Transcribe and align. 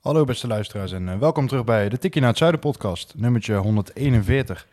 Hallo 0.00 0.24
beste 0.24 0.46
luisteraars 0.46 0.92
en 0.92 1.08
eh, 1.08 1.18
welkom 1.18 1.46
terug 1.46 1.64
bij 1.64 1.88
de 1.88 1.98
Tikkie 1.98 2.20
naar 2.20 2.30
het 2.30 2.38
Zuiden 2.38 2.60
podcast, 2.60 3.14
nummertje 3.16 3.54
141. 3.54 4.66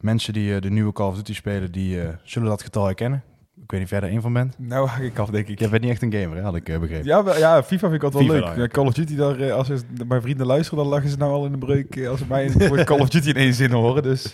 Mensen 0.00 0.32
die 0.32 0.54
eh, 0.54 0.60
de 0.60 0.70
nieuwe 0.70 0.92
Call 0.92 1.06
of 1.08 1.14
Duty 1.16 1.34
spelen, 1.34 1.72
die 1.72 2.00
eh, 2.02 2.08
zullen 2.22 2.48
dat 2.48 2.62
getal 2.62 2.84
herkennen. 2.84 3.22
Ik 3.62 3.70
weet 3.70 3.80
niet 3.80 3.82
of 3.92 3.98
jij 3.98 4.00
er 4.08 4.12
één 4.14 4.22
van 4.22 4.32
bent. 4.32 4.54
Nou, 4.58 4.86
hak 4.88 5.02
ik 5.10 5.18
af, 5.18 5.28
denk 5.30 5.48
ik. 5.48 5.58
Jij 5.58 5.68
bent 5.68 5.82
niet 5.82 5.90
echt 5.90 6.02
een 6.02 6.12
gamer, 6.12 6.36
hè? 6.36 6.42
had 6.42 6.54
ik 6.54 6.64
begrepen. 6.64 7.04
Ja, 7.04 7.22
maar- 7.22 7.38
ja, 7.38 7.62
FIFA 7.62 7.88
vind 7.88 7.92
ik 7.94 8.02
altijd 8.02 8.26
wel 8.26 8.36
FIFA 8.36 8.48
leuk. 8.48 8.58
Ja, 8.58 8.66
Call 8.66 8.86
of 8.86 8.92
Duty, 8.94 9.16
daar, 9.16 9.52
als 9.52 9.68
mijn 10.06 10.22
vrienden 10.22 10.46
luisteren, 10.46 10.78
dan 10.84 10.92
lachen 10.92 11.08
ze 11.10 11.16
nou 11.16 11.32
al 11.32 11.44
in 11.44 11.52
de 11.52 11.58
breuk 11.58 12.06
als 12.06 12.18
ze 12.18 12.24
mij 12.28 12.44
in 12.44 12.84
Call 12.84 12.98
of 13.00 13.08
Duty 13.08 13.28
in 13.28 13.34
één 13.36 13.54
zin 13.54 13.70
horen. 13.70 14.02
Dus 14.02 14.32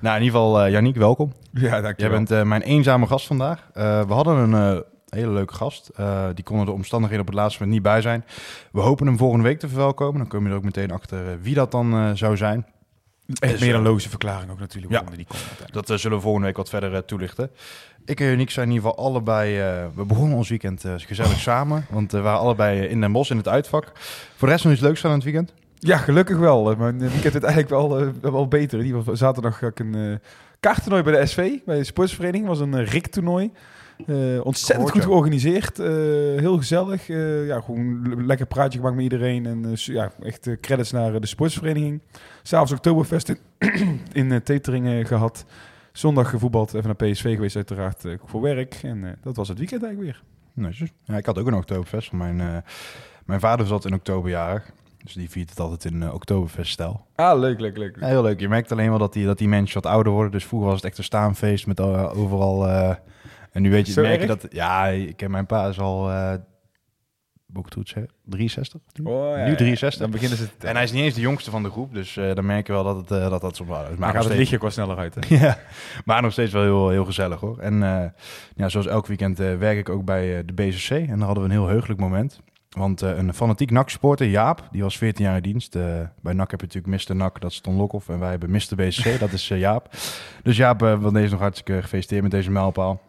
Nou, 0.00 0.16
in 0.16 0.22
ieder 0.22 0.40
geval, 0.40 0.68
Yannick, 0.68 0.96
welkom. 0.96 1.32
ja, 1.52 1.80
dankjewel. 1.80 1.94
Jij 2.16 2.24
bent 2.24 2.48
mijn 2.48 2.62
eenzame 2.62 3.06
gast 3.06 3.26
vandaag. 3.26 3.68
We 3.72 4.04
hadden 4.08 4.52
een 4.52 4.84
eh, 5.10 5.20
hele 5.20 5.32
leuke 5.32 5.54
gast. 5.54 5.88
Eh, 5.88 6.26
die 6.34 6.44
kon 6.44 6.58
er 6.58 6.64
de 6.64 6.72
omstandigheden 6.72 7.26
op 7.26 7.30
het 7.30 7.40
laatste 7.40 7.62
moment 7.62 7.78
niet 7.78 7.92
bij 7.92 8.00
zijn. 8.00 8.24
We 8.72 8.80
hopen 8.80 9.06
hem 9.06 9.16
volgende 9.16 9.44
week 9.44 9.58
te 9.58 9.68
verwelkomen. 9.68 10.18
Dan 10.18 10.28
kom 10.28 10.44
je 10.44 10.50
er 10.50 10.56
ook 10.56 10.64
meteen 10.64 10.90
achter 10.90 11.26
eh, 11.26 11.34
wie 11.40 11.54
dat 11.54 11.70
dan 11.70 11.92
eh, 11.92 12.10
zou 12.14 12.36
zijn. 12.36 12.66
Echt 13.38 13.60
meer 13.60 13.74
een 13.74 13.82
logische 13.82 14.08
verklaring 14.08 14.50
ook 14.50 14.58
natuurlijk. 14.58 14.92
ja. 14.92 15.02
die 15.16 15.26
komt. 15.26 15.72
Dat 15.72 16.00
zullen 16.00 16.16
we 16.16 16.22
volgende 16.22 16.46
week 16.46 16.56
wat 16.56 16.68
verder 16.68 17.04
toelichten. 17.04 17.50
Ik 18.04 18.20
en 18.20 18.26
Yannick 18.26 18.50
zijn 18.50 18.68
in 18.68 18.74
ieder 18.74 18.90
geval 18.90 19.06
allebei... 19.06 19.56
we 19.94 20.04
begonnen 20.04 20.36
ons 20.36 20.48
weekend 20.48 20.84
gezellig 20.96 21.38
samen. 21.38 21.86
Want 21.90 22.12
we 22.12 22.20
waren 22.20 22.40
allebei 22.40 22.80
in 22.80 23.00
Den 23.00 23.12
Bosch 23.12 23.30
in 23.30 23.36
het 23.36 23.48
uitvak. 23.48 23.92
Voor 24.36 24.48
de 24.48 24.54
rest 24.54 24.64
nog 24.64 24.72
iets 24.72 24.82
leuks 24.82 25.04
aan 25.04 25.12
het 25.12 25.24
weekend? 25.24 25.54
Ja, 25.78 25.96
gelukkig 25.96 26.38
wel. 26.38 26.76
Mijn 26.76 26.98
weekend 26.98 27.32
werd 27.32 27.44
eigenlijk 27.44 27.68
wel, 27.68 28.12
wel 28.20 28.48
beter. 28.48 28.78
In 28.78 28.84
ieder 28.84 28.98
geval 28.98 29.16
zaterdag 29.16 29.60
had 29.60 29.70
ik 29.70 29.78
een 29.78 30.20
kaarttoernooi 30.60 31.02
bij 31.02 31.20
de 31.20 31.26
SV, 31.26 31.58
bij 31.64 31.78
de 31.78 31.84
sportsvereniging. 31.84 32.46
was 32.46 32.60
een 32.60 32.80
uh, 32.80 32.86
RIK-toernooi. 32.86 33.50
Eh, 34.06 34.44
ontzettend 34.46 34.90
goed 34.90 35.02
georganiseerd. 35.02 35.78
eh, 35.78 35.86
heel 36.40 36.56
gezellig. 36.56 37.08
eh, 37.08 37.46
ja, 37.46 37.60
gewoon 37.60 37.78
een 37.78 38.26
lekker 38.26 38.46
praatje 38.46 38.78
gemaakt 38.78 38.94
met 38.94 39.04
iedereen. 39.04 39.46
En 39.46 39.72
ja, 39.74 40.12
echt 40.22 40.48
credits 40.60 40.90
naar 40.90 41.20
de 41.20 41.26
sportsvereniging. 41.26 42.00
S'avonds 42.42 42.72
Oktoberfest 42.72 43.28
in, 43.28 43.38
in 44.30 44.42
Teteringen 44.42 45.06
gehad. 45.06 45.44
Zondag 45.92 46.30
gevoetbald, 46.30 46.74
even 46.74 46.96
naar 46.98 47.10
PSV 47.10 47.34
geweest 47.34 47.56
uiteraard 47.56 48.04
voor 48.24 48.40
werk. 48.40 48.80
En 48.82 49.18
dat 49.22 49.36
was 49.36 49.48
het 49.48 49.58
weekend 49.58 49.82
eigenlijk 49.82 50.12
weer. 50.12 50.22
Netjes. 50.64 50.90
Ja, 51.04 51.16
ik 51.16 51.26
had 51.26 51.38
ook 51.38 51.46
een 51.46 51.54
Oktoberfest. 51.54 52.10
Want 52.10 52.22
mijn, 52.22 52.64
mijn 53.24 53.40
vader 53.40 53.66
zat 53.66 53.84
in 53.84 53.94
oktoberjarig. 53.94 54.70
Dus 55.04 55.12
die 55.12 55.30
viert 55.30 55.50
het 55.50 55.60
altijd 55.60 55.84
in 55.92 56.02
uh, 56.02 56.14
Oktoberfest-stijl. 56.14 57.06
Ah, 57.14 57.38
leuk, 57.38 57.60
leuk, 57.60 57.76
leuk. 57.76 57.96
Ja, 58.00 58.06
heel 58.06 58.22
leuk. 58.22 58.40
Je 58.40 58.48
merkt 58.48 58.72
alleen 58.72 58.88
wel 58.88 58.98
dat 58.98 59.12
die, 59.12 59.26
dat 59.26 59.38
die 59.38 59.48
mensen 59.48 59.82
wat 59.82 59.92
ouder 59.92 60.12
worden. 60.12 60.32
Dus 60.32 60.44
vroeger 60.44 60.68
was 60.68 60.76
het 60.76 60.86
echt 60.86 60.98
een 60.98 61.04
staanfeest 61.04 61.66
met 61.66 61.80
overal... 61.80 62.68
en 63.52 63.62
nu 63.62 63.70
weet 63.70 63.94
je, 63.94 64.00
merk 64.00 64.20
je 64.20 64.26
dat... 64.26 64.46
Ja, 64.50 64.86
ik 64.86 65.16
ken 65.16 65.30
mijn 65.30 65.46
pa 65.46 65.66
is 65.68 65.78
al... 65.78 66.08
het 67.62 67.74
goed 67.74 67.88
zeggen? 67.88 68.12
63? 68.24 68.80
Oh, 69.04 69.36
ja, 69.36 69.44
nu 69.44 69.50
ja. 69.50 69.56
63. 69.56 70.00
Dan 70.00 70.10
beginnen 70.10 70.38
ze 70.38 70.48
En 70.58 70.74
hij 70.74 70.84
is 70.84 70.92
niet 70.92 71.02
eens 71.02 71.14
de 71.14 71.20
jongste 71.20 71.50
van 71.50 71.62
de 71.62 71.70
groep. 71.70 71.94
Dus 71.94 72.16
eh, 72.16 72.34
dan 72.34 72.46
merk 72.46 72.66
je 72.66 72.72
wel 72.72 72.84
dat 72.84 72.96
het, 72.96 73.10
eh, 73.10 73.30
dat, 73.30 73.40
dat 73.40 73.56
soms 73.56 73.68
wel 73.68 73.82
is. 73.82 73.88
Maar 73.88 73.98
Maar 73.98 74.06
gaat 74.06 74.14
het 74.14 74.22
steeds- 74.24 74.38
lichtje 74.38 74.56
ook 74.56 74.62
wel 74.62 74.70
sneller 74.70 74.96
uit, 74.98 75.14
hè? 75.14 75.36
ja, 75.46 75.58
maar 76.04 76.22
nog 76.22 76.32
steeds 76.32 76.52
wel 76.52 76.62
heel, 76.62 76.88
heel 76.88 77.04
gezellig 77.04 77.40
hoor. 77.40 77.58
En 77.58 77.82
eh, 77.82 78.04
ja, 78.54 78.68
zoals 78.68 78.86
elk 78.86 79.06
weekend 79.06 79.38
werk 79.38 79.78
ik 79.78 79.88
ook 79.88 80.04
bij 80.04 80.44
de 80.44 80.52
BCC. 80.52 80.90
En 80.90 81.06
daar 81.06 81.18
hadden 81.26 81.38
we 81.44 81.48
een 81.50 81.56
heel 81.60 81.66
heugelijk 81.68 82.00
moment. 82.00 82.40
Want 82.70 83.00
een 83.00 83.34
fanatiek 83.34 83.70
NAC-supporter, 83.70 84.26
Jaap, 84.26 84.68
die 84.70 84.82
was 84.82 84.98
14 84.98 85.24
jaar 85.24 85.36
in 85.36 85.42
dienst. 85.42 85.72
Bij 86.22 86.32
NAC 86.32 86.50
heb 86.50 86.60
je 86.60 86.66
natuurlijk 86.66 87.08
Mr. 87.08 87.16
NAC, 87.16 87.40
dat 87.40 87.50
is 87.50 87.60
Ton 87.60 87.76
Lokhoff. 87.76 88.08
En 88.08 88.18
wij 88.18 88.30
hebben 88.30 88.50
Mr. 88.50 88.74
BCC, 88.76 89.18
dat 89.20 89.32
is 89.32 89.48
Jaap. 89.48 89.88
Dus 90.42 90.56
Jaap 90.56 90.82
uh, 90.82 90.98
wil 90.98 91.12
deze 91.12 91.30
nog 91.30 91.40
hartstikke 91.40 91.82
gefeliciteerd 91.82 92.22
met 92.22 92.30
deze 92.30 92.50
mijlpaal. 92.50 93.00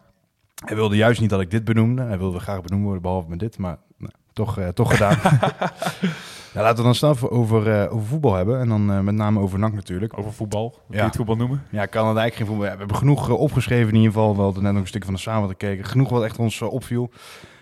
Hij 0.64 0.76
wilde 0.76 0.96
juist 0.96 1.20
niet 1.20 1.30
dat 1.30 1.40
ik 1.40 1.50
dit 1.50 1.64
benoemde. 1.64 2.02
Hij 2.02 2.18
wilde 2.18 2.38
graag 2.38 2.62
benoemd 2.62 2.84
worden, 2.84 3.02
behalve 3.02 3.28
met 3.28 3.38
dit. 3.38 3.58
Maar 3.58 3.76
nou, 3.96 4.12
toch, 4.32 4.58
uh, 4.58 4.68
toch 4.68 4.90
gedaan. 4.90 5.18
nou, 6.54 6.64
laten 6.66 6.76
we 6.76 6.82
dan 6.82 6.94
snel 6.94 7.30
over, 7.30 7.66
uh, 7.82 7.92
over 7.94 8.06
voetbal 8.06 8.34
hebben. 8.34 8.60
En 8.60 8.68
dan 8.68 8.90
uh, 8.90 9.00
met 9.00 9.14
name 9.14 9.40
over 9.40 9.58
NAC 9.58 9.72
natuurlijk. 9.72 10.18
Over 10.18 10.32
voetbal, 10.32 10.80
hoe 10.86 10.94
Ja. 10.96 11.00
je 11.00 11.06
het 11.06 11.16
voetbal 11.16 11.36
noemen? 11.36 11.62
Ja, 11.70 11.82
ik 11.82 11.90
kan 11.90 12.08
het 12.08 12.16
eigenlijk 12.16 12.36
geen 12.36 12.46
voetbal. 12.46 12.66
Ja, 12.66 12.72
we 12.72 12.78
hebben 12.78 12.96
genoeg 12.96 13.28
opgeschreven 13.28 13.88
in 13.88 13.94
ieder 13.94 14.12
geval. 14.12 14.36
We 14.36 14.42
hadden 14.42 14.62
net 14.62 14.72
nog 14.72 14.80
een 14.82 14.88
stukje 14.88 15.06
van 15.06 15.14
de 15.16 15.20
samen 15.20 15.48
gekeken. 15.48 15.84
Genoeg 15.84 16.08
wat 16.08 16.24
echt 16.24 16.38
ons 16.38 16.62
opviel. 16.62 17.10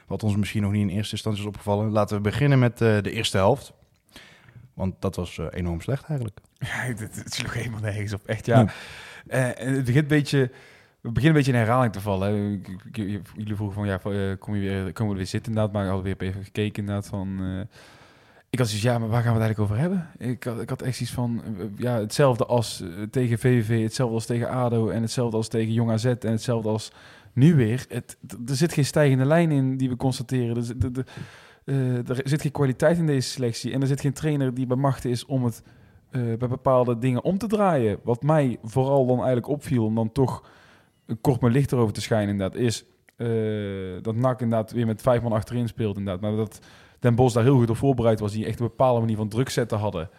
Wat 0.06 0.22
ons 0.22 0.36
misschien 0.36 0.62
nog 0.62 0.72
niet 0.72 0.88
in 0.90 0.96
eerste 0.96 1.12
instantie 1.12 1.40
is 1.42 1.48
opgevallen. 1.48 1.90
Laten 1.90 2.16
we 2.16 2.22
beginnen 2.22 2.58
met 2.58 2.78
de 2.78 3.10
eerste 3.12 3.36
helft. 3.36 3.72
Want 4.74 4.94
dat 4.98 5.16
was 5.16 5.40
enorm 5.50 5.80
slecht 5.80 6.04
eigenlijk. 6.04 6.38
Ja, 6.58 6.66
het, 6.96 7.00
het 7.00 7.34
sloeg 7.34 7.54
helemaal 7.54 7.80
nergens 7.80 8.12
op. 8.12 8.20
Echt, 8.26 8.46
ja. 8.46 8.66
Het 9.28 9.84
begint 9.84 9.96
een 9.96 10.06
beetje... 10.06 10.50
We 11.00 11.10
beginnen 11.10 11.28
een 11.38 11.44
beetje 11.44 11.52
in 11.58 11.64
herhaling 11.66 11.92
te 11.92 12.00
vallen. 12.00 12.62
Jullie 12.92 13.54
vroegen 13.56 13.72
van, 13.72 13.86
ja, 13.86 14.00
eh, 14.04 14.38
kom 14.38 14.54
je 14.54 14.60
weer, 14.60 14.92
komen 14.92 15.12
we 15.12 15.18
weer 15.18 15.26
zitten 15.28 15.52
inderdaad? 15.52 15.72
Maar 15.74 15.84
ik 15.84 15.90
had 15.90 16.02
weer 16.02 16.16
even 16.18 16.44
gekeken 16.44 16.80
inderdaad 16.82 17.06
van... 17.06 17.38
eh, 17.40 17.60
ik 18.50 18.58
had 18.58 18.68
zoiets, 18.68 18.86
ja, 18.86 18.98
maar 18.98 19.08
waar 19.08 19.22
gaan 19.22 19.34
we 19.36 19.40
het 19.42 19.46
eigenlijk 19.56 19.72
over 19.72 19.82
hebben? 19.82 20.08
Ik 20.32 20.44
had, 20.44 20.60
ik 20.60 20.68
had 20.68 20.82
echt 20.82 21.00
iets 21.00 21.10
van, 21.10 21.42
eh, 21.44 21.64
ja, 21.76 21.98
hetzelfde 21.98 22.46
als 22.46 22.82
tegen 23.10 23.38
VVV, 23.38 23.82
hetzelfde 23.82 24.14
als 24.14 24.26
tegen 24.26 24.48
ADO... 24.48 24.88
en 24.88 25.02
hetzelfde 25.02 25.36
als 25.36 25.48
tegen 25.48 25.72
Jong 25.72 25.90
AZ 25.90 26.04
en 26.04 26.18
hetzelfde 26.30 26.68
als 26.68 26.92
nu 27.32 27.54
weer. 27.54 27.86
Er 28.46 28.56
zit 28.56 28.72
geen 28.72 28.84
stijgende 28.84 29.24
lijn 29.24 29.50
in 29.50 29.76
die 29.76 29.88
we 29.88 29.96
constateren. 29.96 30.56
Er, 30.56 30.62
zit- 30.62 31.04
er 32.08 32.28
zit 32.28 32.42
geen 32.42 32.52
kwaliteit 32.52 32.98
in 32.98 33.06
deze 33.06 33.28
selectie. 33.28 33.72
En 33.72 33.80
er 33.80 33.86
zit 33.86 34.00
geen 34.00 34.12
trainer 34.12 34.54
die 34.54 34.66
bij 34.66 34.76
macht 34.76 35.04
is 35.04 35.26
om 35.26 35.44
het 35.44 35.62
bij 36.10 36.48
bepaalde 36.48 36.98
dingen 36.98 37.24
om 37.24 37.38
te 37.38 37.46
draaien. 37.46 37.98
Wat 38.04 38.22
mij 38.22 38.58
vooral 38.62 39.06
dan 39.06 39.16
eigenlijk 39.16 39.48
opviel, 39.48 39.84
om 39.84 39.94
dan 39.94 40.12
toch 40.12 40.44
kort 41.20 41.40
maar 41.40 41.50
licht 41.50 41.72
erover 41.72 41.94
te 41.94 42.00
schijnen, 42.00 42.28
inderdaad, 42.28 42.60
is 42.60 42.84
eh, 43.16 44.02
dat 44.02 44.14
NAC 44.14 44.40
inderdaad 44.40 44.72
weer 44.72 44.86
met 44.86 45.02
vijf 45.02 45.22
man 45.22 45.32
achterin 45.32 45.68
speelt. 45.68 45.96
Inderdaad. 45.96 46.22
Maar 46.22 46.36
dat 46.36 46.60
Den 46.98 47.14
Bos 47.14 47.32
daar 47.32 47.42
heel 47.42 47.56
goed 47.56 47.70
op 47.70 47.76
voorbereid 47.76 48.20
was, 48.20 48.32
die 48.32 48.46
echt 48.46 48.60
een 48.60 48.66
bepaalde 48.66 49.00
manier 49.00 49.16
van 49.16 49.28
druk 49.28 49.48
zetten 49.48 49.78
hadden. 49.78 50.10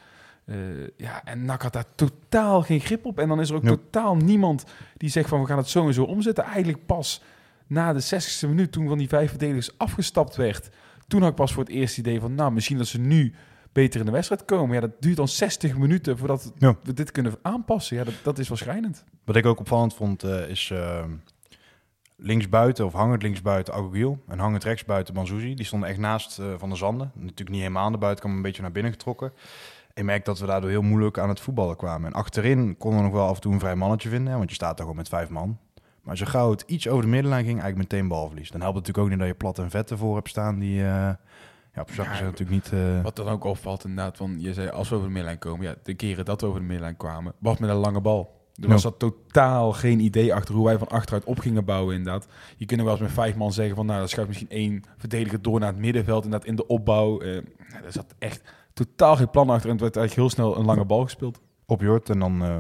Eh, 0.46 0.56
ja, 0.98 1.24
en 1.24 1.46
NAC 1.46 1.62
had 1.62 1.74
daar 1.74 1.86
totaal 1.96 2.62
geen 2.62 2.80
grip 2.80 3.06
op. 3.06 3.20
En 3.20 3.28
dan 3.28 3.40
is 3.40 3.50
er 3.50 3.56
ook 3.56 3.64
totaal 3.64 4.16
niemand 4.16 4.66
die 4.98 5.10
zegt 5.10 5.30
van 5.30 5.42
we 5.42 5.48
gaan 5.48 5.58
het 5.58 5.70
zo 5.70 5.88
en 5.88 5.94
zo 5.94 6.04
omzetten. 6.04 6.44
Eigenlijk 6.44 6.86
pas 6.86 7.22
na 7.68 7.94
de 7.94 8.02
60ste 8.02 8.48
minuut, 8.48 8.72
toen 8.72 8.88
van 8.88 8.98
die 8.98 9.08
vijf 9.08 9.30
verdedigers 9.30 9.78
afgestapt 9.78 10.36
werd, 10.36 10.70
toen 11.08 11.22
had 11.22 11.30
ik 11.30 11.36
pas 11.36 11.54
voor 11.54 11.64
het 11.64 11.72
eerst 11.72 11.98
idee 11.98 12.20
van, 12.20 12.36
nou, 12.36 12.52
misschien 12.52 12.78
dat 12.78 12.88
ze 12.88 13.00
nu 13.00 13.34
beter 13.72 14.00
in 14.00 14.06
de 14.06 14.12
wedstrijd 14.12 14.46
komen. 14.46 14.76
Ja, 14.76 14.82
dat 14.82 14.92
duurt 15.02 15.18
dan 15.18 15.28
60 15.28 15.78
minuten 15.78 16.18
voordat 16.18 16.54
Ja. 16.58 16.76
we 16.84 16.94
dit 16.94 17.12
kunnen 17.12 17.34
aanpassen. 17.42 17.98
Ja, 17.98 18.04
dat, 18.04 18.14
dat 18.24 18.40
is 18.40 18.48
wel 18.48 18.58
schrijnend. 18.58 19.04
Wat 19.24 19.36
ik 19.36 19.46
ook 19.46 19.60
opvallend 19.60 19.94
vond 19.94 20.24
eh, 20.24 20.50
is 20.50 20.70
uh, 20.74 21.04
linksbuiten 22.16 22.86
of 22.86 22.94
hangend 22.94 23.22
linksbuiten 23.22 23.74
Agogiel 23.74 24.24
en 24.28 24.40
hangend 24.40 24.64
rechtsbuiten 24.64 25.14
Banzuzi. 25.14 25.54
Die 25.54 25.66
stonden 25.66 25.90
echt 25.90 25.98
naast 25.98 26.40
uh, 26.40 26.46
Van 26.58 26.70
der 26.70 26.78
Zanden. 26.78 27.12
Natuurlijk 27.16 27.50
niet 27.50 27.60
helemaal 27.60 27.86
aan 27.86 27.92
de 27.92 27.98
buitenkant, 27.98 28.36
een 28.36 28.42
beetje 28.42 28.62
naar 28.62 28.72
binnen 28.72 28.92
getrokken. 28.92 29.32
Ik 29.94 30.04
merk 30.04 30.26
dat 30.26 30.40
we 30.40 30.46
daardoor 30.46 30.70
heel 30.70 30.82
moeilijk 30.82 31.18
aan 31.18 31.30
het 31.30 31.40
voetballen 31.40 31.76
kwamen. 31.76 32.08
En 32.08 32.14
achterin 32.14 32.78
konden 32.78 33.00
we 33.00 33.06
nog 33.06 33.16
wel 33.16 33.28
af 33.28 33.36
en 33.36 33.42
toe 33.42 33.54
een 33.54 33.60
vrij 33.60 33.76
mannetje 33.76 34.10
vinden, 34.10 34.32
hè, 34.32 34.38
want 34.38 34.50
je 34.50 34.56
staat 34.56 34.70
daar 34.70 34.80
gewoon 34.80 34.96
met 34.96 35.10
vijf 35.10 35.30
man. 35.30 35.58
Maar 36.04 36.18
zo 36.18 36.26
gauw 36.26 36.52
het 36.52 36.64
iets 36.68 36.88
over 36.88 37.04
de 37.04 37.10
middenlijn 37.10 37.46
ging, 37.46 37.60
eigenlijk 37.62 37.92
meteen 37.92 38.08
balverlies. 38.08 38.52
Dan 38.52 38.62
helpt 38.62 38.78
het 38.78 38.88
natuurlijk 38.88 39.14
ook 39.14 39.20
niet 39.20 39.28
dat 39.28 39.38
je 39.38 39.44
plat 39.44 39.60
en 39.66 39.70
vet 39.70 39.92
ervoor 39.92 40.16
hebt 40.16 40.30
staan 40.30 40.60
die... 40.60 40.84
Ja, 41.74 41.82
op 41.82 41.92
zak 41.92 42.06
Ja, 42.06 42.12
is 42.12 42.20
natuurlijk 42.22 42.50
niet... 42.50 42.72
Uh... 42.74 43.02
Wat 43.04 43.16
dan 43.16 43.28
ook 43.28 43.44
opvalt 43.44 43.84
inderdaad, 43.84 44.18
van 44.18 44.36
je 44.40 44.54
zei 44.54 44.70
als 44.70 44.90
we 44.90 44.96
over 44.96 45.08
de 45.08 45.14
middenlijn 45.14 45.40
komen, 45.40 45.66
ja, 45.66 45.76
de 45.84 45.94
keren 45.94 46.26
dat 46.26 46.42
we 46.42 46.48
over 46.48 46.60
de 46.60 46.66
middenlijn 46.66 46.98
kwamen, 46.98 47.34
was 47.40 47.58
met 47.58 47.70
een 47.70 47.76
lange 47.76 48.02
bal. 48.02 48.40
Er 48.62 48.68
was 48.68 48.82
dat 48.82 49.00
totaal 49.00 49.72
geen 49.72 50.00
idee 50.00 50.34
achter 50.34 50.56
hoe 50.56 50.66
wij 50.66 50.78
van 50.78 50.88
achteruit 50.88 51.24
op 51.24 51.40
gingen 51.40 51.66
bouwen 51.66 51.96
inderdaad. 51.96 52.28
Je 52.58 52.66
kunt 52.66 52.82
wel 52.82 52.92
eens 52.92 53.02
met 53.02 53.12
vijf 53.12 53.36
man 53.36 53.54
zeggen 53.54 53.76
van, 53.76 53.86
nou, 53.86 54.00
dan 54.00 54.10
schuift 54.10 54.30
misschien 54.30 54.50
één 54.50 54.84
verdediger 54.98 55.42
door 55.42 55.60
naar 55.60 55.72
het 55.72 55.82
middenveld 55.82 56.24
inderdaad 56.24 56.48
in 56.48 56.56
de 56.56 56.68
opbouw. 56.68 57.20
Eh 57.20 57.42
nou, 57.70 57.84
er 57.86 57.92
zat 57.92 58.16
echt 58.20 58.42
totaal 58.74 59.16
geen 59.16 59.30
plan 59.30 59.50
achter 59.50 59.66
en 59.70 59.76
het 59.76 59.82
werd 59.82 59.96
eigenlijk 59.96 60.28
heel 60.28 60.46
snel 60.46 60.58
een 60.58 60.66
lange 60.66 60.86
bal 60.86 61.04
gespeeld. 61.04 61.42
op 61.66 61.82
Jort. 61.82 62.10
En 62.10 62.20
dan 62.20 62.44
uh, 62.44 62.60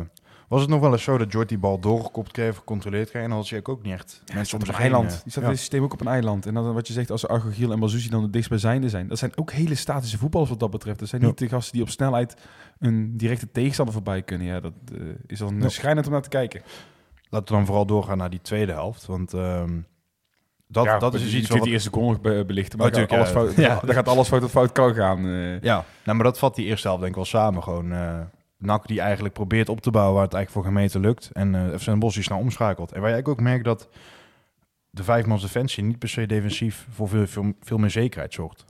was 0.51 0.61
het 0.61 0.69
nog 0.69 0.79
wel 0.79 0.91
eens 0.91 1.03
zo 1.03 1.17
dat 1.17 1.31
Jort 1.31 1.49
die 1.49 1.57
bal 1.57 1.79
doorgekopt 1.79 2.31
kreeg, 2.31 2.55
gecontroleerd 2.55 3.09
kreeg. 3.09 3.23
En 3.23 3.29
dan 3.29 3.37
had 3.37 3.49
je 3.49 3.59
ook 3.65 3.83
niet 3.83 3.93
echt 3.93 4.21
Ja, 4.25 4.35
mensen 4.35 4.59
op 4.61 4.67
een 4.67 4.73
eiland. 4.73 5.05
eh, 5.11 5.11
Die 5.11 5.31
staat 5.31 5.33
ja. 5.35 5.41
in 5.41 5.47
het 5.49 5.59
systeem 5.59 5.83
ook 5.83 5.93
op 5.93 6.01
een 6.01 6.07
eiland. 6.07 6.45
En 6.45 6.53
dan 6.53 6.73
wat 6.73 6.87
je 6.87 6.93
zegt, 6.93 7.11
als 7.11 7.27
Argogiel 7.27 7.71
en 7.71 7.79
Bazuzi 7.79 8.09
dan 8.09 8.21
de 8.23 8.29
dichtstbijzijnde 8.29 8.89
zijn. 8.89 9.07
Dat 9.07 9.17
zijn 9.17 9.31
ook 9.37 9.51
hele 9.51 9.75
statische 9.75 10.17
voetballers 10.17 10.49
wat 10.51 10.59
dat 10.59 10.71
betreft. 10.71 10.99
Dat 10.99 11.07
zijn 11.09 11.21
Ja. 11.21 11.27
niet 11.27 11.37
de 11.37 11.47
gasten 11.49 11.73
die 11.73 11.81
op 11.81 11.89
snelheid 11.89 12.35
een 12.79 13.17
directe 13.17 13.51
tegenstander 13.51 13.93
voorbij 13.93 14.21
kunnen. 14.21 14.47
Ja, 14.47 14.59
dat 14.59 14.73
eh, 14.93 14.99
is 15.27 15.39
dan 15.39 15.61
Ja. 15.61 15.69
schrijnend 15.69 16.05
om 16.05 16.11
naar 16.11 16.21
te 16.21 16.29
kijken. 16.29 16.61
Laten 17.29 17.47
we 17.47 17.53
dan 17.53 17.65
vooral 17.65 17.85
doorgaan 17.85 18.17
naar 18.17 18.29
die 18.29 18.41
tweede 18.41 18.71
helft. 18.71 19.05
Want 19.05 19.33
ehm, 19.33 19.79
dat, 20.67 20.83
ja, 20.85 20.97
dat 20.99 21.13
is 21.13 21.21
dus 21.21 21.33
iets 21.33 21.49
wat... 21.49 21.61
die 21.63 21.71
eerste 21.71 21.89
goal 21.91 22.09
nog 22.09 22.21
be- 22.21 22.43
belichten, 22.47 22.77
maar 22.79 22.93
gaat 22.93 23.11
alles, 23.11 23.31
tuurlijk, 23.31 23.53
fout, 23.53 23.65
ja. 23.65 23.79
dan 23.85 23.95
gaat 23.95 24.07
alles 24.07 24.27
fout 24.27 24.43
of 24.43 24.51
fout 24.51 24.71
kan 24.71 24.93
gaan. 24.93 25.25
eh. 25.25 25.61
Ja, 25.61 25.85
nou, 26.03 26.17
maar 26.17 26.23
dat 26.25 26.39
vat 26.39 26.55
die 26.55 26.65
eerste 26.65 26.87
helft 26.87 27.01
denk 27.01 27.15
ik 27.15 27.21
wel 27.21 27.29
samen. 27.41 27.63
Gewoon 27.63 27.91
NAC 28.61 28.87
die 28.87 28.99
eigenlijk 29.01 29.33
probeert 29.33 29.69
op 29.69 29.81
te 29.81 29.91
bouwen 29.91 30.13
waar 30.15 30.23
het 30.23 30.33
eigenlijk 30.33 30.65
voor 30.65 30.73
gemeten 30.75 31.01
lukt. 31.01 31.29
En 31.33 31.55
eh 31.55 31.77
FC 31.79 31.85
Den 31.85 31.99
Bosch 31.99 32.21
snel 32.23 32.37
omschakelt. 32.37 32.91
En 32.91 33.01
waar 33.01 33.09
jij 33.09 33.25
ook 33.25 33.39
merkt 33.41 33.63
dat 33.65 33.89
de 34.89 35.03
vijfmans 35.03 35.41
defensie 35.41 35.83
niet 35.83 35.99
per 35.99 36.09
se 36.09 36.25
defensief 36.25 36.87
voor 36.89 37.07
veel, 37.09 37.27
veel, 37.27 37.53
veel 37.61 37.77
meer 37.77 37.89
zekerheid 37.89 38.33
zorgt. 38.33 38.65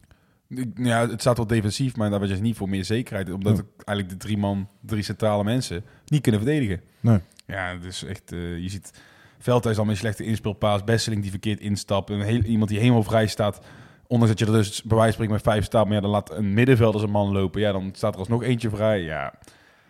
Ik- 0.50 0.72
Ja, 0.76 1.10
het 1.10 1.22
staat 1.22 1.38
wel 1.38 1.48
defensief, 1.48 1.96
maar 1.96 2.10
daar 2.10 2.20
was 2.20 2.30
je 2.30 2.36
niet 2.36 2.58
voor 2.58 2.70
meer 2.70 2.86
zekerheid. 2.86 3.32
Omdat 3.32 3.64
eigenlijk 3.76 4.10
de 4.10 4.26
drie 4.26 4.38
man, 4.38 4.68
drie 4.82 5.04
centrale 5.04 5.44
mensen 5.44 5.84
niet 6.06 6.22
kunnen 6.22 6.42
verdedigen. 6.42 6.82
Nee. 7.00 7.20
Ja, 7.46 7.76
dus 7.76 8.04
echt, 8.04 8.32
eh, 8.32 8.58
je 8.58 8.70
ziet 8.70 9.02
Veldhuis 9.40 9.78
al 9.78 9.84
met 9.84 9.94
een 9.94 10.00
slechte 10.00 10.24
inspeelpaas. 10.24 10.84
Besseling 10.84 11.22
die 11.22 11.32
verkeerd 11.32 11.60
instapt. 11.60 12.10
Een 12.10 12.22
heel, 12.22 12.42
iemand 12.42 12.70
die 12.70 12.80
helemaal 12.80 13.04
vrij 13.04 13.28
staat. 13.28 13.62
Ondanks 14.08 14.36
dat 14.38 14.48
je 14.48 14.54
er 14.56 14.60
dus 14.62 14.84
bij 14.84 14.98
wijze 14.98 15.18
van 15.18 15.30
met 15.30 15.42
vijf 15.42 15.66
staat. 15.66 15.86
Maar 15.86 15.94
ja, 15.96 16.02
dan 16.02 16.10
laat 16.12 16.32
een 16.32 16.54
middenvelder 16.54 17.00
zijn 17.00 17.12
man 17.12 17.32
lopen. 17.32 17.62
Ja, 17.62 17.72
dan 17.72 17.90
staat 17.94 18.14
er 18.14 18.20
alsnog 18.20 18.44
eentje 18.44 18.70
vrij. 18.70 19.02
Ja, 19.02 19.34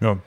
Ja, 0.02 0.18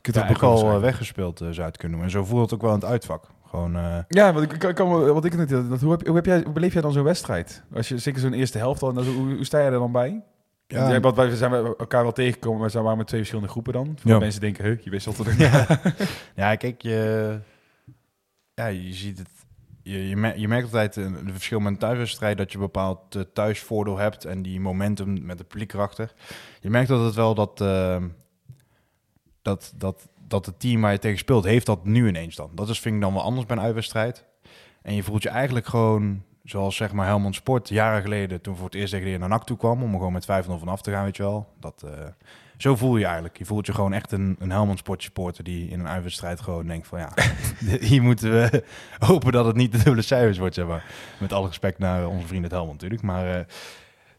kunt 0.00 0.16
ja 0.16 0.24
er 0.24 0.30
ook 0.30 0.42
al 0.42 0.62
eh, 0.62 0.68
zijn. 0.68 0.80
weggespeeld 0.80 1.40
eh, 1.40 1.46
zou 1.46 1.56
je 1.60 1.62
het 1.62 1.76
kunnen 1.76 1.96
doen. 1.98 2.06
En 2.06 2.12
zo 2.12 2.24
voelt 2.24 2.42
het 2.42 2.54
ook 2.54 2.60
wel 2.62 2.74
in 2.74 2.80
het 2.80 2.88
uitvak. 2.88 3.24
Gewoon, 3.46 3.76
eh, 3.76 3.98
Ja, 4.08 4.32
wat 4.32 4.42
ik, 4.42 4.62
ik 4.62 4.74
kan, 4.74 5.12
wat 5.12 5.24
ik 5.24 5.36
net 5.36 5.48
dat, 5.48 5.80
hoe, 5.80 5.90
heb, 5.90 6.06
hoe, 6.06 6.16
heb 6.16 6.26
jij, 6.26 6.40
hoe 6.44 6.52
beleef 6.52 6.72
jij 6.72 6.82
dan 6.82 6.92
zo'n 6.92 7.02
wedstrijd? 7.04 7.62
Als 7.74 7.88
je 7.88 7.98
zeker 7.98 8.20
zo'n 8.20 8.32
eerste 8.32 8.58
helft 8.58 8.82
al, 8.82 8.88
en 8.88 8.94
dan 8.94 9.04
hoe, 9.04 9.34
hoe 9.34 9.44
sta 9.44 9.58
je 9.58 9.64
er 9.64 9.70
dan 9.70 9.92
bij? 9.92 10.22
Ja. 10.66 10.90
Ja, 10.92 11.00
want 11.00 11.16
wij 11.16 11.36
zijn 11.36 11.50
we 11.50 11.74
elkaar 11.78 12.02
wel 12.02 12.12
tegengekomen, 12.12 12.60
maar 12.60 12.70
zijn 12.70 12.82
waren 12.82 12.98
met 12.98 13.06
twee 13.06 13.20
verschillende 13.20 13.50
groepen 13.52 13.72
dan. 13.72 13.96
Voor 14.00 14.10
Ja. 14.10 14.18
mensen 14.18 14.40
denken, 14.40 14.64
huh, 14.64 14.78
je 14.80 14.90
wisselt 14.90 15.18
er 15.18 15.38
Ja. 15.40 15.66
ja, 16.42 16.56
kijk, 16.56 16.82
je, 16.82 17.38
ja, 18.54 18.66
je 18.66 18.92
ziet 18.92 19.18
het. 19.18 19.28
Je, 19.82 20.08
je, 20.08 20.16
mer- 20.16 20.38
je 20.38 20.48
merkt 20.48 20.64
altijd 20.64 20.96
een, 20.96 21.14
een 21.26 21.32
verschil 21.32 21.58
met 21.58 21.72
een 21.72 21.78
thuiswedstrijd 21.78 22.38
dat 22.38 22.50
je 22.52 22.56
een 22.58 22.64
bepaald 22.64 23.26
thuisvoordeel 23.32 23.96
hebt 23.98 24.24
en 24.24 24.42
die 24.42 24.60
momentum 24.60 25.24
met 25.26 25.38
de 25.38 25.44
publiek 25.44 25.72
erachter. 25.72 26.12
Je 26.60 26.70
merkt 26.70 26.88
dat 26.88 27.04
het 27.04 27.14
wel 27.14 27.34
dat, 27.34 27.60
dat, 29.46 29.72
dat, 29.76 30.08
dat 30.28 30.46
het 30.46 30.60
team 30.60 30.80
waar 30.80 30.92
je 30.92 30.98
tegen 30.98 31.18
speelt, 31.18 31.44
heeft 31.44 31.66
dat 31.66 31.84
nu 31.84 32.08
ineens 32.08 32.36
dan. 32.36 32.50
Dat 32.54 32.68
is, 32.68 32.80
vind 32.80 32.94
ik 32.94 33.00
dan 33.00 33.12
wel 33.12 33.22
anders 33.22 33.46
bij 33.46 33.56
een 33.56 33.62
uitwedstrijd. 33.62 34.24
En 34.82 34.94
je 34.94 35.02
voelt 35.02 35.22
je 35.22 35.28
eigenlijk 35.28 35.66
gewoon, 35.66 36.22
zoals 36.44 36.76
zeg 36.76 36.92
maar 36.92 37.06
Helmond 37.06 37.34
Sport 37.34 37.68
jaren 37.68 38.02
geleden, 38.02 38.40
toen 38.40 38.56
voor 38.56 38.64
het 38.64 38.74
eerst 38.74 38.92
tegen 38.92 39.12
de 39.12 39.18
naar 39.18 39.28
NAC 39.28 39.44
toe 39.44 39.56
kwam, 39.56 39.82
om 39.82 39.92
er 39.92 39.98
gewoon 39.98 40.12
met 40.12 40.26
5-0 40.26 40.26
vanaf 40.58 40.82
te 40.82 40.90
gaan, 40.90 41.04
weet 41.04 41.16
je 41.16 41.22
wel. 41.22 41.46
Dat, 41.60 41.82
eh, 41.82 42.06
zo 42.56 42.76
voel 42.76 42.96
je 42.96 43.04
eigenlijk. 43.04 43.38
Je 43.38 43.44
voelt 43.44 43.66
je 43.66 43.74
gewoon 43.74 43.92
echt 43.92 44.12
een, 44.12 44.36
een 44.38 44.50
Helmond 44.50 44.78
Sport 44.78 45.02
supporter 45.02 45.44
die 45.44 45.68
in 45.68 45.80
een 45.80 45.88
uitwedstrijd 45.88 46.40
gewoon 46.40 46.66
denkt 46.66 46.86
van 46.86 46.98
ja, 46.98 47.12
hier 47.88 48.02
moeten 48.02 48.30
we 48.30 48.64
hopen 48.98 49.32
dat 49.32 49.46
het 49.46 49.56
niet 49.56 49.72
de 49.72 49.78
dubbele 49.78 50.02
cijfers 50.02 50.38
wordt, 50.38 50.54
zeg 50.54 50.66
maar. 50.66 50.84
Met 51.18 51.32
alle 51.32 51.46
respect 51.46 51.78
naar 51.78 52.06
onze 52.06 52.26
vriend 52.26 52.42
het 52.42 52.52
Helmond 52.52 52.72
natuurlijk, 52.72 53.02
maar 53.02 53.38
eh, 53.38 53.44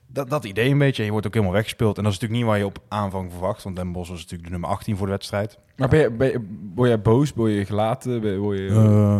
dat, 0.07 0.29
dat 0.29 0.45
idee 0.45 0.69
een 0.69 0.77
beetje. 0.77 1.03
Je 1.03 1.11
wordt 1.11 1.25
ook 1.27 1.33
helemaal 1.33 1.55
weggespeeld 1.55 1.97
en 1.97 2.03
dat 2.03 2.13
is 2.13 2.19
natuurlijk 2.19 2.45
niet 2.49 2.49
waar 2.51 2.59
je 2.69 2.71
op 2.75 2.83
aanvang 2.87 3.31
verwacht, 3.31 3.63
want 3.63 3.75
Den 3.75 3.91
Bosch 3.91 4.09
was 4.09 4.17
natuurlijk 4.19 4.43
de 4.43 4.51
nummer 4.51 4.69
18 4.69 4.97
voor 4.97 5.05
de 5.05 5.11
wedstrijd. 5.11 5.57
Maar 5.75 5.87
ben 5.87 5.99
je, 5.99 6.11
ben 6.11 6.27
je- 6.31 6.69
word 6.75 6.89
jij 6.89 7.01
boos? 7.01 7.33
Word 7.33 7.51
je 7.51 7.65
gelaten? 7.65 8.21
Ben, 8.21 8.37
word 8.39 8.57
je, 8.57 8.67
Eh, 8.67 9.17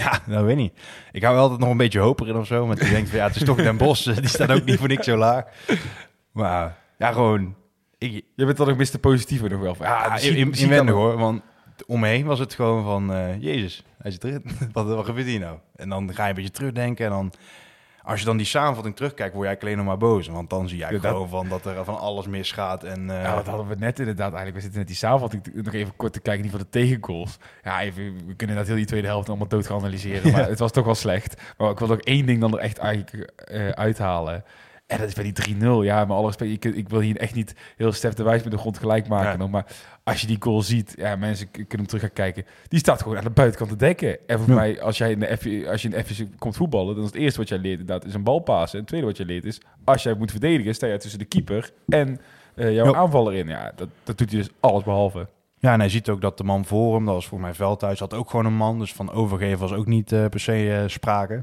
ja, 0.00 0.20
dat 0.34 0.42
weet 0.42 0.50
ik 0.50 0.56
niet. 0.56 0.72
Ik 1.12 1.22
hou 1.22 1.36
altijd 1.36 1.60
nog 1.60 1.70
een 1.70 1.76
beetje 1.76 1.98
hoop 2.00 2.20
erin 2.20 2.36
of 2.36 2.46
zo. 2.46 2.66
Want 2.66 2.78
je 2.80 2.90
denkt 2.90 3.08
van 3.08 3.18
ja, 3.18 3.26
het 3.26 3.36
is 3.36 3.44
toch 3.44 3.56
Den 3.56 3.76
Bosch. 3.76 4.14
Die 4.20 4.28
staat 4.28 4.50
ook 4.52 4.64
niet 4.64 4.78
voor 4.78 4.88
niks 4.88 5.06
zo 5.06 5.16
laag. 5.16 5.44
Maar 6.32 6.76
ja, 6.98 7.12
gewoon... 7.12 7.54
Ik, 7.98 8.24
je 8.34 8.44
bent 8.44 8.56
dan 8.56 8.68
ook 8.70 8.76
Mr. 8.76 8.98
Positieve 8.98 9.48
nog 9.48 9.60
wel. 9.60 9.74
van, 9.74 9.86
Ja, 9.86 10.04
ja, 10.04 10.12
misschien- 10.12 10.70
in, 10.70 10.76
kan- 10.76 10.88
hoor. 10.88 11.16
Want 11.18 11.42
om 11.86 12.00
me 12.00 12.06
heen 12.08 12.24
was 12.24 12.38
het 12.38 12.54
gewoon 12.54 12.84
van... 12.84 13.12
eh, 13.12 13.40
Jezus, 13.42 13.84
hij 13.98 14.10
zit 14.10 14.24
erin. 14.24 14.44
wat, 14.72 14.86
wat 14.86 15.04
gebeurt 15.04 15.26
hier 15.26 15.40
nou? 15.40 15.58
En 15.76 15.88
dan 15.88 16.14
ga 16.14 16.22
je 16.22 16.28
een 16.28 16.34
beetje 16.34 16.50
terugdenken. 16.50 17.04
En 17.04 17.10
dan... 17.10 17.32
Als 18.06 18.20
je 18.20 18.26
dan 18.26 18.36
die 18.36 18.46
samenvatting 18.46 18.96
terugkijkt, 18.96 19.34
word 19.34 19.46
eigenlijk 19.46 19.62
alleen 19.78 19.86
nog 19.86 19.98
maar 19.98 20.08
boos. 20.10 20.28
Want 20.28 20.50
dan 20.50 20.68
zie 20.68 20.82
eigenlijk 20.84 21.04
Ja, 21.04 21.10
dat- 21.20 21.28
gewoon 21.30 21.40
van 21.48 21.48
dat 21.58 21.76
er 21.76 21.84
van 21.84 21.98
alles 21.98 22.26
misgaat. 22.26 22.84
En, 22.84 23.10
eh, 23.10 23.22
Ja, 23.22 23.34
dat 23.34 23.46
hadden 23.46 23.66
we 23.68 23.74
net 23.78 23.98
inderdaad 23.98 24.26
eigenlijk. 24.32 24.54
We 24.54 24.60
zitten 24.60 24.78
net 24.78 24.88
die 24.88 24.96
samenvatting 24.96 25.42
nog 25.54 25.74
even 25.74 25.96
kort 25.96 26.12
te 26.12 26.20
kijken, 26.20 26.42
niet 26.42 26.50
voor 26.50 26.60
de 26.60 26.68
tegengoals. 26.68 27.38
Ja, 27.62 27.80
even, 27.80 28.26
we 28.26 28.34
kunnen 28.34 28.56
dat 28.56 28.66
heel 28.66 28.76
die 28.76 28.84
tweede 28.84 29.06
helft 29.06 29.28
allemaal 29.28 29.48
dood 29.48 29.66
gaan 29.66 29.78
analyseren. 29.78 30.22
Maar 30.32 30.48
het 30.48 30.58
was 30.58 30.72
toch 30.72 30.84
wel 30.84 30.94
slecht. 30.94 31.42
Maar 31.58 31.70
ik 31.70 31.78
wil 31.78 31.90
ook 31.90 32.00
één 32.02 32.26
ding 32.26 32.40
dan 32.40 32.52
er 32.52 32.58
echt 32.58 32.78
eigenlijk 32.78 33.30
eh, 33.36 33.68
uithalen. 33.68 34.44
En 34.94 35.00
dat 35.00 35.08
is 35.08 35.14
bij 35.14 35.32
die 35.32 35.56
3-0. 35.56 35.84
Ja, 35.84 36.04
maar 36.04 36.16
alle 36.16 36.26
respect. 36.26 36.50
Ik, 36.50 36.64
ik 36.74 36.88
wil 36.88 37.00
hier 37.00 37.16
echt 37.16 37.34
niet 37.34 37.54
heel 37.76 37.92
Stef 37.92 38.14
de 38.14 38.22
Wijs 38.22 38.42
met 38.42 38.52
de 38.52 38.58
grond 38.58 38.78
gelijk 38.78 39.08
maken. 39.08 39.30
Ja. 39.30 39.36
nog, 39.36 39.50
Maar 39.50 39.66
als 40.04 40.20
je 40.20 40.26
die 40.26 40.36
goal 40.40 40.62
ziet, 40.62 40.94
ja, 40.96 41.16
mensen 41.16 41.50
kunnen 41.50 41.68
hem 41.76 41.86
terug 41.86 42.02
gaan 42.02 42.12
kijken. 42.12 42.44
Die 42.68 42.78
staat 42.78 43.02
gewoon 43.02 43.16
aan 43.18 43.24
de 43.24 43.30
buitenkant 43.30 43.70
te 43.70 43.76
dekken. 43.76 44.18
En 44.28 44.38
voor 44.38 44.48
Ja. 44.48 44.54
mij, 44.54 44.82
als 44.82 44.98
jij 44.98 45.10
in 45.10 45.18
de 45.20 45.26
F, 45.36 45.68
als 45.70 45.82
je 45.82 45.88
in 45.88 45.94
de 45.96 46.02
F 46.04 46.22
komt 46.38 46.56
voetballen, 46.56 46.94
dan 46.94 47.04
is 47.04 47.10
het 47.10 47.20
eerste 47.20 47.38
wat 47.38 47.48
jij 47.48 47.58
leert 47.58 47.80
inderdaad 47.80 48.04
is 48.08 48.14
een 48.14 48.22
bal 48.22 48.38
passen. 48.38 48.72
En 48.72 48.78
het 48.78 48.86
tweede 48.88 49.06
wat 49.06 49.16
je 49.16 49.24
leert 49.24 49.44
is, 49.44 49.60
als 49.84 50.02
jij 50.02 50.14
moet 50.14 50.30
verdedigen, 50.30 50.74
sta 50.74 50.86
je 50.86 50.96
tussen 50.98 51.18
de 51.18 51.24
keeper 51.24 51.70
en 51.88 52.20
eh, 52.54 52.74
jouw 52.74 52.92
Ja. 52.92 52.98
aanvaller 52.98 53.34
in. 53.34 53.48
Ja, 53.48 53.72
dat, 53.76 53.88
dat 54.04 54.18
doet 54.18 54.30
hij 54.30 54.38
dus 54.40 54.48
alles 54.60 54.82
behalve. 54.84 55.28
Ja, 55.58 55.72
en 55.72 55.78
hij 55.80 55.88
ziet 55.88 56.08
ook 56.08 56.20
dat 56.20 56.38
de 56.38 56.44
man 56.44 56.64
voor 56.64 56.94
hem, 56.94 57.04
dat 57.04 57.14
was 57.14 57.26
voor 57.26 57.40
mij 57.40 57.54
Veldhuis, 57.54 57.98
had 57.98 58.14
ook 58.14 58.30
gewoon 58.30 58.46
een 58.46 58.56
man. 58.56 58.78
Dus 58.78 58.92
van 58.92 59.10
overgeven 59.12 59.58
was 59.58 59.72
ook 59.72 59.86
niet 59.86 60.12
eh, 60.12 60.26
per 60.26 60.40
se 60.40 60.74
eh, 60.82 60.88
sprake. 60.88 61.42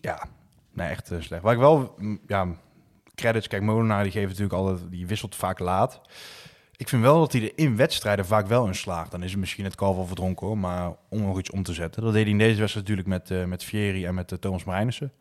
Ja, 0.00 0.24
nee, 0.72 0.88
echt 0.88 1.12
slecht. 1.18 1.42
Waar 1.42 1.52
ik 1.52 1.58
wel, 1.58 1.94
mm, 1.98 2.20
ja, 2.26 2.46
credits, 3.16 3.48
kijk, 3.48 3.62
Molenaar 3.62 4.02
die 4.02 4.12
geeft 4.12 4.26
natuurlijk 4.26 4.52
altijd, 4.54 4.90
die 4.90 5.06
wisselt 5.06 5.34
vaak 5.34 5.58
laat. 5.58 6.00
Ik 6.76 6.88
vind 6.88 7.02
wel 7.02 7.18
dat 7.18 7.32
hij 7.32 7.42
er 7.42 7.52
in 7.54 7.76
wedstrijden 7.76 8.26
vaak 8.26 8.46
wel 8.46 8.66
in 8.66 8.74
slaagt. 8.74 9.10
Dan 9.10 9.22
is 9.22 9.30
het 9.30 9.40
misschien 9.40 9.64
het 9.64 9.74
kalf 9.74 9.96
al 9.96 10.06
verdronken 10.06 10.46
hoor, 10.46 10.58
maar 10.58 10.92
om 11.08 11.22
nog 11.22 11.38
iets 11.38 11.50
om 11.50 11.62
te 11.62 11.72
zetten. 11.74 12.02
Dat 12.02 12.12
deed 12.12 12.22
hij 12.22 12.30
in 12.32 12.38
deze 12.38 12.58
wedstrijd 12.60 12.88
natuurlijk 12.88 13.08
met, 13.08 13.30
eh 13.40 13.44
met 13.44 13.64
Fieri 13.64 14.06
en 14.06 14.14
met 14.14 14.32
eh, 14.32 14.38
Thomas 14.38 14.64
Marijnissen. 14.64 15.12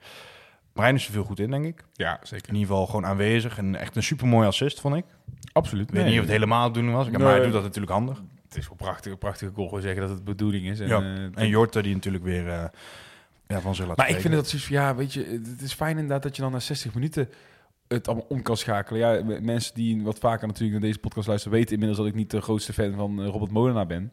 Marijnissen 0.74 1.13
viel 1.13 1.24
goed 1.24 1.39
in, 1.39 1.50
denk 1.51 1.65
ik. 1.65 1.83
Ja, 1.94 2.19
zeker. 2.24 2.50
In 2.50 2.53
ieder 2.56 2.69
geval 2.69 2.86
gewoon 2.86 3.06
aanwezig 3.06 3.57
en 3.57 3.75
echt 3.75 3.95
een 3.95 4.03
supermooi 4.03 4.48
assist, 4.48 4.80
vond 4.80 4.95
ik. 4.95 5.06
Absoluut. 5.51 5.88
Ik 5.89 5.95
weet 5.95 6.06
niet 6.06 6.13
of 6.13 6.21
het 6.21 6.30
helemaal 6.30 6.71
doen 6.71 6.91
was, 6.91 7.09
maar 7.09 7.19
Nee. 7.19 7.30
hij 7.30 7.44
doet 7.44 7.53
dat 7.53 7.63
natuurlijk 7.63 7.91
handig. 7.91 8.21
Het 8.48 8.57
is 8.57 8.68
wel 8.68 8.77
prachtig, 8.77 9.12
een 9.12 9.18
prachtige 9.18 9.51
goal. 9.53 9.68
Gewoon 9.68 9.81
zeggen 9.83 10.01
dat 10.01 10.09
het 10.09 10.18
de 10.18 10.24
bedoeling 10.24 10.65
is. 10.69 10.80
En, 10.80 10.88
Ja, 10.88 11.00
eh, 11.01 11.41
En 11.44 11.48
Jorte 11.48 11.81
die 11.81 11.94
natuurlijk 11.94 12.24
weer 12.24 12.71
ja, 13.48 13.62
van 13.62 13.75
zich 13.75 13.88
laat 13.88 13.98
maar 13.98 14.09
ik 14.09 14.19
vind 14.19 14.33
dat 14.33 14.48
zoiets 14.48 14.68
ja, 14.68 14.95
weet 14.95 15.13
je, 15.13 15.41
het 15.51 15.62
is 15.62 15.74
fijn 15.74 15.91
inderdaad 15.95 16.24
dat 16.24 16.36
je 16.36 16.41
dan 16.41 16.51
na 16.51 16.59
60 16.59 16.94
minuten 16.94 17.30
het 17.87 18.07
allemaal 18.07 18.25
om 18.29 18.41
kan 18.41 18.57
schakelen. 18.57 18.99
Ja, 18.99 19.39
mensen 19.41 19.73
die 19.75 20.03
wat 20.03 20.17
vaker 20.19 20.47
natuurlijk 20.47 20.73
naar 20.79 20.87
deze 20.89 20.99
podcast 20.99 21.27
luisteren, 21.27 21.57
weten 21.57 21.71
inmiddels 21.73 21.99
dat 21.99 22.07
ik 22.07 22.15
niet 22.15 22.31
de 22.31 22.41
grootste 22.41 22.73
fan 22.73 22.93
van 22.93 23.21
eh, 23.21 23.27
Robert 23.27 23.51
Molenaar 23.51 23.87
ben. 23.87 24.11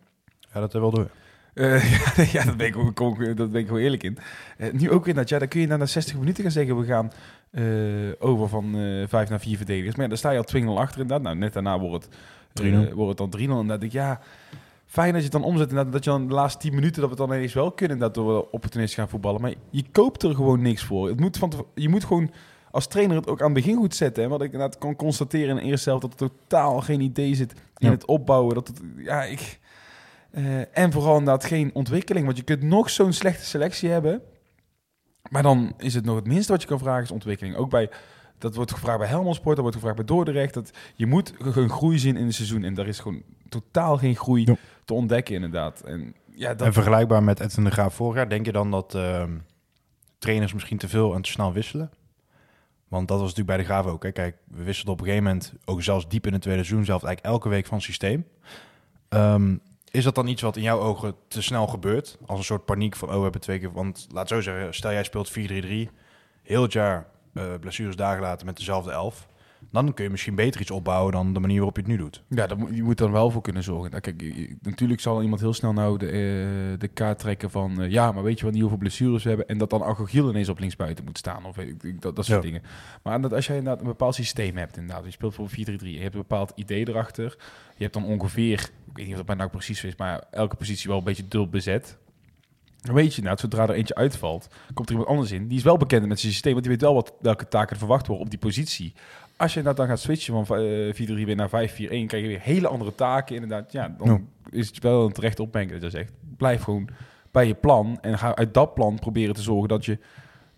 Ja, 0.55 0.61
dat 0.61 0.73
wel 0.73 0.91
door. 0.91 1.11
Eh, 1.55 2.33
ja, 2.35 2.45
dat 2.45 2.57
ben 2.57 2.67
ik, 2.67 2.77
ook- 2.77 3.37
dat 3.37 3.51
ben 3.53 3.61
ik 3.61 3.67
gewoon 3.67 3.83
eerlijk 3.83 4.03
in. 4.03 4.19
Eh, 4.57 4.73
nu 4.73 4.91
ook 4.91 5.07
inderdaad, 5.07 5.29
ja, 5.29 5.39
dan 5.39 5.49
kun 5.49 5.61
je 5.61 5.67
na 5.67 5.77
na 5.77 5.87
60 5.87 6.19
minuten 6.19 6.43
gaan 6.43 6.53
zeggen, 6.53 6.79
we 6.79 6.85
gaan 6.87 7.11
over 8.19 8.49
van 8.49 8.75
eh 8.79 9.09
5 9.09 9.29
naar 9.29 9.41
4 9.41 9.57
verdedigers. 9.57 9.93
Maar 9.95 10.03
ja, 10.03 10.09
dan 10.09 10.19
sta 10.19 10.31
je 10.31 10.39
al 10.39 10.45
2-0 10.77 10.79
achter 10.81 11.01
inderdaad. 11.01 11.23
Nou, 11.27 11.37
net 11.37 11.53
daarna 11.53 11.79
wordt 11.79 12.05
het, 12.53 12.63
3-0. 12.91 12.93
wordt 12.95 13.19
het 13.19 13.31
dan 13.33 13.41
3-0. 13.41 13.43
En 13.43 13.49
dan 13.49 13.67
denk 13.67 13.83
ik, 13.83 13.93
ja, 13.93 14.21
fijn 14.87 15.09
dat 15.13 15.17
je 15.17 15.23
het 15.23 15.33
dan 15.33 15.45
omzet. 15.45 15.69
Inderdaad, 15.69 15.93
dat 15.93 16.05
je 16.05 16.11
dan 16.11 16.29
de 16.29 16.35
laatste 16.35 16.59
10 16.61 16.75
minuten, 16.75 17.01
dat 17.01 17.11
we 17.11 17.17
het 17.17 17.29
dan 17.29 17.37
ineens 17.37 17.55
wel 17.55 17.73
kunnen, 17.73 17.99
dat 17.99 18.17
we 18.17 18.51
opportunistisch 18.51 18.99
gaan 18.99 19.09
voetballen. 19.09 19.41
Maar 19.41 19.55
je 19.71 19.85
koopt 19.93 20.23
er 20.23 20.35
gewoon 20.35 20.63
niks 20.63 20.83
voor. 20.85 21.09
Het 21.09 21.21
moet 21.21 21.37
van 21.39 21.53
je 21.75 21.89
moet 21.89 22.05
gewoon 22.05 22.31
als 22.73 22.87
trainer 22.87 23.17
het 23.17 23.29
ook 23.29 23.39
aan 23.41 23.55
het 23.55 23.65
begin 23.65 23.77
goed 23.77 23.95
zetten. 23.95 24.25
En 24.25 24.31
wat 24.31 24.43
ik 24.43 24.53
inderdaad 24.53 24.79
kan 24.79 24.97
constateren 24.97 25.49
in 25.49 25.57
de 25.57 25.63
eerste 25.71 25.89
helft, 25.89 26.03
dat 26.11 26.21
er 26.21 26.29
totaal 26.39 26.81
geen 26.81 27.01
idee 27.01 27.35
zit 27.35 27.53
in 27.53 27.87
Ja. 27.87 27.91
het 27.91 28.05
opbouwen. 28.05 28.55
Dat 28.55 28.69
het, 28.69 28.81
ja, 28.97 29.23
ik... 29.25 29.59
eh, 30.31 30.79
en 30.79 30.93
vooral 30.93 31.19
inderdaad 31.19 31.45
geen 31.45 31.71
ontwikkeling. 31.75 32.25
Want 32.25 32.37
je 32.37 32.43
kunt 32.45 32.63
nog 32.63 32.91
zo'n 32.91 33.13
slechte 33.13 33.45
selectie 33.45 33.89
hebben. 33.91 34.23
Maar 35.31 35.43
dan 35.43 35.73
is 35.79 35.95
het 35.95 36.05
nog 36.05 36.17
het 36.17 36.27
minste 36.27 36.53
wat 36.53 36.63
je 36.63 36.69
kan 36.69 36.79
vragen 36.79 37.03
is 37.03 37.11
ontwikkeling. 37.11 37.57
Ook 37.57 37.71
bij, 37.71 37.91
dat 38.39 38.55
wordt 38.55 38.73
gevraagd 38.73 38.99
bij 38.99 39.09
Helmond 39.09 39.35
Sport, 39.37 39.55
dat 39.55 39.61
wordt 39.65 39.77
gevraagd 39.77 39.97
bij 39.97 40.05
Dordrecht. 40.07 40.55
Dat 40.55 40.71
je 40.95 41.07
moet 41.07 41.33
een 41.39 41.71
groei 41.71 41.99
zien 41.99 42.17
in 42.17 42.25
het 42.27 42.35
seizoen. 42.35 42.65
En 42.65 42.75
daar 42.75 42.87
is 42.87 42.99
gewoon 42.99 43.23
totaal 43.49 43.97
geen 43.99 44.17
groei 44.17 44.45
Ja. 44.47 44.57
te 44.85 44.95
ontdekken 44.95 45.35
inderdaad. 45.35 45.81
En 45.81 46.15
ja, 46.35 46.55
dat, 46.55 46.67
En 46.67 46.73
vergelijkbaar 46.73 47.23
met 47.23 47.41
Edwin 47.41 47.65
de 47.65 47.71
Graaf 47.71 47.95
vorig 47.95 48.17
jaar, 48.17 48.29
denk 48.29 48.47
je 48.47 48.53
dan 48.53 48.71
dat 48.71 48.95
ehm, 48.95 49.31
trainers 50.19 50.53
misschien 50.53 50.79
te 50.79 50.89
veel 50.89 51.15
en 51.15 51.23
te 51.23 51.31
snel 51.31 51.53
wisselen? 51.53 51.91
Want 52.93 53.09
dat 53.09 53.21
was 53.21 53.35
natuurlijk 53.35 53.57
bij 53.57 53.67
de 53.67 53.73
Graaf 53.73 53.87
ook. 53.87 54.13
Kijk, 54.13 54.37
we 54.45 54.63
wisselden 54.63 54.93
op 54.93 55.01
een 55.01 55.07
gegeven 55.07 55.27
moment, 55.27 55.53
ook 55.65 55.83
zelfs 55.83 56.09
diep 56.09 56.27
in 56.27 56.33
het 56.33 56.43
tweede 56.43 56.65
seizoen, 56.65 56.85
zelf 56.85 57.03
eigenlijk 57.03 57.35
elke 57.35 57.49
week 57.49 57.67
van 57.67 57.81
systeem. 57.81 58.27
Ehm, 59.09 59.57
is 59.91 60.05
dat 60.05 60.15
dan 60.15 60.27
iets 60.27 60.43
wat 60.43 60.57
in 60.57 60.63
jouw 60.63 60.81
ogen 60.81 61.15
te 61.29 61.43
snel 61.43 61.67
gebeurt? 61.67 62.19
Als 62.27 62.39
een 62.39 62.45
soort 62.45 62.65
paniek 62.65 62.97
van, 62.97 63.09
oh, 63.09 63.17
we 63.17 63.23
hebben 63.23 63.41
twee 63.41 63.59
keer... 63.59 63.73
Want 63.73 64.07
laat 64.11 64.29
zo 64.29 64.41
zeggen, 64.41 64.75
stel 64.75 64.93
jij 64.93 65.05
speelt 65.05 65.31
4-3-3, 65.31 65.33
heel 66.43 66.63
het 66.63 66.73
jaar 66.73 67.07
eh, 67.35 67.45
blessures 67.61 67.97
dagen 67.97 68.23
later 68.23 68.47
met 68.47 68.57
dezelfde 68.57 68.91
elf. 68.91 69.27
Dan 69.73 69.95
kun 69.95 70.05
je 70.05 70.11
misschien 70.11 70.35
beter 70.35 70.61
iets 70.61 70.71
opbouwen 70.71 71.13
dan 71.13 71.33
de 71.33 71.41
manier 71.41 71.57
waarop 71.57 71.77
je 71.77 71.83
het 71.83 71.91
nu 71.91 71.97
doet. 71.97 72.23
Ja, 72.29 72.47
moet, 72.57 72.75
je 72.77 72.83
moet 72.83 72.99
dan 72.99 73.13
wel 73.13 73.31
voor 73.31 73.43
kunnen 73.43 73.63
zorgen. 73.63 73.91
Nou, 73.91 74.03
kijk, 74.03 74.21
je- 74.21 74.57
natuurlijk 74.63 75.01
zal 75.01 75.23
iemand 75.23 75.41
heel 75.41 75.53
snel 75.53 75.73
nou 75.73 75.99
de, 75.99 76.07
eh, 76.07 76.79
de 76.79 76.89
kaart 76.89 77.19
trekken 77.19 77.51
van... 77.51 77.81
eh, 77.83 77.91
ja, 77.91 78.13
maar 78.13 78.23
weet 78.23 78.39
je 78.39 78.45
wat, 78.45 78.53
niet 78.53 78.61
hoeveel 78.63 78.79
blessures 78.79 79.23
we 79.23 79.29
hebben... 79.29 79.49
en 79.49 79.59
dat 79.59 79.71
dan 79.71 79.83
Agogiel 79.83 80.29
ineens 80.31 80.49
op 80.49 80.59
linksbuiten 80.59 81.05
moet 81.05 81.19
staan. 81.19 81.45
Of 81.45 81.57
weet 81.57 81.69
ik, 81.69 81.83
ik- 81.83 82.01
dat, 82.03 82.17
dat 82.17 82.25
soort 82.25 82.43
Ja. 82.43 82.49
dingen. 82.51 82.63
Maar 83.03 83.21
dat 83.21 83.33
als 83.33 83.47
jij 83.47 83.57
inderdaad 83.57 83.81
een 83.83 83.89
bepaald 83.89 84.15
systeem 84.15 84.57
hebt... 84.57 84.77
inderdaad, 84.77 85.05
je 85.05 85.11
speelt 85.11 85.35
voor 85.35 85.49
4-3-3... 85.51 85.55
je 85.55 85.67
hebt 86.01 86.15
een 86.15 86.21
bepaald 86.21 86.53
idee 86.55 86.89
erachter... 86.89 87.37
je 87.77 87.83
hebt 87.83 87.95
dan 87.95 88.05
ongeveer... 88.05 88.61
ik 88.61 88.97
weet 88.97 89.05
niet 89.05 89.11
of 89.11 89.17
dat 89.17 89.27
bij 89.27 89.35
nou 89.37 89.51
precies 89.51 89.85
is... 89.85 89.97
maar 89.97 90.25
elke 90.31 90.57
positie 90.57 90.89
wel 90.89 90.99
een 90.99 91.05
beetje 91.05 91.29
dubbel 91.29 91.49
bezet... 91.51 91.99
Dan 92.83 92.95
weet 92.95 93.15
je 93.15 93.23
nou, 93.23 93.39
zodra 93.39 93.63
er 93.63 93.71
eentje 93.75 93.95
uitvalt, 93.95 94.49
komt 94.75 94.87
er 94.89 94.93
iemand 94.95 95.11
anders 95.13 95.31
in. 95.33 95.49
Die 95.49 95.59
is 95.59 95.65
wel 95.65 95.77
bekend 95.77 96.07
met 96.07 96.21
zijn 96.21 96.33
systeem, 96.33 96.53
want 96.53 96.65
die 96.65 96.73
weet 96.73 96.83
wel 96.83 96.95
wat, 96.95 97.13
welke 97.21 97.49
taken 97.49 97.71
er 97.73 97.79
verwacht 97.79 98.07
worden 98.07 98.25
op 98.25 98.31
die 98.31 98.39
positie. 98.41 98.93
Als 99.43 99.55
je 99.55 99.63
dat 99.63 99.77
dan 99.77 99.87
gaat 99.87 100.01
switchen 100.01 100.47
van 100.47 100.57
eh 100.59 100.93
4-3 100.95 100.97
weer 101.25 101.37
naar 101.37 101.49
5-4-1, 101.49 101.53
krijg 102.07 102.11
je 102.23 102.27
weer 102.29 102.41
hele 102.41 102.69
andere 102.69 102.95
taken. 102.95 103.35
Inderdaad, 103.35 103.73
ja, 103.73 103.95
dan 103.99 104.09
Ja. 104.09 104.21
is 104.59 104.67
het 104.67 104.83
wel 104.83 105.05
een 105.07 105.13
terecht 105.13 105.41
opmerking 105.41 105.81
dat 105.81 105.93
je 105.93 105.99
zegt. 105.99 106.13
Blijf 106.37 106.63
gewoon 106.63 106.89
bij 107.31 107.47
je 107.47 107.55
plan 107.55 107.99
en 108.01 108.19
ga 108.19 108.35
uit 108.37 108.55
dat 108.55 108.75
plan 108.75 108.99
proberen 108.99 109.35
te 109.35 109.43
zorgen 109.43 109.69
dat 109.69 109.85
je 109.85 109.99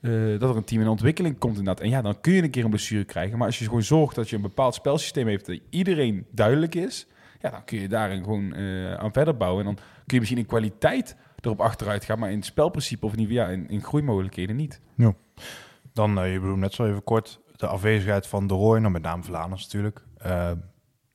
eh, 0.01 0.11
dat 0.41 0.51
er 0.51 0.57
een 0.57 0.65
team 0.65 0.81
in 0.83 0.89
ontwikkeling 0.89 1.39
komt 1.39 1.59
inderdaad. 1.59 1.85
En 1.85 1.91
ja, 1.91 2.03
dan 2.03 2.21
kun 2.21 2.33
je 2.33 2.43
een 2.43 2.51
keer 2.51 2.65
een 2.65 2.71
blessure 2.71 3.05
krijgen. 3.05 3.39
Maar 3.39 3.47
als 3.47 3.59
je 3.59 3.65
gewoon 3.65 3.83
zorgt 3.83 4.15
dat 4.15 4.29
je 4.31 4.37
een 4.37 4.43
bepaald 4.43 4.75
spelsysteem 4.75 5.27
heeft 5.27 5.47
dat 5.47 5.59
iedereen 5.71 6.27
duidelijk 6.31 6.75
is, 6.75 7.07
ja, 7.41 7.51
dan 7.51 7.65
kun 7.65 7.81
je 7.81 7.89
daarin 7.89 8.23
gewoon 8.25 8.55
eh, 8.55 8.95
aan 8.95 9.13
verder 9.13 9.37
bouwen. 9.37 9.61
En 9.61 9.65
dan 9.67 9.75
kun 9.75 9.85
je 10.07 10.19
misschien 10.19 10.39
in 10.39 10.47
kwaliteit 10.47 11.17
erop 11.41 11.61
achteruit 11.61 12.05
gaan, 12.05 12.19
maar 12.19 12.31
in 12.31 12.37
het 12.37 12.45
spelprincipe 12.45 13.07
of 13.07 13.13
in, 13.13 13.19
ieder- 13.19 13.35
ja, 13.35 13.49
in, 13.49 13.69
in 13.69 13.83
groeimogelijkheden 13.83 14.57
niet. 14.57 14.81
Dan, 15.93 16.19
eh, 16.19 16.33
je 16.33 16.41
bedoelt 16.41 16.59
net 16.59 16.73
zo 16.75 16.87
even 16.87 17.05
kort, 17.05 17.41
de 17.57 17.67
afwezigheid 17.67 18.27
van 18.27 18.47
De 18.47 18.55
Roy, 18.55 18.79
nou 18.79 18.93
met 18.93 19.03
name 19.03 19.23
Vlaanders 19.23 19.63
natuurlijk. 19.63 20.03
Eh, 20.19 20.47
Het 20.49 20.57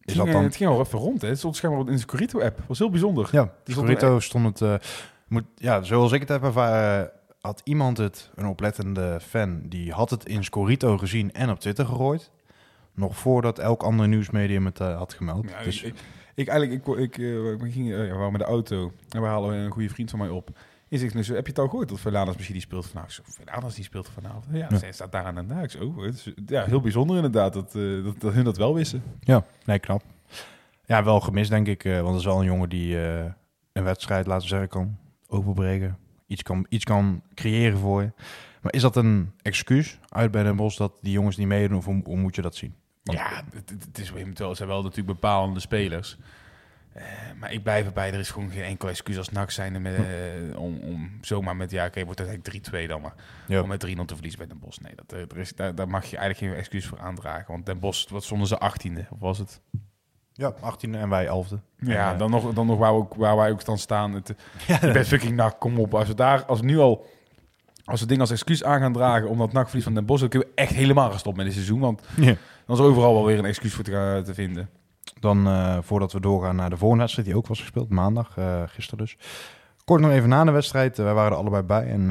is 0.02 0.14
ging, 0.14 0.18
dat 0.18 0.28
eh, 0.28 0.34
dan... 0.34 0.44
het 0.44 0.56
ging 0.56 0.70
al 0.70 0.80
even 0.80 1.00
rond. 1.00 1.22
Hè. 1.22 1.28
Het 1.28 1.38
stond 1.38 1.56
schijnbal 1.56 1.88
in 1.88 1.94
de 1.94 1.98
Scorito-app. 2.00 2.58
Dat 2.58 2.68
was 2.68 2.80
heel 2.80 2.90
bijzonder. 2.90 3.30
Ja, 3.32 3.44
Die 3.44 3.74
stond 3.74 3.88
Scorito 3.88 4.20
stond 4.20 4.60
het... 4.60 4.62
eh, 4.62 4.88
moet, 5.28 5.44
ja, 5.56 5.82
zoals 5.82 6.12
ik 6.12 6.20
het 6.20 6.30
heb 6.30 6.44
ervaren, 6.44 7.12
had 7.42 7.62
iemand 7.64 7.98
het, 7.98 8.32
een 8.36 8.46
oplettende 8.48 9.20
fan, 9.22 9.62
die 9.64 9.92
had 9.92 10.10
het 10.10 10.26
in 10.26 10.44
Scorito 10.44 10.98
gezien 10.98 11.32
en 11.34 11.50
op 11.50 11.60
Twitter 11.60 11.86
gegooid. 11.86 12.32
Nog 12.94 13.18
voordat 13.18 13.60
elk 13.60 13.84
ander 13.84 14.08
nieuwsmedium 14.08 14.66
het 14.66 14.78
had 14.78 15.14
gemeld. 15.14 15.50
Ja, 15.50 15.64
dus, 15.64 15.84
ik, 15.84 15.94
ik, 16.36 16.48
eigenlijk, 16.48 16.88
ik, 16.88 16.98
ik, 16.98 17.16
we 17.62 17.72
gingen, 17.72 18.00
eh, 18.00 18.06
ja, 18.06 18.12
we 18.12 18.18
waren 18.18 18.32
met 18.32 18.42
de 18.42 18.48
auto 18.48 18.92
en 19.10 19.22
we 19.22 19.28
halen 19.28 19.56
een 19.56 19.72
goede 19.72 19.90
vriend 19.90 20.10
van 20.10 20.20
mij 20.20 20.30
op. 20.30 20.50
Is 20.90 21.02
ik, 21.02 21.12
dus, 21.14 21.28
heb 21.28 21.44
je 21.46 21.52
het 21.52 21.60
al 21.60 21.68
gehoord 21.68 21.90
dat 21.90 22.00
Verlanas 22.00 22.34
misschien 22.34 22.56
die 22.56 22.64
speelt 22.66 22.88
vanavond? 22.88 23.18
Ik 23.18 23.26
zo, 23.26 23.32
Verlanas 23.44 23.76
die 23.76 23.84
speelt 23.84 24.10
vanavond. 24.14 24.46
Ja, 24.52 24.68
Ja. 24.70 24.78
zij 24.78 24.92
staat 24.92 25.12
daar 25.12 25.24
aan 25.24 25.36
de 25.36 25.42
naak. 25.42 25.70
Zo, 25.70 25.80
Oh, 25.84 26.04
het 26.04 26.14
is 26.16 26.34
ja, 26.46 26.66
heel 26.66 26.82
bijzonder 26.82 27.16
inderdaad 27.16 27.54
dat, 27.54 27.76
eh, 27.76 28.04
dat, 28.04 28.22
dat 28.22 28.34
hun 28.34 28.44
dat 28.44 28.58
wel 28.58 28.74
wisten. 28.74 29.04
ja, 29.20 29.44
nee, 29.66 29.80
knap. 29.80 30.04
Ja, 30.86 31.04
wel 31.04 31.20
gemist 31.20 31.50
denk 31.50 31.68
ik, 31.68 31.84
eh, 31.86 31.94
want 31.96 32.08
het 32.08 32.18
is 32.20 32.26
wel 32.26 32.40
een 32.40 32.46
jongen 32.46 32.70
die 32.70 33.02
eh, 33.08 33.26
een 33.74 33.84
wedstrijd, 33.84 34.26
laten 34.28 34.42
we 34.42 34.48
zeggen, 34.50 34.68
kan 34.70 34.98
openbreken. 35.28 35.98
Iets 36.28 36.44
kan, 36.44 36.66
iets 36.70 36.84
kan 36.84 37.22
creëren 37.34 37.78
voor 37.78 38.02
je. 38.02 38.12
Maar 38.62 38.74
is 38.74 38.82
dat 38.82 38.96
een 38.96 39.32
excuus 39.42 40.00
uit 40.10 40.32
bij 40.32 40.44
Den 40.44 40.56
Bosch 40.56 40.78
dat 40.78 40.94
die 41.02 41.12
jongens 41.12 41.38
niet 41.38 41.48
meedoen 41.48 41.78
of 41.78 41.86
hoe, 41.86 42.02
hoe 42.04 42.18
moet 42.18 42.36
je 42.36 42.42
dat 42.42 42.56
zien? 42.56 42.74
Want- 43.04 43.18
Ja, 43.20 43.44
het, 43.54 43.70
het- 43.70 44.00
is 44.00 44.10
het 44.10 44.58
zijn 44.58 44.70
wel 44.70 44.82
natuurlijk 44.82 45.08
bepalende 45.20 45.60
spelers. 45.60 46.18
Eh, 46.94 47.04
maar 47.40 47.52
ik 47.54 47.64
blijf 47.64 47.86
erbij, 47.86 48.14
er 48.14 48.20
is 48.20 48.30
gewoon 48.30 48.50
geen 48.50 48.64
enkel 48.64 48.90
excuus 48.90 49.18
als 49.18 49.30
NAC 49.30 49.52
zijn 49.52 49.82
met, 49.82 49.96
eh, 49.96 50.60
om, 50.60 50.80
om 50.80 51.12
zomaar 51.22 51.56
met, 51.56 51.72
ja 51.72 51.86
oké, 51.86 52.04
wordt 52.06 52.20
het 52.20 52.28
eigenlijk 52.28 52.68
3-2 52.68 52.88
dan 52.88 53.02
maar. 53.02 53.14
Ja. 53.48 53.62
Om 53.62 53.68
met 53.68 53.80
3-0 53.80 54.06
te 54.06 54.14
verliezen 54.14 54.40
bij 54.40 54.48
Den 54.48 54.60
Bosch. 54.60 54.80
Nee, 54.80 54.94
dat, 54.96 55.14
eh, 55.14 55.20
er 55.20 55.38
is, 55.38 55.56
daar, 55.56 55.76
daar 55.76 55.88
mag 55.88 56.06
je 56.06 56.18
eigenlijk 56.18 56.52
geen 56.54 56.62
excuus 56.62 56.86
voor 56.86 57.00
aandragen. 57.00 57.46
Want 57.52 57.66
Den 57.66 57.80
Bosch, 57.80 58.10
wat 58.10 58.24
stonden 58.24 58.48
ze 58.48 58.60
18e, 58.60 59.08
of 59.10 59.20
was 59.20 59.38
het? 59.38 59.62
Ja, 60.34 60.54
18e 60.62 60.90
en 60.98 61.10
wij 61.10 61.28
11e. 61.28 61.56
Ja, 61.80 62.12
En, 62.12 62.18
dan 62.18 62.32
nog, 62.32 62.54
dan 62.54 62.66
nog 62.68 62.78
waar, 62.78 62.92
we 62.94 62.98
ook, 63.00 63.14
waar 63.14 63.36
wij 63.36 63.52
ook 63.52 63.66
dan 63.66 63.78
staan. 63.78 64.14
Het, 64.14 64.36
ben 64.82 65.06
fucking 65.06 65.36
NAC, 65.36 65.60
kom 65.60 65.80
op. 65.80 65.94
Als 65.94 66.08
we 66.08 66.14
daar, 66.16 66.46
als 66.46 66.60
we 66.60 66.66
nu 66.66 66.78
al, 66.78 67.06
als 67.86 68.00
we 68.00 68.06
dingen 68.06 68.22
als 68.22 68.32
excuus 68.32 68.64
aan 68.64 68.80
gaan 68.80 68.94
dragen 68.94 69.30
omdat 69.30 69.52
NAC 69.54 69.66
verliest 69.66 69.86
van 69.86 69.94
Den 69.96 70.06
Bosch, 70.06 70.20
dan 70.22 70.30
kunnen 70.30 70.48
we 70.48 70.54
echt 70.56 70.74
helemaal 70.74 71.10
gaan 71.10 71.20
stoppen 71.20 71.44
met 71.44 71.54
dit 71.54 71.64
seizoen. 71.64 71.80
Want 71.86 72.02
Ja. 72.16 72.36
dan 72.66 72.76
is 72.76 72.82
overal 72.82 73.14
wel 73.14 73.26
weer 73.26 73.40
een 73.40 73.46
excuus 73.46 73.74
voor 73.74 73.84
te, 73.84 74.22
te 74.26 74.34
vinden. 74.34 74.70
Dan, 75.20 75.48
eh, 75.48 75.78
voordat 75.82 76.12
we 76.14 76.20
doorgaan 76.20 76.56
naar 76.56 76.70
de 76.70 76.78
volgende 76.78 77.04
wedstrijd, 77.04 77.28
die 77.28 77.38
ook 77.38 77.48
was 77.48 77.60
gespeeld, 77.60 77.90
maandag, 77.90 78.38
eh, 78.38 78.64
gisteren 78.66 79.00
dus. 79.00 79.18
Kort 79.84 80.02
nog 80.02 80.12
even 80.12 80.30
na 80.30 80.44
de 80.44 80.52
wedstrijd, 80.52 81.00
eh, 81.00 81.06
wij 81.06 81.14
waren 81.14 81.32
er 81.32 81.38
allebei 81.38 81.64
bij. 81.64 81.88
En 81.88 82.08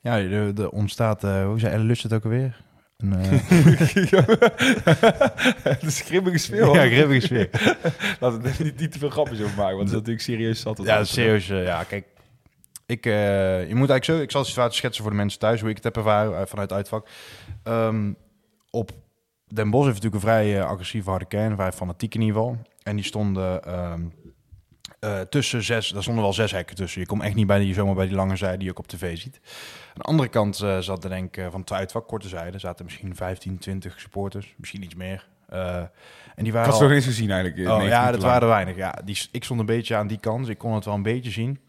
ja, 0.00 0.18
er, 0.18 0.60
er 0.60 0.70
ontstaat, 0.70 1.22
hoe 1.22 1.54
zei 1.58 1.72
Elle 1.72 1.84
Lust 1.84 2.02
het 2.02 2.12
ook 2.12 2.24
alweer? 2.24 2.60
Een, 2.96 3.12
Het 5.62 5.82
is 5.82 6.00
grimmige 6.00 6.38
sfeer. 6.38 6.74
ja, 6.74 6.86
grimmige 6.86 7.20
sfeer. 7.20 7.48
Laten 8.20 8.42
we 8.42 8.52
niet, 8.58 8.78
niet 8.78 8.92
te 8.92 8.98
veel 8.98 9.10
grapjes 9.10 9.42
over 9.42 9.56
maken, 9.56 9.76
want 9.76 9.80
het 9.80 9.88
is 9.88 9.94
natuurlijk 9.94 10.24
serieus 10.24 10.60
zat. 10.60 10.78
het 10.78 10.86
Ja, 10.86 11.04
serieus. 11.04 11.46
ja, 11.46 11.84
kijk. 11.84 12.06
Ik, 12.86 13.04
je 13.04 13.66
moet 13.68 13.90
eigenlijk 13.90 14.04
zo... 14.04 14.18
Ik 14.18 14.30
zal 14.30 14.42
de 14.42 14.48
situatie 14.48 14.76
schetsen 14.76 15.02
voor 15.02 15.12
de 15.12 15.18
mensen 15.18 15.38
thuis, 15.40 15.60
hoe 15.60 15.70
ik 15.70 15.74
het 15.74 15.84
heb 15.84 15.96
ervaren 15.96 16.48
vanuit 16.48 16.68
het 16.68 16.78
uitvak. 16.78 17.08
Ehm, 17.62 18.12
op 18.70 18.90
Den 19.54 19.70
Bosch 19.70 19.86
heeft 19.86 20.02
natuurlijk 20.02 20.14
een 20.24 20.30
vrij 20.30 20.58
eh, 20.60 20.66
agressieve 20.66 21.10
harde 21.10 21.24
kern, 21.24 21.54
vrij 21.56 21.72
fanatiek 21.72 22.14
in 22.14 22.20
ieder 22.20 22.36
geval. 22.36 22.56
En 22.82 22.96
die 22.96 23.04
stonden 23.04 23.64
ehm, 23.64 24.02
eh, 25.00 25.20
tussen 25.20 25.62
zes... 25.62 25.88
Daar 25.88 26.02
stonden 26.02 26.22
wel 26.22 26.32
zes 26.32 26.50
hekken 26.52 26.76
tussen. 26.76 27.00
Je 27.00 27.06
komt 27.06 27.22
echt 27.22 27.34
niet 27.34 27.46
bij 27.46 27.58
die, 27.58 27.74
zomaar 27.74 27.94
bij 27.94 28.06
die 28.06 28.16
lange 28.16 28.36
zijde 28.36 28.56
die 28.56 28.64
je 28.64 28.70
ook 28.70 28.78
op 28.78 28.86
tv 28.86 29.18
ziet. 29.18 29.40
Aan 29.88 29.92
de 29.94 30.02
andere 30.02 30.28
kant 30.28 30.60
eh, 30.60 30.78
zat 30.78 31.04
er 31.04 31.10
denk 31.10 31.36
ik 31.36 31.50
van 31.50 31.60
het 31.60 31.72
uitvak, 31.72 32.06
korte 32.08 32.28
zijde, 32.28 32.58
zaten 32.58 32.84
misschien 32.84 33.16
15, 33.16 33.58
20 33.58 34.00
supporters. 34.00 34.54
Misschien 34.56 34.82
iets 34.82 34.94
meer. 34.94 35.28
Eh, 35.48 35.76
en 35.76 35.88
die 36.36 36.46
Ik 36.46 36.52
waren 36.52 36.70
had 36.70 36.80
al- 36.80 36.86
nog 36.86 36.96
eens 36.96 37.04
gezien 37.04 37.30
eigenlijk. 37.30 37.68
Oh, 37.68 37.76
90 37.76 37.98
ja, 37.98 38.10
dat 38.10 38.22
waren 38.22 38.42
er 38.42 38.48
weinig. 38.48 38.76
Ja, 38.76 38.98
die, 39.04 39.28
ik 39.30 39.44
stond 39.44 39.60
een 39.60 39.66
beetje 39.66 39.96
aan 39.96 40.06
die 40.06 40.18
kant, 40.20 40.38
dus 40.38 40.48
ik 40.48 40.58
kon 40.58 40.74
het 40.74 40.84
wel 40.84 40.94
een 40.94 41.02
beetje 41.02 41.30
zien. 41.30 41.60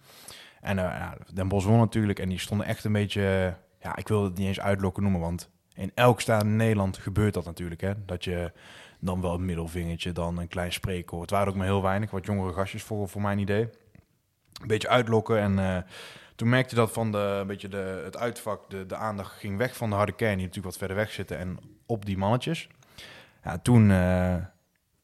En 0.61 0.75
ja, 0.77 1.17
Den 1.33 1.47
Bosch 1.47 1.67
won 1.67 1.77
natuurlijk 1.79 2.19
en 2.19 2.29
die 2.29 2.39
stonden 2.39 2.67
echt 2.67 2.83
een 2.83 2.91
beetje... 2.91 3.53
Ja, 3.81 3.95
ik 3.95 4.07
wil 4.07 4.23
het 4.23 4.37
niet 4.37 4.47
eens 4.47 4.59
uitlokken 4.59 5.03
noemen, 5.03 5.21
want 5.21 5.49
in 5.75 5.91
elk 5.93 6.21
staat 6.21 6.43
in 6.43 6.55
Nederland 6.55 6.97
gebeurt 6.97 7.33
dat 7.33 7.45
natuurlijk. 7.45 7.81
Hè? 7.81 8.05
Dat 8.05 8.23
je 8.23 8.51
dan 8.99 9.21
wel 9.21 9.33
een 9.33 9.45
middelvingertje, 9.45 10.11
dan 10.11 10.37
een 10.37 10.47
klein 10.47 10.73
spreekwoord. 10.73 11.21
Het 11.21 11.31
waren 11.31 11.47
ook 11.47 11.55
maar 11.55 11.65
heel 11.65 11.81
weinig, 11.81 12.11
wat 12.11 12.25
jongere 12.25 12.53
gastjes 12.53 12.83
voor, 12.83 13.09
voor 13.09 13.21
mijn 13.21 13.39
idee. 13.39 13.69
Een 14.61 14.67
beetje 14.67 14.89
uitlokken 14.89 15.39
en... 15.39 15.59
eh, 15.59 15.77
toen 16.35 16.49
merkte 16.49 16.75
dat 16.75 16.91
van 16.91 17.11
de, 17.11 17.43
beetje 17.47 17.67
de, 17.67 18.01
het 18.03 18.17
uitvak, 18.17 18.69
de, 18.69 18.85
de 18.85 18.95
aandacht 18.95 19.31
ging 19.31 19.57
weg 19.57 19.75
van 19.75 19.89
de 19.89 19.95
harde 19.95 20.11
kern, 20.11 20.37
die 20.37 20.45
natuurlijk 20.45 20.65
wat 20.65 20.77
verder 20.77 20.97
weg 20.97 21.11
zitten, 21.11 21.37
en 21.37 21.57
op 21.85 22.05
die 22.05 22.17
mannetjes. 22.17 22.67
Ja, 23.43 23.57
toen, 23.57 23.91
eh, 23.91 24.35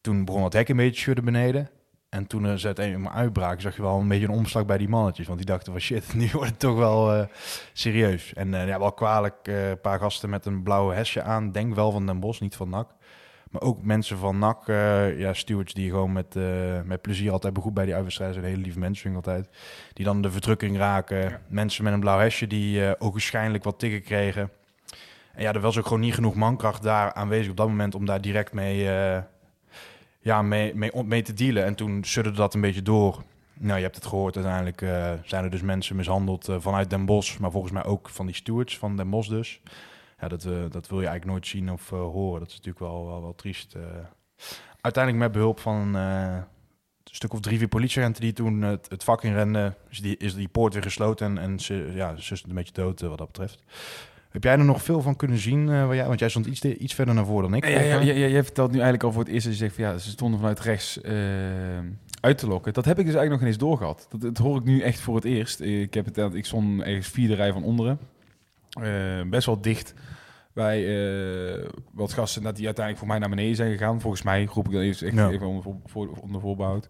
toen 0.00 0.24
begon 0.24 0.44
het 0.44 0.52
hek 0.52 0.68
een 0.68 0.76
beetje 0.76 1.00
schudden 1.00 1.24
beneden. 1.24 1.70
En 2.10 2.26
toen 2.26 2.44
er 2.44 2.58
zet 2.58 2.78
een 2.78 3.00
maar 3.00 3.12
uitbraak, 3.12 3.60
zag 3.60 3.76
je 3.76 3.82
wel 3.82 3.98
een 3.98 4.08
beetje 4.08 4.26
een 4.26 4.32
omslag 4.32 4.66
bij 4.66 4.78
die 4.78 4.88
mannetjes. 4.88 5.26
Want 5.26 5.38
die 5.38 5.46
dachten 5.46 5.72
van 5.72 5.80
shit, 5.80 6.14
nu 6.14 6.28
wordt 6.32 6.50
het 6.50 6.58
toch 6.58 6.76
wel 6.76 7.14
eh, 7.14 7.26
serieus. 7.72 8.32
En 8.34 8.54
eh, 8.54 8.66
ja, 8.66 8.78
wel 8.78 8.92
kwalijk, 8.92 9.36
eh, 9.42 9.68
een 9.68 9.80
paar 9.80 9.98
gasten 9.98 10.30
met 10.30 10.46
een 10.46 10.62
blauwe 10.62 10.94
hesje 10.94 11.22
aan. 11.22 11.52
Denk 11.52 11.74
wel 11.74 11.90
van 11.90 12.06
Den 12.06 12.20
Bos, 12.20 12.40
niet 12.40 12.56
van 12.56 12.68
NAC. 12.68 12.88
Maar 13.50 13.62
ook 13.62 13.82
mensen 13.82 14.18
van 14.18 14.38
NAC, 14.38 14.66
ja, 15.16 15.32
stewards 15.32 15.74
die 15.74 15.90
gewoon 15.90 16.12
met, 16.12 16.34
met 16.84 17.00
plezier 17.00 17.32
altijd 17.32 17.52
begoed 17.52 17.74
bij 17.74 17.84
die 17.84 17.94
uitwedstrijden. 17.94 18.36
zijn 18.36 18.50
hele 18.50 18.62
lieve 18.62 18.78
mensen 18.78 19.14
altijd. 19.14 19.48
Die 19.92 20.04
dan 20.04 20.22
de 20.22 20.30
verdrukking 20.30 20.76
raken. 20.76 21.40
Mensen 21.48 21.84
met 21.84 21.92
een 21.92 22.00
blauw 22.00 22.18
hesje 22.18 22.46
die 22.46 23.00
ook 23.00 23.12
waarschijnlijk 23.12 23.64
wat 23.64 23.78
tikken 23.78 24.02
kregen. 24.02 24.50
En 25.34 25.42
ja, 25.42 25.52
er 25.52 25.60
was 25.60 25.78
ook 25.78 25.84
gewoon 25.84 26.00
niet 26.00 26.14
genoeg 26.14 26.34
mankracht 26.34 26.82
daar 26.82 27.12
aanwezig 27.12 27.50
op 27.50 27.56
dat 27.56 27.68
moment 27.68 27.94
om 27.94 28.06
daar 28.06 28.20
direct 28.20 28.52
mee, 28.52 28.88
ja, 30.20 30.42
mee, 30.42 31.22
te 31.22 31.32
dealen. 31.32 31.64
En 31.64 31.74
toen 31.74 32.04
sudderde 32.04 32.38
dat 32.38 32.54
een 32.54 32.60
beetje 32.60 32.82
door. 32.82 33.22
Nou, 33.62 33.76
je 33.76 33.82
hebt 33.82 33.96
het 33.96 34.06
gehoord, 34.06 34.36
uiteindelijk 34.36 34.82
eh, 34.82 35.12
zijn 35.24 35.44
er 35.44 35.50
dus 35.50 35.62
mensen 35.62 35.96
mishandeld 35.96 36.48
eh, 36.48 36.56
vanuit 36.58 36.90
Den 36.90 37.04
Bosch, 37.04 37.38
maar 37.38 37.50
volgens 37.50 37.72
mij 37.72 37.84
ook 37.84 38.08
van 38.08 38.26
die 38.26 38.34
stewards 38.34 38.78
van 38.78 38.96
Den 38.96 39.10
Bosch 39.10 39.28
dus. 39.28 39.60
Ja, 40.20 40.28
dat, 40.28 40.44
eh, 40.44 40.52
dat 40.70 40.88
wil 40.88 41.00
je 41.00 41.06
eigenlijk 41.06 41.24
nooit 41.24 41.46
zien 41.46 41.72
of 41.72 41.90
horen. 41.90 42.40
Dat 42.40 42.48
is 42.48 42.56
natuurlijk 42.56 42.84
wel, 42.84 43.20
wel, 43.20 43.34
triest. 43.34 43.76
uiteindelijk 44.80 45.24
met 45.24 45.32
behulp 45.32 45.60
van 45.60 45.94
een 45.94 46.44
stuk 47.04 47.32
of 47.32 47.40
drie, 47.40 47.58
vier 47.58 47.68
politieagenten 47.68 48.22
die 48.22 48.32
toen 48.32 48.62
het, 48.62 48.86
het 48.88 49.04
vak 49.04 49.22
inrenden, 49.22 49.76
is 49.88 50.00
die, 50.00 50.16
is 50.16 50.34
die 50.34 50.48
poort 50.48 50.72
weer 50.72 50.82
gesloten 50.82 51.26
en, 51.26 51.38
en 51.38 51.60
ze, 51.60 51.90
ja, 51.94 52.16
ze 52.16 52.42
een 52.48 52.54
beetje 52.54 52.72
dood 52.72 53.00
wat 53.00 53.18
dat 53.18 53.26
betreft. 53.26 53.62
Heb 54.30 54.44
jij 54.44 54.52
er 54.52 54.64
nog 54.64 54.82
veel 54.82 55.00
van 55.02 55.16
kunnen 55.16 55.38
zien? 55.38 55.68
eh, 55.68 55.86
waar 55.86 55.94
jij, 55.94 56.06
want 56.06 56.18
jij 56.18 56.28
stond 56.28 56.46
iets, 56.46 56.60
te- 56.60 56.76
iets 56.76 56.94
verder 56.94 57.14
naar 57.14 57.24
voren 57.24 57.42
dan 57.50 57.54
ik. 57.54 57.64
Ja, 57.68 57.80
ja, 57.80 58.00
ja, 58.00 58.12
jij 58.12 58.44
vertelt 58.44 58.68
nu 58.68 58.74
eigenlijk 58.74 59.04
al 59.04 59.12
voor 59.12 59.22
het 59.22 59.32
eerst 59.32 59.44
dat 59.44 59.52
je 59.54 59.58
zegt 59.58 59.74
van 59.74 59.84
ja, 59.84 59.98
ze 59.98 60.10
stonden 60.10 60.38
vanuit 60.40 60.60
rechts 60.60 61.00
eh, 61.00 61.14
uit 62.20 62.38
te 62.38 62.46
lokken. 62.46 62.72
Dat 62.72 62.84
heb 62.84 62.98
ik 62.98 63.04
dus 63.06 63.14
eigenlijk 63.14 63.30
nog 63.30 63.38
geen 63.38 63.48
eens 63.48 63.58
doorgehad. 63.58 64.06
Dat, 64.10 64.20
dat 64.20 64.38
hoor 64.38 64.56
ik 64.56 64.64
nu 64.64 64.80
echt 64.80 65.00
voor 65.00 65.14
het 65.14 65.24
eerst. 65.24 65.60
Ik, 65.60 65.94
heb 65.94 66.14
het, 66.14 66.34
ik 66.34 66.46
stond 66.46 66.80
ergens 66.82 67.08
vierde 67.08 67.34
rij 67.34 67.52
van 67.52 67.64
onderen. 67.64 67.98
Eh, 68.82 69.22
best 69.30 69.46
wel 69.46 69.60
dicht 69.60 69.94
bij 70.52 70.78
eh, 71.58 71.68
wat 71.92 72.12
gasten 72.12 72.42
dat 72.42 72.56
die 72.56 72.64
uiteindelijk 72.66 72.98
voor 72.98 73.08
mij 73.14 73.18
naar 73.18 73.36
beneden 73.36 73.56
zijn 73.56 73.70
gegaan. 73.70 74.00
Volgens 74.00 74.22
mij 74.22 74.46
groep 74.46 74.66
ik 74.66 74.72
dat 74.72 74.82
even, 74.82 75.06
echt 75.06 75.16
Ja. 75.16 75.30
even 75.30 75.46
onder, 75.46 75.62
voor, 75.62 75.76
voor- 75.86 76.18
onder 76.22 76.40
voorbehoud. 76.40 76.86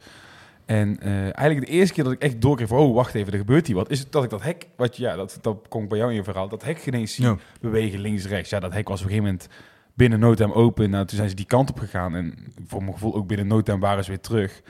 En 0.71 1.01
eh, 1.01 1.23
eigenlijk 1.23 1.67
de 1.67 1.73
eerste 1.73 1.95
keer 1.95 2.05
dat 2.05 2.13
ik 2.13 2.23
echt 2.23 2.41
doorkreeg 2.41 2.69
van, 2.69 2.79
oh, 2.79 2.95
wacht 2.95 3.15
even, 3.15 3.33
er 3.33 3.39
gebeurt 3.39 3.67
hier 3.67 3.77
wat, 3.77 3.91
is 3.91 3.99
het 3.99 4.13
dat 4.13 4.25
ik 4.25 4.31
dat 4.31 4.43
hek, 4.43 4.69
wat 4.77 4.97
ja, 4.97 5.17
dat, 5.17 5.39
dat 5.41 5.67
kom 5.69 5.83
ik 5.83 5.89
bij 5.89 5.99
jou 5.99 6.11
in 6.11 6.17
je 6.17 6.25
verhaal, 6.25 6.49
dat 6.49 6.65
hek 6.65 6.87
ineens 6.87 7.21
bewegen 7.61 8.01
links-rechts. 8.01 8.51
Ja, 8.51 8.61
dat 8.61 8.73
hek 8.73 8.89
was 8.89 9.01
op 9.01 9.07
een 9.07 9.13
gegeven 9.13 9.33
moment 9.33 9.49
binnen 9.95 10.21
no 10.21 10.35
time 10.35 10.55
open. 10.55 10.91
Nou, 10.91 11.07
toen 11.07 11.17
zijn 11.17 11.29
ze 11.29 11.35
die 11.35 11.47
kant 11.47 11.71
op 11.71 11.79
gegaan 11.79 12.15
en 12.15 12.35
voor 12.67 12.81
mijn 12.81 12.93
gevoel 12.93 13.15
ook 13.15 13.27
binnen 13.27 13.47
no 13.47 13.63
time 13.63 13.79
waren 13.79 14.05
ze 14.05 14.11
weer 14.11 14.21
terug. 14.21 14.63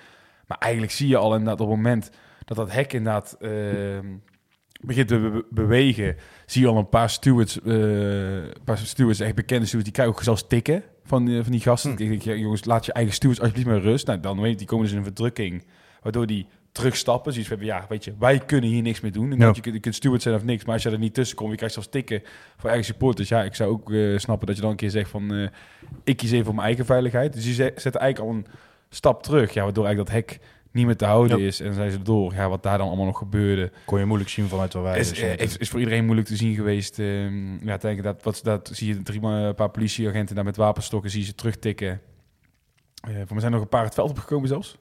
Maar 0.46 0.58
eigenlijk 0.58 0.92
zie 0.92 1.08
je 1.08 1.16
al 1.16 1.32
inderdaad 1.32 1.60
op 1.60 1.68
het 1.68 1.76
moment 1.76 2.10
dat 2.44 2.56
dat 2.56 2.72
hek 2.72 2.92
inderdaad 2.92 3.36
ehm, 3.40 4.06
begint 4.80 5.08
te 5.08 5.18
be- 5.18 5.44
bewegen, 5.50 6.16
zie 6.46 6.62
je 6.62 6.68
al 6.68 6.76
een 6.76 6.88
paar 6.88 7.10
stewards, 7.10 7.60
eh, 7.62 7.74
een 8.34 8.64
paar 8.64 8.78
stewards, 8.78 9.20
echt 9.20 9.34
bekende 9.34 9.66
stewards, 9.66 9.84
die 9.84 9.92
krijgen 9.92 10.14
ook 10.14 10.22
zelfs 10.22 10.46
tikken 10.46 10.82
van 11.04 11.24
die, 11.24 11.42
van 11.42 11.52
die 11.52 11.60
gasten. 11.60 11.96
Hm. 11.96 12.02
Ik 12.02 12.08
denk, 12.08 12.22
ja, 12.22 12.34
jongens, 12.34 12.64
laat 12.64 12.86
je 12.86 12.92
eigen 12.92 13.14
stewards 13.14 13.40
alsjeblieft 13.40 13.68
maar 13.68 13.80
rust. 13.80 14.06
Nou, 14.06 14.20
dan 14.20 14.40
weet 14.40 14.50
je, 14.50 14.56
die 14.56 14.66
komen 14.66 14.84
dus 14.84 14.92
in 14.92 14.98
een 14.98 15.04
verdrukking, 15.04 15.64
waardoor 16.02 16.26
die 16.26 16.46
terugstappen. 16.72 17.32
Zoiets 17.32 17.50
van, 17.50 17.60
ja, 17.60 17.86
weet 17.88 18.04
je, 18.04 18.14
wij 18.18 18.38
kunnen 18.38 18.70
hier 18.70 18.82
niks 18.82 19.00
meer 19.00 19.12
doen. 19.12 19.30
En 19.32 19.38
Ja. 19.38 19.46
dat 19.46 19.56
je, 19.56 19.62
kunt- 19.62 19.74
je 19.74 19.80
kunt 19.80 19.94
steward 19.94 20.22
zijn 20.22 20.34
of 20.34 20.44
niks, 20.44 20.64
maar 20.64 20.74
als 20.74 20.82
je 20.82 20.90
er 20.90 20.98
niet 20.98 21.14
tussen 21.14 21.36
komt, 21.36 21.50
je 21.50 21.56
krijgt 21.56 21.74
zelfs 21.74 21.88
tikken 21.90 22.22
voor 22.56 22.68
eigen 22.68 22.86
supporters. 22.86 23.28
Ja, 23.28 23.42
ik 23.42 23.54
zou 23.54 23.70
ook 23.70 23.92
eh, 23.92 24.18
snappen 24.18 24.46
dat 24.46 24.56
je 24.56 24.62
dan 24.62 24.70
een 24.70 24.76
keer 24.76 24.90
zegt 24.90 25.10
van, 25.10 25.34
eh, 25.34 25.46
ik 26.04 26.16
kies 26.16 26.30
even 26.30 26.44
voor 26.44 26.54
mijn 26.54 26.66
eigen 26.66 26.84
veiligheid. 26.86 27.32
Dus 27.32 27.44
je 27.46 27.52
zet 27.52 27.80
zet 27.82 27.94
eigenlijk 27.94 28.32
al 28.32 28.36
een 28.38 28.46
stap 28.90 29.22
terug, 29.22 29.52
ja, 29.54 29.62
waardoor 29.62 29.84
eigenlijk 29.84 30.14
dat 30.14 30.24
hek 30.30 30.40
niet 30.72 30.86
meer 30.86 30.96
te 30.96 31.04
houden 31.04 31.38
Ja. 31.38 31.46
is. 31.46 31.60
En 31.60 31.74
zijn 31.74 31.90
ze 31.90 32.02
door, 32.02 32.34
ja, 32.34 32.48
wat 32.48 32.62
daar 32.62 32.78
dan 32.78 32.86
allemaal 32.86 33.04
nog 33.06 33.18
gebeurde. 33.18 33.70
Kon 33.84 33.98
je 33.98 34.04
moeilijk 34.04 34.30
zien 34.30 34.48
vanuit 34.48 34.72
waar 34.72 34.82
wij 34.82 34.98
Is, 34.98 35.08
zaten. 35.14 35.38
is, 35.38 35.56
is 35.56 35.68
voor 35.68 35.78
iedereen 35.78 36.04
moeilijk 36.04 36.28
te 36.28 36.36
zien 36.36 36.54
geweest. 36.54 36.98
ehm 36.98 37.66
ja, 37.68 37.76
denk 37.76 38.02
dat, 38.02 38.22
wat, 38.22 38.40
dat 38.42 38.70
zie 38.72 38.88
je 38.94 39.02
drie, 39.02 39.22
een 39.22 39.54
paar 39.54 39.70
politieagenten 39.70 40.34
daar 40.34 40.44
met 40.44 40.56
wapenstokken, 40.56 41.10
zie 41.10 41.20
je 41.20 41.26
ze 41.26 41.34
terugtikken. 41.34 42.00
Eh 43.00 43.14
voor 43.16 43.26
mij 43.30 43.40
zijn 43.40 43.52
nog 43.52 43.60
een 43.62 43.68
paar 43.68 43.84
het 43.84 43.94
veld 43.94 44.10
opgekomen 44.10 44.48
zelfs. 44.48 44.76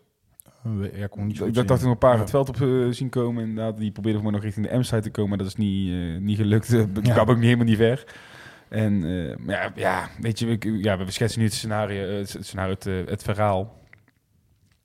Ja, 0.93 1.07
kon 1.07 1.27
niet 1.27 1.37
zo 1.37 1.45
Ik 1.45 1.53
dacht 1.53 1.67
zien. 1.67 1.77
nog 1.81 1.91
een 1.91 1.97
paar 1.97 2.13
Ja. 2.13 2.19
het 2.19 2.29
veld 2.29 2.49
op 2.49 2.61
eh, 2.61 2.87
zien 2.89 3.09
komen. 3.09 3.43
Inderdaad, 3.47 3.77
die 3.77 3.91
probeerden 3.91 4.21
voor 4.21 4.31
mij 4.31 4.39
nog 4.39 4.45
richting 4.49 4.69
de 4.69 4.77
M-site 4.77 5.01
te 5.01 5.09
komen. 5.09 5.29
Maar 5.29 5.37
dat 5.37 5.47
is 5.47 5.55
niet, 5.55 5.89
eh, 5.91 6.21
niet 6.21 6.37
gelukt. 6.37 6.69
Dat 6.95 7.05
Ja. 7.05 7.13
kwam 7.13 7.29
ook 7.29 7.35
niet 7.35 7.43
helemaal 7.45 7.65
niet 7.65 7.77
ver. 7.77 8.03
En 8.69 8.93
eh, 9.03 9.35
maar 9.37 9.55
ja, 9.55 9.71
ja, 9.75 10.09
weet 10.21 10.39
je, 10.39 10.45
we, 10.45 10.77
ja, 10.81 10.97
we 10.97 11.11
schetsen 11.11 11.39
nu 11.39 11.45
het 11.45 11.53
scenario, 11.55 12.07
het, 12.17 12.37
scenario 12.39 12.73
het, 12.73 12.83
het 13.09 13.23
verhaal. 13.23 13.77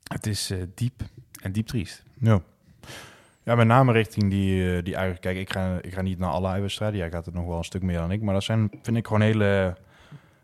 Het 0.03 0.25
is 0.25 0.53
diep 0.75 1.01
en 1.41 1.51
diep 1.51 1.67
triest. 1.67 2.03
Ja. 2.19 2.41
Ja, 3.43 3.55
met 3.55 3.67
name 3.67 3.91
richting 3.91 4.29
die, 4.29 4.81
die 4.81 4.95
eigen... 4.95 5.19
Kijk, 5.19 5.37
ik 5.37 5.51
ga, 5.51 5.77
ik 5.81 5.93
ga 5.93 6.01
niet 6.01 6.19
naar 6.19 6.29
alle 6.29 6.47
uitwedstrijden. 6.47 6.99
Jij 6.99 7.09
gaat 7.09 7.25
het 7.25 7.33
nog 7.35 7.45
wel 7.45 7.57
een 7.57 7.63
stuk 7.63 7.81
meer 7.81 7.97
dan 7.97 8.11
ik. 8.11 8.21
Maar 8.21 8.33
dat 8.33 8.43
zijn, 8.43 8.69
vind 8.81 8.97
ik, 8.97 9.05
gewoon 9.07 9.21
hele 9.21 9.75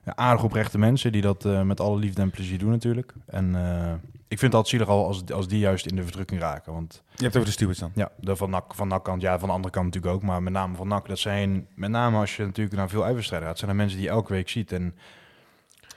ja, 0.05 0.15
aardig 0.15 0.43
oprechte 0.43 0.77
mensen... 0.77 1.11
die 1.11 1.21
dat 1.21 1.43
met 1.65 1.79
alle 1.79 1.99
liefde 1.99 2.21
en 2.21 2.29
plezier 2.29 2.57
doen 2.57 2.69
natuurlijk. 2.69 3.13
En 3.25 3.55
ik 4.31 4.39
vind 4.39 4.53
het 4.53 4.53
altijd 4.53 4.67
zielig 4.67 4.87
al 4.87 5.05
als, 5.05 5.31
als 5.31 5.47
die 5.47 5.59
juist 5.59 5.85
in 5.85 5.95
de 5.95 6.03
verdrukking 6.03 6.39
raken. 6.41 6.73
Want 6.73 6.93
Je 6.93 7.09
hebt 7.09 7.21
het 7.21 7.35
over 7.35 7.45
de 7.45 7.51
stewards 7.51 7.79
dan. 7.79 7.91
ja, 7.95 8.11
de 8.19 8.35
van 8.35 8.49
NAC, 8.49 8.75
van 8.75 8.87
NAC 8.87 9.03
kant, 9.03 9.21
ja, 9.21 9.39
van 9.39 9.47
de 9.47 9.53
andere 9.53 9.73
kant 9.73 9.85
natuurlijk 9.85 10.13
ook. 10.13 10.21
Maar 10.23 10.43
met 10.43 10.53
name 10.53 10.75
van 10.75 10.87
NAC, 10.87 11.07
dat 11.07 11.19
zijn... 11.19 11.67
Met 11.75 11.89
name 11.89 12.17
als 12.17 12.35
je 12.35 12.43
natuurlijk 12.45 12.75
naar 12.75 12.89
veel 12.89 13.03
uitwedstrijden 13.03 13.47
gaat... 13.47 13.57
zijn 13.57 13.69
er 13.71 13.75
mensen 13.75 13.97
die 13.97 14.07
je 14.07 14.11
elke 14.13 14.33
week 14.33 14.49
ziet. 14.49 14.71
En 14.71 14.95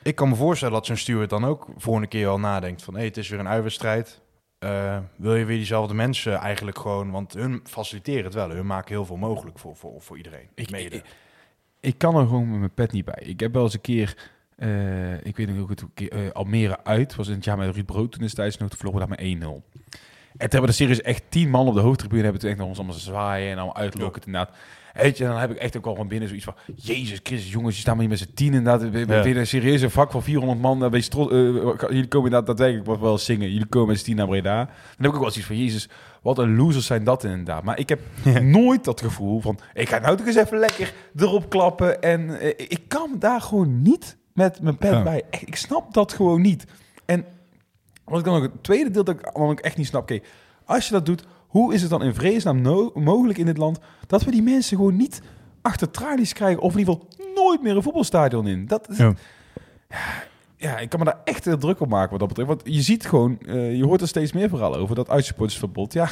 ik 0.03 0.15
kan 0.15 0.29
me 0.29 0.35
voorstellen 0.35 0.75
dat 0.75 0.87
zo'n 0.87 0.97
steward 0.97 1.31
dan 1.31 1.45
ook 1.45 1.67
volgende 1.77 2.09
keer 2.09 2.29
al 2.29 2.39
nadenkt 2.39 2.83
van... 2.83 2.93
hé, 2.95 2.99
hey, 3.01 3.09
het 3.09 3.17
is 3.17 3.29
weer 3.29 3.39
een 3.39 3.49
uitwedstrijd. 3.49 4.21
Eh, 4.59 4.99
wil 5.17 5.35
je 5.35 5.45
weer 5.45 5.57
diezelfde 5.57 5.95
mensen 5.95 6.35
eigenlijk 6.35 6.79
gewoon... 6.79 7.11
Want 7.11 7.33
hun 7.35 7.61
faciliteren 7.65 8.25
het 8.25 8.35
wel. 8.35 8.51
Hun 8.51 8.67
maken 8.67 8.95
heel 8.95 9.05
veel 9.07 9.17
mogelijk 9.17 9.59
voor, 9.59 9.77
voor, 9.77 9.95
voor 10.03 10.17
iedereen. 10.17 10.49
Ik- 10.55 10.71
Ik 11.81 11.99
kan 11.99 12.17
er 12.17 12.27
gewoon 12.27 12.51
met 12.51 12.59
mijn 12.59 12.75
pet 12.75 12.93
niet 12.93 13.05
bij. 13.05 13.23
Ik 13.27 13.41
heb 13.41 13.53
wel 13.53 13.63
eens 13.63 13.75
een 13.75 13.81
keer, 13.81 14.31
eh, 14.57 15.27
ik 15.27 15.37
weet 15.37 15.47
nog 15.47 15.57
heel 15.57 15.67
goed, 15.67 15.81
een 15.81 15.91
keer, 15.95 16.13
eh, 16.13 16.31
Almere 16.31 16.85
uit. 16.85 17.15
Was 17.15 17.29
in 17.29 17.35
het 17.35 17.45
jaar 17.45 17.59
met 17.59 17.75
Ruud 17.75 17.87
Brood 17.87 18.13
toen 18.13 18.21
destijds 18.23 18.57
nog. 18.57 18.71
Vlogen 18.77 19.01
we 19.01 19.07
daar 19.07 19.17
met 19.17 19.43
1-0. 19.43 19.63
En 20.37 20.51
toen 20.51 20.61
hebben 20.61 20.61
we 20.61 20.67
de 20.67 20.73
series 20.73 21.01
echt 21.03 21.23
tien 21.29 21.51
man 21.51 21.67
op 21.67 21.75
de 21.75 21.81
hoofdtribune. 21.81 22.23
Hebben 22.23 22.41
toen 22.41 22.51
echt 22.51 22.59
nog 22.59 22.69
ons 22.69 22.79
allemaal 22.79 22.97
zwaaien 22.97 23.51
en 23.51 23.57
allemaal 23.57 23.77
uitlokken. 23.77 24.23
Inderdaad. 24.27 24.57
Weet 24.95 25.19
je, 25.19 25.25
dan 25.25 25.37
heb 25.37 25.51
ik 25.51 25.57
echt 25.57 25.77
ook 25.77 25.87
al 25.87 25.95
van 25.95 26.09
binnen 26.09 26.29
zoiets 26.29 26.47
van... 26.47 26.55
Jezus 26.75 27.21
Christus, 27.23 27.53
jongens, 27.53 27.75
je 27.75 27.81
staan 27.81 27.97
maar 27.97 28.07
hier 28.07 28.19
met 28.19 28.23
z'n 28.23 28.35
tien 28.35 28.55
inderdaad. 28.55 28.91
We 28.91 28.99
Ja. 28.99 29.25
Een 29.25 29.47
serieuze 29.47 29.91
vak 29.91 30.11
van 30.11 30.23
400 30.23 30.61
man. 30.61 30.81
Dan 30.81 30.91
wees 30.91 31.09
trots, 31.09 31.33
eh, 31.33 31.39
jullie 31.39 32.09
komen 32.09 32.31
inderdaad 32.31 32.47
daadwerkelijk 32.47 32.87
wat 32.87 32.99
wel 32.99 33.19
zingen. 33.19 33.51
Jullie 33.51 33.67
komen 33.67 33.89
met 33.89 33.99
z'n 33.99 34.05
tien 34.05 34.17
naar 34.17 34.27
Breda. 34.27 34.65
Dan 34.65 34.75
heb 34.97 35.07
ik 35.07 35.15
ook 35.15 35.21
wel 35.21 35.31
zoiets 35.31 35.47
van... 35.47 35.57
Jezus, 35.57 35.89
wat 36.23 36.39
een 36.39 36.57
losers 36.57 36.87
zijn 36.87 37.05
dat 37.05 37.25
inderdaad. 37.25 37.63
Maar 37.63 37.79
ik 37.79 37.89
heb 37.89 38.01
nooit 38.43 38.85
dat 38.85 39.01
gevoel 39.01 39.41
van... 39.41 39.59
Ik 39.73 39.89
ga 39.89 39.99
nou 39.99 40.17
toch 40.17 40.27
eens 40.27 40.37
even 40.37 40.59
lekker 40.59 40.93
erop 41.17 41.51
klappen. 41.51 42.03
En 42.03 42.41
eh, 42.41 42.49
ik 42.49 42.81
kan 42.89 43.17
daar 43.19 43.41
gewoon 43.41 43.83
niet 43.83 44.17
met 44.35 44.61
mijn 44.61 44.77
pen 44.77 44.91
Ja. 44.93 45.03
bij. 45.03 45.23
Ik 45.31 45.57
snap 45.57 45.95
dat 45.95 46.13
gewoon 46.13 46.41
niet. 46.41 46.65
En 47.05 47.25
wat 48.05 48.19
ik 48.19 48.25
dan 48.25 48.37
ook 48.37 48.43
het 48.43 48.63
tweede 48.63 48.91
deel 48.91 49.05
dat 49.05 49.15
ik 49.19 49.31
ook 49.33 49.61
echt 49.61 49.77
niet 49.77 49.87
snap. 49.87 50.03
Oké, 50.03 50.19
als 50.65 50.87
je 50.87 50.93
dat 50.93 51.07
doet, 51.07 51.25
hoe 51.47 51.75
is 51.75 51.81
het 51.81 51.91
dan 51.91 52.03
in 52.03 52.15
vredesnaam 52.15 52.61
no- 52.61 52.91
mogelijk 52.95 53.39
in 53.39 53.47
dit 53.47 53.57
land 53.59 53.79
dat 54.07 54.25
we 54.25 54.31
die 54.31 54.43
mensen 54.43 54.77
gewoon 54.77 54.97
niet 54.97 55.23
achter 55.63 55.91
tralies 55.91 56.33
krijgen 56.33 56.63
of 56.63 56.73
in 56.73 56.79
ieder 56.79 56.95
geval 56.95 57.09
nooit 57.35 57.63
meer 57.63 57.77
een 57.77 57.83
voetbalstadion 57.83 58.47
in? 58.47 58.67
Dat 58.67 58.89
is, 58.91 58.97
Ja. 58.97 59.15
ja, 60.57 60.79
ik 60.79 60.89
kan 60.89 60.99
me 60.99 61.05
daar 61.05 61.21
echt 61.25 61.45
heel 61.45 61.59
druk 61.59 61.81
op 61.81 61.89
maken 61.89 62.11
wat 62.11 62.19
dat 62.19 62.29
betreft. 62.29 62.49
Want 62.49 62.63
je 62.65 62.83
ziet 62.83 63.07
gewoon, 63.07 63.39
eh, 63.41 63.77
je 63.77 63.85
hoort 63.85 64.01
er 64.01 64.09
steeds 64.09 64.33
meer 64.33 64.49
verhalen 64.49 64.79
over 64.79 64.95
dat 64.95 65.09
uitsupportersverbod. 65.11 65.93
Ja, 65.93 66.09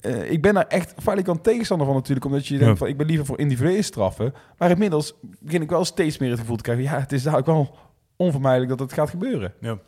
eh, 0.00 0.30
ik 0.30 0.42
ben 0.42 0.54
daar 0.54 0.66
echt 0.66 0.94
falikant 0.98 1.44
tegenstander 1.44 1.86
van 1.86 1.96
natuurlijk, 1.96 2.26
omdat 2.26 2.46
je 2.46 2.52
denkt 2.58 2.72
Ja. 2.72 2.76
van 2.76 2.88
ik 2.88 2.96
ben 2.96 3.06
liever 3.06 3.26
voor 3.26 3.38
individuele 3.38 3.82
straffen. 3.82 4.34
Maar 4.58 4.70
inmiddels 4.70 5.14
begin 5.40 5.62
ik 5.62 5.70
wel 5.70 5.84
steeds 5.84 6.18
meer 6.18 6.30
het 6.30 6.38
gevoel 6.40 6.56
te 6.56 6.62
krijgen, 6.62 6.84
ja, 6.84 6.98
het 7.00 7.12
is 7.12 7.22
daar 7.22 7.36
ook 7.36 7.46
wel 7.46 7.76
onvermijdelijk 8.16 8.70
dat 8.70 8.80
het 8.80 8.92
gaat 8.92 9.10
gebeuren. 9.10 9.54
Ja. 9.60 9.78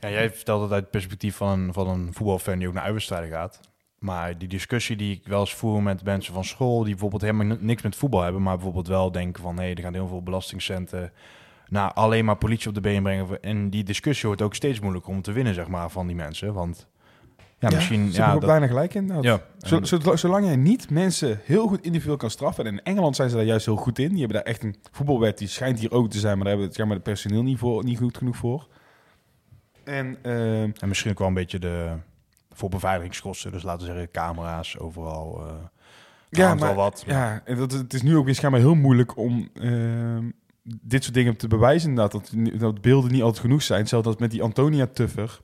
ja, 0.00 0.10
jij 0.10 0.30
vertelt 0.30 0.62
het 0.62 0.72
uit 0.72 0.82
het 0.82 0.90
perspectief 0.90 1.36
van 1.36 1.58
een, 1.60 1.72
van 1.72 1.88
een 1.88 2.08
voetbalfan 2.12 2.58
die 2.58 2.68
ook 2.68 2.74
naar 2.74 2.82
uitwedstrijden 2.82 3.30
gaat. 3.30 3.60
Maar 3.98 4.38
die 4.38 4.48
discussie 4.48 4.96
die 4.96 5.16
ik 5.16 5.26
wel 5.26 5.40
eens 5.40 5.54
voer 5.54 5.82
met 5.82 6.04
mensen 6.04 6.34
van 6.34 6.44
school... 6.44 6.78
die 6.78 6.90
bijvoorbeeld 6.90 7.22
helemaal 7.22 7.46
ni- 7.46 7.56
niks 7.60 7.82
met 7.82 7.96
voetbal 7.96 8.22
hebben... 8.22 8.42
maar 8.42 8.54
bijvoorbeeld 8.54 8.88
wel 8.88 9.12
denken 9.12 9.42
van... 9.42 9.58
hé, 9.58 9.70
er 9.70 9.82
gaan 9.82 9.94
heel 9.94 10.08
veel 10.08 10.22
belastingcenten... 10.22 11.12
naar 11.68 11.92
alleen 11.92 12.24
maar 12.24 12.36
politie 12.36 12.68
op 12.68 12.74
de 12.74 12.80
been 12.80 13.02
brengen. 13.02 13.42
En 13.42 13.70
die 13.70 13.84
discussie 13.84 14.26
wordt 14.26 14.42
ook 14.42 14.54
steeds 14.54 14.80
moeilijker 14.80 15.10
om 15.12 15.22
te 15.22 15.32
winnen, 15.32 15.54
zeg 15.54 15.68
maar, 15.68 15.90
van 15.90 16.06
die 16.06 16.16
mensen. 16.16 16.52
Want 16.54 16.86
ja, 17.60 17.70
misschien... 17.70 18.12
Ze 18.12 18.20
Ja, 18.20 18.32
ook 18.32 18.40
dat, 18.40 18.50
bijna 18.50 18.66
gelijk 18.66 18.94
in. 18.94 19.06
Nou, 19.06 19.22
ja, 19.22 19.40
Zo- 19.58 19.82
zo- 19.84 20.16
zolang 20.16 20.44
jij 20.46 20.56
niet 20.56 20.90
mensen 20.90 21.40
heel 21.44 21.66
goed 21.66 21.82
individueel 21.84 22.16
kan 22.16 22.30
straffen. 22.30 22.66
En 22.66 22.72
in 22.72 22.82
Engeland 22.82 23.16
zijn 23.16 23.30
ze 23.30 23.36
daar 23.36 23.44
juist 23.44 23.66
heel 23.66 23.76
goed 23.76 23.98
in. 23.98 24.08
Die 24.08 24.18
hebben 24.18 24.36
daar 24.36 24.46
echt 24.46 24.62
een 24.62 24.76
voetbalwet. 24.92 25.38
Die 25.38 25.48
schijnt 25.48 25.78
hier 25.78 25.92
ook 25.92 26.10
te 26.10 26.18
zijn. 26.18 26.32
Maar 26.34 26.38
daar 26.44 26.48
hebben 26.48 26.66
we 26.66 26.72
schijnbaar 26.72 26.96
het 26.96 27.06
personeel 27.06 27.42
niet, 27.42 27.58
voor, 27.58 27.84
niet 27.84 27.98
goed 27.98 28.16
genoeg 28.16 28.36
voor. 28.36 28.68
En 29.84 30.16
ehm, 30.22 30.70
en 30.78 30.88
misschien 30.88 31.10
ook 31.10 31.18
wel 31.18 31.28
een 31.28 31.34
beetje 31.34 31.58
de... 31.58 31.92
voor 32.52 32.68
beveiligingskosten. 32.68 33.52
Dus 33.52 33.62
laten 33.62 33.86
we 33.86 33.92
zeggen 33.92 34.10
camera's 34.10 34.78
overal. 34.78 35.46
eh 35.46 35.52
Ja, 36.30 36.42
ja, 36.48 36.48
wel 36.56 36.56
maar- 36.66 36.74
wat. 36.74 37.04
ja, 37.06 37.42
en 37.44 37.56
dat, 37.56 37.72
het 37.72 37.94
is 37.94 38.02
nu 38.02 38.16
ook 38.16 38.24
weer 38.24 38.34
schijnbaar 38.34 38.60
heel 38.60 38.74
moeilijk 38.74 39.16
om 39.16 39.48
ehm, 39.54 40.30
dit 40.62 41.02
soort 41.02 41.14
dingen 41.14 41.36
te 41.36 41.48
bewijzen. 41.48 41.88
Inderdaad, 41.88 42.12
dat, 42.12 42.60
dat 42.60 42.80
beelden 42.80 43.12
niet 43.12 43.22
altijd 43.22 43.40
genoeg 43.42 43.62
zijn. 43.62 43.88
Zelfs 43.88 44.06
als 44.06 44.16
met 44.16 44.30
die 44.30 44.42
Antonia 44.42 44.86
Tuffer. 44.86 45.40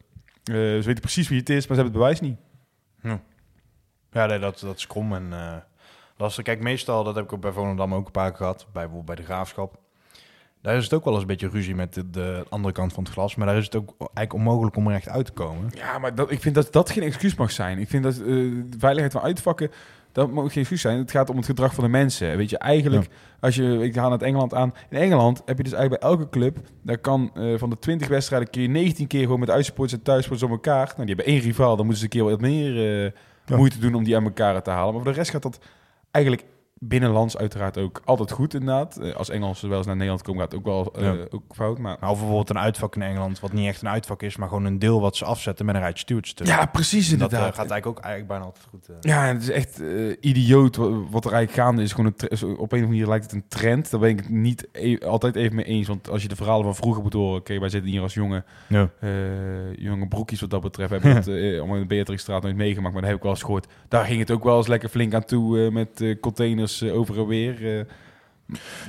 Eh, 0.46 0.54
ze 0.54 0.82
weten 0.84 1.00
precies 1.00 1.28
wie 1.28 1.38
het 1.38 1.50
is, 1.50 1.66
maar 1.66 1.76
ze 1.76 1.82
hebben 1.82 1.84
het 1.84 1.92
bewijs 1.92 2.20
niet. 2.20 2.38
Ja, 4.10 4.26
nee, 4.26 4.38
dat, 4.38 4.60
dat 4.60 4.76
is 4.76 4.86
krom 4.86 5.14
en 5.14 5.32
eh 5.32 5.56
lastig. 6.16 6.44
Kijk, 6.44 6.60
meestal, 6.60 7.04
dat 7.04 7.14
heb 7.14 7.24
ik 7.24 7.32
ook 7.32 7.40
bij 7.40 7.52
Volendam 7.52 7.94
ook 7.94 8.06
een 8.06 8.12
paar 8.12 8.28
keer 8.28 8.36
gehad, 8.36 8.56
bij, 8.56 8.72
bijvoorbeeld 8.72 9.06
bij 9.06 9.16
de 9.16 9.22
Graafschap. 9.22 9.78
Daar 10.62 10.76
is 10.76 10.84
het 10.84 10.92
ook 10.92 11.04
wel 11.04 11.12
eens 11.12 11.22
een 11.22 11.28
beetje 11.28 11.48
ruzie 11.48 11.74
met 11.74 11.94
de, 11.94 12.10
de 12.10 12.44
andere 12.48 12.74
kant 12.74 12.92
van 12.92 13.04
het 13.04 13.12
glas, 13.12 13.34
maar 13.34 13.46
daar 13.46 13.56
is 13.56 13.64
het 13.64 13.76
ook 13.76 13.94
eigenlijk 13.98 14.32
onmogelijk 14.32 14.76
om 14.76 14.86
er 14.86 14.94
echt 14.94 15.08
uit 15.08 15.26
te 15.26 15.32
komen. 15.32 15.70
Ja, 15.74 15.98
maar 15.98 16.14
dat, 16.14 16.30
ik 16.30 16.40
vind 16.40 16.54
dat 16.54 16.72
dat 16.72 16.90
geen 16.90 17.02
excuus 17.02 17.34
mag 17.34 17.50
zijn. 17.50 17.78
Ik 17.78 17.88
vind 17.88 18.02
dat 18.02 18.14
eh, 18.14 18.24
de 18.24 18.76
veiligheid 18.78 19.12
van 19.12 19.22
uitvakken, 19.22 19.70
dat 20.16 20.32
mag 20.32 20.52
geen 20.52 20.60
excuus 20.60 20.80
zijn. 20.80 20.98
Het 20.98 21.10
gaat 21.10 21.30
om 21.30 21.36
het 21.36 21.44
gedrag 21.46 21.74
van 21.74 21.84
de 21.84 21.90
mensen. 21.90 22.36
Weet 22.36 22.50
je, 22.50 22.58
eigenlijk, 22.58 23.08
als 23.40 23.54
je, 23.54 23.78
ik 23.82 23.94
ga 23.94 24.00
naar 24.02 24.10
het 24.10 24.22
Engeland 24.22 24.54
aan. 24.54 24.74
In 24.90 24.98
Engeland 24.98 25.42
heb 25.44 25.56
je 25.56 25.62
dus 25.62 25.72
eigenlijk 25.72 26.02
bij 26.02 26.10
elke 26.10 26.28
club, 26.28 26.58
daar 26.82 26.98
kan 26.98 27.30
eh, 27.34 27.58
van 27.58 27.70
de 27.70 27.78
20 27.78 28.08
wedstrijden 28.08 28.50
keer 28.50 28.68
19 28.68 29.06
keer 29.06 29.22
gewoon 29.22 29.40
met 29.40 29.50
uitsupporters 29.50 29.98
en 29.98 30.04
thuissporters 30.04 30.50
op 30.50 30.56
elkaar. 30.56 30.86
Nou, 30.86 31.06
die 31.06 31.14
hebben 31.14 31.24
één 31.34 31.40
rivaal, 31.42 31.76
dan 31.76 31.86
moeten 31.86 31.96
ze 31.96 32.04
een 32.04 32.10
keer 32.10 32.24
wat 32.24 32.40
meer 32.40 32.76
eh, 32.76 33.12
Ja. 33.46 33.56
moeite 33.56 33.78
doen 33.78 33.94
om 33.94 34.04
die 34.04 34.16
aan 34.16 34.24
elkaar 34.24 34.62
te 34.62 34.70
halen. 34.70 34.94
Maar 34.94 35.02
voor 35.02 35.12
de 35.12 35.18
rest 35.18 35.30
gaat 35.30 35.42
dat 35.42 35.58
eigenlijk 36.10 36.44
binnenlands 36.80 37.36
uiteraard 37.36 37.78
ook 37.78 38.00
altijd 38.04 38.30
goed 38.30 38.54
inderdaad. 38.54 38.96
Eh, 38.96 39.14
als 39.14 39.28
Engelsen 39.30 39.68
wel 39.68 39.76
eens 39.78 39.86
naar 39.86 39.96
Nederland 39.96 40.22
komen, 40.22 40.40
gaat 40.42 40.50
het 40.52 40.60
ook 40.60 40.66
wel 40.66 40.92
eh, 40.94 41.12
ook 41.30 41.42
fout. 41.54 41.78
Maar 41.78 41.96
Nou, 42.00 42.12
of 42.12 42.18
bijvoorbeeld 42.18 42.50
een 42.50 42.58
uitvak 42.58 42.94
in 42.96 43.02
Engeland, 43.02 43.40
wat 43.40 43.52
niet 43.52 43.66
echt 43.66 43.82
een 43.82 43.88
uitvak 43.88 44.22
is, 44.22 44.36
maar 44.36 44.48
gewoon 44.48 44.64
een 44.64 44.78
deel 44.78 45.00
wat 45.00 45.16
ze 45.16 45.24
afzetten 45.24 45.66
met 45.66 45.74
een 45.74 45.80
rijtje 45.80 46.00
stewards. 46.00 46.34
ja, 46.44 46.66
precies 46.66 47.04
dat 47.04 47.12
inderdaad. 47.12 47.38
eh, 47.38 47.44
gaat 47.58 47.70
eigenlijk 47.70 47.86
ook 47.86 47.98
eigenlijk 47.98 48.28
bijna 48.28 48.44
altijd 48.44 48.66
goed. 48.70 48.88
eh. 48.88 48.94
Ja, 49.00 49.24
het 49.26 49.42
is 49.42 49.50
echt 49.50 49.80
eh, 49.80 50.16
idioot 50.20 50.76
wa- 50.76 50.88
wat 51.10 51.24
er 51.24 51.32
eigenlijk 51.32 51.66
gaande 51.66 51.82
is. 51.82 51.92
Gewoon 51.92 52.14
een 52.16 52.28
op 52.30 52.42
een 52.42 52.56
of 52.58 52.72
andere 52.72 52.86
manier 52.86 53.06
lijkt 53.06 53.24
het 53.24 53.32
een 53.32 53.44
trend. 53.48 53.90
Daar 53.90 54.00
ben 54.00 54.10
ik 54.10 54.18
het 54.18 54.28
niet 54.30 54.68
e- 54.72 54.98
altijd 54.98 55.36
even 55.36 55.56
mee 55.56 55.64
eens. 55.64 55.88
Want 55.88 56.10
als 56.10 56.22
je 56.22 56.28
de 56.28 56.36
verhalen 56.36 56.64
van 56.64 56.74
vroeger 56.74 57.02
moet 57.02 57.12
horen... 57.12 57.38
Oké, 57.38 57.58
wij 57.58 57.68
zitten 57.68 57.90
hier 57.90 58.02
als 58.02 58.14
jonge, 58.14 58.44
Ja. 58.68 58.90
eh, 59.00 59.10
jonge 59.76 60.08
broekjes 60.08 60.40
wat 60.40 60.50
dat 60.50 60.60
betreft. 60.60 60.90
Hebben 60.90 61.14
dat 61.14 61.26
eh, 61.26 61.58
allemaal 61.58 61.76
in 61.76 61.82
de 61.82 61.86
Beatrixstraat 61.88 62.42
nooit 62.42 62.56
meegemaakt. 62.56 62.92
Maar 62.92 63.02
dat 63.02 63.10
heb 63.10 63.18
ik 63.18 63.24
wel 63.24 63.32
eens 63.34 63.42
gehoord. 63.42 63.66
Daar 63.88 64.04
ging 64.04 64.18
het 64.18 64.30
ook 64.30 64.44
wel 64.44 64.56
eens 64.56 64.66
lekker 64.66 64.88
flink 64.88 65.14
aan 65.14 65.24
toe 65.24 65.64
eh, 65.66 65.72
met 65.72 66.00
eh, 66.00 66.20
containers 66.20 66.64
eh, 66.82 66.94
over 66.96 67.26
weer. 67.26 67.78
eh. 67.78 67.84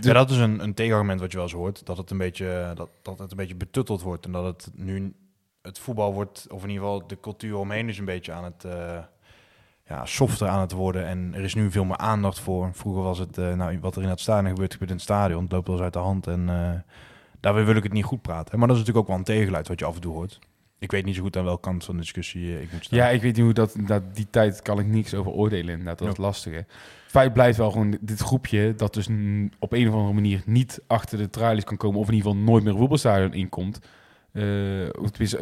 Ja, 0.01 0.13
dat 0.13 0.29
is 0.29 0.37
een, 0.37 0.63
een 0.63 0.73
tegenargument 0.73 1.19
wat 1.19 1.31
je 1.31 1.37
wel 1.37 1.45
eens 1.45 1.55
hoort. 1.55 1.85
Dat 1.85 1.97
het 1.97 2.11
een 2.11 2.17
beetje, 2.17 2.71
dat, 2.75 2.89
dat 3.01 3.19
het 3.19 3.31
een 3.31 3.37
beetje 3.37 3.55
betutteld 3.55 4.01
wordt. 4.01 4.25
En 4.25 4.31
dat 4.31 4.45
het 4.45 4.69
nu 4.75 5.13
het 5.61 5.79
voetbal 5.79 6.13
wordt, 6.13 6.47
of 6.49 6.63
in 6.63 6.69
ieder 6.69 6.83
geval 6.83 7.07
de 7.07 7.19
cultuur 7.19 7.57
omheen 7.57 7.89
is 7.89 7.97
een 7.97 8.05
beetje 8.05 8.31
aan 8.31 8.43
het 8.43 8.63
eh, 8.63 8.97
ja, 9.85 10.05
softer 10.05 10.47
aan 10.47 10.59
het 10.61 10.71
worden. 10.71 11.05
En 11.05 11.33
er 11.33 11.43
is 11.43 11.53
nu 11.53 11.71
veel 11.71 11.85
meer 11.85 11.97
aandacht 11.97 12.39
voor. 12.39 12.69
Vroeger 12.73 13.03
was 13.03 13.19
het, 13.19 13.37
eh, 13.37 13.53
nou, 13.53 13.79
wat 13.79 13.95
er 13.95 14.03
in 14.03 14.09
het 14.09 14.19
stadion 14.19 14.49
gebeurt, 14.49 14.71
gebeurt 14.71 14.89
in 14.89 14.95
het 14.95 15.05
stadion. 15.05 15.43
Het 15.43 15.51
loopt 15.51 15.67
wel 15.67 15.75
eens 15.75 15.85
uit 15.85 15.93
de 15.93 15.99
hand. 15.99 16.27
En 16.27 16.47
uh, 17.43 17.65
wil 17.65 17.75
ik 17.75 17.83
het 17.83 17.93
niet 17.93 18.03
goed 18.03 18.21
praten. 18.21 18.59
Maar 18.59 18.67
dat 18.67 18.77
is 18.77 18.83
natuurlijk 18.83 18.97
ook 18.97 19.07
wel 19.07 19.17
een 19.17 19.35
tegenluid 19.35 19.67
wat 19.67 19.79
je 19.79 19.85
af 19.85 19.95
en 19.95 20.01
toe 20.01 20.13
hoort. 20.13 20.39
Ik 20.79 20.91
weet 20.91 21.05
niet 21.05 21.15
zo 21.15 21.21
goed 21.21 21.37
aan 21.37 21.43
welke 21.43 21.61
kant 21.61 21.83
van 21.83 21.95
de 21.95 22.01
discussie 22.01 22.55
eh, 22.55 22.61
ik 22.61 22.71
moet 22.71 22.83
staan. 22.85 22.99
Ja, 22.99 23.09
ik 23.09 23.21
weet 23.21 23.35
niet 23.35 23.43
hoe 23.45 23.53
dat, 23.53 23.75
dat... 23.79 24.15
Die 24.15 24.27
tijd 24.29 24.61
kan 24.61 24.79
ik 24.79 24.85
niks 24.85 25.13
over 25.13 25.31
oordelen 25.31 25.69
inderdaad. 25.69 25.97
Dat 25.97 26.07
is 26.07 26.15
Ja. 26.15 26.21
lastig, 26.23 26.53
hè. 26.53 26.61
Feit 27.07 27.33
blijft 27.33 27.57
wel 27.57 27.71
gewoon 27.71 27.97
dit 28.01 28.19
groepje... 28.19 28.73
dat 28.75 28.93
dus 28.93 29.07
op 29.59 29.73
een 29.73 29.87
of 29.87 29.93
andere 29.93 30.13
manier 30.13 30.41
niet 30.45 30.81
achter 30.87 31.17
de 31.17 31.29
tralies 31.29 31.63
kan 31.63 31.77
komen... 31.77 31.99
of 31.99 32.07
in 32.07 32.13
ieder 32.13 32.31
geval 32.31 32.45
nooit 32.45 32.63
meer 32.63 32.75
voetbalstadion 32.75 33.33
inkomt. 33.33 33.79
Eh, 34.31 34.43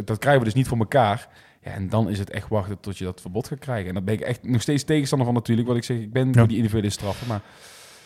dat 0.05 0.17
krijgen 0.17 0.39
we 0.39 0.45
dus 0.45 0.53
niet 0.53 0.67
voor 0.67 0.77
elkaar. 0.77 1.27
Ja, 1.63 1.71
en 1.71 1.89
dan 1.89 2.09
is 2.09 2.19
het 2.19 2.29
echt 2.29 2.47
wachten 2.49 2.79
tot 2.79 2.97
je 2.97 3.03
dat 3.03 3.21
verbod 3.21 3.47
gaat 3.47 3.59
krijgen. 3.59 3.87
En 3.87 3.93
dan 3.93 4.03
ben 4.03 4.13
ik 4.13 4.21
echt 4.21 4.43
nog 4.43 4.61
steeds 4.61 4.83
tegenstander 4.83 5.27
van 5.27 5.35
natuurlijk. 5.35 5.67
Wat 5.67 5.77
ik 5.77 5.83
zeg, 5.83 5.97
ik 5.97 6.13
ben 6.13 6.33
voor 6.33 6.47
die 6.47 6.57
individuele 6.57 6.89
straffen. 6.89 7.27
Maar 7.27 7.41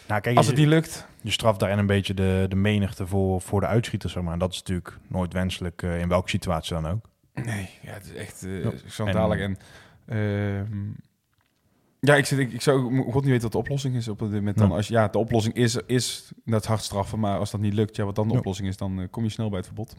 Nou, 0.08 0.22
kijk, 0.22 0.38
als 0.38 0.46
je, 0.46 0.52
het 0.52 0.62
niet 0.62 0.70
lukt... 0.70 1.08
je 1.22 1.32
straft 1.32 1.60
daarin 1.60 1.78
een 1.78 1.86
beetje 1.86 2.14
de, 2.14 2.46
de 2.50 2.56
menigte 2.56 3.08
voor, 3.08 3.42
voor 3.42 3.60
de 3.60 3.68
uitschieters, 3.68 4.14
zeg 4.14 4.24
maar. 4.24 4.34
En 4.34 4.40
dat 4.40 4.52
is 4.52 4.58
natuurlijk 4.58 4.98
nooit 5.08 5.34
wenselijk, 5.34 5.82
eh, 5.82 6.00
in 6.00 6.08
welke 6.08 6.30
situatie 6.30 6.74
dan 6.74 6.88
ook. 6.88 7.09
Nee, 7.46 7.70
ja, 7.82 7.92
het 7.92 8.06
is 8.06 8.14
echt 8.14 8.46
Ja. 8.48 8.72
schandalig. 8.86 9.40
En, 9.40 9.58
ehm, 10.06 10.88
ja, 12.00 12.16
ik, 12.16 12.26
zit, 12.26 12.40
ik, 12.40 12.52
ik 12.54 12.62
zou 12.62 13.02
god 13.04 13.14
niet 13.14 13.24
weten 13.26 13.42
wat 13.42 13.52
de 13.52 13.58
oplossing 13.58 13.96
is 13.96 14.08
op 14.08 14.20
dit 14.20 14.32
moment. 14.32 14.58
Dan 14.58 14.70
Ja. 14.70 14.76
als, 14.76 14.88
ja, 14.88 15.08
de 15.08 15.18
oplossing 15.18 15.56
is, 15.56 15.76
is 15.76 16.32
dat 16.46 16.66
hard 16.66 16.82
straffen. 16.84 17.20
Maar 17.20 17.38
als 17.40 17.52
dat 17.52 17.62
niet 17.62 17.74
lukt, 17.74 17.96
ja, 17.96 18.06
wat 18.06 18.16
dan 18.16 18.28
de 18.28 18.34
Ja. 18.34 18.40
oplossing 18.40 18.68
is, 18.68 18.78
dan 18.78 19.00
eh, 19.02 19.08
kom 19.12 19.24
je 19.24 19.30
snel 19.30 19.48
bij 19.50 19.58
het 19.58 19.68
verbod. 19.68 19.96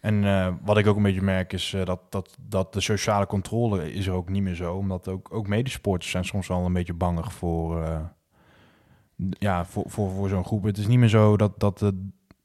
En 0.00 0.24
eh, 0.24 0.54
wat 0.64 0.78
ik 0.78 0.86
ook 0.86 0.96
een 0.96 1.02
beetje 1.02 1.22
merk 1.22 1.52
is 1.52 1.76
dat, 1.84 2.00
dat, 2.08 2.36
dat 2.48 2.72
de 2.72 2.80
sociale 2.80 3.26
controle 3.26 3.92
is 3.92 4.06
er 4.06 4.12
ook 4.12 4.28
niet 4.28 4.42
meer 4.42 4.54
zo. 4.54 4.74
Omdat 4.74 5.08
ook, 5.08 5.28
ook 5.34 5.46
medesporters 5.48 6.10
zijn 6.10 6.24
soms 6.24 6.46
wel 6.48 6.64
een 6.66 6.72
beetje 6.72 6.94
bangig 6.94 7.32
voor, 7.32 7.86
ja, 9.38 9.64
voor, 9.64 9.84
voor, 9.86 10.10
voor 10.10 10.28
zo'n 10.28 10.44
groep. 10.44 10.62
Het 10.62 10.78
is 10.78 10.86
niet 10.86 10.98
meer 10.98 11.08
zo 11.08 11.36
dat, 11.36 11.60
dat 11.60 11.82
eh, 11.82 11.88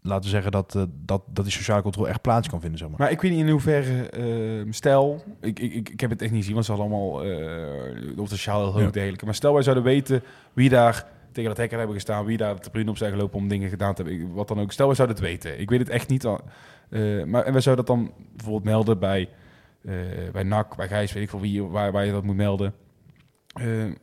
laten 0.06 0.24
we 0.24 0.30
zeggen, 0.30 0.52
dat, 0.52 0.76
eh, 0.76 0.84
dat, 1.06 1.22
dat 1.34 1.46
die 1.46 1.54
sociale 1.54 1.82
controle 1.82 2.08
echt 2.10 2.22
plaats 2.22 2.50
kan 2.50 2.60
vinden. 2.62 2.80
Zeg 2.80 2.90
maar. 2.90 3.00
Maar 3.00 3.12
ik 3.12 3.22
weet 3.22 3.32
niet 3.32 3.40
in 3.40 3.50
hoeverre, 3.50 4.10
ehm, 4.10 4.72
stel, 4.72 5.24
ik, 5.42 5.60
ik, 5.60 5.74
ik, 5.74 5.90
ik 5.90 6.00
heb 6.00 6.10
het 6.10 6.22
echt 6.22 6.30
niet 6.32 6.40
gezien, 6.40 6.54
want 6.54 6.66
ze 6.66 6.72
hadden 6.72 6.92
allemaal 6.92 7.24
eh 7.24 8.20
op 8.20 8.28
sociaal 8.28 8.76
heel 8.78 8.90
Ja. 8.94 9.12
Maar 9.26 9.36
stel 9.36 9.54
wij 9.54 9.64
zouden 9.64 9.84
weten 9.84 10.24
wie 10.54 10.70
daar 10.70 11.06
tegen 11.32 11.50
dat 11.50 11.58
hekken 11.58 11.78
hebben 11.78 11.96
gestaan, 11.96 12.26
wie 12.26 12.38
daar 12.38 12.56
de 12.56 12.62
tribune 12.62 12.90
op 12.90 12.98
zijn 12.98 13.12
gelopen 13.12 13.38
om 13.38 13.48
dingen 13.48 13.70
gedaan 13.70 13.94
te 13.94 14.04
hebben, 14.04 14.34
wat 14.34 14.48
dan 14.48 14.60
ook. 14.60 14.72
Stel 14.72 14.86
wij 14.88 14.96
zouden 14.96 15.18
het 15.18 15.26
weten. 15.26 15.60
Ik 15.60 15.70
weet 15.70 15.80
het 15.80 15.90
echt 15.90 16.08
niet. 16.10 16.26
al- 16.26 16.42
eh, 16.90 17.24
maar 17.24 17.44
en 17.44 17.52
wij 17.52 17.62
zouden 17.62 17.86
dat 17.86 17.96
dan 17.96 18.12
bijvoorbeeld 18.36 18.64
melden 18.64 19.00
bij, 19.00 19.30
bij 20.32 20.44
NAC, 20.44 20.76
bij 20.76 20.88
Gijs, 20.88 21.14
weet 21.14 21.24
ik 21.24 21.30
veel 21.30 21.40
wie, 21.42 21.64
waar, 21.64 21.92
waar 21.92 22.06
je 22.06 22.12
dat 22.12 22.24
moet 22.24 22.36
melden. 22.36 22.74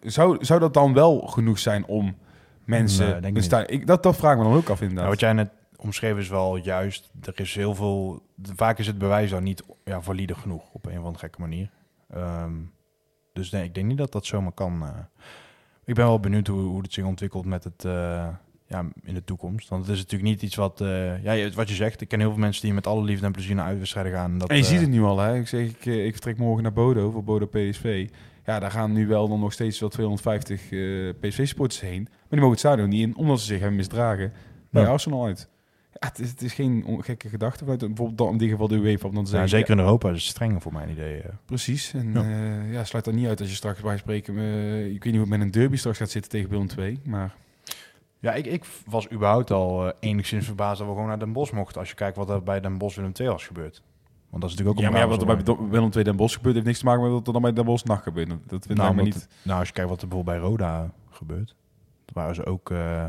Zou, 0.01 0.45
zou 0.45 0.61
dat 0.61 0.75
dan 0.75 0.93
wel 0.95 1.19
genoeg 1.21 1.59
zijn 1.59 1.87
om 1.87 2.17
mensen... 2.65 3.05
Nee, 3.11 3.21
denk 3.33 3.69
ik 3.69 3.87
dat, 3.87 4.03
dat 4.03 4.17
vraag 4.17 4.37
me 4.37 4.43
dan 4.43 4.53
ook 4.53 4.69
af 4.69 4.81
inderdaad. 4.81 4.95
Nou, 4.97 5.09
wat 5.09 5.21
jij 5.21 5.33
net 5.33 5.49
omschreven 5.83 6.19
is 6.21 6.29
wel 6.29 6.57
juist. 6.57 7.11
Er 7.23 7.41
is 7.41 7.55
heel 7.55 7.75
veel. 7.75 8.23
Vaak 8.43 8.79
is 8.79 8.87
het 8.87 8.99
bewijs 8.99 9.31
dan 9.31 9.43
niet 9.43 9.63
ja, 9.85 10.01
valide 10.01 10.35
genoeg 10.35 10.63
op 10.73 10.87
een 10.87 10.93
of 10.93 11.05
andere 11.05 11.19
gekke 11.19 11.41
manier. 11.41 11.71
Ehm, 12.11 12.53
dus 13.33 13.51
nee, 13.51 13.65
ik 13.65 13.75
denk 13.75 13.87
niet 13.87 13.99
dat 13.99 14.13
dat 14.13 14.27
zomaar 14.27 14.53
kan. 14.53 14.83
eh. 14.83 14.89
ik 15.85 15.95
ben 15.95 16.07
wel 16.07 16.21
benieuwd 16.21 16.47
hoe, 16.47 16.61
hoe 16.61 16.83
het 16.83 16.93
zich 16.93 17.05
ontwikkelt 17.05 17.45
met 17.45 17.65
het. 17.65 17.85
eh, 17.85 18.29
ja, 18.67 18.85
in 19.03 19.15
de 19.15 19.25
toekomst. 19.25 19.69
Want 19.69 19.83
het 19.87 19.93
is 19.95 19.99
natuurlijk 20.03 20.31
niet 20.31 20.43
iets 20.43 20.55
wat. 20.57 20.81
eh, 20.81 21.23
ja, 21.25 21.51
wat 21.51 21.69
je 21.69 21.75
zegt. 21.75 22.01
Ik 22.01 22.09
ken 22.09 22.21
heel 22.21 22.31
veel 22.31 22.39
mensen 22.39 22.63
die 22.63 22.75
met 22.75 22.87
alle 22.87 23.03
liefde 23.03 23.27
en 23.27 23.33
plezier 23.33 23.55
naar 23.55 23.67
uitwedstrijden 23.67 24.13
gaan. 24.13 24.39
Dat, 24.39 24.49
En 24.51 24.57
je 24.57 24.65
ziet 24.65 24.81
het 24.81 24.91
nu 24.91 25.03
al, 25.03 25.19
hè? 25.19 25.37
Ik 25.39 25.49
zeg, 25.49 25.67
ik, 25.69 25.85
ik 25.85 26.13
vertrek 26.13 26.39
morgen 26.39 26.63
naar 26.63 26.73
Bodo 26.73 27.11
voor 27.11 27.25
Bodo 27.25 27.47
PSV. 27.47 28.09
Ja, 28.45 28.59
daar 28.59 28.71
gaan 28.71 28.93
nu 28.93 29.07
wel 29.07 29.29
dan 29.29 29.41
nog 29.41 29.53
steeds 29.53 29.81
wel 29.81 29.89
250 29.89 30.71
eh 30.73 31.09
PSV-sporters 31.21 31.81
heen. 31.81 32.03
Maar 32.03 32.29
die 32.29 32.39
mogen 32.39 32.51
het 32.51 32.59
stadion 32.59 32.89
niet 32.89 33.01
in, 33.01 33.17
omdat 33.17 33.41
ze 33.41 33.47
zich 33.47 33.59
hebben 33.59 33.77
misdragen 33.77 34.33
bij 34.71 34.83
Ja. 34.83 34.89
Arsenal 34.89 35.25
uit. 35.25 35.49
Ja, 36.01 36.07
het, 36.09 36.19
is, 36.19 36.31
het 36.31 36.43
is 36.43 36.53
geen 36.53 36.99
gekke 37.01 37.29
gedachte 37.29 37.59
vanuit 37.65 37.81
bijvoorbeeld 37.81 38.19
dan 38.19 38.31
in 38.33 38.39
dit 38.39 38.51
geval 38.51 38.69
de 38.69 38.75
UEFA. 38.77 39.09
Om 39.09 39.15
dan 39.15 39.27
ja, 39.31 39.47
zeker 39.47 39.71
in 39.73 39.79
Europa 39.79 40.09
is 40.09 40.15
het 40.15 40.31
strenger 40.31 40.61
voor 40.61 40.73
mijn 40.73 40.91
idee. 40.91 41.21
eh. 41.21 41.31
precies. 41.45 41.93
En 41.95 42.13
Ja. 42.13 42.23
ja. 42.29 42.63
ja, 42.63 42.85
sluit 42.85 43.05
dat 43.05 43.15
niet 43.15 43.27
uit 43.27 43.41
als 43.41 43.49
je 43.49 43.55
straks 43.55 43.81
bij 43.81 43.97
spreken. 43.97 44.37
eh, 44.39 44.85
ik 44.87 44.91
weet 44.93 45.13
niet 45.13 45.13
hoe 45.13 45.21
het 45.21 45.29
met 45.31 45.41
een 45.41 45.51
derby 45.51 45.77
straks 45.77 45.99
gaat 45.99 46.11
zitten 46.11 46.31
tegen 46.31 46.51
Willem 46.51 46.67
2. 46.67 47.01
Maar 47.05 47.35
Ja, 48.19 48.33
ik, 48.33 48.47
ik 48.47 48.65
was 48.87 49.11
überhaupt 49.11 49.51
al 49.51 49.87
eh, 49.87 49.93
enigszins 50.01 50.47
verbaasd 50.47 50.79
dat 50.79 50.87
we 50.89 50.93
gewoon 50.93 51.09
naar 51.09 51.19
Den 51.19 51.33
Bosch 51.33 51.53
mochten. 51.53 51.81
Als 51.81 51.89
je 51.89 51.95
kijkt 51.95 52.17
wat 52.17 52.31
er 52.31 52.43
bij 52.43 52.61
Den 52.61 52.79
Bosch 52.79 52.97
Willem 52.97 53.13
II 53.21 53.29
was 53.29 53.47
gebeurd. 53.47 53.83
Want 54.31 54.43
dat 54.43 54.51
is 54.53 54.57
natuurlijk 54.57 54.69
ook 54.77 54.79
ja, 54.79 54.87
een 54.87 54.93
maar 54.93 55.03
ja, 55.19 55.27
wat 55.27 55.47
er 55.49 55.55
bij 55.57 55.69
Willem 55.71 55.91
2 55.91 56.05
Den 56.05 56.17
Bosch 56.17 56.37
gebeurt, 56.37 56.55
heeft 56.55 56.67
niks 56.67 56.79
te 56.79 56.85
maken 56.85 57.03
met 57.03 57.11
wat 57.13 57.27
er 57.27 57.33
dan 57.33 57.43
bij 57.43 57.53
Den 57.53 57.65
Bosch 57.65 57.85
nacht 57.85 58.03
gebeurt. 58.03 58.29
Dat 58.29 58.67
vind 58.67 58.79
Nou, 58.79 58.91
ik 58.91 58.97
want- 58.97 59.15
niet... 59.15 59.29
Nou, 59.43 59.59
als 59.59 59.69
je 59.69 59.75
kijkt 59.75 59.91
wat 59.91 60.03
er 60.03 60.09
bijvoorbeeld 60.09 60.39
bij 60.41 60.49
Roda 60.49 60.91
gebeurt. 61.11 61.55
Waren 62.13 62.35
ze 62.35 62.45
ook 62.47 62.71
eh, 62.71 63.05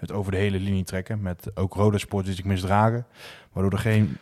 het 0.00 0.12
over 0.12 0.32
de 0.32 0.38
hele 0.38 0.58
linie 0.60 0.84
trekken. 0.84 1.22
Met 1.22 1.50
ook 1.54 1.74
Roda 1.74 1.98
sporters 1.98 2.34
die 2.36 2.44
zich 2.44 2.52
misdragen. 2.52 3.06
Waardoor 3.52 3.72
er 3.72 3.78
geen... 3.78 4.16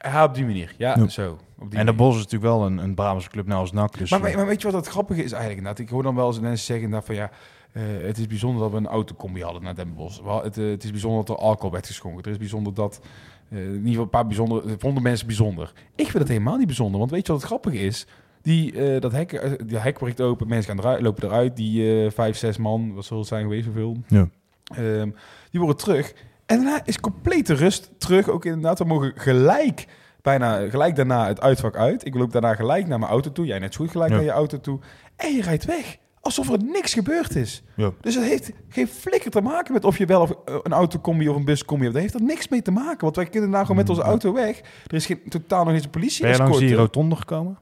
Ja, 0.00 0.24
op 0.24 0.34
die 0.34 0.44
manier. 0.44 0.74
Ja, 0.78 0.96
Ja. 0.96 1.08
zo. 1.08 1.38
Op 1.58 1.70
die 1.70 1.78
En 1.78 1.86
de. 1.86 1.92
Bos 1.92 2.14
is 2.16 2.22
natuurlijk 2.22 2.52
wel 2.52 2.66
een, 2.66 2.78
een 2.78 2.94
Brabantse 2.94 3.30
club, 3.30 3.46
net 3.46 3.56
als 3.56 3.72
NAC. 3.72 3.98
Dus, 3.98 4.10
Maar, 4.10 4.22
eh, 4.24 4.36
maar 4.36 4.46
weet 4.46 4.60
je 4.62 4.70
wat 4.70 4.76
het 4.84 4.86
grappige 4.92 5.22
is 5.22 5.32
eigenlijk 5.32 5.58
inderdaad? 5.60 5.84
Ik 5.84 5.88
hoor 5.88 6.02
dan 6.02 6.14
wel 6.14 6.26
eens 6.26 6.40
mensen 6.40 6.66
zeggen 6.66 6.84
inderdaad 6.84 7.06
van 7.08 7.16
ja, 7.16 7.30
eh, 7.72 7.82
het 8.06 8.18
is 8.18 8.26
bijzonder 8.26 8.62
dat 8.62 8.70
we 8.70 8.76
een 8.76 8.86
autocombi 8.86 9.42
hadden 9.42 9.62
naar 9.62 9.74
Den 9.74 9.94
Bosch. 9.94 10.20
Het, 10.42 10.58
eh, 10.58 10.68
het 10.68 10.84
is 10.84 10.90
bijzonder 10.90 11.24
dat 11.24 11.36
er 11.36 11.42
alcohol 11.42 11.70
werd 11.70 11.86
geschonken. 11.86 12.18
Het 12.20 12.26
is 12.30 12.38
bijzonder 12.38 12.74
dat, 12.74 13.00
eh, 13.50 13.58
in 13.58 13.72
ieder 13.74 13.86
geval 13.88 14.02
een 14.02 14.10
paar 14.10 14.26
bijzondere, 14.26 14.76
vonden 14.78 15.02
mensen 15.02 15.26
bijzonder. 15.26 15.72
Ik 15.94 16.04
vind 16.06 16.18
het 16.18 16.28
helemaal 16.28 16.56
niet 16.56 16.66
bijzonder, 16.66 16.98
want 16.98 17.10
weet 17.10 17.26
je 17.26 17.32
wat 17.32 17.40
het 17.40 17.50
grappige 17.50 17.78
is? 17.78 18.06
Die, 18.42 18.98
dat 19.00 19.12
hek, 19.12 19.58
die 19.66 19.78
hek 19.78 19.98
breekt 19.98 20.20
open, 20.20 20.48
mensen 20.48 20.74
gaan 20.76 20.84
eruit, 20.84 21.02
lopen 21.02 21.24
eruit. 21.24 21.56
Die 21.56 22.10
vijf, 22.10 22.36
zes 22.36 22.56
man, 22.56 22.94
wat 22.94 23.04
zal 23.04 23.18
het 23.18 23.26
zijn 23.26 23.42
geweest, 23.42 23.64
hoeveel? 23.64 23.96
Ja. 24.06 24.28
Ehm, 24.74 25.10
die 25.50 25.60
worden 25.60 25.76
terug. 25.76 26.12
En 26.46 26.56
daarna 26.56 26.80
is 26.84 27.00
complete 27.00 27.54
rust 27.54 27.90
terug. 27.98 28.28
Ook 28.28 28.44
inderdaad, 28.44 28.78
we 28.78 28.84
mogen 28.84 29.12
gelijk, 29.14 29.86
bijna 30.22 30.68
gelijk 30.68 30.96
daarna 30.96 31.26
het 31.26 31.40
uitvak 31.40 31.76
uit. 31.76 32.06
Ik 32.06 32.14
loop 32.14 32.32
daarna 32.32 32.54
gelijk 32.54 32.86
naar 32.86 32.98
mijn 32.98 33.10
auto 33.10 33.32
toe. 33.32 33.46
Jij 33.46 33.58
net 33.58 33.74
zo 33.74 33.80
goed 33.84 33.90
gelijk 33.92 34.10
Ja. 34.10 34.16
naar 34.16 34.24
je 34.24 34.30
auto 34.30 34.60
toe. 34.60 34.78
En 35.16 35.34
je 35.34 35.42
rijdt 35.42 35.64
weg. 35.64 35.96
Alsof 36.20 36.50
er 36.50 36.58
niks 36.64 36.92
gebeurd 36.94 37.36
is. 37.36 37.62
Ja. 37.76 37.90
Dus 38.00 38.14
het 38.14 38.24
heeft 38.24 38.50
geen 38.68 38.88
flikker 38.88 39.30
te 39.30 39.40
maken 39.40 39.72
met 39.72 39.84
of 39.84 39.98
je 39.98 40.06
wel 40.06 40.20
of 40.20 40.30
eh, 40.30 40.54
een 40.62 40.72
autocombi 40.72 41.28
of 41.28 41.36
een 41.36 41.44
buscombi 41.44 41.82
hebt. 41.82 41.94
Daar 41.94 42.02
heeft 42.02 42.14
er 42.14 42.22
niks 42.26 42.48
mee 42.48 42.62
te 42.62 42.70
maken. 42.70 43.00
Want 43.00 43.16
wij 43.16 43.26
kunnen 43.26 43.50
nou 43.50 43.62
gewoon 43.62 43.76
met 43.76 43.88
onze 43.88 44.00
Ja. 44.02 44.06
auto 44.08 44.32
weg. 44.32 44.58
Er 44.86 44.94
is 44.94 45.06
geen, 45.06 45.20
totaal 45.28 45.64
nog 45.64 45.74
eens 45.74 45.84
een 45.84 45.90
politie 45.90 46.22
ben 46.22 46.32
je 46.32 46.38
langs 46.38 46.58
die 46.58 46.74
rotonde 46.74 47.16
gekomen? 47.16 47.58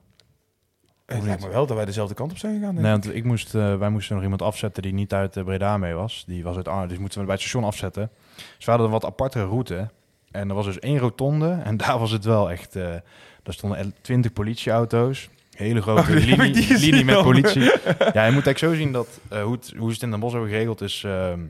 Het 1.07 1.23
lijkt 1.23 1.43
me 1.43 1.49
wel 1.49 1.67
dat 1.67 1.77
wij 1.77 1.85
dezelfde 1.85 2.15
kant 2.15 2.31
op 2.31 2.39
zijn 2.39 2.59
gegaan. 2.59 2.75
Nee, 2.75 2.91
want 2.91 3.15
ik 3.15 3.25
moest, 3.25 3.55
eh, 3.55 3.79
wij 3.79 3.89
moesten 3.89 4.15
nog 4.15 4.23
iemand 4.25 4.43
afzetten 4.43 4.83
die 4.83 4.93
niet 4.93 5.13
uit 5.13 5.37
eh, 5.37 5.45
Breda 5.45 5.77
mee 5.79 5.95
was. 5.95 6.25
Die 6.27 6.43
was 6.43 6.57
uit 6.57 6.69
Arnhem, 6.69 6.89
dus 6.89 6.99
moeten 6.99 7.19
we 7.19 7.25
bij 7.25 7.35
het 7.35 7.43
station 7.43 7.65
afzetten. 7.65 8.11
Dus 8.35 8.65
we 8.65 8.71
hadden 8.71 8.87
een 8.87 8.93
wat 8.93 9.05
aparte 9.05 9.45
route. 9.45 9.91
En 10.31 10.49
er 10.49 10.55
was 10.55 10.65
dus 10.65 10.79
één 10.79 10.99
rotonde. 10.99 11.51
En 11.65 11.77
daar 11.77 11.99
was 11.99 12.11
het 12.11 12.25
wel 12.25 12.51
echt... 12.51 12.77
eh 12.77 12.95
daar 13.43 13.55
stonden 13.55 13.95
twintig 14.01 14.33
politieauto's. 14.33 15.29
Hele 15.57 15.83
grote 15.83 16.01
Oh, 16.01 16.09
linie, 16.09 16.79
linie 16.79 17.05
met 17.05 17.23
politie. 17.23 17.63
ja, 17.63 18.25
je 18.27 18.33
moet 18.33 18.47
eigenlijk 18.47 18.59
zo 18.59 18.75
zien 18.75 18.93
dat... 18.93 19.21
hoe, 19.29 19.53
het, 19.53 19.73
hoe 19.77 19.89
ze 19.89 19.95
het 19.95 20.03
in 20.03 20.11
Den 20.11 20.21
Bosch 20.21 20.33
hebben 20.33 20.51
geregeld 20.51 20.81
is... 20.81 21.05
ehm 21.05 21.41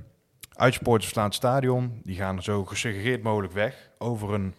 uitsporters 0.52 1.04
verslaan 1.04 1.24
het 1.24 1.34
stadion. 1.34 2.00
Die 2.02 2.16
gaan 2.16 2.42
zo 2.42 2.64
gesegregeerd 2.64 3.22
mogelijk 3.22 3.52
weg. 3.52 3.90
Over 3.98 4.34
een... 4.34 4.54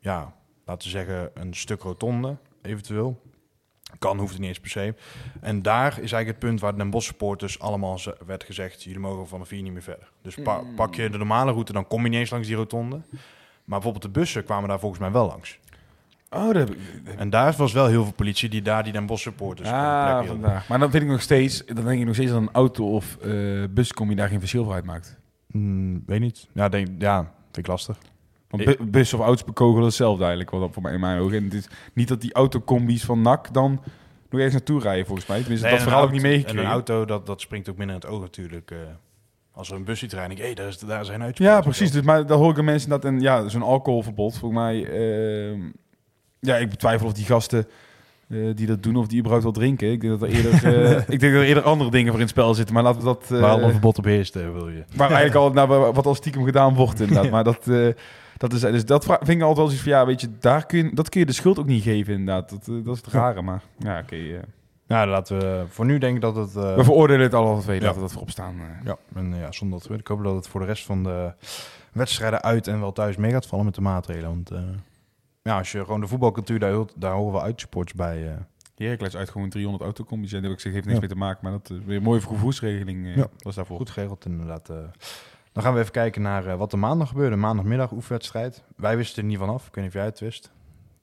ja, 0.00 0.34
laten 0.64 0.88
we 0.88 0.94
zeggen 0.94 1.30
een 1.34 1.54
stuk 1.54 1.82
rotonde, 1.82 2.36
eventueel. 2.62 3.20
Kan, 3.98 4.18
hoeft 4.18 4.30
het 4.32 4.40
niet 4.40 4.48
eens 4.48 4.60
per 4.60 4.70
se. 4.70 4.94
En 5.40 5.62
daar 5.62 5.88
is 5.92 5.96
eigenlijk 5.98 6.26
het 6.26 6.38
punt 6.38 6.60
waar 6.60 6.72
de 6.72 6.78
Den 6.78 6.90
Bosch 6.90 7.06
supporters 7.06 7.58
allemaal 7.60 7.98
ze- 7.98 8.16
werd 8.26 8.44
gezegd... 8.44 8.82
jullie 8.82 8.98
mogen 8.98 9.28
vanaf 9.28 9.48
hier 9.48 9.62
niet 9.62 9.72
meer 9.72 9.82
verder. 9.82 10.10
Dus 10.22 10.34
pa- 10.34 10.60
Mm. 10.60 10.74
pak 10.74 10.94
je 10.94 11.10
de 11.10 11.18
normale 11.18 11.52
route, 11.52 11.72
dan 11.72 11.86
kom 11.86 12.02
je 12.02 12.08
niet 12.08 12.18
eens 12.18 12.30
langs 12.30 12.46
die 12.46 12.56
rotonde. 12.56 12.96
Maar 13.64 13.80
bijvoorbeeld 13.80 14.02
de 14.14 14.20
bussen 14.20 14.44
kwamen 14.44 14.68
daar 14.68 14.78
volgens 14.80 15.00
mij 15.00 15.10
wel 15.12 15.26
langs. 15.26 15.58
Oh, 16.30 16.44
dat 16.46 16.54
heb 16.54 16.70
ik... 16.70 16.78
En 17.16 17.30
daar 17.30 17.54
was 17.56 17.72
wel 17.72 17.86
heel 17.86 18.02
veel 18.04 18.12
politie 18.12 18.48
die 18.48 18.62
daar 18.62 18.82
die 18.84 18.92
Den 18.92 19.06
Bosch 19.06 19.22
supporters 19.22 19.68
de 19.68 19.74
Ah, 19.74 20.26
vandaar. 20.26 20.64
Maar 20.68 20.78
dan 20.78 20.90
vind 20.90 21.02
ik 21.02 21.08
nog 21.08 21.20
steeds, 21.22 21.64
dan 21.66 21.84
denk 21.84 22.00
ik 22.00 22.06
nog 22.06 22.14
steeds 22.14 22.30
dat 22.30 22.40
een 22.40 22.52
auto 22.52 22.90
of 22.94 23.16
eh 23.16 23.30
buscombi 23.70 24.14
daar 24.14 24.28
geen 24.28 24.38
verschil 24.40 24.64
voor 24.64 24.72
uitmaakt. 24.74 25.18
Mm, 25.46 26.02
weet 26.06 26.20
niet. 26.20 26.48
Ja, 26.52 26.68
denk, 26.68 26.88
ja, 26.98 27.18
vind 27.42 27.56
ik 27.56 27.66
lastig. 27.66 27.98
Want 28.56 28.64
bu- 28.78 28.84
bus 28.84 29.14
of 29.14 29.20
auto's 29.20 29.44
bekogelen 29.44 29.84
hetzelfde 29.84 30.20
eigenlijk, 30.24 30.50
wel 30.50 30.68
voor 30.72 30.82
mij 30.82 30.92
in 30.92 31.00
mijn 31.00 31.20
ogen. 31.20 31.36
En 31.36 31.44
het 31.44 31.52
is 31.54 31.66
niet 31.94 32.08
dat 32.08 32.20
die 32.20 32.32
autocombi's 32.32 33.04
van 33.04 33.20
NAC 33.22 33.52
dan 33.54 33.70
nog 34.30 34.40
ergens 34.40 34.52
naartoe 34.52 34.80
rijden, 34.80 35.06
volgens 35.06 35.26
mij. 35.28 35.38
Tenminste, 35.40 35.66
Nee, 35.66 35.74
dat 35.76 35.84
verhaal 35.84 36.04
ik 36.04 36.10
niet 36.10 36.22
auto- 36.22 36.28
En 36.32 36.40
meegekregen. 36.40 36.66
een 36.70 36.72
auto, 36.74 37.04
dat, 37.04 37.26
dat 37.26 37.40
springt 37.40 37.68
ook 37.68 37.76
minder 37.76 37.96
in 37.96 38.00
het 38.02 38.10
oog 38.10 38.20
natuurlijk. 38.20 38.70
eh. 38.70 38.78
als 39.52 39.70
er 39.70 39.76
een 39.76 39.84
bus 39.84 39.98
ziet 39.98 40.12
rijden, 40.12 40.36
denk 40.36 40.48
ik, 40.48 40.56
hé, 40.56 40.62
daar, 40.62 40.72
is, 40.72 40.78
daar 40.78 41.04
zijn 41.04 41.22
uit. 41.22 41.38
Ja, 41.38 41.60
precies. 41.60 41.90
Dus, 41.90 42.02
maar 42.02 42.26
dan 42.26 42.38
hoor 42.38 42.50
ik 42.50 42.56
de 42.56 42.62
mensen 42.62 42.90
dat 42.90 43.04
en 43.04 43.20
ja, 43.20 43.48
zo'n 43.48 43.62
alcoholverbod, 43.62 44.38
volgens 44.38 44.60
mij. 44.60 44.84
ehm, 44.84 45.60
ja, 46.40 46.56
ik 46.56 46.70
betwijfel 46.70 47.06
of 47.06 47.12
die 47.12 47.24
gasten 47.24 47.66
eh, 48.28 48.38
die 48.54 48.66
dat 48.66 48.82
doen, 48.82 48.96
of 48.96 49.06
die 49.06 49.16
überhaupt 49.18 49.44
wel 49.44 49.52
drinken. 49.52 49.90
Ik 49.92 50.00
denk 50.00 50.18
dat 50.20 50.28
er 50.28 50.34
eerder, 50.36 50.52
eh, 50.84 50.90
ik 51.14 51.20
denk 51.20 51.32
dat 51.32 51.42
er 51.42 51.48
eerder 51.48 51.62
andere 51.62 51.90
dingen 51.90 52.06
voor 52.06 52.14
in 52.14 52.20
het 52.26 52.30
spel 52.30 52.54
zitten. 52.54 52.74
Maar 52.74 52.82
laten 52.84 52.98
we 53.00 53.06
dat. 53.06 53.28
Waar 53.28 53.50
al 53.50 53.62
een 53.62 53.70
verbod 53.70 53.98
op 53.98 54.04
heerst, 54.04 54.36
eh, 54.36 54.52
wil 54.52 54.68
je. 54.68 54.84
Waar 54.96 55.10
eigenlijk 55.10 55.34
al, 55.58 55.66
nou, 55.66 55.92
wat 55.92 56.06
al 56.06 56.14
stiekem 56.14 56.44
gedaan 56.44 56.74
wordt 56.74 57.00
inderdaad. 57.00 57.30
Maar 57.34 57.44
dat, 57.44 57.66
dat 58.50 58.52
is, 58.52 58.60
dus 58.60 58.84
dat 58.84 59.04
vind 59.04 59.28
ik 59.28 59.40
altijd 59.40 59.56
wel 59.56 59.70
eens 59.70 59.80
van, 59.82 59.92
ja, 59.92 60.06
weet 60.06 60.20
je, 60.20 60.28
daar 60.38 60.66
kun 60.66 60.78
je, 60.84 60.94
dat 60.94 61.08
kun 61.08 61.20
je 61.20 61.26
de 61.26 61.32
schuld 61.32 61.58
ook 61.58 61.66
niet 61.66 61.82
geven 61.82 62.12
inderdaad. 62.14 62.50
Dat, 62.50 62.68
eh, 62.68 62.84
dat 62.84 62.96
is 62.96 63.02
het 63.04 63.12
rare, 63.12 63.42
maar 63.42 63.62
ja, 63.78 63.98
oké. 63.98 64.16
eh. 64.16 64.38
Nou, 64.86 65.08
laten 65.08 65.38
we 65.38 65.64
voor 65.68 65.84
nu 65.84 65.98
denk 65.98 66.14
ik 66.14 66.20
dat 66.20 66.36
het... 66.36 66.56
eh, 66.56 66.74
we 66.76 66.84
veroordelen 66.84 67.22
het 67.22 67.34
allemaal 67.34 67.60
twee, 67.60 67.80
laten 67.80 67.94
we 67.94 68.00
dat 68.00 68.10
voorop 68.12 68.30
staan. 68.30 68.56
ja, 68.84 68.96
en 69.14 69.34
ja, 69.34 69.52
zonder 69.52 69.78
dat 69.78 69.88
we... 69.88 69.94
Ik 69.96 70.06
hoop 70.06 70.22
dat 70.24 70.34
het 70.34 70.48
voor 70.48 70.60
de 70.60 70.66
rest 70.66 70.84
van 70.84 71.02
de 71.02 71.32
wedstrijden 71.92 72.42
uit 72.42 72.66
en 72.66 72.80
wel 72.80 72.92
thuis 72.92 73.16
mee 73.16 73.30
gaat 73.30 73.46
vallen 73.46 73.64
met 73.64 73.74
de 73.74 73.80
maatregelen. 73.80 74.28
Want 74.30 74.50
ja, 75.42 75.58
als 75.58 75.72
je 75.72 75.84
gewoon 75.84 76.00
de 76.00 76.06
voetbalcultuur, 76.06 76.58
daar, 76.58 76.84
daar 76.96 77.12
horen 77.14 77.32
we 77.32 77.40
uitsupports 77.40 77.92
bij. 77.92 78.36
Heracles 78.76 79.16
uit 79.16 79.30
gewoon 79.30 79.48
300 79.48 79.84
autocombi's. 79.84 80.32
En 80.32 80.34
dat 80.36 80.42
heb 80.50 80.52
ik 80.52 80.60
gezegd, 80.60 80.74
heeft 80.74 80.86
niks 80.86 81.00
Ja. 81.00 81.06
mee 81.06 81.14
te 81.16 81.24
maken. 81.24 81.38
Maar 81.42 81.52
dat 81.52 81.70
is 81.70 81.84
weer 81.86 81.96
een 81.96 82.02
mooie 82.02 82.20
vervoersregeling 82.20 83.14
Ja. 83.16 83.26
was 83.38 83.54
daarvoor. 83.54 83.76
goed 83.76 83.90
geregeld 83.90 84.24
inderdaad. 84.24 84.70
Dan 85.54 85.62
gaan 85.62 85.74
we 85.74 85.80
even 85.80 85.92
kijken 85.92 86.22
naar 86.22 86.46
eh, 86.46 86.56
wat 86.56 86.72
er 86.72 86.78
maandag 86.78 87.08
gebeurde. 87.08 87.36
Maandagmiddag 87.36 87.92
oefenwedstrijd. 87.92 88.62
Wij 88.76 88.96
wisten 88.96 89.22
er 89.22 89.28
niet 89.28 89.38
van 89.38 89.48
af. 89.48 89.66
Ik 89.66 89.74
weet 89.74 89.84
niet 89.84 89.92
of 89.94 89.98
jij 89.98 90.04
het 90.04 90.20
wist. 90.20 90.50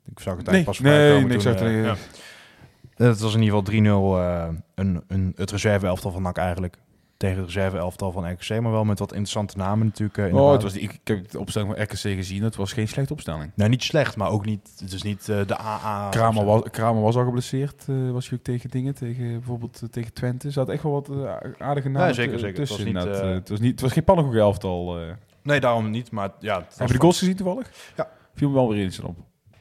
Ik 0.05 0.19
zag 0.19 0.37
het 0.37 0.45
Nee, 0.45 0.55
eigenlijk 0.55 0.65
pas 0.65 0.77
voorbij 0.77 0.97
nee, 0.97 1.13
nee, 1.13 1.23
ik 1.25 1.31
toen, 1.31 1.41
zag 1.41 1.53
het 1.53 1.61
eh, 1.61 1.75
niet, 1.75 1.85
ja. 1.85 3.05
Het 3.05 3.19
was 3.19 3.33
in 3.35 3.41
ieder 3.41 3.57
geval 3.57 4.17
3-0 4.17 4.19
eh, 4.19 4.47
een, 4.75 5.03
een, 5.07 5.33
het 5.35 5.51
reserve-elftal 5.51 6.11
van 6.11 6.21
NAC 6.21 6.37
eigenlijk. 6.37 6.77
Tegen 7.21 7.37
het 7.37 7.45
reserve-elftal 7.45 8.11
van 8.11 8.31
RKC. 8.31 8.49
Maar 8.61 8.71
wel 8.71 8.83
met 8.85 8.99
wat 8.99 9.09
interessante 9.11 9.57
namen 9.57 9.85
natuurlijk. 9.85 10.17
eh, 10.17 10.27
in 10.27 10.33
Oh, 10.35 10.51
het 10.51 10.63
was, 10.63 10.73
die- 10.73 10.81
ik, 10.81 10.91
ik 10.91 10.99
heb 11.03 11.29
de 11.31 11.39
opstelling 11.39 11.71
van 11.73 11.83
RKC 11.83 11.97
gezien. 11.97 12.43
Het 12.43 12.55
was 12.55 12.73
geen 12.73 12.87
slechte 12.87 13.13
opstelling. 13.13 13.51
Nou, 13.55 13.69
niet 13.69 13.83
slecht, 13.83 14.15
maar 14.15 14.29
ook 14.29 14.45
niet... 14.45 14.71
Het 14.79 14.91
is 14.93 15.01
niet 15.01 15.29
eh, 15.29 15.47
de 15.47 15.57
AA. 15.57 16.09
Kramer 16.09 16.45
was, 16.45 16.61
Kramer 16.71 17.01
was 17.01 17.15
al 17.15 17.23
geblesseerd. 17.23 17.85
eh, 17.87 18.11
was 18.11 18.29
hij 18.29 18.37
ook 18.37 18.43
tegen 18.43 18.69
dingen, 18.69 18.95
tegen 18.95 19.31
bijvoorbeeld 19.31 19.81
tegen 19.91 20.13
Twente. 20.13 20.47
Er 20.47 20.53
zat 20.53 20.69
echt 20.69 20.83
wel 20.83 20.91
wat 20.91 21.09
aardige 21.57 21.89
namen 21.89 22.07
Ja, 22.07 22.13
zeker, 22.13 22.39
zeker. 22.39 22.59
Het 22.59 22.69
was 22.69 22.83
niet, 22.83 23.03
het, 23.03 23.49
was 23.49 23.59
niet, 23.59 23.71
het 23.71 23.81
was 23.81 23.91
geen 23.91 24.03
pannenkoek 24.03 24.35
elftal. 24.35 24.97
Nee, 25.43 25.59
daarom 25.59 25.89
niet. 25.89 26.11
Maar 26.11 26.29
ja, 26.39 26.65
Heb 26.75 26.87
je 26.87 26.93
de 26.93 26.99
goals 26.99 27.17
gezien 27.19 27.35
toevallig? 27.35 27.71
Ja. 27.95 28.09
Viel 28.35 28.47
me 28.49 28.53
wel 28.55 28.69
weer 28.69 28.83
in 28.83 29.03
op. 29.05 29.17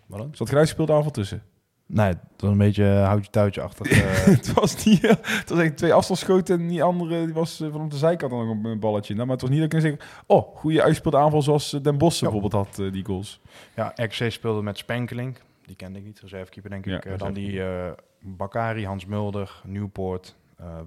Wat 0.06 0.18
dan? 0.18 0.30
Zat 0.32 0.48
geen 0.48 0.58
uitgespeelde 0.58 0.92
aanval 0.92 1.10
tussen. 1.10 1.42
Nee, 1.92 2.06
het 2.06 2.18
was 2.36 2.50
een 2.50 2.58
beetje 2.58 2.84
eh, 2.84 3.04
houtje 3.06 3.30
touwtje 3.30 3.60
achter. 3.62 3.90
eh, 3.90 4.24
het 4.36 4.52
was 4.52 4.84
niet... 4.84 5.04
eh, 5.04 5.10
het 5.22 5.50
was 5.50 5.58
echt 5.58 5.76
twee 5.76 5.92
afstandsschoten 5.94 6.60
en 6.60 6.68
die 6.68 6.82
andere 6.82 7.24
die 7.24 7.34
was 7.34 7.56
van 7.70 7.80
op 7.80 7.90
de 7.90 7.96
zijkant 7.96 8.30
dan 8.32 8.46
nog 8.46 8.64
een 8.72 8.80
balletje. 8.80 9.14
Nou, 9.14 9.26
maar 9.26 9.36
het 9.36 9.40
was 9.46 9.50
niet 9.50 9.60
dat 9.60 9.72
ik 9.74 9.80
kan 9.80 9.90
zeggen... 9.90 10.08
Oh, 10.26 10.56
goede 10.56 10.80
uitgespeelde 10.82 11.16
aanval 11.18 11.42
zoals 11.42 11.70
Den 11.82 11.98
Bosch 11.98 12.20
Ja. 12.20 12.30
bijvoorbeeld 12.30 12.66
had, 12.66 12.92
die 12.92 13.04
goals. 13.04 13.40
ja, 13.76 13.92
RKC 13.94 14.30
speelde 14.32 14.62
met 14.62 14.78
Spenkeling. 14.78 15.38
Die 15.66 15.76
kende 15.76 15.98
ik 15.98 16.04
niet, 16.04 16.20
reservekeeper 16.20 16.70
denk 16.70 16.84
Ja, 16.84 17.02
ik. 17.02 17.18
Dan 17.18 17.32
die 17.32 17.62
eh 17.64 17.90
Bakari, 18.22 18.86
Hans 18.86 19.06
Mulder, 19.06 19.60
Nieuwpoort, 19.64 20.36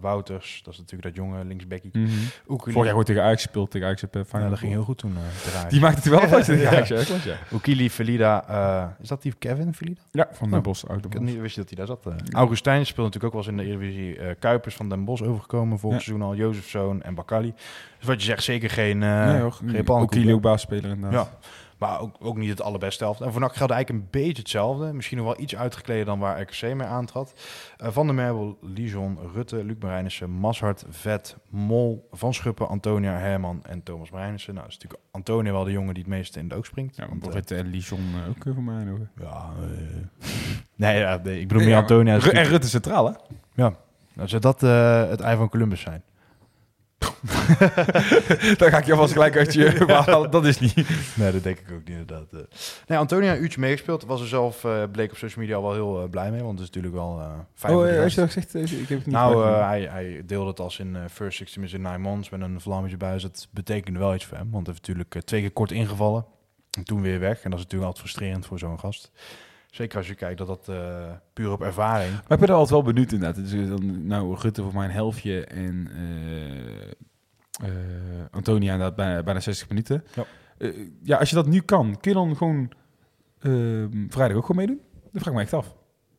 Wouters. 0.02 0.62
Dat 0.64 0.74
is 0.74 0.80
natuurlijk 0.80 1.16
dat 1.16 1.26
jonge 1.26 1.46
linksbekkie. 1.46 1.90
Mm 1.94 2.08
Oekili. 2.48 2.72
Vorig 2.72 2.76
jaar 2.76 2.86
gewoon 2.88 3.04
tegen 3.04 3.24
Ajax 3.24 3.42
gespeeld, 3.42 3.72
tegen 3.72 3.88
Ajax 3.88 4.04
op 4.04 4.16
eh, 4.16 4.22
Ja, 4.32 4.50
dat 4.50 4.58
ging 4.60 4.72
heel 4.72 4.84
goed 4.84 4.98
toen. 4.98 5.16
eh. 5.18 5.70
Die 5.70 5.80
maakte 5.80 6.10
het 6.10 6.30
wel 6.30 6.42
tegen 6.44 6.70
Ajax, 6.70 7.24
ja. 7.24 7.38
Oekili, 7.54 7.90
Felida. 7.90 8.48
eh, 8.48 9.02
is 9.02 9.08
dat 9.08 9.22
die 9.22 9.34
Kevin 9.40 9.74
Felida? 9.74 10.02
Ja, 10.12 10.28
van 10.32 10.50
Den 10.50 10.58
Oh. 10.58 10.64
Bosch, 10.64 10.86
uit 10.88 11.06
Ik 11.06 11.20
niet 11.20 11.40
wist 11.40 11.56
je 11.56 11.62
dat 11.62 11.70
hij 11.70 11.86
daar 11.86 11.98
zat. 12.04 12.06
eh. 12.06 12.14
Augustijn 12.34 12.86
speelde 12.86 13.10
natuurlijk 13.10 13.36
ook 13.36 13.44
wel 13.46 13.54
eens 13.54 13.62
in 13.62 13.68
de 13.68 13.76
Eredivisie. 13.86 14.18
eh 14.18 14.36
Kuipers 14.40 14.76
van 14.76 14.90
Den 14.90 15.06
Bosch 15.06 15.22
overgekomen 15.24 15.80
vorig 15.80 15.98
Ja. 15.98 16.04
seizoen 16.04 16.28
al. 16.28 16.36
Jozefzoon 16.36 17.02
en 17.02 17.16
Bakali. 17.16 17.54
Dus 17.98 18.08
wat 18.08 18.20
je 18.20 18.26
zegt, 18.26 18.44
zeker 18.44 18.70
geen, 18.70 19.04
eh 19.04 19.26
nee 19.26 19.44
geen 20.22 20.34
ook 20.34 20.42
baasspeler 20.42 20.92
inderdaad. 20.92 21.26
Ja, 21.26 21.38
maar 21.84 22.00
ook, 22.02 22.16
ook 22.20 22.38
niet 22.38 22.50
het 22.50 22.62
allerbeste 22.62 23.04
helft. 23.04 23.22
En 23.22 23.32
voor 23.32 23.42
NAC 23.42 23.56
geldt 23.56 23.74
eigenlijk 23.74 24.04
een 24.04 24.22
beetje 24.22 24.42
hetzelfde. 24.42 24.94
Misschien 24.94 25.18
nog 25.18 25.26
wel 25.26 25.40
iets 25.40 25.56
uitgekleden 25.56 26.06
dan 26.06 26.20
waar 26.20 26.42
RKC 26.42 26.62
mee 26.62 26.88
aantrad. 26.88 27.34
Eh, 27.78 27.88
van 27.92 28.06
der 28.06 28.16
Merbel, 28.16 28.58
Lijon, 28.62 29.18
Rutte, 29.34 29.64
Luc 29.64 29.76
Marijnissen, 29.80 30.30
Mashart, 30.30 30.86
Vet, 30.90 31.38
Mol, 31.50 32.08
Van 32.12 32.34
Schuppen, 32.34 32.68
Antonia, 32.68 33.12
Herman 33.18 33.60
en 33.66 33.84
Thomas 33.84 34.10
Marijnissen. 34.12 34.54
Nou, 34.54 34.66
dat 34.66 34.76
is 34.76 34.82
natuurlijk 34.84 35.10
Antonia 35.12 35.52
wel 35.52 35.64
de 35.64 35.72
jongen 35.72 35.94
die 35.94 36.04
het 36.04 36.12
meeste 36.12 36.40
in 36.40 36.46
het 36.50 36.58
oog 36.58 36.66
springt. 36.66 36.96
Ja, 36.96 37.08
Want, 37.10 37.28
eh, 37.28 37.34
Rutte 37.34 37.56
en 37.56 37.68
Lijon 37.68 38.00
eh, 38.24 38.30
ook 38.30 38.46
eh, 38.46 38.54
voor 38.54 38.64
mij 38.64 38.84
nog. 38.84 39.00
ja, 39.20 39.50
eh, 39.62 40.28
nee, 40.76 41.00
ja, 41.00 41.20
nee, 41.24 41.40
ik 41.40 41.48
bedoel 41.48 41.64
meer 41.64 41.76
Antonia. 41.76 42.14
en 42.20 42.44
Rutte 42.44 42.68
centraal, 42.68 43.06
hè? 43.06 43.14
Ja, 43.54 43.74
nou, 44.14 44.28
zou 44.30 44.42
dat 44.42 44.64
eh, 44.64 45.10
het 45.10 45.20
ei 45.20 45.38
van 45.38 45.50
Columbus 45.50 45.82
zijn? 45.82 46.04
Daar 48.58 48.70
ga 48.70 48.78
ik 48.78 48.86
je 48.86 48.92
alvast 48.92 49.14
gelijk 49.14 49.38
uit 49.38 49.54
je. 49.54 49.86
Dat 50.30 50.46
is 50.46 50.60
niet. 50.60 50.76
Nee, 51.16 51.32
dat 51.32 51.44
denk 51.44 51.60
ik 51.60 51.72
ook 51.72 51.80
niet 51.88 51.98
inderdaad. 51.98 52.34
eh. 52.34 52.40
Nee, 52.88 52.98
Antonia 52.98 53.34
een 53.36 53.42
uurtje 53.42 53.60
meegespeeld. 53.60 54.04
Was 54.06 54.22
er 54.22 54.28
zelf, 54.28 54.64
eh, 54.64 54.84
bleek 54.92 55.12
op 55.12 55.18
social 55.18 55.44
media 55.46 55.62
wel 55.62 55.74
heel 55.74 56.02
eh, 56.04 56.10
blij 56.10 56.32
mee. 56.32 56.42
Want 56.44 56.60
het 56.60 56.60
is 56.60 56.66
natuurlijk 56.66 56.94
wel 56.94 57.20
eh 57.20 57.32
fijn 57.56 57.74
Oh, 57.74 58.04
als 58.04 58.14
je 58.14 58.22
dat 58.22 58.32
zegt, 58.32 58.56
ik 58.56 58.70
heb 58.70 58.98
het 58.98 59.06
niet 59.06 59.08
Nou, 59.16 59.48
hij, 59.48 59.82
hij 59.82 60.22
deelde 60.26 60.50
het 60.50 60.60
als 60.60 60.80
in 60.80 60.98
First 61.12 61.38
60 61.38 61.56
Minutes 61.56 61.78
in 61.80 61.86
9 61.86 62.02
Months 62.02 62.30
met 62.30 62.42
een 62.42 62.62
vlammetje. 62.62 62.98
Dus 62.98 63.22
dat 63.22 63.48
betekende 63.52 64.00
wel 64.00 64.16
iets 64.16 64.26
voor 64.26 64.38
hem. 64.38 64.52
Want 64.52 64.66
hij 64.66 64.76
heeft 64.76 64.88
natuurlijk 64.88 65.26
twee 65.26 65.42
keer 65.42 65.52
kort 65.52 65.72
ingevallen. 65.72 66.26
En 66.78 66.84
toen 66.84 67.02
weer 67.02 67.20
weg. 67.20 67.44
En 67.44 67.50
dat 67.50 67.60
is 67.60 67.66
natuurlijk 67.66 67.92
altijd 67.92 68.10
frustrerend 68.10 68.46
voor 68.46 68.60
zo'n 68.60 68.80
gast. 68.80 69.12
Zeker 69.74 69.98
als 69.98 70.08
je 70.08 70.16
kijkt 70.16 70.38
dat 70.38 70.48
dat 70.48 70.68
eh, 70.70 71.12
puur 71.34 71.52
op 71.52 71.62
ervaring... 71.62 72.12
Maar 72.12 72.22
ik 72.32 72.40
ben 72.40 72.48
er 72.48 72.54
altijd 72.54 72.70
wel 72.70 72.84
benieuwd 72.84 73.12
inderdaad. 73.12 73.44
Dus, 73.44 73.54
eh, 73.54 73.70
dan, 73.70 74.08
nou, 74.08 74.38
Rutte 74.40 74.64
voor 74.64 74.74
mij 74.74 74.86
een 74.86 74.92
helftje 74.92 75.46
en 75.46 75.90
eh, 75.96 77.68
eh, 77.68 78.26
Antonia 78.32 78.72
inderdaad 78.72 78.96
bijna, 78.96 79.24
bijna 79.24 79.40
60 79.40 79.70
minuten. 79.70 80.04
Ja. 80.16 80.26
Ja, 81.04 81.18
als 81.18 81.30
je 81.30 81.36
dat 81.36 81.48
nu 81.48 81.62
kan, 81.62 81.98
kun 82.00 82.12
je 82.12 82.18
dan 82.18 82.36
gewoon 82.38 82.72
ehm, 83.40 84.08
vrijdag 84.10 84.38
ook 84.38 84.46
gewoon 84.46 84.66
meedoen? 84.66 84.82
Dat 85.12 85.22
vraag 85.22 85.28
ik 85.28 85.34
me 85.34 85.42
echt 85.42 85.54
af. 85.54 85.76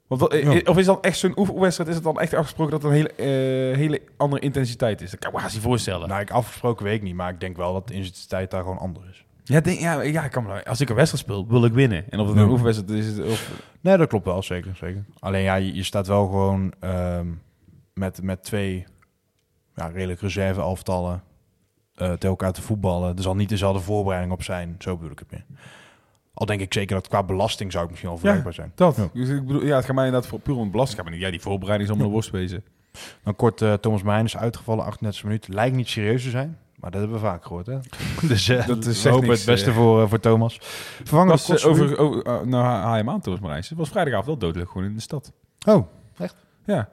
Want 0.06 0.32
Ja. 0.32 0.60
Of 0.64 0.78
is 0.78 0.86
dan 0.86 1.02
echt 1.02 1.18
zo'n 1.18 1.38
oefenwedstrijd, 1.38 1.88
is 1.88 1.94
het 1.94 2.04
dan 2.04 2.20
echt 2.20 2.34
afgesproken 2.34 2.72
dat 2.72 2.82
het 2.82 2.92
een 2.92 2.96
hele, 3.16 3.76
hele 3.76 4.02
andere 4.16 4.42
intensiteit 4.42 5.00
is? 5.00 5.10
Dat 5.10 5.20
kan 5.20 5.28
ik 5.28 5.36
me 5.36 5.42
haast 5.42 5.54
niet 5.54 5.64
voorstellen. 5.64 6.08
Nou, 6.08 6.20
ik 6.20 6.30
afgesproken 6.30 6.84
weet 6.84 6.94
ik 6.94 7.02
niet. 7.02 7.14
Maar 7.14 7.30
ik 7.32 7.40
denk 7.40 7.56
wel 7.56 7.72
dat 7.72 7.88
de 7.88 7.94
intensiteit 7.94 8.50
daar 8.50 8.62
gewoon 8.62 8.78
anders 8.78 9.08
is. 9.08 9.23
Ja, 9.44 9.60
denk, 9.60 9.78
ja, 9.80 10.00
ja 10.02 10.24
ik 10.24 10.30
kan 10.30 10.44
me, 10.44 10.64
als 10.64 10.80
ik 10.80 10.88
een 10.88 10.94
wedstrijd 10.94 11.24
speel, 11.24 11.46
wil 11.48 11.64
ik 11.64 11.72
winnen. 11.72 12.10
En 12.10 12.18
of 12.20 12.28
het 12.28 12.36
een 12.36 12.48
oefenwedstrijd 12.48 12.90
is, 13.04 13.18
of, 13.20 13.50
Nee, 13.80 13.96
dat 13.96 14.08
klopt 14.08 14.24
wel, 14.24 14.42
zeker. 14.42 14.76
zeker. 14.76 15.04
Alleen 15.18 15.42
ja, 15.42 15.54
je, 15.54 15.74
je 15.74 15.82
staat 15.82 16.06
wel 16.06 16.26
gewoon 16.26 16.72
ehm, 16.80 17.26
met, 17.94 18.22
met 18.22 18.44
twee 18.44 18.84
ja, 19.74 19.86
redelijk 19.86 20.20
reserve 20.20 20.60
elftallen 20.60 21.22
eh 21.94 22.06
tegen 22.08 22.28
elkaar 22.28 22.52
te 22.52 22.62
voetballen. 22.62 23.16
Er 23.16 23.22
zal 23.22 23.34
niet 23.36 23.48
dezelfde 23.48 23.80
voorbereiding 23.82 24.32
op 24.32 24.42
zijn. 24.42 24.74
Zo 24.78 24.96
bedoel 24.96 25.12
ik 25.12 25.18
het 25.18 25.30
meer. 25.30 25.44
Al 26.34 26.46
denk 26.46 26.60
ik 26.60 26.72
zeker 26.72 26.94
dat 26.96 27.08
qua 27.08 27.22
belasting 27.22 27.70
zou 27.72 27.82
het 27.82 27.90
misschien 27.90 28.10
wel 28.12 28.20
vergelijkbaar 28.20 28.54
zijn. 28.54 28.72
dat. 28.74 28.96
Ja. 28.96 29.08
Dus 29.20 29.28
ik 29.28 29.46
bedoel, 29.46 29.64
ja, 29.64 29.76
het 29.76 29.84
gaat 29.84 29.94
mij 29.94 30.04
inderdaad 30.06 30.30
voor, 30.30 30.40
puur 30.40 30.56
om 30.56 30.70
belasting. 30.70 30.96
gaan. 31.00 31.08
maar 31.08 31.14
niet- 31.18 31.24
Ja, 31.24 31.30
die 31.30 31.40
voorbereiding 31.40 31.82
is 31.82 31.88
allemaal 31.88 32.06
een 32.08 32.20
worstwezen. 32.20 32.64
Dan 33.24 33.36
kort 33.36 33.62
eh, 33.62 33.72
Thomas 33.72 34.02
Meijn 34.02 34.24
is 34.24 34.36
uitgevallen, 34.36 34.84
38 34.84 35.24
minuten. 35.24 35.54
Lijkt 35.54 35.76
niet 35.76 35.88
serieus 35.88 36.22
te 36.22 36.30
zijn. 36.30 36.58
Maar 36.84 36.92
dat 36.92 37.02
hebben 37.02 37.20
we 37.20 37.26
vaak 37.26 37.44
gehoord, 37.44 37.66
hè? 37.66 37.78
dus 38.28 38.48
eh, 38.48 38.66
Dat 38.66 38.84
is 38.84 39.04
hopen 39.04 39.28
niks, 39.28 39.38
het 39.38 39.46
beste 39.46 39.70
eh. 39.70 39.76
voor, 39.76 40.02
eh, 40.02 40.08
voor 40.08 40.20
Thomas. 40.20 40.58
Vervangen 40.60 41.28
Was, 41.28 41.64
over, 41.64 41.98
over, 41.98 42.26
uh, 42.26 42.40
nou, 42.40 42.64
ha- 42.64 42.80
haal 42.80 42.92
je 42.92 42.98
hem 42.98 43.10
aan, 43.10 43.20
Thomas 43.20 43.40
Marijs. 43.40 43.68
Het 43.68 43.78
was 43.78 43.88
vrijdagavond 43.88 44.26
wel 44.26 44.36
dodelijk, 44.38 44.70
gewoon 44.70 44.86
in 44.86 44.94
de 44.94 45.00
stad. 45.00 45.32
Oh, 45.66 45.86
Ja. 46.64 46.88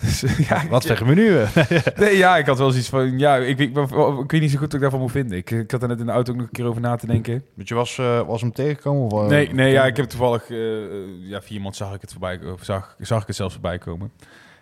Dus, 0.00 0.20
ja, 0.48 0.68
wat 0.68 0.84
zeggen 0.84 1.06
we 1.06 1.14
nu? 1.14 1.36
Nee, 2.04 2.16
ja, 2.16 2.36
ik 2.36 2.46
had 2.46 2.58
wel 2.58 2.70
zoiets 2.70 2.88
van... 2.88 3.18
Ja, 3.18 3.36
ik, 3.36 3.58
ik, 3.58 3.76
ik, 3.76 3.90
ik 4.20 4.30
weet 4.30 4.40
niet 4.40 4.50
zo 4.50 4.58
goed 4.58 4.60
wat 4.60 4.74
ik 4.74 4.80
daarvan 4.80 5.00
moet 5.00 5.10
vinden. 5.10 5.36
Ik, 5.38 5.50
ik 5.50 5.70
had 5.70 5.82
er 5.82 5.88
net 5.88 6.00
in 6.00 6.06
de 6.06 6.12
auto 6.12 6.32
ook 6.32 6.38
nog 6.38 6.46
een 6.46 6.52
keer 6.52 6.66
over 6.66 6.80
na 6.80 6.96
te 6.96 7.06
denken. 7.06 7.44
Want 7.54 7.68
je 7.68 7.74
was, 7.74 7.98
eh, 7.98 8.26
was 8.26 8.40
hem 8.40 8.52
tegengekomen? 8.52 9.10
Of, 9.10 9.28
Nee, 9.28 9.52
nee, 9.54 9.72
ja, 9.72 9.84
ik 9.86 9.96
heb 9.96 10.06
toevallig... 10.06 10.50
eh, 10.50 10.84
eh, 10.84 10.90
ja, 11.20 11.42
via 11.42 11.56
iemand 11.56 11.76
zag 11.76 11.94
ik 11.94 12.00
het 12.00 12.10
voorbij... 12.10 12.40
Of 12.52 12.64
zag, 12.64 12.96
zag 12.98 13.20
ik 13.20 13.26
het 13.26 13.36
zelfs 13.36 13.52
voorbij 13.52 13.78
komen. 13.78 14.12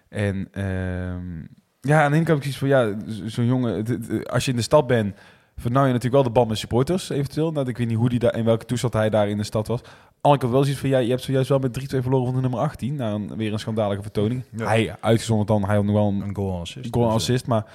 En... 0.08 0.48
ehm, 0.52 1.44
ja, 1.84 2.02
aan 2.02 2.10
de 2.10 2.16
ene 2.16 2.26
kant 2.26 2.44
heb 2.44 2.52
ik 2.52 2.52
zoiets 2.52 2.58
van... 2.58 2.68
Ja, 2.68 3.28
zo'n 3.28 3.46
jongen... 3.46 3.84
Als 4.24 4.44
je 4.44 4.50
in 4.50 4.56
de 4.56 4.62
stad 4.62 4.86
bent... 4.86 5.16
Vernauw 5.56 5.82
je 5.82 5.92
natuurlijk 5.92 6.14
wel 6.14 6.22
de 6.22 6.38
band 6.38 6.48
met 6.48 6.58
supporters, 6.58 7.10
eventueel. 7.10 7.52
Nou, 7.52 7.68
ik 7.68 7.76
weet 7.76 7.86
niet 7.86 7.96
hoe 7.96 8.08
die 8.08 8.18
daar, 8.18 8.36
in 8.36 8.44
welke 8.44 8.64
toestand 8.64 8.92
hij 8.92 9.10
daar 9.10 9.28
in 9.28 9.36
de 9.36 9.44
stad 9.44 9.66
was. 9.66 9.80
Andere 10.20 10.40
kant 10.40 10.52
wel 10.52 10.62
zoiets 10.62 10.80
van... 10.80 10.90
Ja, 10.90 10.98
je 10.98 11.10
hebt 11.10 11.22
zojuist 11.22 11.48
wel 11.48 11.58
met 11.58 11.94
3-2 11.94 11.98
verloren 11.98 12.24
van 12.26 12.34
de 12.34 12.40
nummer 12.40 12.60
18. 12.60 12.94
Na 12.94 13.18
weer 13.36 13.52
een 13.52 13.58
schandalige 13.58 14.02
vertoning. 14.02 14.44
Ja. 14.56 14.66
Hij, 14.66 14.96
uitgezonderd 15.00 15.48
dan, 15.48 15.64
hij 15.64 15.74
had 15.76 15.84
nog 15.84 15.94
wel 15.94 16.08
een 16.08 16.20
Een 16.20 16.34
goal 16.34 16.60
assist. 16.60 16.88
goal 16.90 17.04
Dus, 17.04 17.14
eh, 17.14 17.20
assist, 17.20 17.46
maar 17.46 17.66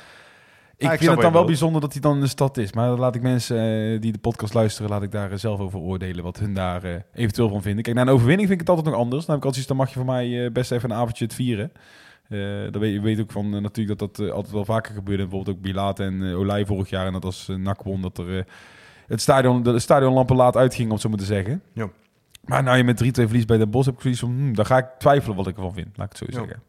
ik 0.80 0.86
snap 0.86 0.98
vind 0.98 1.12
het 1.12 1.22
dan 1.22 1.32
wel 1.32 1.46
bijzonder 1.46 1.82
dat 1.82 1.92
hij 1.92 2.02
dan 2.02 2.16
in 2.16 2.22
de 2.22 2.28
stad 2.28 2.58
is. 2.58 2.74
Maar 2.74 2.90
laat 2.90 3.16
ik 3.16 3.22
mensen 3.22 3.58
eh, 3.58 4.02
die 4.02 4.12
de 4.12 4.20
podcast 4.20 4.54
luisteren, 4.54 4.90
laat 4.90 5.04
ik 5.04 5.12
daar 5.12 5.32
eh, 5.32 5.38
zelf 5.38 5.60
over 5.60 5.80
oordelen 5.80 6.24
wat 6.24 6.40
hun 6.40 6.54
daar 6.54 6.84
eh, 6.84 6.96
eventueel 7.14 7.50
van 7.50 7.62
vinden. 7.62 7.84
Kijk, 7.84 7.96
na 7.96 8.02
een 8.02 8.10
overwinning 8.10 8.48
vind 8.48 8.62
ik 8.62 8.68
het 8.68 8.76
altijd 8.76 8.96
nog 8.96 9.04
anders. 9.04 9.26
Dan 9.26 9.36
heb 9.36 9.44
ik 9.44 9.46
altijd 9.46 9.66
zoiets, 9.66 9.68
dan 9.68 9.78
mag 9.78 9.88
je 9.88 9.96
voor 9.96 10.14
mij 10.14 10.46
eh, 10.46 10.52
best 10.52 10.72
even 10.72 10.92
een 10.92 10.98
avondje 10.98 11.24
het 11.24 11.34
vieren. 11.34 11.72
Eh 12.30 12.40
dan 12.72 12.82
weet 12.82 12.94
je 12.94 13.02
weet 13.02 13.20
ook 13.20 13.32
van 13.32 13.56
eh, 13.56 13.62
natuurlijk 13.62 14.00
dat 14.00 14.16
dat 14.16 14.28
eh, 14.28 14.34
altijd 14.34 14.54
wel 14.54 14.66
vaker 14.66 14.94
gebeurde. 14.94 15.24
Bijvoorbeeld 15.24 15.56
ook 15.58 15.62
Bilaat 15.64 16.00
en 16.00 16.34
Olij 16.36 16.66
vorig 16.66 16.90
jaar 16.90 17.06
en 17.06 17.14
dat 17.14 17.26
als 17.26 17.48
uh, 17.50 17.58
NAC 17.58 17.82
won 17.84 18.02
dat 18.02 18.18
er 18.18 18.46
het 19.08 19.22
stadion, 19.22 19.64
de 19.64 19.80
stadionlampen 19.80 20.36
laat 20.36 20.56
uitging, 20.58 20.86
om 20.88 20.94
het 20.94 21.02
zo 21.02 21.10
maar 21.10 21.18
te 21.18 21.26
zeggen. 21.26 21.62
Ja. 21.74 21.90
Maar 22.46 22.64
nou 22.64 22.78
je 22.78 22.84
met 22.84 23.04
3-2 23.04 23.08
verlies 23.12 23.46
bij 23.46 23.58
Den 23.58 23.70
Bosch 23.70 23.86
heb 23.90 24.04
ik 24.04 24.18
van, 24.18 24.30
hmm, 24.30 24.56
daar 24.56 24.66
ga 24.66 24.78
ik 24.78 24.86
twijfelen 24.98 25.36
wat 25.36 25.48
ik 25.48 25.56
ervan 25.56 25.74
vind. 25.74 25.98
Laat 25.98 26.14
ik 26.14 26.20
het 26.20 26.30
zo 26.30 26.40
Ja. 26.40 26.46
zeggen. 26.48 26.64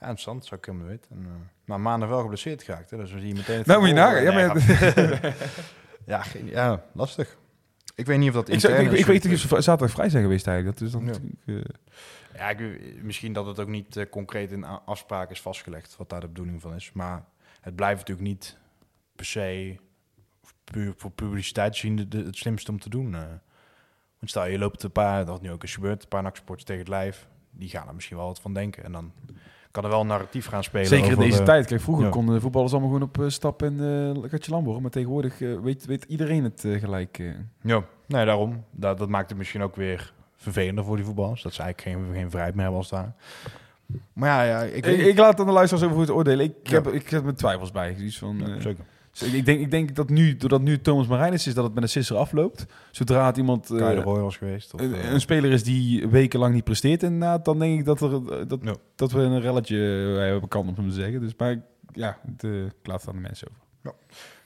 interessant, 0.00 0.44
zou 0.44 0.60
ik 0.60 0.66
helemaal 0.66 0.86
weten. 0.88 1.10
En, 1.10 1.26
maar 1.64 1.80
maandag 1.80 2.08
wel 2.08 2.20
geblesseerd 2.20 2.62
geraakt, 2.62 2.90
hè? 2.90 2.96
dus 2.96 3.12
we 3.12 3.20
zien 3.20 3.36
meteen... 3.36 3.56
het 3.58 3.66
Nou 3.66 3.78
moet 3.80 3.88
je 3.88 3.94
nagaan. 3.94 4.22
Ja, 4.22 4.32
maar, 4.32 4.56
ja, 6.06 6.22
geen- 6.22 6.48
ja, 6.48 6.82
lastig. 6.92 7.36
Ik 7.94 8.06
weet 8.06 8.18
niet 8.18 8.28
of 8.28 8.34
dat 8.34 8.48
Ik, 8.48 8.60
zou, 8.60 8.72
ik, 8.74 8.90
is. 8.92 8.98
ik 8.98 9.06
weet 9.06 9.24
niet 9.24 9.34
of 9.34 9.40
ze 9.40 9.60
zaterdag 9.62 9.90
vrij 9.90 10.08
zijn 10.08 10.22
geweest 10.22 10.46
eigenlijk. 10.46 10.78
Dat 10.78 10.86
is 10.88 10.92
dan 10.94 11.04
Ja. 11.04 11.10
natuurlijk... 11.10 11.76
Ja, 12.34 12.50
ik, 12.50 12.58
misschien 13.02 13.32
dat 13.32 13.46
het 13.46 13.60
ook 13.60 13.68
niet 13.68 13.96
eh, 13.96 14.08
concreet 14.10 14.52
in 14.52 14.64
a- 14.64 14.82
afspraken 14.86 15.34
is 15.34 15.40
vastgelegd 15.40 15.96
wat 15.96 16.10
daar 16.10 16.20
de 16.20 16.28
bedoeling 16.28 16.60
van 16.60 16.74
is. 16.74 16.92
Maar 16.92 17.24
het 17.60 17.76
blijft 17.76 17.98
natuurlijk 17.98 18.28
niet 18.28 18.58
per 19.16 19.24
se 19.24 19.76
puur 20.64 20.94
voor 20.96 21.10
publiciteit 21.10 21.76
zien 21.76 21.96
de, 21.96 22.08
de- 22.08 22.24
het 22.24 22.36
slimste 22.36 22.70
om 22.70 22.78
te 22.80 22.88
doen. 22.88 23.14
eh. 23.14 23.20
want 24.18 24.30
stel 24.30 24.46
je 24.46 24.58
loopt 24.58 24.82
een 24.82 24.92
paar, 24.92 25.24
dat 25.24 25.40
nu 25.42 25.50
ook 25.50 25.62
eens 25.62 25.74
gebeurd, 25.74 26.02
een 26.02 26.08
paar 26.08 26.22
nachtsports 26.22 26.64
tegen 26.64 26.80
het 26.80 26.90
lijf. 26.90 27.28
Die 27.50 27.68
gaan 27.68 27.88
er 27.88 27.94
misschien 27.94 28.16
wel 28.16 28.26
wat 28.26 28.40
van 28.40 28.54
denken. 28.54 28.84
En 28.84 28.92
dan 28.92 29.12
kan 29.70 29.84
er 29.84 29.90
wel 29.90 30.00
een 30.00 30.06
narratief 30.06 30.46
gaan 30.46 30.64
spelen. 30.64 30.86
Zeker 30.86 31.12
in 31.12 31.18
deze 31.18 31.38
eh, 31.38 31.44
tijd. 31.44 31.66
Kijk, 31.66 31.80
vroeger 31.80 32.04
ja. 32.04 32.10
konden 32.10 32.40
voetballers 32.40 32.72
allemaal 32.72 32.90
gewoon 32.90 33.08
op 33.08 33.30
stap 33.30 33.62
en 33.62 33.72
uh, 33.80 34.30
katje 34.30 34.50
lam 34.50 34.64
worden. 34.64 34.82
Maar 34.82 34.90
tegenwoordig 34.90 35.38
weet, 35.38 35.84
weet 35.86 36.04
iedereen 36.04 36.44
het 36.44 36.60
gelijk. 36.60 37.18
Ja, 37.60 37.84
nee, 38.06 38.24
daarom. 38.24 38.64
Dat, 38.70 38.98
dat 38.98 39.08
maakt 39.08 39.28
het 39.28 39.38
misschien 39.38 39.62
ook 39.62 39.76
weer 39.76 40.13
vervelender 40.44 40.84
voor 40.84 40.96
die 40.96 41.04
voetballers. 41.04 41.42
Dat 41.42 41.54
ze 41.54 41.62
eigenlijk 41.62 41.96
geen, 42.04 42.14
geen 42.14 42.30
vrijheid 42.30 42.54
meer 42.54 42.62
hebben 42.64 42.80
als 42.80 42.90
daar. 42.90 43.14
Maar 44.12 44.28
ja, 44.28 44.42
ja 44.42 44.62
ik, 44.72 44.86
Ik, 44.86 45.18
laat 45.18 45.36
dan 45.36 45.46
de 45.46 45.52
luisteraars 45.52 45.86
over 45.86 45.96
goed 45.98 46.10
oordelen. 46.10 46.44
Ik, 46.44 46.54
Ja. 46.62 46.74
heb, 46.74 46.86
ik 46.86 47.08
heb 47.10 47.22
mijn 47.22 47.36
twijfels 47.36 47.70
bij. 47.70 47.94
Iets 47.96 48.18
van, 48.18 48.38
Ja, 48.38 48.54
eh, 48.54 48.60
zeker. 48.60 48.84
Dus 49.18 49.32
ik, 49.32 49.44
denk, 49.46 49.60
ik 49.60 49.70
denk 49.70 49.94
dat 49.94 50.08
nu, 50.08 50.36
doordat 50.36 50.60
nu 50.62 50.80
Thomas 50.80 51.06
Marijnis 51.06 51.46
is, 51.46 51.54
dat 51.54 51.64
het 51.64 51.74
met 51.74 51.82
een 51.82 51.88
sisser 51.88 52.16
afloopt. 52.16 52.66
Zodra 52.90 53.26
het 53.26 53.36
iemand... 53.36 53.70
eh, 53.70 53.78
Kai 53.78 53.94
de 53.94 54.02
Roy 54.02 54.20
was 54.20 54.36
geweest. 54.36 54.74
Of, 54.74 54.80
een, 54.80 54.94
eh, 54.94 55.10
een 55.10 55.20
speler 55.20 55.50
is 55.50 55.64
die 55.64 56.08
wekenlang 56.08 56.54
niet 56.54 56.64
presteert 56.64 57.02
inderdaad, 57.02 57.44
dan 57.44 57.58
denk 57.58 57.78
ik 57.78 57.84
dat, 57.84 58.00
er, 58.00 58.12
eh, 58.14 58.46
dat, 58.48 58.58
Ja. 58.62 58.74
dat 58.94 59.12
we 59.12 59.20
een 59.20 59.40
relletje 59.40 59.76
eh, 60.16 60.18
hebben 60.30 60.48
kant 60.48 60.68
op 60.68 60.76
hem 60.76 60.88
te 60.88 60.94
zeggen. 60.94 61.20
Dus 61.20 61.34
maar 61.36 61.50
ik- 61.50 61.60
ja, 61.92 62.18
het, 62.26 62.44
eh, 62.44 62.64
ik 62.64 62.72
laat 62.82 63.00
het 63.00 63.08
aan 63.08 63.14
de 63.16 63.20
mensen 63.22 63.48
over. 63.48 63.62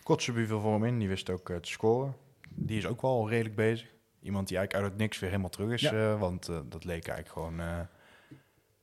Kotzebue 0.02 0.46
viel 0.46 0.60
voor 0.60 0.72
hem 0.72 0.84
in, 0.84 0.98
die 0.98 1.08
wist 1.08 1.30
ook 1.30 1.50
eh, 1.50 1.56
te 1.56 1.70
scoren. 1.70 2.14
Die 2.54 2.76
is 2.78 2.86
ook 2.86 3.02
wel 3.02 3.28
redelijk 3.28 3.54
bezig. 3.54 3.88
Iemand 4.22 4.48
die 4.48 4.56
eigenlijk 4.56 4.84
uit 4.86 4.92
het 4.94 5.02
niks 5.02 5.18
weer 5.18 5.30
helemaal 5.30 5.50
terug 5.50 5.70
is. 5.72 5.80
Ja. 5.80 5.92
eh, 6.12 6.20
want 6.20 6.48
eh, 6.48 6.56
dat 6.68 6.84
leek 6.84 7.06
eigenlijk 7.08 7.28
gewoon... 7.28 7.60
eh, 7.60 7.78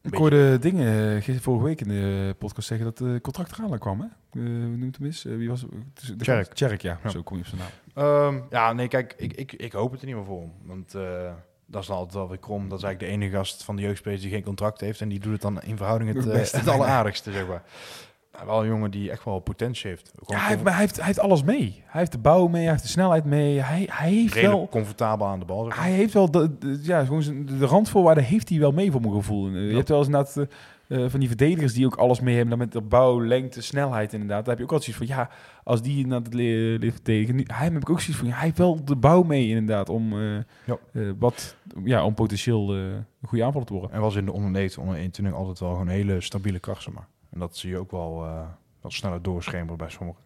Ik 0.02 0.14
hoorde 0.14 0.60
dingen 0.60 1.14
gisteren 1.16 1.42
vorige 1.42 1.66
week 1.66 1.82
in 1.82 1.88
de 1.88 2.36
podcast 2.40 2.68
zeggen 2.68 2.86
dat 2.86 2.98
de 2.98 3.20
contract 3.22 3.52
eraan 3.52 3.72
aan 3.72 3.80
kwam. 3.80 4.00
Hè? 4.00 4.08
Hoe 4.40 4.50
noemt 4.78 4.98
hem 4.98 5.06
eens? 5.06 5.24
Wie 5.24 5.50
was 5.50 5.62
het? 5.62 6.20
Tjerk. 6.20 6.54
Tjerk, 6.54 6.82
ja. 6.82 7.00
Ja. 7.04 7.10
Zo 7.10 7.24
kom 7.24 7.38
je 7.38 7.44
op 7.44 7.50
zijn 7.50 7.62
naam. 7.62 8.34
Ehm, 8.34 8.42
ja, 8.50 8.74
nee, 8.74 8.88
kijk, 8.88 9.14
ik, 9.18 9.34
ik, 9.34 9.54
ik 9.54 9.72
hoop 9.72 9.92
het 9.92 10.00
er 10.02 10.06
niet 10.08 10.16
meer 10.16 10.26
voor 10.26 10.40
hem. 10.42 10.52
Want 10.64 10.92
dat 11.66 11.82
is 11.82 11.88
dan 11.88 11.96
altijd 11.98 12.14
wel 12.16 12.28
weer 12.30 12.38
krom. 12.38 12.70
Dat 12.70 12.78
is 12.78 12.84
eigenlijk 12.84 13.14
de 13.14 13.20
enige 13.20 13.38
gast 13.38 13.64
van 13.64 13.76
de 13.76 13.82
jeugdspelers 13.82 14.22
die 14.22 14.32
geen 14.32 14.44
contract 14.44 14.82
heeft. 14.82 15.02
En 15.02 15.10
die 15.10 15.20
doet 15.20 15.32
het 15.32 15.42
dan 15.42 15.62
in 15.62 15.78
verhouding 15.78 16.14
het, 16.26 16.52
het 16.52 16.68
alleraardigste, 16.68 17.32
zeg 17.32 17.48
maar. 17.48 17.64
Nou, 18.36 18.48
wel 18.48 18.62
een 18.62 18.68
jongen 18.68 18.92
die 18.92 19.12
echt 19.12 19.24
wel 19.26 19.40
potentie 19.40 19.90
heeft. 19.90 20.12
Ja, 20.26 20.38
hij 20.38 20.48
heeft, 20.50 20.64
maar 20.64 20.72
hij, 20.72 20.82
heeft, 20.82 20.96
hij 20.96 21.06
heeft 21.06 21.20
alles 21.20 21.44
mee. 21.44 21.84
Hij 21.86 22.00
heeft 22.00 22.12
de 22.12 22.18
bouw 22.18 22.48
mee, 22.48 22.62
hij 22.62 22.72
heeft 22.72 22.84
de 22.84 22.90
snelheid 22.90 23.26
mee. 23.26 23.60
Hij, 23.62 23.88
hij 23.92 24.10
heeft 24.12 24.34
redelijk 24.34 24.58
wel... 24.58 24.68
comfortabel 24.70 25.28
aan 25.28 25.40
de 25.40 25.46
bal. 25.46 25.70
Hij 25.72 25.92
heeft 25.92 26.14
wel 26.14 26.32
de, 26.32 26.58
de- 26.58 26.80
ja, 26.82 27.06
gewoon 27.06 27.22
zijn- 27.24 27.46
de 27.46 27.66
randvoorwaarden 27.66 28.24
heeft 28.24 28.50
hij 28.50 28.60
wel 28.60 28.72
mee 28.72 28.92
voor 28.92 29.02
mijn 29.02 29.14
gevoel. 29.14 29.50
Je 29.50 29.60
Ja. 29.70 29.76
hebt 29.76 29.90
wel 29.90 29.98
eens 29.98 30.08
inderdaad 30.08 30.38
eh, 30.38 31.04
eh, 31.04 31.10
van 31.10 31.20
die 31.20 31.28
verdedigers 31.28 31.74
die 31.74 31.86
ook 31.86 31.96
alles 31.96 32.20
mee 32.20 32.34
hebben. 32.36 32.50
Dan 32.50 32.60
met 32.60 32.72
de 32.72 32.82
bouw, 32.82 33.22
lengte, 33.26 33.62
snelheid 33.62 34.14
inderdaad. 34.14 34.40
Daar 34.46 34.50
heb 34.50 34.58
je 34.58 34.64
ook 34.64 34.72
altijd 34.72 34.96
zoiets 34.96 35.14
van, 35.14 35.24
ja, 35.26 35.30
als 35.64 35.82
die 35.82 35.96
inderdaad 35.98 36.26
het 36.26 36.34
le- 36.34 36.78
leert 36.80 36.94
verdedigen. 36.94 37.36
Nu, 37.36 37.44
hij 37.48 37.64
heb 37.66 37.76
ik 37.76 37.90
ook 37.90 38.00
zoiets 38.00 38.18
van, 38.20 38.28
ja, 38.28 38.34
hij 38.36 38.44
heeft 38.44 38.58
wel 38.58 38.86
de 38.86 38.96
bouw 38.96 39.24
mee 39.24 39.48
inderdaad. 39.48 39.90
Om, 39.90 40.14
eh, 40.22 40.36
Ja. 40.66 40.78
wat, 41.20 41.56
ja, 41.84 42.06
om 42.06 42.14
potentieel 42.14 42.76
een 42.76 43.06
goede 43.26 43.44
aanvaller 43.44 43.68
te 43.68 43.74
worden. 43.74 43.92
En 43.92 44.02
was 44.02 44.16
in 44.16 44.26
de 44.26 44.32
onder 44.32 44.52
19, 44.52 44.82
onder 44.82 44.98
21 44.98 45.36
altijd 45.36 45.60
wel 45.60 45.70
gewoon 45.72 45.88
een 45.88 45.94
hele 45.94 46.22
stabiele 46.22 46.60
kracht, 46.60 46.82
zeg 46.84 46.94
maar. 46.94 47.08
En 47.36 47.42
dat 47.42 47.58
zie 47.58 47.70
je 47.70 47.78
ook 47.78 47.92
wel 47.92 48.26
wat 48.82 48.94
sneller 48.94 49.22
doorschemeren 49.22 49.78
bij 49.78 49.90
sommigen. 49.90 50.22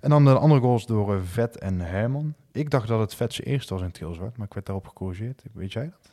En 0.00 0.10
dan 0.10 0.24
de 0.24 0.38
andere 0.38 0.60
goals 0.60 0.86
door 0.86 1.14
eh, 1.14 1.20
Vet 1.24 1.58
en 1.58 1.80
Herman. 1.80 2.34
Ik 2.52 2.70
dacht 2.70 2.88
dat 2.88 3.00
het 3.00 3.14
Vet 3.14 3.34
zijn 3.34 3.46
eerste 3.48 3.74
was 3.74 3.82
in 3.82 3.90
Tilswart, 3.90 4.36
maar 4.36 4.46
ik 4.46 4.54
werd 4.54 4.66
daarop 4.66 4.86
gecorrigeerd. 4.86 5.42
Weet 5.52 5.72
jij 5.72 5.84
dat? 5.84 6.12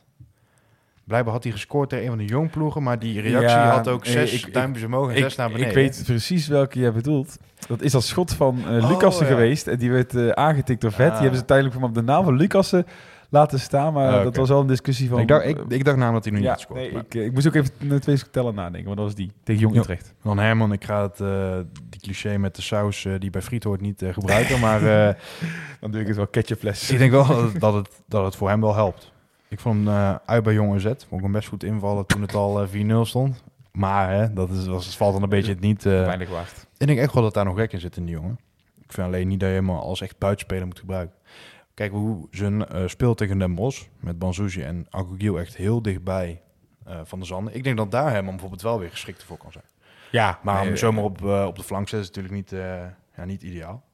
Blijkbaar 1.04 1.32
had 1.32 1.42
hij 1.42 1.52
gescoord 1.52 1.88
tegen 1.88 2.04
een 2.04 2.10
van 2.10 2.18
de 2.18 2.24
jongploegen, 2.24 2.82
maar 2.82 2.98
die 2.98 3.20
reactie 3.20 3.48
Ja, 3.58 3.70
had 3.70 3.88
ook 3.88 4.06
zes 4.06 4.44
ik- 4.44 4.52
duimpjes 4.54 4.84
omhoog 4.84 5.08
en 5.10 5.16
Ik, 5.16 5.22
zes 5.22 5.36
naar 5.36 5.48
beneden. 5.48 5.68
ik 5.68 5.74
weet 5.74 6.02
precies 6.06 6.48
welke 6.48 6.78
jij 6.78 6.92
bedoelt. 6.92 7.38
Dat 7.68 7.82
is 7.82 7.92
dat 7.92 8.02
schot 8.04 8.32
van 8.34 8.58
Oh, 8.58 8.88
Lucassen 8.90 9.26
ja. 9.26 9.32
geweest. 9.32 9.66
En 9.66 9.78
die 9.78 9.90
werd 9.90 10.14
eh, 10.14 10.28
aangetikt 10.28 10.80
door 10.80 10.92
Vet. 10.92 11.06
Ah. 11.10 11.12
Die 11.12 11.20
hebben 11.22 11.38
ze 11.40 11.46
uiteindelijk 11.48 11.78
van 11.80 11.88
op 11.88 11.94
de 11.94 12.02
naam 12.02 12.24
van 12.24 12.36
Lucassen 12.36 12.86
laten 13.32 13.60
staan. 13.60 13.92
Maar 13.92 14.12
Ah, 14.12 14.22
dat 14.22 14.36
was 14.36 14.48
wel 14.48 14.60
een 14.60 14.66
discussie 14.66 15.08
van... 15.08 15.20
ik, 15.20 15.28
dacht, 15.28 15.46
ik, 15.46 15.58
ik 15.68 15.84
dacht 15.84 15.96
namelijk 15.96 16.24
dat 16.24 16.32
hij 16.32 16.32
nu 16.32 16.46
niet 16.46 16.56
gescoord. 16.56 16.80
nee, 16.80 16.90
ik, 16.90 17.14
eh, 17.14 17.24
ik 17.24 17.32
moest 17.32 17.46
ook 17.46 17.54
even 17.54 18.00
twee 18.00 18.30
tellen 18.30 18.54
nadenken. 18.54 18.86
Maar 18.86 18.96
dat 18.96 19.04
was 19.04 19.14
die, 19.14 19.32
tegen 19.44 19.60
Jong. 19.60 19.76
Utrecht. 19.76 20.14
Dan 20.22 20.38
Herman, 20.38 20.72
ik 20.72 20.84
ga 20.84 21.02
het, 21.02 21.20
eh, 21.20 21.56
die 21.90 22.00
cliché 22.00 22.38
met 22.38 22.56
de 22.56 22.62
saus 22.62 23.04
eh, 23.04 23.12
die 23.18 23.30
bij 23.30 23.42
friet 23.42 23.64
hoort 23.64 23.80
niet 23.80 24.02
gebruiken, 24.10 24.60
maar... 24.66 24.80
Dan 25.80 25.90
doe 25.90 26.00
ik 26.00 26.06
het 26.06 26.16
wel 26.16 26.26
ketchupfles. 26.26 26.90
Ik 26.90 26.98
denk 26.98 27.10
wel 27.10 27.26
dat 27.26 27.74
het, 27.74 28.02
dat, 28.08 28.24
het, 28.24 28.36
voor 28.36 28.48
hem 28.48 28.60
wel 28.60 28.74
helpt. 28.74 29.12
Ik 29.48 29.60
vond 29.60 29.86
hem 29.86 30.18
uit 30.26 30.42
bij 30.42 30.52
Jong 30.52 30.80
Z. 30.80 30.84
Vond 30.84 31.12
ik 31.12 31.20
hem 31.20 31.32
best 31.32 31.48
goed 31.48 31.64
invallen 31.64 32.06
toen 32.06 32.22
het 32.22 32.34
al 32.34 32.62
eh, 32.62 32.68
4-0 32.68 33.00
stond. 33.00 33.42
Maar 33.72 34.10
hè, 34.10 34.32
dat 34.32 34.50
is, 34.50 34.66
was, 34.66 34.86
het 34.86 34.94
valt 34.94 35.12
dan 35.12 35.22
een 35.22 35.28
beetje 35.28 35.52
het 35.52 35.60
niet. 35.60 35.82
Weinig 35.82 36.30
waard. 36.30 36.66
ik 36.76 36.86
denk 36.86 36.98
echt 36.98 37.14
wel 37.14 37.22
dat 37.22 37.34
daar 37.34 37.44
nog 37.44 37.56
gek 37.58 37.72
in 37.72 37.80
zit 37.80 37.96
in 37.96 38.04
die 38.04 38.14
jongen. 38.14 38.38
Ik 38.82 38.92
vind 38.92 39.06
alleen 39.06 39.28
niet 39.28 39.40
dat 39.40 39.48
je 39.48 39.54
hem 39.54 39.70
als 39.70 40.00
echt 40.00 40.18
buitenspeler 40.18 40.66
moet 40.66 40.78
gebruiken. 40.78 41.14
Kijk 41.74 41.92
hoe 41.92 42.28
zijn 42.30 42.66
eh 42.66 42.86
speel 42.86 43.14
tegen 43.14 43.38
Den 43.38 43.54
Bosch 43.54 43.86
met 44.00 44.18
Banzuzi 44.18 44.62
en 44.62 44.86
Agogiel 44.90 45.38
echt 45.38 45.56
heel 45.56 45.82
dichtbij 45.82 46.42
eh, 46.84 47.00
van 47.04 47.20
de 47.20 47.26
Zanden. 47.26 47.54
Ik 47.54 47.64
denk 47.64 47.76
dat 47.76 47.90
daar 47.90 48.10
Herman 48.10 48.30
bijvoorbeeld 48.30 48.62
wel 48.62 48.78
weer 48.78 48.90
geschikt 48.90 49.24
voor 49.24 49.36
kan 49.36 49.52
zijn. 49.52 49.64
Ja, 50.10 50.38
Maar 50.42 50.54
nee, 50.54 50.64
hem 50.64 50.76
zomaar 50.76 51.04
op, 51.04 51.24
eh, 51.24 51.44
op 51.46 51.56
de 51.56 51.62
flank 51.62 51.88
zetten 51.88 52.00
is 52.10 52.16
natuurlijk 52.16 52.34
niet, 52.34 52.60
ja, 53.16 53.24
niet 53.24 53.42
ideaal. 53.42 53.84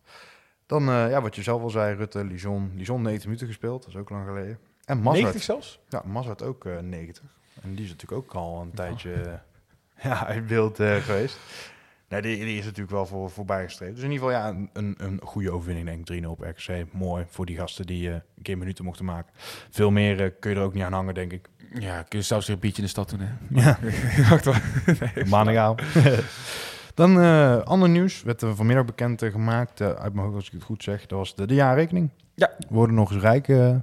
Dan, 0.66 0.84
ja, 0.84 1.22
wat 1.22 1.36
je 1.36 1.42
zelf 1.42 1.62
al 1.62 1.70
zei, 1.70 1.96
Rutte, 1.96 2.24
Lijon. 2.24 2.72
Lijon 2.76 3.02
90 3.02 3.24
minuten 3.24 3.46
gespeeld, 3.46 3.80
dat 3.80 3.94
is 3.94 4.00
ook 4.00 4.10
lang 4.10 4.26
geleden. 4.26 4.58
En 4.84 5.02
90 5.02 5.22
Mazart. 5.22 5.42
zelfs? 5.42 5.80
Ja, 5.88 6.02
Mazart 6.06 6.42
ook 6.42 6.64
eh 6.64 6.78
90. 6.78 7.24
En 7.62 7.74
die 7.74 7.84
is 7.84 7.90
natuurlijk 7.90 8.20
ook 8.22 8.34
al 8.34 8.60
een 8.60 8.70
tijdje 8.70 9.12
eh, 9.22 9.32
ja, 10.02 10.26
uit 10.26 10.46
beeld 10.46 10.76
geweest. 10.76 11.38
Nee, 12.08 12.22
die, 12.22 12.36
die 12.44 12.58
is 12.58 12.64
natuurlijk 12.64 12.90
wel 12.90 13.06
voor, 13.06 13.30
voorbij 13.30 13.64
gestreefd. 13.64 13.94
Dus 13.94 14.04
in 14.04 14.10
ieder 14.10 14.26
geval 14.28 14.42
ja, 14.42 14.48
een, 14.48 14.70
een, 14.72 14.94
een 14.98 15.20
goede 15.22 15.50
overwinning, 15.50 15.86
denk 15.86 16.08
ik. 16.08 16.24
3-0 16.24 16.26
op 16.26 16.40
RKC. 16.40 16.84
Mooi 16.92 17.24
voor 17.28 17.46
die 17.46 17.56
gasten 17.56 17.86
die 17.86 18.08
eh, 18.08 18.14
een 18.14 18.42
keer 18.42 18.58
minuten 18.58 18.84
mochten 18.84 19.04
maken. 19.04 19.32
Veel 19.70 19.90
meer 19.90 20.24
eh, 20.24 20.30
kun 20.40 20.50
je 20.50 20.56
er 20.56 20.62
ook 20.62 20.74
niet 20.74 20.82
aan 20.82 20.92
hangen, 20.92 21.14
denk 21.14 21.32
ik. 21.32 21.48
Ja, 21.78 22.02
kun 22.02 22.18
je 22.18 22.24
zelfs 22.24 22.46
weer 22.46 22.54
een 22.54 22.60
biertje 22.60 22.82
in 22.82 22.86
de 22.86 22.90
stad 22.90 23.10
doen, 23.10 23.20
hè? 23.20 23.60
Ja, 23.60 23.78
Wacht 24.30 24.44
wel. 24.44 24.54
Nee, 25.14 25.24
maandagavond. 25.24 25.82
Dan 26.94 27.20
eh 27.20 27.60
ander 27.62 27.88
nieuws. 27.88 28.22
Werd 28.22 28.42
er 28.42 28.56
vanmiddag 28.56 28.84
bekend 28.84 29.22
gemaakt, 29.24 29.80
uit 29.80 30.12
mijn 30.12 30.24
hoofd 30.24 30.36
als 30.36 30.46
ik 30.46 30.52
het 30.52 30.62
goed 30.62 30.82
zeg. 30.82 31.06
Dat 31.06 31.18
was 31.18 31.34
de, 31.34 31.46
de 31.46 31.54
jaarrekening. 31.54 32.10
Ja. 32.34 32.50
We 32.58 32.74
worden 32.74 32.96
nog 32.96 33.12
eens 33.12 33.22
rijk. 33.22 33.48
Nou 33.48 33.82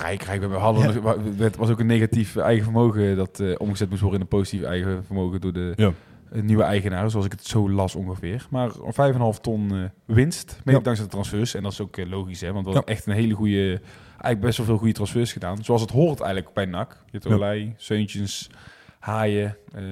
rijk, 0.00 0.22
rijk. 0.22 0.40
We 0.40 0.54
hadden, 0.54 1.04
Het 1.36 1.56
was 1.56 1.70
ook 1.70 1.80
een 1.80 1.86
negatief 1.86 2.36
eigen 2.36 2.64
vermogen 2.64 3.16
dat 3.16 3.42
omgezet 3.58 3.88
moest 3.88 4.00
worden 4.00 4.20
in 4.20 4.26
een 4.26 4.38
positief 4.38 4.62
eigen 4.62 5.04
vermogen 5.04 5.40
door 5.40 5.52
de 5.52 5.72
Ja. 5.76 5.92
Nieuwe 6.32 6.62
eigenaar, 6.62 7.10
zoals 7.10 7.26
ik 7.26 7.32
het 7.32 7.46
zo 7.46 7.70
las 7.70 7.94
ongeveer. 7.94 8.46
Maar 8.50 8.70
5,5 8.70 9.40
ton 9.40 9.70
eh, 9.74 10.14
winst, 10.16 10.60
mede 10.64 10.78
Ja. 10.78 10.84
dankzij 10.84 11.04
de 11.06 11.10
transfers. 11.12 11.54
En 11.54 11.62
dat 11.62 11.72
is 11.72 11.80
ook 11.80 11.96
eh, 11.96 12.08
logisch, 12.08 12.40
hè, 12.40 12.52
want 12.52 12.66
we 12.66 12.72
Ja. 12.72 12.82
echt 12.84 13.06
een 13.06 13.12
hele 13.12 13.34
goede, 13.34 13.80
eigenlijk 14.10 14.40
best 14.40 14.56
wel 14.56 14.66
veel 14.66 14.76
goede 14.78 14.92
transfers 14.92 15.32
gedaan. 15.32 15.64
Zoals 15.64 15.80
het 15.80 15.90
hoort 15.90 16.20
eigenlijk 16.20 16.54
bij 16.54 16.64
NAC. 16.64 16.90
Je 17.04 17.10
hebt 17.10 17.24
Ja. 17.24 17.34
Olij, 17.34 17.74
Seuntjens, 17.76 18.50
Haaien, 18.98 19.56
eh 19.74 19.82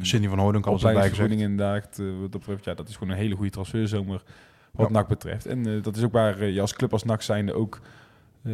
Cindy 0.00 0.28
van 0.28 0.38
Hooydonk 0.38 0.64
erbij 0.64 0.78
gezegd. 0.78 0.94
opleidingsvergoeding 0.94 1.40
inderdaad. 1.40 1.98
eh, 1.98 2.06
wat 2.20 2.32
dat 2.32 2.40
betreft, 2.40 2.64
ja, 2.64 2.74
dat 2.74 2.88
is 2.88 2.96
gewoon 2.96 3.12
een 3.12 3.20
hele 3.20 3.34
goede 3.34 3.50
transferzomer 3.50 4.22
wat 4.72 4.86
Ja. 4.88 4.92
NAC 4.92 5.08
betreft. 5.08 5.46
En 5.46 5.82
dat 5.82 5.96
is 5.96 6.02
ook 6.02 6.12
waar 6.12 6.44
je 6.44 6.60
als 6.60 6.72
club 6.74 6.92
als 6.92 7.04
NAC 7.04 7.22
zijnde 7.22 7.52
ook 7.52 7.80
eh, 8.44 8.52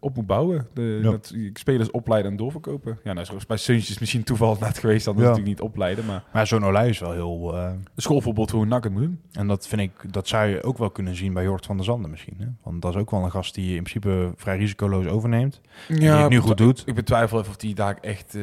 op 0.00 0.16
moet 0.16 0.26
bouwen. 0.26 0.66
De, 0.74 0.98
Ja. 1.02 1.10
dat, 1.10 1.34
spelers 1.52 1.90
opleiden 1.90 2.30
en 2.30 2.36
doorverkopen. 2.36 2.98
Ja, 3.04 3.12
nou, 3.12 3.26
zoals 3.26 3.46
bij 3.46 3.56
Suntjes 3.56 3.98
misschien 3.98 4.22
toeval 4.24 4.56
net 4.60 4.78
geweest, 4.78 5.04
dan 5.04 5.14
Ja. 5.14 5.20
natuurlijk 5.20 5.46
niet 5.48 5.60
opleiden. 5.60 6.06
Maar 6.06 6.24
Maar 6.32 6.46
zo'n 6.46 6.64
Olij 6.64 6.88
is 6.88 6.98
wel 6.98 7.12
heel... 7.12 7.56
eh, 7.56 7.64
een 7.64 7.84
schoolvoorbeeld 7.96 8.50
hoe 8.50 8.66
NAC 8.66 8.84
het 8.84 8.92
moet 8.92 9.02
doen. 9.02 9.20
en 9.32 9.46
dat 9.46 9.66
vind 9.66 9.80
ik, 9.80 10.12
dat 10.12 10.28
zou 10.28 10.46
je 10.48 10.62
ook 10.62 10.78
wel 10.78 10.90
kunnen 10.90 11.16
zien 11.16 11.32
bij 11.32 11.44
Jort 11.44 11.66
van 11.66 11.76
der 11.76 11.84
Zanden 11.84 12.10
misschien. 12.10 12.34
Hè? 12.38 12.46
Want 12.62 12.82
dat 12.82 12.94
is 12.94 13.00
ook 13.00 13.10
wel 13.10 13.24
een 13.24 13.30
gast 13.30 13.54
die 13.54 13.64
je 13.70 13.76
in 13.76 13.82
principe 13.82 14.32
vrij 14.36 14.56
risicoloos 14.56 15.06
overneemt. 15.06 15.60
Ja, 15.88 15.94
die 15.96 16.08
het 16.10 16.28
nu 16.30 16.38
goed 16.38 16.58
doet. 16.58 16.82
Ik 16.86 16.94
betwijfel 16.94 17.38
even 17.38 17.50
of 17.50 17.56
die 17.56 17.74
daar 17.74 17.98
echt... 18.00 18.34
eh, 18.34 18.42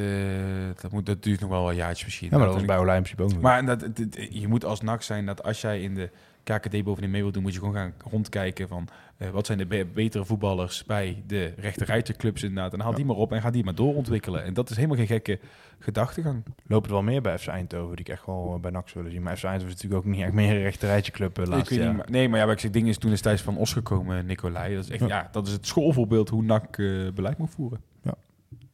dat, 0.82 0.92
moet, 0.92 1.06
dat 1.06 1.24
duurt 1.24 1.40
nog 1.40 1.50
wel 1.50 1.70
een 1.70 1.76
jaartje 1.76 2.06
misschien. 2.06 2.28
Ja, 2.32 2.36
maar 2.38 2.46
dat 2.46 2.54
was 2.54 2.62
En 2.62 2.68
bij 2.68 2.78
Olij 2.78 2.96
in 2.98 3.02
principe 3.04 3.24
ook. 3.36 3.42
Maar 3.42 3.66
dat, 3.66 3.86
je 4.30 4.48
moet 4.48 4.66
als 4.66 4.82
NAC 4.82 5.02
zijn 5.02 5.26
dat 5.26 5.44
als 5.44 5.62
jij 5.62 5.82
in 5.82 5.96
de 5.96 6.10
KKD 6.54 6.84
bovenin 6.84 7.12
mee 7.12 7.22
wil 7.22 7.32
doen, 7.32 7.42
moet 7.44 7.54
je 7.54 7.60
gewoon 7.60 7.74
gaan 7.74 7.94
rondkijken 8.10 8.68
van 8.68 8.88
eh, 9.18 9.30
wat 9.30 9.46
zijn 9.46 9.58
de 9.58 9.66
be- 9.66 9.88
betere 9.94 10.26
voetballers 10.26 10.84
bij 10.86 11.24
de 11.28 11.54
rechterrijtje 11.58 12.14
clubs 12.14 12.44
inderdaad. 12.44 12.74
En 12.74 12.80
haal 12.80 12.94
die 12.94 13.06
maar 13.06 13.16
op 13.16 13.32
en 13.32 13.42
ga 13.42 13.52
die 13.52 13.64
maar 13.64 13.76
doorontwikkelen. 13.76 14.44
En 14.44 14.54
dat 14.54 14.70
is 14.70 14.76
helemaal 14.76 14.98
geen 14.98 15.08
gekke 15.08 15.40
gedachtegang. 15.80 16.44
Lopen 16.68 16.88
er 16.90 16.94
wel 16.96 17.04
meer 17.04 17.22
bij 17.22 17.38
FC 17.38 17.48
Eindhoven 17.48 17.96
die 17.96 18.06
ik 18.06 18.12
echt 18.12 18.26
wel 18.26 18.54
eh, 18.56 18.60
bij 18.62 18.72
NAC 18.72 18.90
willen 18.90 19.12
zien. 19.12 19.22
Maar 19.24 19.38
FC 19.38 19.44
Eindhoven 19.44 19.76
is 19.76 19.82
natuurlijk 19.82 20.06
ook 20.08 20.12
niet 20.14 20.24
echt 20.24 20.34
meer 20.34 20.56
een 20.56 20.62
rechterrijtje 20.62 21.12
club 21.12 21.38
uh, 21.38 21.44
Ik 21.44 21.50
laatst 21.50 21.74
jaar. 21.74 21.94
niet, 21.94 22.10
nee, 22.10 22.30
maar 22.30 22.40
ja, 22.40 22.46
wat 22.46 22.54
ik 22.54 22.60
zeg, 22.60 22.72
ding 22.72 22.88
is 22.88 22.98
toen 22.98 23.12
is 23.12 23.22
Thijs 23.22 23.42
van 23.42 23.58
Os 23.58 23.74
gekomen, 23.74 24.26
Nicolai. 24.26 24.76
Dat 24.76 24.84
is 24.84 24.90
echt, 24.90 25.00
Ja. 25.02 25.08
ja. 25.08 25.30
dat 25.32 25.48
is 25.48 25.54
het 25.54 25.68
schoolvoorbeeld 25.68 26.30
hoe 26.30 26.44
NAC 26.44 26.78
eh, 26.78 27.08
beleid 27.14 27.38
moet 27.38 27.50
voeren. 27.50 27.80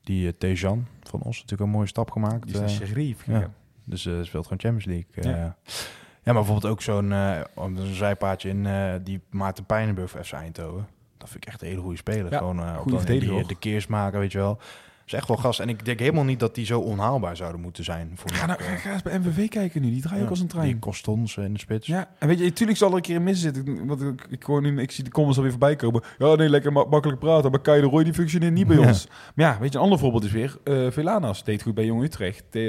Die 0.04 0.26
uh, 0.26 0.32
Tejan 0.38 0.88
van 1.04 1.22
ons 1.22 1.36
natuurlijk 1.36 1.62
een 1.62 1.70
mooie 1.76 1.88
stap 1.88 2.12
gemaakt. 2.12 2.44
Die 2.46 2.54
is 2.54 2.60
naar 2.60 2.70
eh. 2.70 2.76
Sheriff 2.76 3.26
ja. 3.26 3.50
Dus 3.84 4.02
speelt 4.02 4.44
gewoon 4.48 4.60
Champions 4.60 4.86
League. 4.86 5.34
Ja. 5.38 5.58
Ja, 6.24 6.34
maar 6.34 6.44
bijvoorbeeld 6.44 6.72
ook 6.72 6.82
zo'n 6.82 7.12
uh, 7.12 7.40
een 7.56 7.94
zijpaadje 7.94 8.50
in 8.50 8.66
uh, 8.66 8.94
die 9.04 9.22
Maarten 9.30 9.66
Pijnenburg 9.66 10.10
voor 10.10 10.24
FC 10.24 10.32
Eindhoven. 10.32 10.88
Dat 11.18 11.30
vind 11.30 11.44
ik 11.44 11.50
echt 11.50 11.62
een 11.62 11.68
hele 11.68 11.82
goede 11.82 11.98
speler. 11.98 12.32
Ja, 12.32 12.38
gewoon 12.38 12.60
uh, 12.60 12.78
goede 12.78 12.98
op 12.98 13.08
dan, 13.08 13.20
die, 13.20 13.48
de 13.48 13.60
keers 13.60 13.88
maken, 13.88 14.20
weet 14.20 14.32
je 14.32 14.38
wel. 14.38 14.60
Is 15.06 15.14
echt 15.14 15.28
wel 15.28 15.38
gas. 15.38 15.60
En 15.60 15.70
ik 15.70 15.86
denk 15.86 16.00
helemaal 16.00 16.24
niet 16.24 16.40
dat 16.40 16.56
die 16.56 16.66
zo 16.66 16.80
onhaalbaar 16.80 17.36
zouden 17.36 17.62
moeten 17.62 17.84
zijn. 17.84 18.12
Voor 18.16 18.32
Ga, 18.32 18.46
nou, 18.46 18.62
ga, 18.62 18.76
ga 18.76 18.94
eens 18.94 19.02
bij 19.02 19.20
MVV 19.20 19.48
kijken 19.50 19.82
nu. 19.82 19.90
Die 19.90 20.02
draaien 20.02 20.18
ja, 20.18 20.24
ook 20.24 20.30
als 20.30 20.40
een 20.40 20.48
trein. 20.48 20.66
Die 20.66 20.80
kost 20.80 21.08
ons 21.08 21.38
in 21.38 21.54
de 21.54 21.60
spits. 21.60 21.88
Ja, 21.88 22.10
en 22.20 22.28
weet 22.28 22.38
je, 22.40 22.44
natuurlijk 22.44 22.78
zal 22.78 22.90
er 22.90 22.96
een 22.96 23.02
keer 23.02 23.16
in 23.16 23.24
missen 23.24 23.54
zitten. 23.54 23.86
Want 23.88 24.02
ik, 24.02 24.26
ik, 24.30 24.44
hoor 24.44 24.62
nu, 24.62 24.82
ik 24.82 24.92
zie 24.92 25.04
de 25.04 25.10
comments 25.10 25.38
alweer 25.38 25.52
voorbij 25.54 25.76
komen. 25.76 26.02
Ja, 26.18 26.36
nee, 26.36 26.50
lekker 26.50 26.72
ma 26.72 26.84
makkelijk 26.90 27.20
praten. 27.20 27.52
Maar 27.52 27.62
Kai 27.62 27.82
de 27.82 27.88
Roy, 27.88 28.04
die 28.04 28.14
functioneert 28.14 28.54
niet 28.54 28.68
bij 28.68 28.78
Ja. 28.78 28.88
ons. 28.88 29.08
Maar 29.36 29.46
ja, 29.46 29.58
weet 29.60 29.72
je, 29.72 29.78
een 29.78 29.84
ander 29.84 30.00
voorbeeld 30.00 30.24
is 30.24 30.32
weer... 30.32 30.58
eh 30.64 30.92
Velanas 30.92 31.44
deed 31.44 31.62
goed 31.62 31.74
bij 31.74 31.86
Jong 31.86 32.04
Utrecht. 32.04 32.44
Eh. 32.52 32.62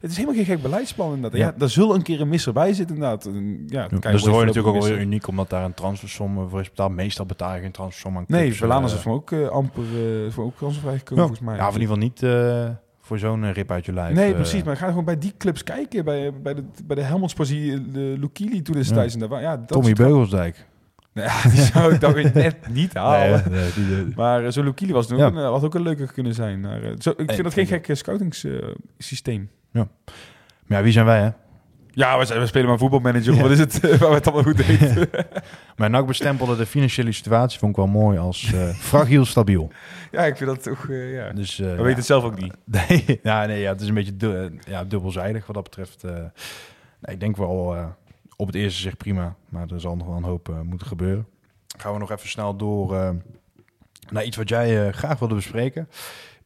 Het 0.00 0.10
is 0.10 0.14
helemaal 0.16 0.36
geen 0.36 0.44
gek 0.44 0.62
beleidsplan 0.62 1.14
inderdaad. 1.14 1.40
Ja. 1.40 1.46
Ja. 1.46 1.54
daar 1.56 1.68
zal 1.70 1.94
een 1.94 2.02
keer 2.02 2.20
een 2.20 2.28
misser 2.28 2.52
bij 2.52 2.72
zitten 2.72 2.96
inderdaad. 2.96 3.24
Ja, 3.66 3.86
Kai 3.86 4.00
dus 4.00 4.00
Roy 4.02 4.10
dat 4.12 4.24
wordt 4.24 4.46
natuurlijk 4.46 4.66
ook 4.76 4.82
wel 4.82 4.92
weer 4.92 5.00
uniek, 5.00 5.28
omdat 5.28 5.50
daar 5.50 5.64
een 5.64 5.74
transfersom 5.74 6.48
voor 6.48 6.60
is 6.60 6.68
betaald. 6.68 6.92
Meestal 6.92 7.26
betaal 7.26 7.54
je 7.54 7.60
geen 7.60 7.70
transfersom 7.72 8.16
aan 8.16 8.24
Nee, 8.28 8.54
Velanas 8.54 8.90
eh, 8.90 8.96
is 8.96 9.02
van 9.02 9.12
ook 9.12 9.32
eh, 9.32 9.48
amper... 9.48 9.82
eh, 9.82 10.32
van 10.32 10.44
ook 10.44 10.56
kansvrij 10.56 10.98
gekomen 10.98 11.22
ja. 11.24 11.28
volgens 11.28 11.48
mij. 11.48 11.56
Ja, 11.56 11.72
in 11.76 11.88
ieder 11.88 11.96
geval 11.96 12.08
niet... 12.10 12.22
eh, 12.22 12.74
voor 13.00 13.18
zo'n 13.18 13.44
eh, 13.44 13.52
rip 13.52 13.70
uit 13.70 13.86
je 13.86 13.92
lijf. 13.92 14.14
Nee, 14.14 14.28
eh, 14.30 14.34
precies. 14.34 14.62
Maar 14.62 14.76
ga 14.76 14.88
gewoon 14.88 15.04
bij 15.04 15.18
die 15.18 15.34
clubs 15.38 15.62
kijken. 15.64 16.04
Bij, 16.04 16.32
bij 16.42 16.54
de, 16.54 16.64
bij 16.84 16.96
de 16.96 17.02
Helmond 17.02 17.30
Sportie, 17.30 17.90
de 17.90 18.14
Lukili 18.18 18.62
toen 18.62 18.74
destijds. 18.74 19.14
En 19.14 19.20
daar, 19.28 19.40
ja, 19.40 19.56
dat 19.56 19.68
Tommy 19.68 19.92
Beugelsdijk. 19.92 20.64
Ja, 21.12 21.42
die 21.42 21.60
zou 21.60 21.94
ik 21.94 22.00
dan 22.00 22.12
weer 22.12 22.30
net 22.34 22.56
niet 22.68 22.94
halen. 22.94 23.42
Nee, 23.50 23.60
nee, 23.60 23.72
die- 23.74 24.04
die- 24.04 24.14
Maar 24.16 24.52
zo'n 24.52 24.64
Lukili 24.64 24.92
was 24.92 25.06
toen 25.06 25.18
Ja. 25.18 25.26
ook 25.26 25.34
een, 25.34 25.42
had 25.42 25.64
ook 25.64 25.74
een 25.74 25.82
leuke 25.82 26.06
kunnen 26.12 26.34
zijn. 26.34 26.60
Maar, 26.60 26.80
zo, 26.98 27.10
ik 27.10 27.16
vind 27.16 27.30
En- 27.30 27.42
dat 27.42 27.52
geen 27.52 27.66
gek 27.66 27.88
scoutingssysteem. 27.92 29.50
Maar 29.72 29.86
ja, 30.66 30.82
wie 30.82 30.92
zijn 30.92 31.04
wij, 31.06 31.20
hè? 31.22 31.30
Ja, 31.96 32.18
we, 32.18 32.24
zijn, 32.24 32.40
we 32.40 32.46
spelen 32.46 32.68
maar 32.68 32.78
voetbalmanager. 32.78 33.36
Wat 33.42 33.50
is 33.50 33.58
het 33.58 33.80
eh, 33.84 33.98
waar 33.98 34.08
we 34.08 34.14
het 34.14 34.26
allemaal 34.26 34.52
goed 34.52 34.66
weten? 34.66 35.08
Maar 35.76 35.90
NAC 35.90 36.06
bestempelde 36.06 36.56
de 36.56 36.66
financiële 36.66 37.12
situatie, 37.12 37.58
vond 37.58 37.70
ik 37.70 37.76
wel 37.76 37.86
mooi, 37.86 38.18
als 38.18 38.52
eh, 38.52 38.68
fragiel 38.68 39.24
stabiel. 39.24 39.70
ja, 40.10 40.24
ik 40.24 40.36
vind 40.36 40.50
dat 40.50 40.62
toch... 40.62 40.88
eh, 40.88 41.14
ja. 41.14 41.30
Dus, 41.32 41.56
We 41.56 41.64
ja. 41.66 41.74
weten 41.76 41.94
het 41.96 42.06
zelf 42.06 42.24
ook 42.24 42.40
niet. 42.40 42.54
Nee, 42.88 43.20
ja, 43.22 43.46
nee 43.46 43.60
ja, 43.60 43.72
het 43.72 43.80
is 43.80 43.88
een 43.88 43.94
beetje 43.94 44.16
du- 44.16 44.58
ja, 44.66 44.84
dubbelzijdig 44.84 45.46
wat 45.46 45.54
dat 45.54 45.64
betreft. 45.64 46.02
nee, 46.02 47.14
ik 47.14 47.20
denk 47.20 47.36
wel 47.36 47.76
op 48.36 48.46
het 48.46 48.54
eerste 48.56 48.80
zicht 48.80 48.96
prima, 48.96 49.34
maar 49.48 49.66
er 49.70 49.80
zal 49.80 49.96
nog 49.96 50.06
wel 50.06 50.16
een 50.16 50.22
hoop 50.22 50.54
moeten 50.62 50.86
gebeuren. 50.86 51.26
Gaan 51.78 51.92
we 51.92 51.98
nog 51.98 52.10
even 52.10 52.28
snel 52.28 52.56
door 52.56 53.14
naar 54.10 54.24
iets 54.24 54.36
wat 54.36 54.48
jij 54.48 54.92
graag 54.92 55.18
wilde 55.18 55.34
bespreken. 55.34 55.88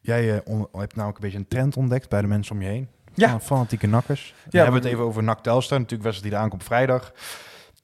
Jij 0.00 0.24
hebt 0.24 0.46
namelijk 0.72 0.96
een 0.96 1.14
beetje 1.20 1.38
een 1.38 1.48
trend 1.48 1.76
ontdekt 1.76 2.08
bij 2.08 2.20
de 2.20 2.26
mensen 2.26 2.54
om 2.54 2.62
je 2.62 2.68
heen. 2.68 2.88
Ja. 3.14 3.28
Van 3.30 3.40
fanatieke 3.40 3.86
nakkers. 3.86 4.34
Ja, 4.36 4.44
we 4.50 4.56
hebben 4.58 4.74
we- 4.80 4.86
het 4.86 4.94
even 4.96 5.06
over 5.06 5.22
NAC 5.22 5.40
Telstar. 5.42 5.78
Natuurlijk 5.78 6.02
wedstrijd 6.02 6.30
die 6.32 6.38
eraan 6.40 6.50
komt 6.50 6.64
vrijdag. 6.64 7.12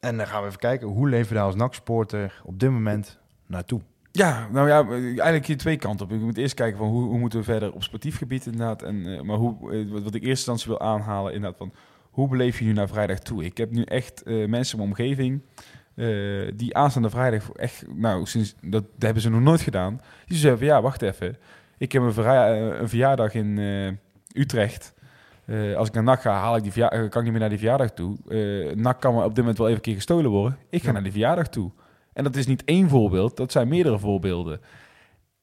En 0.01 0.17
dan 0.17 0.27
gaan 0.27 0.41
we 0.43 0.47
even 0.47 0.59
kijken, 0.61 0.89
hoe 0.89 1.09
leven 1.09 1.29
we 1.29 1.35
daar 1.35 1.45
als 1.45 1.55
NAC-supporter 1.55 2.41
op 2.45 2.59
dit 2.61 2.71
moment 2.71 3.19
naartoe? 3.47 3.81
Ja, 4.13 4.49
nou 4.53 4.69
ja, 4.69 4.89
eigenlijk 4.89 5.47
hier 5.47 5.57
twee 5.57 5.77
kanten 5.77 6.07
op. 6.07 6.13
Ik 6.13 6.21
moet 6.21 6.37
eerst 6.37 6.55
kijken 6.55 6.79
van 6.79 6.89
hoe, 6.89 7.03
hoe 7.05 7.19
moeten 7.19 7.39
we 7.39 7.45
verder 7.45 7.73
op 7.73 7.83
sportief 7.83 8.17
gebied 8.19 8.47
inderdaad. 8.47 8.83
En, 8.83 9.07
eh, 9.07 9.21
maar 9.21 9.37
hoe, 9.37 9.73
eh, 9.73 9.91
wat, 9.93 10.03
wat 10.03 10.15
ik 10.15 10.23
in 10.23 10.29
eerste 10.29 10.51
instantie 10.51 10.69
wil 10.69 10.81
aanhalen 10.81 11.33
inderdaad 11.33 11.59
van 11.59 11.73
hoe 12.11 12.29
beleef 12.29 12.59
je 12.59 12.65
nu 12.65 12.73
naar 12.73 12.89
vrijdag 12.89 13.19
toe? 13.19 13.45
Ik 13.45 13.57
heb 13.57 13.71
nu 13.71 13.83
echt 13.83 14.23
eh, 14.23 14.47
mensen 14.47 14.79
in 14.79 14.85
mijn 14.89 14.91
omgeving 14.99 15.43
eh, 15.95 16.53
die 16.55 16.77
aanstaande 16.77 17.11
vrijdag 17.11 17.51
echt, 17.53 17.85
nou 17.95 18.27
sinds, 18.27 18.55
dat, 18.61 18.71
dat 18.83 18.83
hebben 18.99 19.23
ze 19.23 19.31
nog 19.31 19.41
nooit 19.41 19.61
gedaan. 19.61 20.01
Die 20.27 20.39
zeggen 20.39 20.59
van 20.59 20.67
ja, 20.67 20.83
wacht 20.83 21.03
even. 21.03 21.37
Ik 21.79 21.93
heb 21.93 22.03
een, 22.03 22.13
verja- 22.13 22.55
een 22.55 22.89
verjaardag 22.89 23.35
in 23.35 23.59
eh, 23.59 24.41
Utrecht. 24.43 24.95
Eh, 25.47 25.77
als 25.77 25.89
ik 25.89 25.95
naar 25.95 26.03
NAC 26.03 26.21
ga, 26.21 26.33
haal 26.33 26.57
ik 26.57 26.63
die 26.63 26.73
eh, 26.85 26.99
kan 26.99 27.07
ik 27.07 27.23
niet 27.23 27.31
meer 27.31 27.41
naar 27.41 27.49
die 27.49 27.59
verjaardag 27.59 27.91
toe. 27.91 28.17
Eh 28.29 28.77
NAC 28.77 29.01
kan 29.01 29.15
me 29.15 29.21
op 29.23 29.29
dit 29.29 29.39
moment 29.39 29.59
wel 29.59 29.67
even 29.67 29.79
een 29.79 29.85
keer 29.85 29.95
gestolen 29.95 30.31
worden. 30.31 30.59
Ik 30.71 30.81
ga 30.81 30.87
Ja. 30.87 30.93
naar 30.93 31.03
die 31.03 31.13
verjaardag 31.13 31.49
toe. 31.49 31.71
En 32.13 32.25
dat 32.25 32.37
is 32.37 32.47
niet 32.47 32.65
één 32.65 32.89
voorbeeld, 32.89 33.37
dat 33.37 33.53
zijn 33.53 33.69
meerdere 33.69 33.99
voorbeelden. 33.99 34.61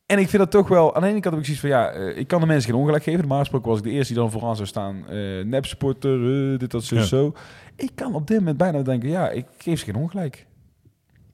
En 0.06 0.20
ik 0.20 0.30
vind 0.30 0.42
dat 0.42 0.52
toch 0.52 0.68
wel, 0.68 0.96
aan 0.96 1.02
de 1.02 1.08
ene 1.08 1.20
kant 1.20 1.36
heb 1.36 1.44
ik 1.44 1.56
zoiets 1.58 1.62
van, 1.62 1.70
ja, 1.70 1.92
ik 2.16 2.28
kan 2.28 2.40
de 2.40 2.46
mensen 2.46 2.70
geen 2.72 2.80
ongelijk 2.80 3.04
geven. 3.04 3.20
Normaal 3.20 3.40
gesproken 3.40 3.70
was 3.70 3.78
ik 3.78 3.84
de 3.84 3.90
eerste 3.90 4.14
die 4.14 4.22
dan 4.22 4.32
vooraan 4.32 4.56
zou 4.56 4.68
staan. 4.68 5.04
nep 5.50 5.66
supporter, 5.66 6.52
eh, 6.54 6.60
dit, 6.60 6.72
dat, 6.72 6.84
zo, 6.84 6.96
Ja. 6.96 7.02
zo. 7.04 7.34
Ik 7.76 7.92
kan 7.96 8.16
op 8.16 8.28
dit 8.28 8.38
moment 8.38 8.58
bijna 8.58 8.82
denken, 8.82 9.10
ja, 9.10 9.30
ik 9.30 9.46
geef 9.58 9.80
ze 9.80 9.86
geen 9.86 9.96
ongelijk. 9.96 10.46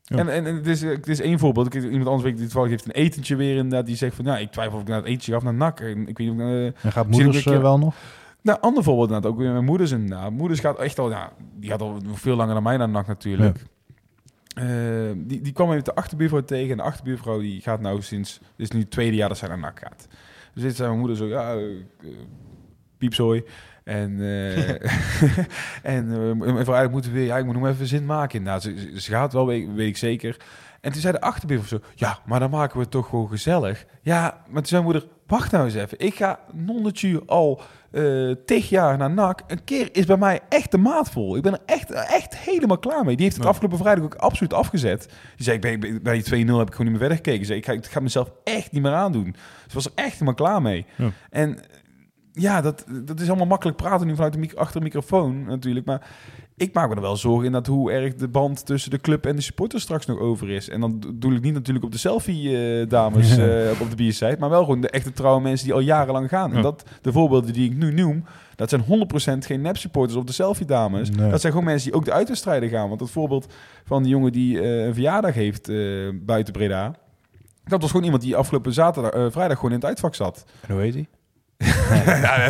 Ja. 0.04 0.18
En, 0.18 0.30
en, 0.30 0.46
en 0.46 0.56
het, 0.56 0.68
is, 0.68 0.82
het 0.82 1.08
is 1.08 1.20
één 1.22 1.40
voorbeeld. 1.40 1.76
Ik, 1.76 1.84
iemand 1.84 2.06
anders 2.06 2.24
weet 2.24 2.36
die 2.38 2.44
toevallig 2.46 2.70
heeft 2.70 2.86
een 2.86 2.92
etentje 2.92 3.36
weer 3.36 3.56
inderdaad. 3.56 3.86
Die 3.86 3.96
zegt 3.96 4.16
van, 4.16 4.26
ja, 4.26 4.38
ik 4.38 4.52
twijfel 4.52 4.76
of 4.76 4.82
ik 4.82 4.88
naar 4.88 4.98
het 4.98 5.06
etentje 5.06 5.32
gaf 5.34 5.44
naar 5.44 5.54
NAC. 5.54 5.80
En 5.80 6.08
ik 6.08 6.18
weet 6.18 6.28
niet 6.28 6.42
of 6.42 6.50
ik, 6.50 6.74
En 6.84 6.92
gaat 6.92 7.08
moeders 7.08 7.44
keer- 7.44 7.62
wel 7.62 7.78
nog? 7.78 7.96
Nou, 8.42 8.60
ander 8.62 8.84
voorbeeld 8.84 9.08
inderdaad, 9.08 9.32
ook 9.32 9.38
weer 9.38 9.52
mijn 9.52 9.66
moeders 9.66 9.92
inderdaad. 9.92 10.32
Moeders 10.32 10.60
gaat 10.60 10.80
echt 10.80 11.00
al, 11.00 11.10
ja, 11.10 11.32
die 11.56 11.70
gaat 11.70 11.82
al 11.82 12.00
veel 12.14 12.36
langer 12.36 12.54
dan 12.54 12.64
mij 12.64 12.78
naar 12.78 12.90
NAC 12.90 13.08
natuurlijk. 13.08 13.58
Eh, 14.54 14.66
die, 15.16 15.42
die 15.42 15.54
kwam 15.54 15.72
even 15.72 15.84
de 15.84 15.96
achterbuurvrouw 15.96 16.42
tegen. 16.44 16.72
En 16.72 16.78
de 16.78 16.84
achterbuurvrouw 16.84 17.40
die 17.40 17.62
gaat 17.62 17.82
nou 17.82 18.02
sinds, 18.02 18.40
dit 18.40 18.50
is 18.68 18.72
nu 18.72 18.80
het 18.80 18.92
tweede 18.92 19.16
jaar 19.16 19.28
dat 19.30 19.38
zij 19.38 19.48
naar 19.48 19.60
NAC 19.60 19.80
gaat. 19.80 20.08
Dus 20.54 20.64
dit 20.64 20.76
zei 20.76 20.88
mijn 20.88 21.00
moeder 21.00 21.18
zo, 21.18 21.26
ja, 21.26 21.54
eh, 21.56 21.64
piepzooi. 22.98 23.44
En, 23.84 24.20
eh 24.22 24.70
en 25.96 26.08
mijn 26.38 26.38
vrouw 26.38 26.56
eigenlijk 26.56 26.92
moeten 26.92 27.12
we 27.12 27.18
weer, 27.18 27.28
ja, 27.28 27.38
ik 27.38 27.46
moet 27.46 27.56
nog 27.60 27.68
even 27.68 27.88
zin 27.88 28.06
maken 28.06 28.38
inderdaad. 28.38 28.62
Ze, 28.62 28.80
ze- 28.80 29.02
ze 29.02 29.12
gaat 29.12 29.34
wel, 29.34 29.46
weet, 29.48 29.74
weet 29.74 29.88
ik 29.88 29.98
zeker. 29.98 30.38
En 30.82 30.92
toen 30.92 31.02
zei 31.02 31.14
de 31.14 31.22
achterbuurvrouw 31.22 31.80
zo, 31.80 31.86
ja, 31.96 32.20
maar 32.26 32.40
dan 32.40 32.50
maken 32.50 32.76
we 32.76 32.82
het 32.82 32.92
toch 32.92 33.10
gewoon 33.10 33.30
gezellig. 33.30 33.86
Ja, 34.02 34.22
maar 34.48 34.62
toen 34.62 34.66
zei 34.66 34.82
mijn 34.84 34.94
moeder, 34.94 35.10
wacht 35.30 35.52
nou 35.52 35.66
eens 35.66 35.74
even. 35.76 36.00
Ik 36.00 36.16
ga 36.16 36.40
nonnetje 36.54 37.24
al 37.26 37.62
eh 37.92 38.32
tig 38.46 38.70
jaar 38.70 38.98
naar 38.98 39.10
NAC. 39.12 39.42
Een 39.48 39.64
keer 39.64 39.90
is 39.92 40.06
bij 40.06 40.18
mij 40.18 40.40
echt 40.50 40.72
de 40.72 40.78
maat 40.78 41.10
vol. 41.12 41.36
Ik 41.36 41.42
ben 41.42 41.54
er 41.54 41.60
echt, 41.66 41.92
echt 41.92 42.38
helemaal 42.38 42.78
klaar 42.78 43.06
mee. 43.06 43.16
Die 43.16 43.24
heeft 43.24 43.36
het 43.36 43.44
Ja. 43.46 43.50
afgelopen 43.50 43.78
vrijdag 43.78 44.04
ook 44.04 44.16
absoluut 44.16 44.54
afgezet. 44.54 45.06
Die 45.36 45.44
zei, 45.46 45.60
ik 45.60 45.80
ben, 45.80 46.04
bij 46.04 46.14
die 46.22 46.46
2-0 46.46 46.58
heb 46.58 46.68
ik 46.68 46.76
gewoon 46.76 46.92
niet 46.92 47.00
meer 47.00 47.08
verder 47.10 47.18
gekeken. 47.18 47.46
Zei, 47.46 47.60
ik 47.60 47.66
ga, 47.66 47.72
ik 47.72 47.86
ga 47.86 48.00
mezelf 48.00 48.32
echt 48.44 48.72
niet 48.72 48.82
meer 48.82 48.94
aandoen. 48.94 49.36
Ze 49.68 49.74
was 49.74 49.86
er 49.86 49.92
echt 49.96 50.12
helemaal 50.14 50.34
klaar 50.34 50.62
mee. 50.62 50.86
Ja. 50.96 51.10
En 51.30 51.58
ja, 52.32 52.62
dat, 52.62 52.86
dat 53.06 53.20
is 53.20 53.28
allemaal 53.28 53.46
makkelijk 53.48 53.78
praten 53.78 54.08
nu 54.08 54.16
vanuit 54.16 54.34
de 54.34 54.58
achter 54.58 54.80
de 54.80 54.86
microfoon 54.86 55.44
natuurlijk. 55.46 55.86
Maar 55.86 56.08
ik 56.60 56.74
maak 56.74 56.90
me 56.90 56.96
er 56.96 57.02
wel 57.02 57.18
zorgen 57.18 57.46
in 57.46 57.52
dat 57.52 57.68
hoe 57.68 57.92
erg 57.92 58.16
de 58.16 58.28
band 58.28 58.66
tussen 58.66 58.92
de 58.92 59.00
club 59.00 59.26
en 59.26 59.36
de 59.36 59.42
supporters 59.42 59.84
straks 59.84 60.06
nog 60.06 60.20
over 60.20 60.50
is. 60.50 60.70
En 60.70 60.80
dan 60.82 61.04
doe 61.14 61.34
ik 61.34 61.42
niet 61.42 61.54
natuurlijk 61.54 61.86
op 61.86 61.92
de 61.92 61.98
selfie-dames 61.98 63.36
Ja. 63.36 63.72
op 63.82 63.90
de 63.90 63.96
biersite, 63.96 64.36
maar 64.40 64.50
wel 64.50 64.64
gewoon 64.64 64.82
de 64.82 64.90
echte 64.90 65.12
trouwe 65.12 65.42
mensen 65.42 65.66
die 65.66 65.76
al 65.76 65.82
jarenlang 65.82 66.30
gaan. 66.30 66.54
En 66.54 66.62
dat, 66.62 66.84
de 67.02 67.12
voorbeelden 67.12 67.54
die 67.54 67.70
ik 67.72 67.78
nu 67.78 67.94
noem, 67.94 68.24
dat 68.56 68.70
zijn 68.70 68.84
100% 68.84 68.86
geen 69.46 69.62
nep-supporters 69.62 70.18
op 70.18 70.28
de 70.28 70.34
selfie-dames. 70.34 71.10
Nee. 71.10 71.30
Dat 71.30 71.42
zijn 71.42 71.54
gewoon 71.54 71.68
mensen 71.68 71.90
die 71.90 72.00
ook 72.00 72.06
de 72.06 72.14
uitwedstrijden 72.14 72.70
gaan. 72.70 72.88
Want 72.90 73.00
het 73.00 73.10
voorbeeld 73.10 73.54
van 73.86 74.04
die 74.04 74.12
jongen 74.12 74.32
die 74.32 74.62
eh, 74.62 74.86
een 74.86 74.94
verjaardag 74.94 75.34
heeft 75.34 75.70
eh, 75.70 75.78
buiten 76.14 76.54
Breda, 76.54 76.96
dat 77.64 77.82
was 77.82 77.90
gewoon 77.90 78.06
iemand 78.06 78.24
die 78.24 78.36
afgelopen 78.36 78.74
zaterdag, 78.74 79.12
eh, 79.12 79.26
vrijdag 79.30 79.56
gewoon 79.56 79.72
in 79.72 79.78
het 79.78 79.88
uitvak 79.88 80.16
zat. 80.16 80.46
En 80.68 80.74
hoe 80.74 80.84
heet 80.84 80.94
hij? 80.94 81.08
ja, 82.06 82.50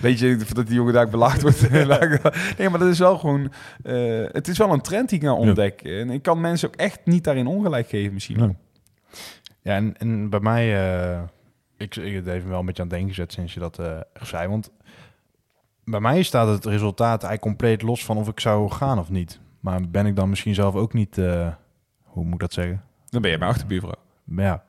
weet 0.00 0.18
je, 0.18 0.36
dat 0.52 0.66
die 0.66 0.74
jongen 0.74 0.92
daar 0.92 1.08
belaagd 1.08 1.42
wordt. 1.42 1.70
nee, 2.58 2.68
maar 2.68 2.78
dat 2.78 2.88
is 2.88 2.98
wel 2.98 3.18
gewoon... 3.18 3.52
eh, 3.82 4.24
het 4.32 4.48
is 4.48 4.58
wel 4.58 4.72
een 4.72 4.80
trend 4.80 5.08
die 5.08 5.18
ik 5.18 5.24
nou 5.24 5.38
ontdek. 5.38 5.82
En 5.82 6.10
ik 6.10 6.22
kan 6.22 6.40
mensen 6.40 6.68
ook 6.68 6.76
echt 6.76 7.00
niet 7.04 7.24
daarin 7.24 7.46
ongelijk 7.46 7.88
geven 7.88 8.12
misschien. 8.12 8.56
Ja, 9.62 9.74
en, 9.76 9.96
en 9.98 10.30
bij 10.30 10.40
mij, 10.40 10.90
eh, 11.12 11.20
ik, 11.76 11.96
ik 11.96 12.14
het 12.14 12.26
even 12.26 12.48
wel 12.48 12.58
een 12.58 12.66
beetje 12.66 12.82
aan 12.82 12.88
het 12.88 12.96
denken 12.96 13.14
gezet 13.14 13.32
sinds 13.32 13.54
je 13.54 13.60
dat 13.60 13.78
eh 13.78 14.00
zei. 14.22 14.48
Want 14.48 14.70
bij 15.84 16.00
mij 16.00 16.22
staat 16.22 16.48
het 16.48 16.64
resultaat 16.64 17.22
eigenlijk 17.22 17.40
compleet 17.40 17.82
los 17.82 18.04
van 18.04 18.16
of 18.16 18.28
ik 18.28 18.40
zou 18.40 18.70
gaan 18.70 18.98
of 18.98 19.10
niet. 19.10 19.40
Maar 19.60 19.80
ben 19.88 20.06
ik 20.06 20.16
dan 20.16 20.28
misschien 20.28 20.54
zelf 20.54 20.74
ook 20.74 20.92
niet, 20.92 21.16
hoe 22.02 22.24
moet 22.24 22.34
ik 22.34 22.40
dat 22.40 22.52
zeggen? 22.52 22.82
Dan 23.08 23.22
ben 23.22 23.30
je 23.30 23.38
mijn 23.38 23.50
achterbuurvrouw. 23.50 23.94
Maar 24.24 24.44
ja, 24.44 24.64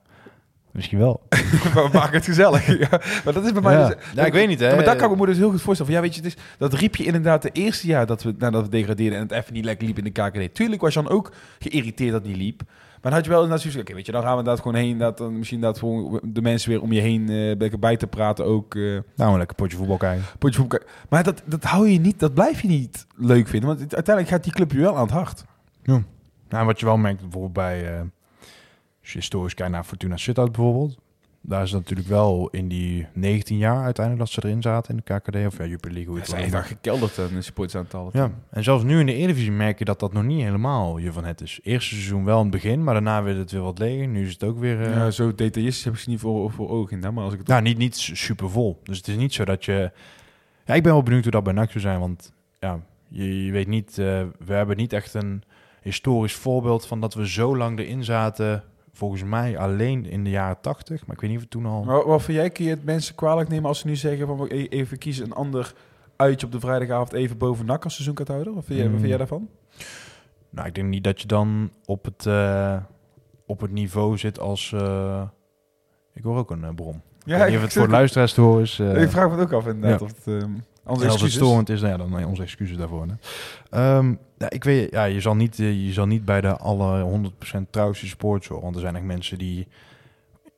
misschien 0.71 0.97
wel. 0.99 1.21
we 1.73 1.89
maken 1.93 2.13
het 2.13 2.25
gezellig. 2.25 2.79
ja, 2.79 3.01
maar 3.23 3.33
dat 3.33 3.45
is 3.45 3.51
bij 3.51 3.61
mij... 3.61 3.73
Ja. 3.73 3.87
dus- 3.87 3.95
Ja, 4.13 4.25
ik 4.25 4.33
weet 4.33 4.47
niet, 4.47 4.59
hè. 4.59 4.67
Ja, 4.69 4.75
maar 4.75 4.83
daar 4.85 4.95
kan 4.95 5.11
ik 5.11 5.17
me 5.19 5.25
dus 5.25 5.37
heel 5.37 5.49
goed 5.49 5.61
voorstellen. 5.61 5.93
Van, 5.93 6.01
ja, 6.01 6.07
weet 6.07 6.33
je, 6.33 6.33
dat 6.57 6.73
riep 6.73 6.95
je 6.95 7.03
inderdaad 7.03 7.41
de 7.41 7.49
eerste 7.51 7.87
jaar 7.87 8.05
dat 8.05 8.23
we, 8.23 8.35
nadat 8.37 8.63
we 8.63 8.69
degradeerden 8.69 9.17
en 9.19 9.23
het 9.23 9.31
even 9.31 9.53
niet 9.53 9.65
lekker 9.65 9.87
liep 9.87 9.97
in 9.97 10.03
de 10.03 10.09
KKD. 10.09 10.53
Tuurlijk 10.55 10.81
was 10.81 10.93
je 10.93 11.01
dan 11.01 11.11
ook 11.11 11.31
geïrriteerd 11.59 12.11
dat 12.11 12.21
het 12.21 12.29
niet 12.31 12.41
liep. 12.41 12.61
Maar 13.01 13.11
dan 13.11 13.19
had 13.21 13.23
je 13.29 13.29
wel 13.35 13.43
inderdaad 13.43 13.65
zoiets 13.65 13.81
oké, 13.81 13.93
weet 13.93 14.05
je, 14.05 14.11
dan 14.11 14.21
gaan 14.21 14.31
we 14.31 14.37
inderdaad 14.37 14.63
gewoon 14.63 14.81
heen. 14.81 14.97
Dat 14.97 15.17
dan 15.17 15.37
misschien 15.37 15.61
dat 15.61 15.79
gewoon 15.79 16.19
de 16.23 16.41
mensen 16.41 16.69
weer 16.69 16.81
om 16.81 16.91
je 16.91 17.01
heen 17.01 17.29
eh 17.29 17.79
bij 17.79 17.97
te 17.97 18.07
praten 18.07 18.45
ook. 18.45 18.75
eh, 18.75 18.81
Nou, 19.15 19.31
een 19.31 19.37
lekker 19.37 19.55
potje 19.55 19.77
voetbal 19.77 19.97
kijken. 19.97 20.23
potje 20.39 20.59
voetbal 20.59 20.77
kijken. 20.79 20.97
Maar 21.09 21.23
dat, 21.23 21.41
dat 21.45 21.63
hou 21.63 21.89
je 21.89 21.99
niet, 21.99 22.19
dat 22.19 22.33
blijf 22.33 22.61
je 22.61 22.67
niet 22.67 23.05
leuk 23.15 23.47
vinden. 23.47 23.69
Want 23.69 23.79
uiteindelijk 23.95 24.35
gaat 24.35 24.43
die 24.43 24.53
club 24.53 24.71
je 24.71 24.79
wel 24.79 24.95
aan 24.95 25.01
het 25.01 25.11
hart. 25.11 25.43
Nou, 26.49 26.65
wat 26.65 26.79
je 26.79 26.85
wel 26.85 26.97
merkt 26.97 27.21
bijvoorbeeld 27.21 27.53
bij, 27.53 27.93
eh, 27.93 28.01
als 29.01 29.11
je 29.11 29.17
historisch 29.17 29.53
kijkt 29.53 29.71
naar 29.71 29.83
Fortuna 29.83 30.17
Sittard 30.17 30.51
bijvoorbeeld. 30.51 30.97
Daar 31.43 31.63
is 31.63 31.71
het 31.71 31.79
natuurlijk 31.79 32.07
wel 32.09 32.47
in 32.51 32.67
die 32.67 33.07
19 33.13 33.57
jaar 33.57 33.83
uiteindelijk 33.83 34.25
dat 34.25 34.33
ze 34.33 34.47
erin 34.49 34.61
zaten 34.61 34.95
in 34.95 35.01
de 35.05 35.13
KKD. 35.13 35.35
Of 35.45 35.57
ja, 35.57 35.65
Jupiler 35.65 35.93
League, 35.93 36.11
hoe 36.11 36.19
Het 36.19 36.27
echt 36.29 36.37
noemt. 36.39 36.51
wel 36.51 36.61
gekelderd 36.61 37.19
aan 37.19 37.27
de 37.33 37.41
supportsaantallen. 37.41 38.09
Ja, 38.13 38.31
en 38.49 38.63
zelfs 38.63 38.83
nu 38.83 38.99
in 38.99 39.05
de 39.05 39.13
Eredivisie 39.13 39.51
merk 39.51 39.79
je 39.79 39.85
dat 39.85 39.99
dat 39.99 40.13
nog 40.13 40.23
niet 40.23 40.41
helemaal 40.41 40.97
je 40.97 41.11
van 41.11 41.23
het 41.25 41.41
is. 41.41 41.59
Eerste 41.63 41.95
seizoen 41.95 42.23
wel 42.25 42.35
in 42.37 42.41
het 42.43 42.51
begin, 42.51 42.83
maar 42.83 42.93
daarna 42.93 43.23
werd 43.23 43.37
het 43.37 43.51
weer 43.51 43.61
wat 43.61 43.79
leger. 43.79 44.07
Nu 44.07 44.25
is 44.25 44.33
het 44.33 44.43
ook 44.43 44.59
weer... 44.59 44.81
eh, 44.81 44.91
Ja, 44.93 45.11
zo 45.11 45.35
detailistisch 45.35 45.83
heb 45.83 45.93
ik 45.93 45.99
ze 45.99 46.09
niet 46.09 46.19
voor, 46.19 46.51
voor 46.51 46.69
ogen. 46.69 47.01
in, 47.03 47.13
Maar 47.13 47.23
als 47.23 47.33
ik 47.33 47.39
het 47.39 47.47
nou, 47.47 47.61
niet, 47.61 47.77
niet 47.77 47.95
super 47.95 48.49
vol. 48.49 48.79
Dus 48.83 48.97
het 48.97 49.07
is 49.07 49.15
niet 49.15 49.33
zo 49.33 49.45
dat 49.45 49.65
je... 49.65 49.91
Ja, 50.65 50.73
ik 50.73 50.83
ben 50.83 50.91
wel 50.91 51.03
benieuwd 51.03 51.23
hoe 51.23 51.31
dat 51.31 51.43
bij 51.43 51.53
NAC 51.53 51.69
zou 51.69 51.79
zijn, 51.79 51.99
want 51.99 52.33
ja, 52.59 52.79
je, 53.07 53.45
je 53.45 53.51
weet 53.51 53.67
niet... 53.67 53.97
eh, 53.97 54.23
we 54.45 54.53
hebben 54.53 54.77
niet 54.77 54.93
echt 54.93 55.13
een 55.13 55.43
historisch 55.81 56.35
voorbeeld 56.35 56.85
van 56.85 56.99
dat 57.01 57.13
we 57.13 57.27
zo 57.29 57.57
lang 57.57 57.79
erin 57.79 58.03
zaten... 58.03 58.63
Volgens 58.93 59.23
mij 59.23 59.57
alleen 59.57 60.05
in 60.05 60.23
de 60.23 60.29
jaren 60.29 60.61
80, 60.61 61.05
maar 61.07 61.15
ik 61.15 61.21
weet 61.21 61.29
niet 61.29 61.39
of 61.39 61.43
het 61.45 61.51
toen 61.51 61.65
al... 61.65 61.83
Maar 61.83 62.05
wat 62.07 62.21
vind 62.21 62.37
jij, 62.37 62.49
kun 62.49 62.63
je 62.65 62.69
het 62.69 62.83
mensen 62.83 63.15
kwalijk 63.15 63.49
nemen 63.49 63.65
als 63.65 63.79
ze 63.79 63.87
nu 63.87 63.95
zeggen 63.95 64.27
van 64.27 64.37
we 64.37 64.55
e- 64.55 64.67
even 64.69 64.97
kiezen 64.97 65.25
een 65.25 65.33
ander 65.33 65.73
uitje 66.15 66.45
op 66.45 66.51
de 66.51 66.59
vrijdagavond 66.59 67.13
even 67.13 67.37
boven 67.37 67.65
NAC 67.65 67.83
als 67.83 67.93
seizoenkaarthouder? 67.93 68.53
Wat 68.53 68.65
vind 68.65 68.79
jij, 68.79 68.89
wat 68.89 68.99
vind 68.99 69.09
jij 69.09 69.19
Mm. 69.19 69.27
daarvan? 69.27 69.49
Nou, 70.49 70.67
ik 70.67 70.75
denk 70.75 70.87
niet 70.87 71.03
dat 71.03 71.21
je 71.21 71.27
dan 71.27 71.71
op 71.85 72.05
het, 72.05 72.25
eh, 72.25 72.77
op 73.45 73.61
het 73.61 73.71
niveau 73.71 74.17
zit 74.17 74.39
als... 74.39 74.71
eh, 74.73 75.21
ik 76.13 76.23
hoor 76.23 76.37
ook 76.37 76.51
een 76.51 76.63
uh, 76.63 76.69
brom. 76.75 77.01
Ja, 77.23 77.45
ik 77.45 77.59
het 77.59 77.73
voor 77.73 77.85
de 77.85 77.91
luisteraars 77.91 78.33
te 78.33 78.41
horen 78.41 78.61
is. 78.61 78.79
eh, 78.79 79.01
ik 79.01 79.09
vraag 79.09 79.25
me 79.29 79.35
het 79.35 79.41
ook 79.41 79.51
af 79.53 79.67
inderdaad. 79.67 79.99
ja. 79.99 80.05
Of 80.05 80.25
het, 80.25 80.45
en 80.83 80.91
anders 80.91 81.11
als 81.11 81.21
het 81.21 81.31
storend 81.31 81.69
is, 81.69 81.81
nou 81.81 81.91
ja, 81.91 81.97
dan 81.97 82.11
nee, 82.11 82.27
onze 82.27 82.41
excuses 82.41 82.77
daarvoor. 82.77 83.07
Hè. 83.07 83.13
Ehm, 83.69 84.15
ja, 84.37 84.49
ik 84.49 84.63
weet, 84.63 84.91
ja, 84.91 85.03
je, 85.03 85.21
zal 85.21 85.35
niet, 85.35 85.59
eh, 85.59 85.85
je 85.85 85.93
zal 85.93 86.05
niet 86.05 86.25
bij 86.25 86.41
de 86.41 86.57
alle 86.57 87.01
100% 87.01 87.71
trouwste 87.71 88.07
sports 88.07 88.47
horen. 88.47 88.63
Want 88.63 88.75
er 88.75 88.81
zijn 88.81 88.95
echt 88.95 89.05
mensen 89.05 89.37
die 89.37 89.67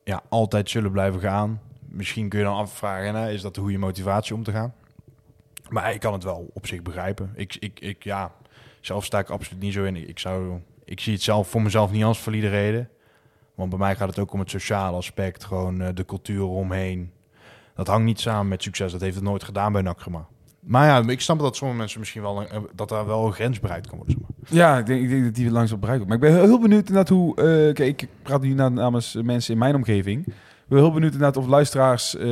ja, 0.04 0.22
altijd 0.28 0.70
zullen 0.70 0.90
blijven 0.90 1.20
gaan. 1.20 1.60
misschien 1.88 2.28
kun 2.28 2.38
je 2.38 2.44
dan 2.44 2.56
afvragen, 2.56 3.14
hè, 3.14 3.30
is 3.30 3.42
dat 3.42 3.54
de 3.54 3.60
goede 3.60 3.78
motivatie 3.78 4.34
om 4.34 4.42
te 4.42 4.52
gaan? 4.52 4.74
Maar 5.68 5.94
ik 5.94 6.00
kan 6.00 6.12
het 6.12 6.24
wel 6.24 6.50
op 6.52 6.66
zich 6.66 6.82
begrijpen. 6.82 7.32
Ik, 7.34 7.56
ik, 7.60 7.80
ik, 7.80 8.04
ja, 8.04 8.32
zelf 8.80 9.04
sta 9.04 9.18
ik 9.18 9.30
absoluut 9.30 9.62
niet 9.62 9.72
zo 9.72 9.84
in. 9.84 10.08
Ik, 10.08 10.18
zou, 10.18 10.60
ik 10.84 11.00
zie 11.00 11.12
het 11.12 11.22
zelf 11.22 11.48
voor 11.48 11.62
mezelf 11.62 11.90
niet 11.90 12.04
als 12.04 12.18
valide 12.18 12.48
reden. 12.48 12.88
Want 13.54 13.70
bij 13.70 13.78
mij 13.78 13.96
gaat 13.96 14.08
het 14.08 14.18
ook 14.18 14.32
om 14.32 14.40
het 14.40 14.50
sociale 14.50 14.96
aspect, 14.96 15.44
gewoon 15.44 15.80
eh, 15.80 15.88
de 15.94 16.04
cultuur 16.04 16.44
omheen. 16.44 17.12
Dat 17.74 17.86
hangt 17.86 18.04
niet 18.04 18.20
samen 18.20 18.48
met 18.48 18.62
succes. 18.62 18.92
Dat 18.92 19.00
heeft 19.00 19.14
het 19.14 19.24
nooit 19.24 19.44
gedaan 19.44 19.72
bij 19.72 19.82
Nakgema. 19.82 20.26
Maar 20.60 20.86
ja, 20.86 21.10
ik 21.10 21.20
snap 21.20 21.38
dat 21.38 21.56
sommige 21.56 21.78
mensen 21.78 21.98
misschien 22.00 22.22
wel 22.22 22.40
een, 22.40 22.66
dat 22.74 22.88
daar 22.88 23.06
wel 23.06 23.26
een 23.26 23.32
grens 23.32 23.60
bereikt 23.60 23.86
kan 23.88 23.98
worden. 23.98 24.16
Ja, 24.48 24.78
ik 24.78 24.86
denk, 24.86 25.02
ik 25.02 25.08
denk 25.08 25.24
dat 25.24 25.34
die 25.34 25.50
langzaam 25.50 25.80
bereikt 25.80 26.04
wordt. 26.04 26.20
Maar 26.20 26.30
ik 26.30 26.36
ben 26.36 26.44
heel 26.48 26.60
benieuwd 26.60 26.88
inderdaad 26.88 27.08
hoe... 27.08 27.36
eh, 27.36 27.74
kijk, 27.74 28.02
ik 28.02 28.08
praat 28.22 28.42
nu 28.42 28.52
na- 28.54 28.68
namens 28.68 29.18
mensen 29.22 29.52
in 29.52 29.58
mijn 29.58 29.74
omgeving. 29.74 30.26
Ben 30.68 30.78
heel 30.78 30.92
benieuwd 30.92 31.12
inderdaad 31.12 31.36
of 31.42 31.46
luisteraars 31.48 32.16
eh, 32.16 32.22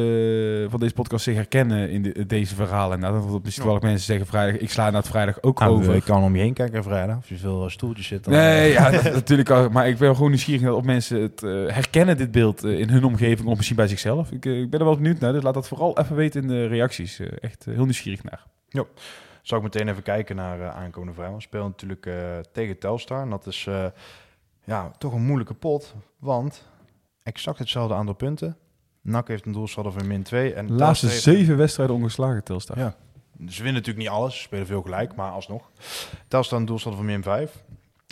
van 0.71 0.81
deze 0.81 0.95
podcast 0.95 1.25
zich 1.25 1.35
herkennen 1.35 1.91
in 1.91 2.03
de- 2.03 2.27
deze 2.27 2.55
verhalen. 2.55 3.01
Nou, 3.01 3.31
dat 3.31 3.43
misschien 3.43 3.67
wel 3.67 3.79
mensen 3.81 4.07
zeggen 4.07 4.27
vrijdag, 4.27 4.61
ik 4.61 4.71
sla 4.71 4.87
inderdaad 4.87 5.11
vrijdag 5.11 5.43
ook 5.43 5.59
Nou, 5.61 5.73
over. 5.73 5.95
Ik 5.95 6.05
kan 6.05 6.23
om 6.23 6.35
je 6.37 6.43
heen 6.43 6.55
kijken 6.55 6.83
vrijdag. 6.83 7.17
Als 7.17 7.29
je 7.29 7.37
veel 7.37 7.65
eh, 7.65 7.71
stoeltjes 7.71 8.07
zit. 8.07 8.25
Dan, 8.25 8.33
Nee, 8.33 8.73
ja, 8.73 8.91
dat, 8.91 9.03
natuurlijk. 9.13 9.71
Maar 9.73 9.89
ik 9.89 9.99
ben 9.99 10.15
gewoon 10.15 10.31
nieuwsgierig 10.31 10.71
of 10.71 10.85
mensen 10.85 11.21
het 11.23 11.43
eh, 11.43 11.51
herkennen, 11.51 12.17
dit 12.17 12.31
beeld, 12.31 12.65
in 12.65 12.89
hun 12.91 13.05
omgeving 13.05 13.49
of 13.49 13.57
misschien 13.57 13.77
bij 13.77 13.89
zichzelf. 13.89 14.31
Ik, 14.31 14.45
ik 14.45 14.71
ben 14.71 14.81
er 14.81 14.87
wel 14.87 14.97
benieuwd 14.97 15.19
naar, 15.21 15.33
dus 15.33 15.43
laat 15.43 15.55
dat 15.55 15.69
vooral 15.69 15.99
even 15.99 16.17
weten 16.17 16.43
in 16.43 16.49
de 16.49 16.67
reacties. 16.67 17.21
Echt 17.41 17.65
heel 17.65 17.85
nieuwsgierig 17.85 18.23
naar. 18.25 18.47
Zal 19.43 19.59
ik 19.59 19.65
meteen 19.65 19.89
even 19.89 20.03
kijken 20.03 20.37
naar 20.37 20.71
aankomende 20.71 21.15
vrijdag. 21.15 21.37
We 21.37 21.43
spelen 21.43 21.67
natuurlijk 21.67 22.11
tegen 22.53 22.79
Telstar. 22.79 23.23
En 23.23 23.31
dat 23.31 23.47
is 23.47 23.69
ja, 24.65 24.91
toch 24.99 25.13
een 25.13 25.25
moeilijke 25.25 25.55
pot. 25.55 25.95
Want 26.19 26.69
exact 27.23 27.59
hetzelfde 27.59 27.95
aantal 27.95 28.15
punten. 28.15 28.57
NAC 29.01 29.29
heeft 29.29 29.47
een 29.47 29.53
doelsaldo 29.53 29.91
van 29.91 30.07
min 30.07 30.23
2. 30.23 30.55
En 30.55 30.67
De 30.67 30.73
laatste 30.73 31.07
heeft- 31.07 31.23
zeven 31.23 31.57
wedstrijden 31.57 31.97
ongeslagen, 31.97 32.45
Telstar. 32.45 32.79
Ja. 32.79 32.95
Ze 33.49 33.63
winnen 33.63 33.73
natuurlijk 33.83 33.99
niet 33.99 34.09
alles. 34.09 34.35
Ze 34.37 34.41
spelen 34.43 34.67
veel 34.67 34.83
gelijk, 34.83 35.15
maar 35.15 35.31
alsnog. 35.31 35.71
Telstar 36.29 36.59
een 36.59 36.65
doelsaldo 36.65 36.97
van 36.97 37.07
min 37.07 37.23
5. 37.23 37.63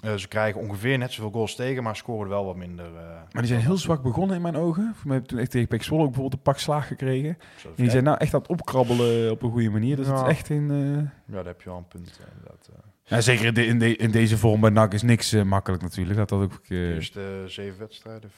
Eh, 0.04 0.14
ze 0.14 0.28
krijgen 0.28 0.61
ongeveer 0.61 0.98
net 0.98 1.12
zoveel 1.12 1.30
goals 1.30 1.54
tegen, 1.54 1.82
maar 1.82 1.96
scoren 1.96 2.28
wel 2.28 2.44
wat 2.44 2.56
minder. 2.56 2.84
eh, 2.86 2.92
Maar 3.32 3.42
die 3.42 3.46
zijn 3.46 3.61
heel 3.61 3.76
zwak 3.76 4.02
begonnen 4.02 4.36
in 4.36 4.42
mijn 4.42 4.56
ogen. 4.56 4.92
Voor 4.96 5.06
mij 5.06 5.14
heb 5.14 5.24
ik 5.24 5.30
toen 5.30 5.38
echt 5.38 5.50
tegen 5.50 5.68
Pek 5.68 5.82
Zwolle 5.82 6.00
ook 6.02 6.08
bijvoorbeeld 6.08 6.36
een 6.38 6.52
pak 6.52 6.58
slaag 6.58 6.86
gekregen. 6.86 7.28
En 7.64 7.70
die 7.76 7.90
zijn 7.90 8.04
nou 8.04 8.16
echt 8.18 8.34
aan 8.34 8.40
het 8.40 8.48
opkrabbelen 8.48 9.30
op 9.30 9.42
een 9.42 9.50
goede 9.50 9.70
manier. 9.70 9.96
Dus 9.96 10.06
het 10.06 10.16
Ja. 10.18 10.22
is 10.24 10.30
echt 10.30 10.48
een... 10.48 10.70
eh, 10.70 10.96
Ja, 10.96 11.34
daar 11.34 11.44
heb 11.44 11.62
je 11.62 11.68
wel 11.68 11.78
een 11.78 11.88
punt. 11.88 12.18
eh, 12.20 12.26
inderdaad. 12.36 12.68
eh. 12.72 12.78
Ja, 13.04 13.20
zeker 13.20 13.44
in, 13.46 13.54
de- 13.54 13.66
in, 13.66 13.78
de- 13.78 13.96
in 13.96 14.11
deze 14.11 14.38
vorm 14.38 14.61
bij 14.61 14.70
NAC 14.70 14.92
is 14.94 15.02
niks 15.02 15.32
eh, 15.32 15.42
makkelijk 15.42 15.82
natuurlijk. 15.82 16.16
Dat 16.18 16.28
dat 16.28 16.42
ook... 16.42 16.52
eh, 16.52 16.68
De 16.68 16.94
eerste 16.94 17.42
zeven 17.46 17.78
wedstrijden, 17.78 18.30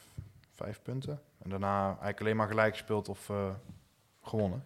vijf 0.62 0.82
punten. 0.82 1.20
En 1.42 1.50
daarna 1.50 1.86
eigenlijk 1.86 2.20
alleen 2.20 2.36
maar 2.36 2.48
gelijk 2.48 2.72
gespeeld 2.72 3.08
of 3.08 3.30
eh, 3.30 3.36
gewonnen. 4.22 4.64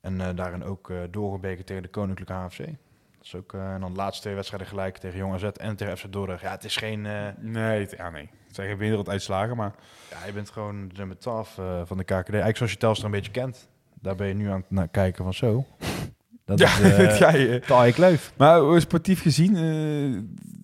En 0.00 0.20
eh, 0.20 0.36
daarin 0.36 0.64
ook 0.64 0.90
eh 0.90 0.96
doorgebeken 1.10 1.64
tegen 1.64 1.82
de 1.82 1.88
Koninklijke 1.88 2.32
HFC. 2.32 2.58
Dat 2.58 3.28
is 3.28 3.34
ook, 3.34 3.52
en 3.54 3.80
dan 3.80 3.92
de 3.92 3.98
laatste 3.98 4.22
twee 4.22 4.34
wedstrijden 4.34 4.68
gelijk 4.68 4.96
tegen 4.98 5.18
Jong 5.18 5.34
AZ 5.34 5.42
en 5.42 5.76
tegen 5.76 5.96
FC 5.96 6.12
Dordrecht. 6.12 6.42
Ja, 6.42 6.50
het 6.50 6.64
is 6.64 6.76
geen... 6.76 7.00
nee, 7.38 7.80
het, 7.80 7.94
ja, 7.96 8.10
nee. 8.10 8.30
Het 8.50 8.58
zijn 8.58 8.68
geen 8.68 8.78
werelduitslagen, 8.78 9.56
maar... 9.56 9.74
ja, 10.10 10.26
je 10.26 10.32
bent 10.32 10.50
gewoon 10.50 10.88
de 10.88 10.94
nummer 10.96 11.18
12 11.18 11.58
eh, 11.58 11.80
van 11.84 11.96
de 11.96 12.04
KKD. 12.04 12.12
Eigenlijk 12.12 12.56
zoals 12.56 12.72
je 12.72 12.78
Telstra 12.78 13.06
een 13.06 13.12
beetje 13.12 13.30
kent. 13.30 13.68
Daar 14.00 14.14
ben 14.14 14.26
je 14.26 14.34
nu 14.34 14.50
aan 14.50 14.64
het 14.74 14.90
kijken 14.90 15.24
van 15.24 15.34
zo. 15.34 15.66
Dat 16.44 16.58
Ja, 16.58 16.78
is 16.78 17.18
ja, 17.18 17.58
taai 17.58 17.92
kleuf. 17.92 18.32
Maar 18.36 18.60
hoe 18.60 18.80
sportief 18.80 19.22
gezien, 19.22 19.56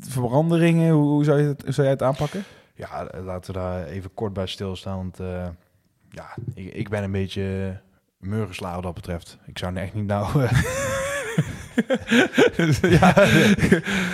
veranderingen, 0.00 0.92
hoe, 0.92 1.08
hoe 1.08 1.24
zou, 1.24 1.40
je 1.40 1.46
het, 1.46 1.62
hoe 1.62 1.72
zou 1.72 1.86
jij 1.86 1.96
het 1.96 2.02
aanpakken? 2.02 2.44
Ja, 2.76 3.06
eh, 3.06 3.24
laten 3.24 3.52
we 3.54 3.58
daar 3.60 3.84
even 3.84 4.14
kort 4.14 4.32
bij 4.32 4.46
stilstaan. 4.46 4.96
Want 4.96 5.20
eh, 5.20 5.46
ja, 6.10 6.34
ik, 6.54 6.74
ik 6.74 6.88
ben 6.88 7.02
een 7.02 7.12
beetje 7.12 7.76
murgenslaar 8.18 8.74
wat 8.74 8.82
dat 8.82 8.94
betreft. 8.94 9.38
Ik 9.46 9.58
zou 9.58 9.76
echt 9.76 9.94
niet 9.94 10.06
nou... 10.06 10.44
eh, 10.44 10.50
ja, 13.00 13.16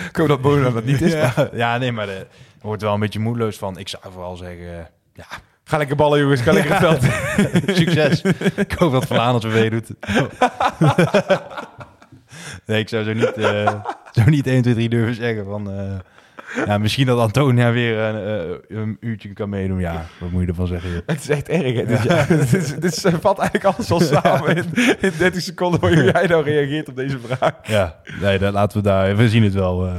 ik 0.09 0.15
hoop 0.15 0.27
dat 0.27 0.41
Bona 0.41 0.69
dat 0.69 0.83
niet 0.85 1.01
is. 1.01 1.11
ja, 1.13 1.49
ja, 1.53 1.77
nee, 1.77 1.91
maar 1.91 2.05
de, 2.05 2.11
er 2.11 2.27
wordt 2.61 2.81
wel 2.81 2.93
een 2.93 2.99
beetje 2.99 3.19
moedeloos 3.19 3.57
van. 3.57 3.77
Ik 3.77 3.87
zou 3.87 4.03
vooral 4.11 4.35
zeggen, 4.35 4.77
eh, 4.79 4.85
ja, 5.13 5.25
Ga 5.63 5.77
lekker 5.77 5.95
ballen 5.95 6.19
jongens, 6.19 6.41
ga 6.41 6.53
lekker 6.53 6.79
het 6.79 6.99
veld. 6.99 7.13
succes. 7.77 8.21
ik 8.55 8.71
hoop 8.71 8.91
dat 8.91 9.05
Van 9.05 9.17
Aanels 9.17 9.43
weer 9.43 9.53
meedoet. 9.53 9.89
nee, 12.65 12.79
ik 12.79 12.89
zou 12.89 13.03
zo 13.03 13.13
niet, 13.13 13.31
eh, 13.33 13.83
zo 14.11 14.23
niet 14.25 14.47
1, 14.47 14.61
2, 14.61 14.73
3 14.73 14.89
durven 14.89 15.15
zeggen 15.15 15.45
van... 15.45 15.71
eh, 15.71 15.99
ja, 16.65 16.77
misschien 16.77 17.05
dat 17.05 17.19
Antonia 17.19 17.71
weer 17.71 17.97
een, 17.99 18.49
eh, 18.69 18.77
een 18.77 18.97
uurtje 18.99 19.33
kan 19.33 19.49
meedoen. 19.49 19.79
Ja, 19.79 20.05
wat 20.19 20.31
moet 20.31 20.41
je 20.41 20.47
ervan 20.47 20.67
zeggen? 20.67 20.89
joh? 20.91 20.99
Het 21.05 21.19
is 21.19 21.29
echt 21.29 21.49
erg, 21.49 21.73
hè? 21.75 21.85
Dit, 21.85 22.03
ja. 22.03 22.25
dit, 22.35 22.53
is, 22.53 22.73
dit 22.75 22.83
is- 22.83 23.05
vat 23.19 23.39
eigenlijk 23.39 23.75
alles 23.75 23.91
al 23.91 23.99
samen 24.21 24.55
in, 24.55 24.65
in 24.99 25.11
30 25.17 25.41
seconden 25.41 25.79
hoe 25.79 26.03
jij 26.11 26.27
nou 26.27 26.43
reageert 26.43 26.89
op 26.89 26.95
deze 26.95 27.19
vraag. 27.19 27.51
Ja, 27.67 27.99
nee, 28.21 28.39
dat, 28.39 28.53
laten 28.53 28.77
we 28.77 28.83
daar... 28.83 29.15
We 29.15 29.29
zien 29.29 29.43
het 29.43 29.53
wel. 29.53 29.87
eh. 29.87 29.95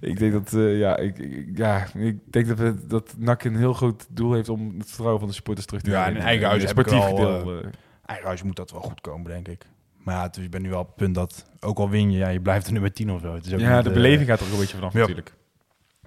Ik 0.00 0.18
denk 0.18 0.32
dat, 0.32 0.52
eh, 0.52 0.78
ja, 0.78 0.96
ik, 0.96 1.18
ik- 1.18 1.48
ja, 1.54 1.86
ik 1.94 2.16
denk 2.30 2.46
dat, 2.48 2.58
we, 2.58 2.86
dat 2.86 3.14
NAC 3.18 3.44
een 3.44 3.56
heel 3.56 3.72
groot 3.72 4.06
doel 4.10 4.32
heeft 4.32 4.48
om 4.48 4.74
het 4.78 4.86
vertrouwen 4.86 5.18
van 5.18 5.28
de 5.28 5.34
supporters 5.34 5.66
terug 5.66 5.82
te 5.82 5.90
Ja, 5.90 6.04
winnen. 6.04 6.20
in 6.22 6.28
eigen 6.28 6.46
huis 6.46 6.62
ik 6.62 6.68
sportief 6.68 7.04
gedeelte. 7.04 7.50
eh. 7.62 7.68
Eigenhuis 8.06 8.42
moet 8.42 8.56
dat 8.56 8.70
wel 8.70 8.80
goed 8.80 9.00
komen, 9.00 9.30
denk 9.30 9.48
ik. 9.48 9.62
Maar 10.02 10.14
ja, 10.14 10.28
is- 10.36 10.42
je 10.42 10.48
bent 10.48 10.62
nu 10.62 10.70
wel 10.70 10.80
op 10.80 10.86
het 10.86 10.96
punt 10.96 11.14
dat, 11.14 11.44
ook 11.60 11.78
al 11.78 11.90
win 11.90 12.10
je, 12.12 12.18
ja, 12.18 12.28
je 12.28 12.40
blijft 12.40 12.66
er 12.66 12.72
nummer 12.72 12.92
10 12.92 13.10
of 13.10 13.20
zo. 13.20 13.34
Het 13.34 13.46
is 13.46 13.52
ook 13.52 13.60
ja, 13.60 13.74
niet, 13.76 13.84
de 13.84 13.90
beleving 13.90 14.28
gaat 14.28 14.40
er 14.40 14.46
ook 14.46 14.52
een 14.52 14.58
beetje 14.58 14.76
vanaf 14.76 14.92
ja. 14.92 14.98
natuurlijk. 14.98 15.34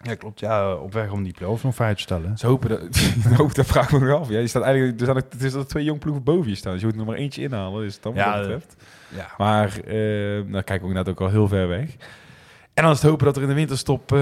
Ja, 0.02 0.16
klopt. 0.16 0.40
Ja, 0.40 0.74
op 0.76 0.94
weg 0.94 1.12
om 1.12 1.24
die 1.24 1.34
play-offs 1.34 1.64
nog 1.64 1.76
vrij 1.76 1.96
te 1.96 2.02
stellen. 2.02 2.38
Ze 2.38 2.48
hopen 2.48 2.70
dat, 2.70 2.98
hoop, 3.38 3.56
dat 3.56 3.66
vraag 3.66 3.92
ik 3.92 4.00
me 4.00 4.08
nog 4.08 4.20
af. 4.20 4.30
Ja, 4.30 4.40
je 4.40 4.48
staat 4.48 4.64
eigenlijk, 4.64 5.00
er 5.00 5.06
zijn, 5.06 5.18
ook- 5.18 5.32
het 5.32 5.44
is 5.44 5.52
dat 5.52 5.70
twee 5.70 5.84
jong 5.84 6.00
ploegen 6.00 6.24
boven 6.24 6.50
je 6.50 6.56
staan. 6.56 6.72
Dus 6.72 6.80
je 6.82 6.88
moet 6.88 6.96
er 6.96 7.02
nog 7.02 7.10
maar 7.12 7.20
eentje 7.20 7.42
inhalen, 7.42 7.82
dus 7.82 8.02
dan 8.02 8.14
wat 8.14 8.24
Ja, 8.24 8.32
dat 8.34 8.42
betreft. 8.42 8.76
Ja, 9.16 9.28
Maar 9.38 9.80
eh 9.80 9.94
nou 10.46 10.52
kijken 10.62 10.82
we 10.82 10.88
inderdaad 10.88 11.10
ook 11.10 11.22
al 11.22 11.30
heel 11.30 11.48
ver 11.48 11.68
weg. 11.68 11.96
En 12.74 12.84
dan 12.86 12.94
is 12.94 13.02
het 13.02 13.10
hopen 13.10 13.26
dat 13.26 13.36
er 13.36 13.42
in 13.42 13.48
de 13.48 13.54
winterstop... 13.54 14.12
eh, 14.12 14.18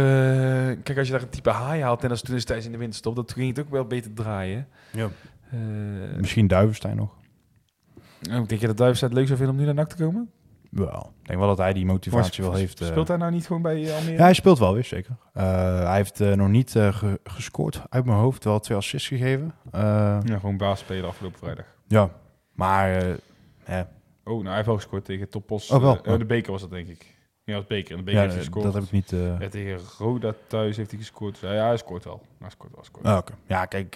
kijk, 0.84 0.98
als 0.98 1.08
je 1.08 1.14
daar 1.14 1.22
een 1.22 1.30
type 1.30 1.50
haai 1.50 1.82
haalt... 1.82 2.04
en 2.04 2.10
als 2.10 2.22
toen 2.22 2.36
destijds 2.36 2.66
in 2.66 2.72
de 2.72 2.78
winterstop... 2.78 3.16
dat 3.16 3.32
ging 3.34 3.48
het 3.56 3.66
ook 3.66 3.72
wel 3.72 3.86
beter 3.86 4.14
draaien. 4.14 4.68
Ja. 4.92 5.08
Eh, 5.52 5.58
Misschien 6.18 6.48
Duivenstein 6.48 6.96
nog. 6.96 7.10
oh, 8.30 8.46
denk 8.48 8.62
je 8.62 8.68
dat 8.68 8.78
Duivestein 8.78 9.10
het 9.12 9.20
leuk 9.20 9.28
zou 9.28 9.38
vinden 9.40 9.56
om 9.56 9.62
nu 9.62 9.66
naar 9.68 9.76
NAC 9.76 9.90
te 9.90 10.04
komen? 10.04 10.30
Wel. 10.86 11.14
Ik 11.22 11.28
denk 11.28 11.40
wel 11.40 11.48
dat 11.48 11.58
hij 11.58 11.74
die 11.74 11.86
motivatie 11.86 12.44
wel 12.44 12.54
heeft. 12.54 12.82
eh. 12.82 12.88
Speelt 12.88 13.08
hij 13.08 13.18
nou 13.18 13.32
niet 13.32 13.48
gewoon 13.48 13.62
bij 13.62 13.86
eh, 13.88 13.96
Almere? 13.96 14.12
Ja, 14.18 14.24
hij 14.24 14.34
speelt 14.34 14.60
wel 14.60 14.74
weer, 14.74 14.84
zeker. 14.84 15.16
Eh, 15.34 15.44
hij 15.86 15.96
heeft 15.96 16.20
nog 16.20 16.48
niet 16.48 16.72
ge- 16.72 17.20
gescoord 17.24 17.82
uit 17.90 18.06
mijn 18.06 18.18
hoofd. 18.18 18.44
Wel 18.44 18.60
twee 18.60 18.78
assists 18.78 19.08
gegeven. 19.08 19.54
Ja, 19.72 20.22
gewoon 20.40 20.58
baas 20.58 20.80
spelen 20.80 21.10
afgelopen 21.10 21.40
vrijdag. 21.40 21.66
ja, 21.88 22.10
maar... 22.54 23.06
Oh, 24.24 24.34
nou, 24.34 24.46
hij 24.46 24.54
heeft 24.56 24.66
wel 24.66 24.76
gescoord 24.76 25.06
tegen 25.06 25.30
Toppos. 25.30 25.70
Oh, 25.72 25.82
wel. 25.82 25.98
Oh, 26.06 26.18
de 26.18 26.26
beker 26.26 26.52
was 26.52 26.62
dat, 26.62 26.70
denk 26.70 26.88
ik. 26.88 27.16
Ja, 27.44 27.54
dat 27.56 27.68
beker. 27.68 27.92
En 27.92 27.98
de 27.98 28.04
beker 28.04 28.14
ja, 28.22 28.22
heeft 28.22 28.34
hij 28.34 28.44
gescoord. 28.44 28.66
dat 28.66 28.74
heb 28.74 28.84
ik 28.84 28.92
niet... 28.92 29.10
Ja, 29.40 29.50
tegen 29.50 29.80
Roda 29.98 30.34
thuis 30.48 30.78
heeft 30.78 30.90
hij 30.92 31.00
gescoord. 31.00 31.38
Ja, 31.40 31.48
hij 31.50 31.78
scoort 31.78 32.04
wel. 32.04 32.22
Hij 32.40 32.50
scoort 32.50 32.74
wel, 32.76 32.84
scoort. 32.84 33.06
Ah, 33.06 33.18
oké. 33.18 33.34
Ja, 33.48 33.66
kijk... 33.66 33.96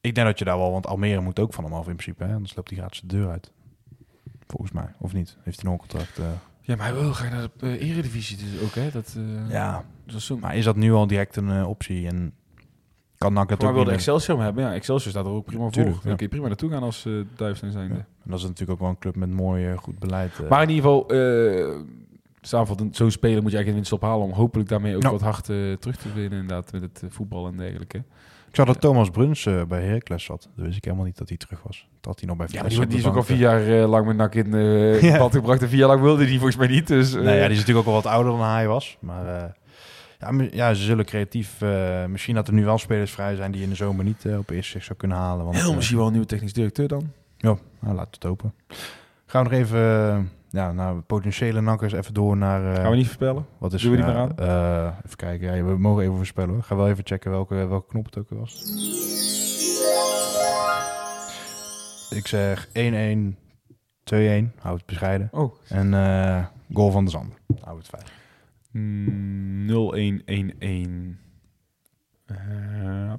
ik 0.00 0.14
denk 0.14 0.26
dat 0.26 0.38
je 0.38 0.44
daar 0.44 0.58
wel... 0.58 0.72
Want 0.72 0.86
Almere 0.86 1.20
moet 1.20 1.38
ook 1.38 1.52
van 1.52 1.64
hem 1.64 1.72
af 1.72 1.88
in 1.88 1.96
principe. 1.96 2.24
Hè? 2.24 2.34
Anders 2.34 2.54
loopt 2.56 2.68
hij 2.70 2.78
gratis 2.78 3.00
de 3.00 3.06
deur 3.06 3.28
uit. 3.30 3.52
Volgens 4.48 4.72
mij. 4.72 4.88
Of 4.98 5.12
niet? 5.12 5.36
Heeft 5.42 5.60
hij 5.62 5.70
nog 5.70 5.80
een 5.82 5.88
contract? 5.88 6.18
eh? 6.18 6.24
Ja, 6.60 6.76
maar 6.76 6.86
hij 6.86 6.94
wil 6.94 7.12
graag 7.12 7.30
naar 7.30 7.48
de 7.56 7.66
eh, 7.66 7.90
eredivisie 7.90 8.36
dus 8.36 8.62
ook, 8.62 8.74
hè? 8.74 8.90
Dat, 8.90 9.14
eh, 9.16 9.50
ja. 9.50 9.84
dat 10.06 10.20
zo... 10.20 10.36
Maar 10.38 10.56
is 10.56 10.64
dat 10.64 10.76
nu 10.76 10.92
al 10.92 11.06
direct 11.06 11.36
een 11.36 11.64
optie? 11.64 12.06
En 12.06 12.32
kan 13.18 13.32
NAC 13.32 13.48
dat 13.48 13.58
Maar 13.58 13.68
ook 13.68 13.74
wilde 13.74 13.90
meer? 13.90 13.98
Excelsior 13.98 14.42
hebben. 14.42 14.64
Ja, 14.64 14.74
Excelsior 14.74 15.10
staat 15.10 15.24
er 15.24 15.30
ook 15.30 15.44
prima 15.44 15.62
voor. 15.62 15.72
Tuurlijk, 15.72 15.94
Dan 16.02 16.10
ja. 16.10 16.16
kun 16.16 16.24
je 16.26 16.32
prima 16.32 16.46
naartoe 16.46 16.70
gaan 16.70 16.82
als 16.82 17.04
uh, 17.04 17.24
zijnde. 17.36 17.78
Ja. 17.94 18.06
En 18.24 18.30
dat 18.30 18.38
is 18.38 18.42
natuurlijk 18.44 18.70
ook 18.70 18.78
wel 18.78 18.88
een 18.88 18.98
club 18.98 19.16
met 19.16 19.30
mooi, 19.30 19.76
goed 19.76 19.98
beleid. 19.98 20.48
Maar 20.48 20.62
in 20.62 20.68
ieder 20.68 20.84
geval, 20.84 21.06
samenvattend, 22.40 22.96
zo'n 22.96 23.10
speler 23.10 23.42
moet 23.42 23.50
je 23.50 23.56
eigenlijk 23.56 23.68
in 23.68 23.74
winst 23.74 23.92
ophalen 23.92 24.26
om 24.26 24.32
hopelijk 24.32 24.68
daarmee 24.68 24.96
ook 24.96 25.02
Ja. 25.02 25.10
wat 25.10 25.20
hard 25.20 25.44
terug 25.80 25.96
te 25.96 26.12
winnen 26.12 26.40
inderdaad 26.40 26.72
met 26.72 26.82
het 26.82 27.02
voetbal 27.08 27.46
en 27.46 27.56
dergelijke. 27.56 28.02
Ik 28.48 28.56
zag 28.56 28.66
dat 28.66 28.80
Thomas 28.80 29.10
Bruns 29.10 29.44
uh, 29.44 29.62
bij 29.64 29.82
Heracles 29.82 30.24
zat. 30.24 30.48
Dat 30.56 30.64
wist 30.64 30.76
ik 30.76 30.84
helemaal 30.84 31.04
niet 31.06 31.18
dat 31.18 31.28
hij 31.28 31.36
terug 31.36 31.62
was. 31.62 31.88
Dat 32.00 32.18
hij 32.18 32.28
nog 32.28 32.36
bij 32.36 32.46
Ja, 32.50 32.56
Vitesse 32.56 32.78
die, 32.80 32.88
die 32.88 32.98
is 32.98 33.06
ook 33.06 33.16
al 33.16 33.22
vier 33.22 33.36
eh. 33.36 33.42
jaar 33.42 33.68
uh, 33.68 33.88
lang 33.88 34.06
met 34.06 34.16
nak 34.16 34.34
in 34.34 34.54
uh, 34.54 35.02
Ja. 35.02 35.18
bad 35.18 35.32
gebracht. 35.32 35.62
En 35.62 35.68
vier 35.68 35.78
jaar 35.78 35.88
lang 35.88 36.00
wilde 36.00 36.24
hij 36.24 36.32
volgens 36.34 36.56
mij 36.56 36.66
niet. 36.66 36.86
Dus, 36.86 37.14
uh, 37.14 37.22
Nee, 37.22 37.36
ja, 37.36 37.42
die 37.42 37.50
is 37.52 37.58
natuurlijk 37.58 37.86
ook 37.88 37.94
al 37.94 38.02
wat 38.02 38.12
ouder 38.12 38.32
dan 38.32 38.42
hij 38.42 38.68
was. 38.68 38.96
Maar 39.00 39.26
eh, 39.36 39.44
ja, 40.18 40.48
ja, 40.50 40.74
ze 40.74 40.82
zullen 40.82 41.04
creatief... 41.04 41.62
eh, 41.62 42.04
misschien 42.04 42.34
dat 42.34 42.48
er 42.48 42.54
nu 42.54 42.64
wel 42.64 42.78
spelers 42.78 43.10
vrij 43.10 43.34
zijn 43.34 43.50
die 43.52 43.62
in 43.62 43.68
de 43.68 43.74
zomer 43.74 44.04
niet 44.04 44.24
eh, 44.24 44.38
op 44.38 44.50
eerste 44.50 44.70
zicht 44.72 44.84
zou 44.86 44.98
kunnen 44.98 45.16
halen. 45.16 45.44
Want, 45.44 45.56
heel 45.56 45.70
eh, 45.70 45.74
misschien 45.76 45.96
wel 45.96 46.06
een 46.06 46.12
nieuwe 46.12 46.26
technisch 46.26 46.52
directeur 46.52 46.88
dan. 46.88 47.12
Ja, 47.36 47.56
nou, 47.80 47.94
laten 47.94 48.10
we 48.10 48.16
het 48.16 48.22
hopen. 48.22 48.54
Gaan 49.26 49.44
we 49.44 49.50
nog 49.50 49.58
even 49.58 49.78
eh, 49.78 50.18
ja, 50.50 50.72
naar 50.72 51.02
potentiële 51.02 51.60
nakkers 51.60 51.92
even 51.92 52.14
door 52.14 52.36
naar... 52.36 52.74
eh, 52.74 52.80
Gaan 52.80 52.90
we 52.90 52.96
niet 52.96 53.04
voorspellen? 53.04 53.46
Wat 53.58 53.72
is 53.72 53.82
Doen 53.82 53.90
we 53.90 53.96
die 53.96 54.06
maar 54.06 54.16
aan? 54.16 54.36
eh, 54.36 54.96
even 55.06 55.16
kijken, 55.16 55.56
ja, 55.56 55.64
we 55.64 55.78
mogen 55.78 56.02
even 56.02 56.16
voorspellen. 56.16 56.54
hoor. 56.54 56.62
Ga 56.62 56.76
wel 56.76 56.88
even 56.88 57.06
checken 57.06 57.30
welke, 57.30 57.54
welke 57.54 57.88
knop 57.88 58.04
het 58.04 58.18
ook 58.18 58.28
was. 58.30 58.62
Ik 62.10 62.26
zeg 62.26 62.68
1-1, 62.68 62.70
2-1, 64.14 64.54
houd 64.58 64.76
het 64.76 64.86
bescheiden. 64.86 65.28
Oh. 65.32 65.54
En 65.68 65.94
eh, 65.94 66.44
goal 66.72 66.90
van 66.90 67.04
de 67.04 67.10
Zander, 67.10 67.38
houd 67.60 67.78
het 67.78 67.88
veilig. 67.88 68.12
Mm, 68.72 69.66
0-1-1-1. 69.68 71.18
Eh, 72.26 73.12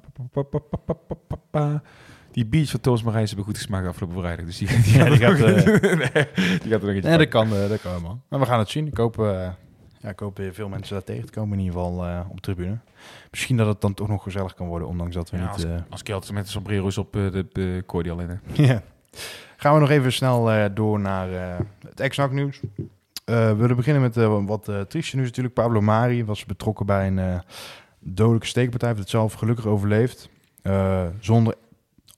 die 2.32 2.46
beach 2.46 2.70
van 2.82 3.00
Marijs 3.04 3.28
hebben 3.28 3.46
goed 3.46 3.56
gesmaakt 3.56 3.86
afgelopen 3.86 4.18
vrijdag. 4.18 4.44
Dus 4.46 4.58
die, 4.58 4.68
die, 4.82 4.96
Ja, 4.96 5.04
die 5.04 5.18
gaat, 5.18 5.38
nee, 5.82 6.02
eh, 6.02 6.24
die 6.34 6.70
gaat 6.70 6.80
er 6.80 6.86
nog 6.86 6.88
eentje 6.94 7.08
Nee, 7.08 7.18
dat 7.18 7.28
kan, 7.28 7.54
eh, 7.56 7.68
dat 7.68 7.80
kan 7.80 8.02
man. 8.02 8.22
Maar 8.28 8.40
we 8.40 8.46
gaan 8.46 8.58
het 8.58 8.68
zien. 8.68 8.86
Ik 8.86 8.96
hoop, 8.96 9.18
eh, 9.18 9.48
ja, 10.00 10.08
ik 10.08 10.18
hoop 10.18 10.36
weer 10.36 10.54
veel 10.54 10.68
mensen 10.68 10.94
daar 10.94 11.04
tegen 11.04 11.26
te 11.26 11.32
komen, 11.32 11.58
in 11.58 11.64
ieder 11.64 11.80
geval 11.80 12.06
eh, 12.06 12.20
op 12.28 12.34
de 12.34 12.40
tribune. 12.40 12.78
Misschien 13.30 13.56
dat 13.56 13.66
het 13.66 13.80
dan 13.80 13.94
toch 13.94 14.08
nog 14.08 14.22
gezellig 14.22 14.54
kan 14.54 14.66
worden, 14.66 14.88
ondanks 14.88 15.14
dat 15.14 15.30
we 15.30 15.36
Ja, 15.36 15.42
niet... 15.42 15.52
als, 15.88 16.02
eh, 16.02 16.14
als 16.14 16.30
met 16.30 16.44
de 16.44 16.50
sombrero's 16.50 16.98
op 16.98 17.16
eh, 17.16 17.22
de 17.52 17.82
cordial 17.86 18.18
in. 18.20 18.40
Ja. 18.66 18.82
Gaan 19.56 19.74
we 19.74 19.80
nog 19.80 19.90
even 19.90 20.12
snel 20.12 20.50
eh, 20.50 20.64
door 20.74 21.00
naar 21.00 21.32
eh, 21.32 21.58
het 21.88 22.00
ex-NAC 22.00 22.32
nieuws. 22.32 22.60
Eh, 23.24 23.46
we 23.48 23.54
willen 23.54 23.76
beginnen 23.76 24.02
met 24.02 24.16
eh, 24.16 24.44
wat 24.46 24.68
uh, 24.68 24.80
trieste 24.80 25.16
nieuws 25.16 25.28
natuurlijk. 25.28 25.54
Pablo 25.54 25.80
Mari 25.80 26.24
was 26.24 26.44
betrokken 26.44 26.86
bij 26.86 27.06
een 27.06 27.42
dodelijke 27.98 28.46
steekpartij. 28.46 28.88
Heeft 28.88 29.00
het 29.00 29.10
zelf 29.10 29.32
gelukkig 29.32 29.66
overleefd. 29.66 30.28
Zonder 31.20 31.54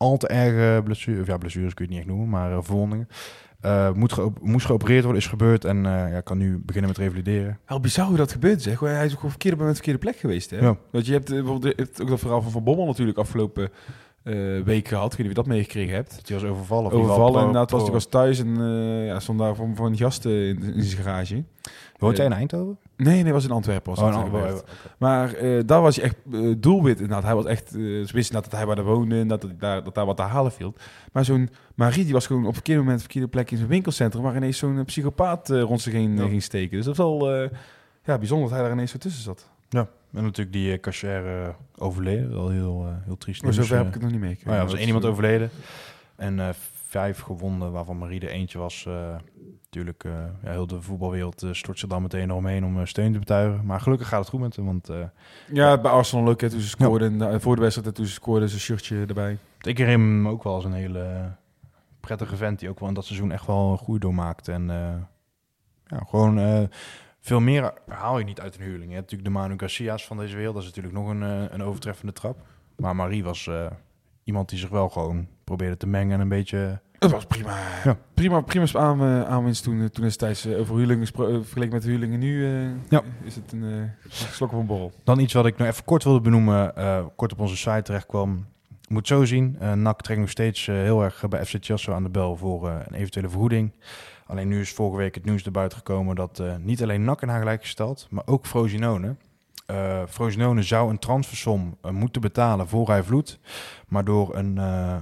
al 0.03 0.17
te 0.17 0.27
erge 0.27 0.83
blessures. 0.83 1.21
Of 1.21 1.27
ja, 1.27 1.37
blessures 1.37 1.75
kun 1.75 1.85
je 1.85 1.91
het 1.91 2.01
niet 2.01 2.09
echt 2.09 2.17
noemen, 2.17 2.39
maar 2.41 2.51
uh, 2.51 2.59
verwondingen. 2.61 3.09
moet 3.95 4.13
ge 4.13 4.31
moest 4.43 4.67
geopereerd 4.67 5.05
worden, 5.05 5.23
is 5.23 5.29
gebeurd. 5.29 5.65
En 5.65 5.83
ja, 5.85 6.21
kan 6.21 6.39
nu 6.39 6.63
beginnen 6.65 6.91
met 6.91 6.99
revalideren. 6.99 7.59
Heel 7.65 7.81
bizar 7.81 8.07
hoe 8.07 8.17
dat 8.17 8.33
gebeurt 8.33 8.63
zeg. 8.63 8.81
Hij 8.81 9.05
is 9.05 9.15
ook 9.17 9.23
op 9.23 9.31
verkeerde 9.31 9.57
moment 9.57 9.75
verkeerde 9.77 9.99
plek 9.99 10.17
geweest. 10.17 10.51
Hè? 10.51 10.59
Ja. 10.59 10.77
Want 10.91 11.07
je 11.07 11.13
hebt, 11.13 11.29
bijvoorbeeld, 11.29 11.77
je 11.77 11.83
hebt 11.83 12.03
ook 12.03 12.09
dat 12.09 12.21
verhaal 12.21 12.43
van 12.43 12.51
Van 12.51 12.65
Bommel 12.65 12.87
natuurlijk 12.87 13.19
afgelopen 13.19 13.71
uh, 14.25 14.63
week 14.63 14.89
gehad. 14.89 15.13
Ik 15.13 15.19
weet 15.19 15.27
niet 15.27 15.39
of 15.39 15.45
je 15.45 15.49
dat 15.49 15.57
meegekregen 15.57 15.95
hebt. 15.95 16.17
Dat 16.17 16.29
hij 16.29 16.39
was 16.39 16.51
overvallen. 16.51 16.93
Overvallen, 16.93 17.39
inderdaad. 17.39 17.71
Was, 17.71 17.89
was 17.89 18.07
thuis 18.07 18.39
en 18.39 18.61
uh, 18.61 19.07
ja, 19.07 19.21
stond 19.21 19.39
daar 19.39 19.55
voor, 19.55 19.69
voor 19.75 19.87
een 19.87 19.97
gast 19.97 20.25
uh, 20.25 20.49
in, 20.49 20.75
in 20.75 20.83
zijn 20.83 21.03
garage. 21.03 21.45
Woont 21.99 22.17
hij 22.17 22.27
in 22.27 22.33
Eindhoven? 22.33 22.79
Nee, 23.03 23.23
nee, 23.23 23.33
was 23.33 23.45
in 23.45 23.51
Antwerpen. 23.51 23.95
Was 23.95 24.01
oh, 24.01 24.07
dat 24.07 24.23
Antwerpen. 24.23 24.53
okay. 24.53 24.65
Maar 24.99 25.43
uh, 25.43 25.61
daar 25.67 25.81
was 25.81 25.97
hij 25.97 26.05
echt 26.05 26.17
uh, 26.31 26.55
doelwit. 26.59 27.01
Inderdaad. 27.01 27.23
Hij 27.23 27.35
was 27.35 27.45
echt, 27.45 27.77
uh, 27.77 28.07
ze 28.07 28.13
wisten 28.13 28.35
dat 28.35 28.53
hij 28.53 28.67
waar 28.67 28.83
woonde, 28.83 29.27
dat, 29.27 29.47
daar, 29.59 29.85
dat 29.85 29.95
daar 29.95 30.07
wat 30.07 30.17
te 30.17 30.23
halen 30.23 30.53
viel. 30.53 30.75
Maar 31.13 31.25
zo'n 31.25 31.51
Marie, 31.75 32.05
die 32.05 32.13
was 32.13 32.27
gewoon 32.27 32.47
op 32.47 32.55
verkeerde 32.55 32.81
moment, 32.83 33.01
verkeerde 33.01 33.29
plek 33.29 33.51
in 33.51 33.57
zijn 33.57 33.69
winkelcentrum, 33.69 34.23
waar 34.23 34.37
ineens 34.37 34.59
zo'n 34.59 34.85
psychopaat 34.85 35.49
rond 35.49 35.81
zich 35.81 35.93
heen 35.93 36.17
ja. 36.17 36.27
ging 36.27 36.43
steken. 36.43 36.77
Dus 36.77 36.85
dat 36.85 36.97
was 36.97 37.07
wel 37.07 37.29
ja, 38.05 38.19
bijzonder 38.19 38.49
dat 38.49 38.51
hij 38.51 38.63
daar 38.63 38.73
ineens 38.73 38.91
zo 38.91 38.99
tussen 38.99 39.23
zat. 39.23 39.51
Ja, 39.69 39.89
en 40.13 40.23
natuurlijk 40.23 40.53
die 40.53 40.81
cashier 40.81 41.55
overleden. 41.79 42.31
Wel 42.33 42.49
heel, 42.49 42.87
heel 43.05 43.17
triest. 43.17 43.43
Maar 43.43 43.53
zover 43.53 43.77
heb 43.77 43.87
ik 43.87 43.93
het 43.93 44.03
nog 44.03 44.11
niet 44.11 44.21
mee. 44.21 44.39
Oh 44.47 44.53
ja, 44.53 44.59
er 44.59 44.65
was 44.65 44.75
één 44.75 44.87
iemand 44.87 45.05
overleden. 45.05 45.51
En 46.17 46.55
vijf 46.93 47.21
gewonden, 47.21 47.73
waarvan 47.73 47.99
Marie 47.99 48.21
de 48.21 48.29
eentje 48.29 48.59
was. 48.59 48.85
uh, 48.89 49.17
natuurlijk, 49.63 50.05
ja, 50.43 50.51
heel 50.51 50.67
de 50.67 50.81
voetbalwereld 50.81 51.45
stort 51.51 51.79
zich 51.79 51.89
dan 51.89 52.03
meteen 52.03 52.33
omheen 52.33 52.65
om 52.65 52.87
steun 52.87 53.13
te 53.13 53.19
betuigen. 53.19 53.67
Maar 53.67 53.81
gelukkig 53.81 54.09
gaat 54.09 54.21
het 54.21 54.29
goed 54.29 54.41
met 54.41 54.57
hem. 54.57 54.65
Want, 54.65 54.91
ja, 55.53 55.81
bij 55.81 55.91
Arsenal 55.91 56.25
leuk 56.25 56.41
hè, 56.41 56.51
toen 56.51 56.61
ze 56.61 56.69
scoorden. 56.69 57.19
Ja. 57.19 57.41
voor 57.41 57.55
de 57.55 57.63
wedstrijd 57.63 57.95
toen 57.95 58.07
ze 58.07 58.13
scoorden, 58.13 58.49
zijn 58.49 58.61
shirtje 58.61 59.05
erbij. 59.07 59.39
Ik 59.61 59.79
herinner 59.79 60.09
hem 60.09 60.29
ook 60.29 60.43
wel 60.43 60.55
als 60.55 60.65
een 60.65 60.73
hele 60.73 61.33
prettige 62.01 62.37
vent. 62.37 62.59
Die 62.59 62.69
ook 62.69 62.81
wel 62.81 62.89
in 62.89 62.95
dat 62.95 63.05
seizoen 63.05 63.33
echt 63.33 63.47
wel 63.47 63.71
een 63.73 63.79
groei 63.79 63.99
doormaakt. 63.99 64.49
En 64.49 64.71
ja, 65.93 66.05
gewoon 66.07 66.39
eh, 66.39 66.63
veel 67.21 67.41
meer 67.41 67.73
haal 67.89 68.19
je 68.19 68.25
niet 68.25 68.41
uit 68.41 68.55
een 68.55 68.63
huurling. 68.63 68.89
Je 68.89 68.97
hebt 68.97 69.11
natuurlijk 69.11 69.35
de 69.35 69.41
Manu 69.41 69.59
Garcia's 69.59 70.07
van 70.07 70.17
deze 70.17 70.37
wereld. 70.37 70.55
Dat 70.55 70.63
is 70.63 70.69
natuurlijk 70.69 70.95
nog 70.95 71.09
een, 71.09 71.55
een 71.55 71.63
overtreffende 71.63 72.13
trap. 72.13 72.47
Maar 72.77 72.97
Marie 72.97 73.25
was 73.25 73.47
uh, 73.47 73.67
iemand 74.25 74.49
die 74.49 74.59
zich 74.59 74.69
wel 74.69 74.89
gewoon 74.89 75.27
probeerde 75.45 75.77
te 75.77 75.87
mengen 75.87 76.15
en 76.15 76.21
een 76.21 76.29
beetje... 76.29 76.81
Het 76.99 77.11
was 77.11 77.27
prima. 77.27 77.57
Ja. 77.85 77.99
Prima, 78.15 78.41
prima 78.41 78.67
aan, 78.73 79.03
uh, 79.03 79.23
aanwinst 79.23 79.63
toen, 79.63 79.91
toen 79.91 80.05
destijds 80.05 80.47
over 80.47 80.77
huurlingen 80.77 81.07
vergeleken 81.07 81.75
met 81.75 81.85
huurlingen. 81.85 82.19
Nu 82.19 82.47
ja. 82.89 83.03
is 83.23 83.35
het 83.35 83.53
een 83.53 83.63
uh, 83.63 83.83
slok 84.09 84.51
van 84.51 84.67
borrel. 84.67 84.93
Dan 85.05 85.19
iets 85.19 85.33
wat 85.33 85.47
ik 85.47 85.59
nog 85.59 85.69
even 85.69 85.85
kort 85.85 86.05
wilde 86.05 86.21
benoemen. 86.21 86.73
kort 87.17 87.33
op 87.33 87.41
onze 87.41 87.57
site 87.57 87.83
terecht 87.83 88.07
kwam. 88.07 88.47
Moet 88.89 89.07
zo 89.07 89.25
zien. 89.25 89.59
NAC 89.75 90.03
trekt 90.03 90.21
nog 90.21 90.31
steeds 90.31 90.67
heel 90.67 91.03
erg 91.03 91.29
bij 91.29 91.45
FC 91.45 91.57
Chasso 91.61 91.93
aan 91.93 92.03
de 92.03 92.11
bel 92.11 92.37
voor 92.37 92.69
een 92.69 92.95
eventuele 92.95 93.29
vergoeding. 93.29 93.73
Alleen 94.33 94.49
nu 94.49 94.61
is 94.61 94.73
vorige 94.73 94.97
week 94.97 95.15
het 95.15 95.25
nieuws 95.25 95.45
erbuiten 95.45 95.79
gekomen 95.79 96.17
dat 96.17 96.39
uh, 96.39 96.55
niet 96.57 96.83
alleen 96.83 97.05
NAC 97.05 97.23
in 97.23 97.29
haar 97.29 97.39
gelijk 97.39 97.61
gesteld, 97.61 98.07
maar 98.11 98.23
ook 98.27 98.47
Frosinone. 98.47 99.17
Uh, 99.73 100.03
Frosinone 100.09 100.63
zou 100.63 100.91
een 100.91 100.99
transfersom 100.99 101.77
uh, 101.85 101.91
moeten 101.91 102.21
betalen 102.21 102.69
voor 102.69 102.87
Rijvloed, 102.87 103.39
maar 103.89 104.05
door 104.05 104.37
een, 104.37 104.57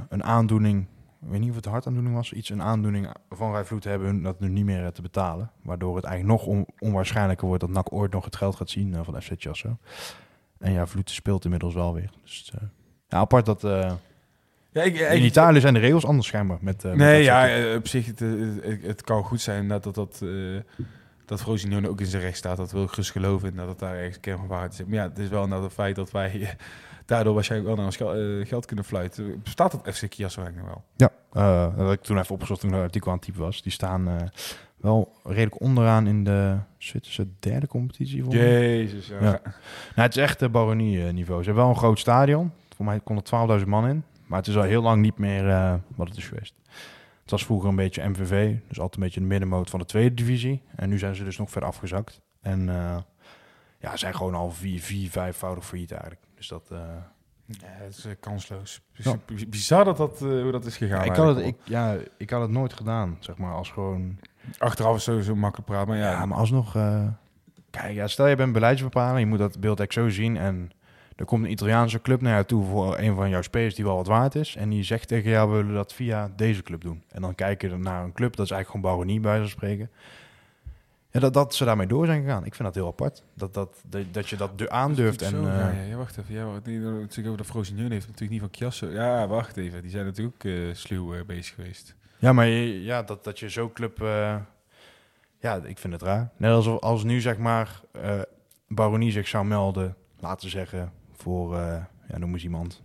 een 0.09 0.25
aandoening, 0.25 0.87
ik 1.23 1.29
weet 1.29 1.41
niet 1.41 1.51
of 1.51 1.57
het 1.57 1.67
een 1.67 1.73
hartaandoening 1.73 2.15
was, 2.15 2.33
iets 2.33 2.51
een 2.51 2.63
aandoening 2.63 3.15
van 3.31 3.53
Rijvloed 3.53 3.85
hebben 3.85 4.09
hun 4.09 4.23
dat 4.23 4.41
nu 4.41 4.49
niet 4.49 4.65
meer 4.65 4.93
te 4.93 5.03
betalen. 5.03 5.51
Waardoor 5.63 5.97
het 5.97 6.05
eigenlijk 6.05 6.41
nog 6.41 6.49
on 6.49 6.67
onwaarschijnlijker 6.79 7.47
wordt 7.47 7.61
dat 7.61 7.71
NAC 7.71 7.93
ooit 7.93 8.13
nog 8.13 8.25
het 8.25 8.37
geld 8.37 8.57
gaat 8.57 8.71
zien 8.71 9.05
van 9.05 9.23
FC 9.23 9.31
Chasso. 9.37 9.77
En 10.59 10.73
ja, 10.73 10.87
Vloed 10.87 11.11
speelt 11.11 11.45
inmiddels 11.45 11.75
wel 11.75 11.95
weer. 11.95 12.11
Dus 12.23 12.53
ja, 13.09 13.19
apart 13.19 13.47
dat... 13.47 13.61
Ja, 14.73 14.83
ik, 14.83 14.99
ik, 14.99 15.11
in 15.11 15.25
Italië 15.25 15.61
zijn 15.61 15.75
de 15.75 15.81
regels 15.81 16.07
anders 16.07 16.27
schijnbaar. 16.27 16.59
Met, 16.61 16.83
nee, 16.83 16.95
met 16.95 17.25
ja, 17.25 17.77
op 17.77 17.89
zich, 17.89 18.07
het, 18.07 18.19
het, 18.19 18.83
het, 18.83 19.03
kan 19.03 19.25
goed 19.25 19.41
zijn 19.41 19.69
dat 19.69 19.83
dat, 19.83 19.95
dat, 19.95 20.23
dat 21.31 21.41
Frosinone 21.41 21.89
ook 21.89 22.01
in 22.01 22.07
zijn 22.07 22.23
recht 22.23 22.37
staat. 22.37 22.57
Dat 22.57 22.73
wil 22.73 22.83
ik 22.83 22.89
gerust 22.89 23.11
geloven 23.11 23.57
dat 23.57 23.69
het 23.69 23.79
daar 23.79 23.97
ergens 23.97 24.21
kern 24.21 24.39
van 24.39 24.47
waarheid 24.47 24.73
is. 24.73 24.85
Maar 24.85 24.95
ja, 24.95 25.03
het 25.03 25.19
is 25.19 25.29
wel 25.29 25.47
nou 25.47 25.63
het 25.63 25.73
feit 25.73 25.97
dat 25.97 26.11
wij 26.11 26.35
uh, 26.35 26.49
daardoor 27.07 27.35
waarschijnlijk 27.35 27.69
wel 27.69 27.79
naar 27.79 27.87
ons 27.87 27.97
geld, 27.97 28.49
geld 28.49 28.67
kunnen 28.67 28.85
fluiten. 28.85 29.41
Bestaat 29.43 29.71
dat 29.71 29.95
FC 29.95 30.05
Chiasso 30.09 30.43
eigenlijk 30.43 30.73
wel? 30.73 30.85
Ja, 30.97 31.71
dat 31.77 31.85
had 31.85 31.93
ik 31.93 32.01
toen 32.01 32.19
even 32.19 32.35
opgezocht 32.35 32.61
toen 32.61 32.73
het 32.73 32.83
artikel 32.83 33.11
aan 33.11 33.17
het 33.17 33.27
type 33.27 33.39
was. 33.39 33.63
Die 33.63 33.73
staan 33.73 34.31
wel 34.77 35.13
redelijk 35.25 35.61
onderaan 35.61 36.07
in 36.07 36.25
de 36.25 36.57
Zwitserse 36.79 37.27
derde 37.39 37.67
competitie. 37.67 38.25
Jezus, 38.29 39.07
ja. 39.07 39.19
ja. 39.21 39.41
Nou, 39.43 39.53
het 39.95 40.17
is 40.17 40.23
echt 40.23 40.51
baronie 40.51 40.99
niveau. 40.99 41.41
Ze 41.41 41.47
hebben 41.47 41.65
wel 41.65 41.73
een 41.73 41.81
groot 41.81 41.99
stadion. 41.99 42.53
Voor 42.77 42.85
mij 42.85 43.01
kon 43.01 43.17
er 43.17 43.61
12.000 43.61 43.67
man 43.67 43.89
in. 43.89 44.05
Maar 44.27 44.39
het 44.39 44.49
is 44.49 44.57
al 44.57 44.63
heel 44.63 44.83
lang 44.83 45.03
niet 45.03 45.19
meer 45.19 45.47
uh, 45.47 45.75
wat 45.97 46.09
het 46.09 46.17
is 46.17 46.29
geweest. 46.29 46.55
Het 47.31 47.39
was 47.39 47.49
vroeger 47.49 47.69
een 47.69 47.77
beetje 47.77 48.09
MVV, 48.09 48.57
dus 48.69 48.79
altijd 48.79 48.97
een 48.97 49.03
beetje 49.03 49.21
de 49.21 49.27
middenmoot 49.27 49.71
van 49.71 49.79
de 49.79 49.85
tweede 49.85 50.15
divisie. 50.15 50.63
En 50.77 50.89
nu 50.89 50.99
zijn 50.99 51.15
ze 51.15 51.25
dus 51.25 51.39
nog 51.39 51.51
verder 51.51 51.69
afgezakt. 51.69 52.21
En 52.41 52.69
uh, 52.69 52.97
ja, 53.79 53.97
zijn 53.97 54.15
gewoon 54.15 54.35
al 54.35 54.51
vier, 54.51 54.81
vier 54.81 55.11
vijfvoudig 55.11 55.67
failliet 55.67 55.93
eigenlijk. 55.93 56.23
Dus 56.35 56.49
dat... 56.49 56.69
Uh, 56.73 56.79
ja, 57.47 57.67
het 57.67 57.97
is 57.97 58.07
kansloos. 58.21 58.81
Ja. 58.93 59.17
Bizar 59.49 59.85
dat 59.85 59.97
dat, 59.97 60.19
hoe 60.19 60.51
dat 60.51 60.65
is 60.65 60.77
gegaan. 60.77 61.05
Ja, 61.05 61.11
ik, 61.11 61.17
had 61.17 61.37
het, 61.37 61.47
ik, 61.47 61.57
ja, 61.65 61.97
ik 62.17 62.31
had 62.31 62.41
het 62.41 62.51
nooit 62.51 62.73
gedaan, 62.73 63.17
zeg 63.21 63.37
maar, 63.37 63.55
als 63.55 63.71
gewoon... 63.71 64.19
Achteraf 64.59 64.97
is 64.97 65.03
sowieso 65.03 65.37
makkelijk 65.37 65.69
praten, 65.69 65.89
maar 65.89 65.99
ja... 65.99 66.11
Ja, 66.11 66.27
maar 66.27 66.39
alsnog... 66.39 66.73
kijk, 67.71 67.95
ja, 67.95 68.07
stel 68.07 68.27
je 68.27 68.37
bent 68.37 68.53
beleidsbepaler, 68.53 69.19
je 69.19 69.27
moet 69.27 69.39
dat 69.39 69.61
beeld 69.61 69.81
echt 69.81 69.93
zo 69.93 70.09
zien 70.09 70.37
en... 70.37 70.71
Er 71.21 71.27
komt 71.27 71.45
een 71.45 71.51
Italiaanse 71.51 72.01
club 72.01 72.21
naar 72.21 72.33
jou 72.33 72.45
toe 72.45 72.65
voor 72.65 72.99
een 72.99 73.15
van 73.15 73.29
jouw 73.29 73.43
spelers 73.43 73.75
die 73.75 73.85
wel 73.85 73.97
wat 73.97 74.07
waard 74.07 74.35
is. 74.35 74.57
En 74.57 74.69
die 74.69 74.83
zegt 74.83 75.09
tegen 75.09 75.31
jou, 75.31 75.51
we 75.51 75.57
willen 75.57 75.75
dat 75.75 75.93
via 75.93 76.33
deze 76.37 76.63
club 76.63 76.81
doen. 76.81 77.03
En 77.09 77.23
dan 77.23 77.35
kijk 77.35 77.63
je 77.63 77.77
naar 77.77 78.05
een 78.05 78.13
club, 78.13 78.37
dat 78.37 78.45
is 78.45 78.53
eigenlijk 78.53 78.85
gewoon 78.85 78.97
baronie 78.97 79.21
bij 79.21 79.39
zo'n 79.39 79.49
spreken. 79.49 79.91
Ja, 81.11 81.21
dat, 81.21 81.35
dat 81.35 81.55
ze 81.55 81.65
daarmee 81.65 81.87
door 81.87 82.07
zijn 82.07 82.23
gegaan. 82.23 82.45
Ik 82.45 82.55
vind 82.55 82.69
dat 82.69 82.75
heel 82.75 82.87
apart. 82.87 83.23
Dat, 83.35 83.55
dat, 83.55 83.83
dat, 83.87 84.05
dat 84.11 84.29
je 84.29 84.37
dat 84.37 84.69
aandurft. 84.69 85.23
En, 85.23 85.31
zo, 85.31 85.43
uh, 85.43 85.47
ja, 85.47 85.71
ja, 85.89 85.97
wacht 85.97 86.17
even. 86.17 86.35
Ja, 86.35 86.45
wacht, 86.45 86.65
die, 86.65 86.79
natuurlijk 86.79 87.27
over 87.27 87.37
de 87.37 87.45
Frosinone 87.45 87.93
heeft 87.95 88.07
natuurlijk 88.07 88.31
niet 88.31 88.41
van 88.41 88.49
Chiasso. 88.53 88.87
Ja, 88.87 89.27
wacht 89.27 89.57
even. 89.57 89.83
Die 89.83 89.91
zijn 89.91 90.05
natuurlijk 90.05 90.37
ook 90.37 90.45
uh, 90.45 90.75
sluw 90.75 91.15
uh, 91.15 91.25
bezig 91.27 91.55
geweest. 91.55 91.95
Ja, 92.19 92.33
maar 92.33 92.47
je, 92.47 92.83
ja, 92.83 93.03
dat, 93.03 93.25
dat 93.25 93.39
je 93.39 93.49
zo'n 93.49 93.73
club... 93.73 94.03
Uh, 94.03 94.37
ja, 95.39 95.61
ik 95.65 95.79
vind 95.79 95.93
het 95.93 96.03
raar. 96.03 96.31
Net 96.37 96.53
als, 96.53 96.67
als 96.67 97.05
nu, 97.05 97.21
zeg 97.21 97.39
maar, 97.39 97.81
baronie 98.69 99.11
zich 99.11 99.29
zou 99.29 99.45
melden, 99.45 99.97
laten 100.19 100.45
we 100.45 100.51
zeggen 100.51 100.93
voor, 101.21 101.57
uh, 101.57 101.85
ja, 102.09 102.19
noem 102.19 102.33
eens 102.33 102.43
iemand, 102.43 102.83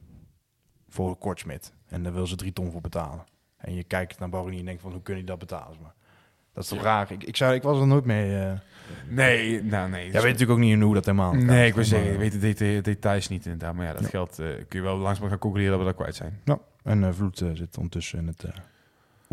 voor 0.90 1.16
Kortsmit. 1.16 1.74
En 1.88 2.04
daar 2.04 2.14
wil 2.14 2.28
ze 2.28 2.36
drie 2.36 2.54
ton 2.54 2.72
voor 2.72 2.82
betalen. 2.82 3.24
En 3.58 3.76
je 3.76 3.84
kijkt 3.84 4.20
naar 4.20 4.30
Baronie 4.30 4.60
en 4.60 4.66
denkt 4.66 4.82
van, 4.82 4.92
hoe 4.92 5.02
kun 5.02 5.18
je 5.18 5.24
dat 5.24 5.40
betalen? 5.40 5.78
Maar 5.82 5.94
dat 6.54 6.64
is 6.64 6.70
toch 6.70 6.80
ja. 6.80 6.84
raar? 6.84 7.12
Ik, 7.12 7.24
ik, 7.24 7.36
zou, 7.36 7.54
ik 7.54 7.64
was 7.64 7.80
er 7.80 7.88
nooit 7.88 8.06
mee... 8.06 8.32
Uh... 8.32 8.52
Nee, 9.10 9.64
nou 9.64 9.90
nee. 9.90 10.04
Jij 10.04 10.22
weet 10.22 10.32
natuurlijk 10.32 10.60
ook 10.60 10.66
niet 10.66 10.82
hoe 10.82 10.94
dat 10.94 11.06
helemaal 11.06 11.34
Nee, 11.34 11.58
gaat. 11.58 11.68
ik 11.68 11.76
wil 11.76 11.84
zeggen, 11.84 12.12
je 12.12 12.18
weet 12.18 12.32
de 12.32 12.40
details, 12.40 12.84
details 12.84 13.28
niet 13.28 13.46
inderdaad. 13.46 13.76
Maar 13.76 13.86
ja, 13.86 13.94
dat 13.94 14.02
ja. 14.02 14.08
geld 14.08 14.40
uh, 14.40 14.48
kun 14.68 14.80
je 14.80 14.82
wel 14.82 14.98
langzaam 14.98 15.30
gaan 15.30 15.38
concluderen 15.38 15.78
dat 15.78 15.88
we 15.88 15.94
dat 15.94 16.02
kwijt 16.02 16.16
zijn. 16.16 16.40
Ja, 16.44 16.60
en 16.84 17.02
uh, 17.02 17.12
Vloed 17.12 17.38
zit 17.38 17.78
ondertussen 17.78 18.20
in 18.20 18.28
het... 18.28 18.46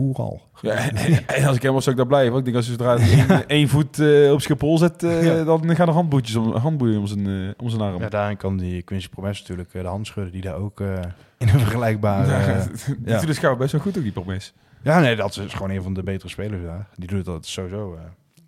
Oeral. 0.02 0.42
Ja, 0.60 0.74
en, 0.74 0.96
en, 1.26 1.44
als 1.46 1.56
ik 1.56 1.62
helemaal 1.62 1.80
zou 1.80 1.90
ik 1.90 1.96
daar 1.96 2.06
blijven. 2.06 2.38
Ik 2.38 2.44
denk 2.44 2.56
als 2.56 2.66
je 2.66 2.72
zodra 2.72 2.96
één, 2.96 3.48
één 3.48 3.68
voet 3.68 3.98
uh, 3.98 4.32
op 4.32 4.40
Schiphol 4.40 4.78
zet, 4.78 5.02
uh, 5.02 5.24
ja. 5.24 5.44
dan 5.44 5.76
gaan 5.76 5.88
er 5.88 5.94
handboetjes 5.94 6.36
om, 6.36 6.56
handboeien 6.56 6.98
om 6.98 7.06
zijn, 7.06 7.26
uh, 7.26 7.50
om 7.56 7.68
zijn 7.68 7.82
arm. 7.82 8.00
Ja, 8.00 8.08
daarin 8.08 8.36
kan 8.36 8.56
die 8.56 8.82
Quincy 8.82 9.08
Promes 9.08 9.40
natuurlijk 9.40 9.72
de 9.72 9.86
hand 9.86 10.06
schudden 10.06 10.32
die 10.32 10.40
daar 10.40 10.54
ook 10.54 10.80
in 10.80 11.48
een 11.48 11.48
vergelijkbare... 11.48 12.30
Ja, 12.30 12.66
die 12.98 13.16
doet 13.16 13.26
de 13.26 13.32
schouw 13.32 13.56
best 13.56 13.72
wel 13.72 13.80
goed 13.80 13.96
ook, 13.96 14.02
die 14.02 14.12
Promes. 14.12 14.52
Ja, 14.82 15.00
nee, 15.00 15.16
dat 15.16 15.36
is 15.36 15.52
gewoon 15.52 15.70
een 15.70 15.82
van 15.82 15.94
de 15.94 16.02
betere 16.02 16.28
spelers 16.28 16.62
daar. 16.62 16.88
Die 16.96 17.08
doet 17.08 17.24
dat 17.24 17.46
sowieso. 17.46 17.98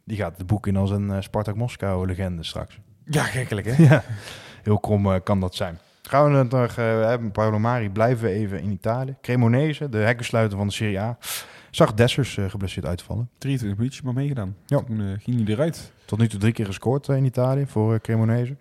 die 0.04 0.16
gaat 0.16 0.36
het 0.36 0.46
boek 0.46 0.66
in 0.66 0.76
als 0.76 0.90
een 0.90 1.22
Spartak 1.22 1.56
Moskou 1.56 2.06
legende 2.06 2.42
straks. 2.42 2.78
Ja, 3.04 3.22
gekkelijk 3.22 3.66
hè? 3.66 3.82
ja, 3.88 4.04
heel 4.62 4.78
krom 4.78 5.22
kan 5.22 5.40
dat 5.40 5.54
zijn. 5.54 5.78
Gaan 6.08 6.32
we 6.32 6.56
nog, 6.56 6.68
uh, 6.70 6.74
we 6.76 6.82
hebben 6.82 7.30
Paolo 7.30 7.58
Mari, 7.58 7.90
blijven 7.90 8.24
we 8.24 8.30
even 8.34 8.60
in 8.60 8.70
Italië. 8.70 9.16
Cremonese, 9.20 9.88
de 9.88 9.98
hekkensluiter 9.98 10.58
van 10.58 10.66
de 10.66 10.72
Serie 10.72 11.00
A. 11.00 11.18
Zag 11.70 11.94
Dessers 11.94 12.36
uh, 12.36 12.50
geblesseerd 12.50 12.86
uitvallen. 12.86 13.30
23 13.38 13.78
minuutjes 13.78 14.02
maar 14.02 14.14
meegedaan. 14.14 14.56
Ja. 14.66 14.82
Toen 14.82 15.00
uh, 15.00 15.12
ging 15.18 15.44
hij 15.44 15.54
eruit. 15.54 15.92
Tot 16.04 16.18
nu 16.18 16.28
toe 16.28 16.40
drie 16.40 16.52
keer 16.52 16.66
gescoord 16.66 17.08
in 17.08 17.24
Italië 17.24 17.66
voor 17.66 18.00
Cremonese. 18.00 18.56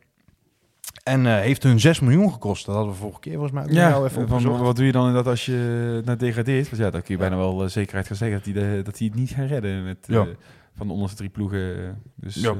En 1.04 1.26
eh, 1.26 1.39
heeft 1.39 1.64
hun 1.64 1.80
6 1.80 2.00
miljoen 2.00 2.32
gekost. 2.32 2.66
Dat 2.66 2.76
hadden 2.76 2.94
we 2.94 3.00
vorige 3.00 3.20
keer 3.20 3.34
volgens 3.34 3.52
mij 3.52 3.64
ook 3.64 3.70
Ja, 3.72 4.04
even 4.04 4.28
van, 4.28 4.58
wat 4.58 4.76
doe 4.76 4.86
je 4.86 4.91
dan 4.91 5.08
inderdaad 5.08 5.32
als 5.32 5.46
je 5.46 6.02
naar 6.06 6.18
degradeert? 6.18 6.70
Want 6.70 6.82
ja, 6.82 6.89
dan 6.89 7.02
kun 7.02 7.14
je 7.14 7.20
bijna 7.20 7.36
wel 7.36 7.64
eh, 7.64 7.70
zekerheid 7.70 8.08
gaan 8.08 8.16
zeggen 8.16 8.38
dat 8.54 8.64
hij, 8.64 8.84
dat 8.84 8.98
hij 8.98 9.08
het 9.08 9.16
niet 9.16 9.30
gaan 9.30 9.46
redden 9.46 9.84
met, 9.84 9.98
eh, 10.10 10.16
Ja. 10.16 10.26
van 10.76 10.88
de 10.88 10.94
onderste 10.94 11.18
drie 11.18 11.30
ploegen. 11.30 12.02
Dus, 12.16 12.36
Ja. 12.36 12.50
eh, 12.50 12.56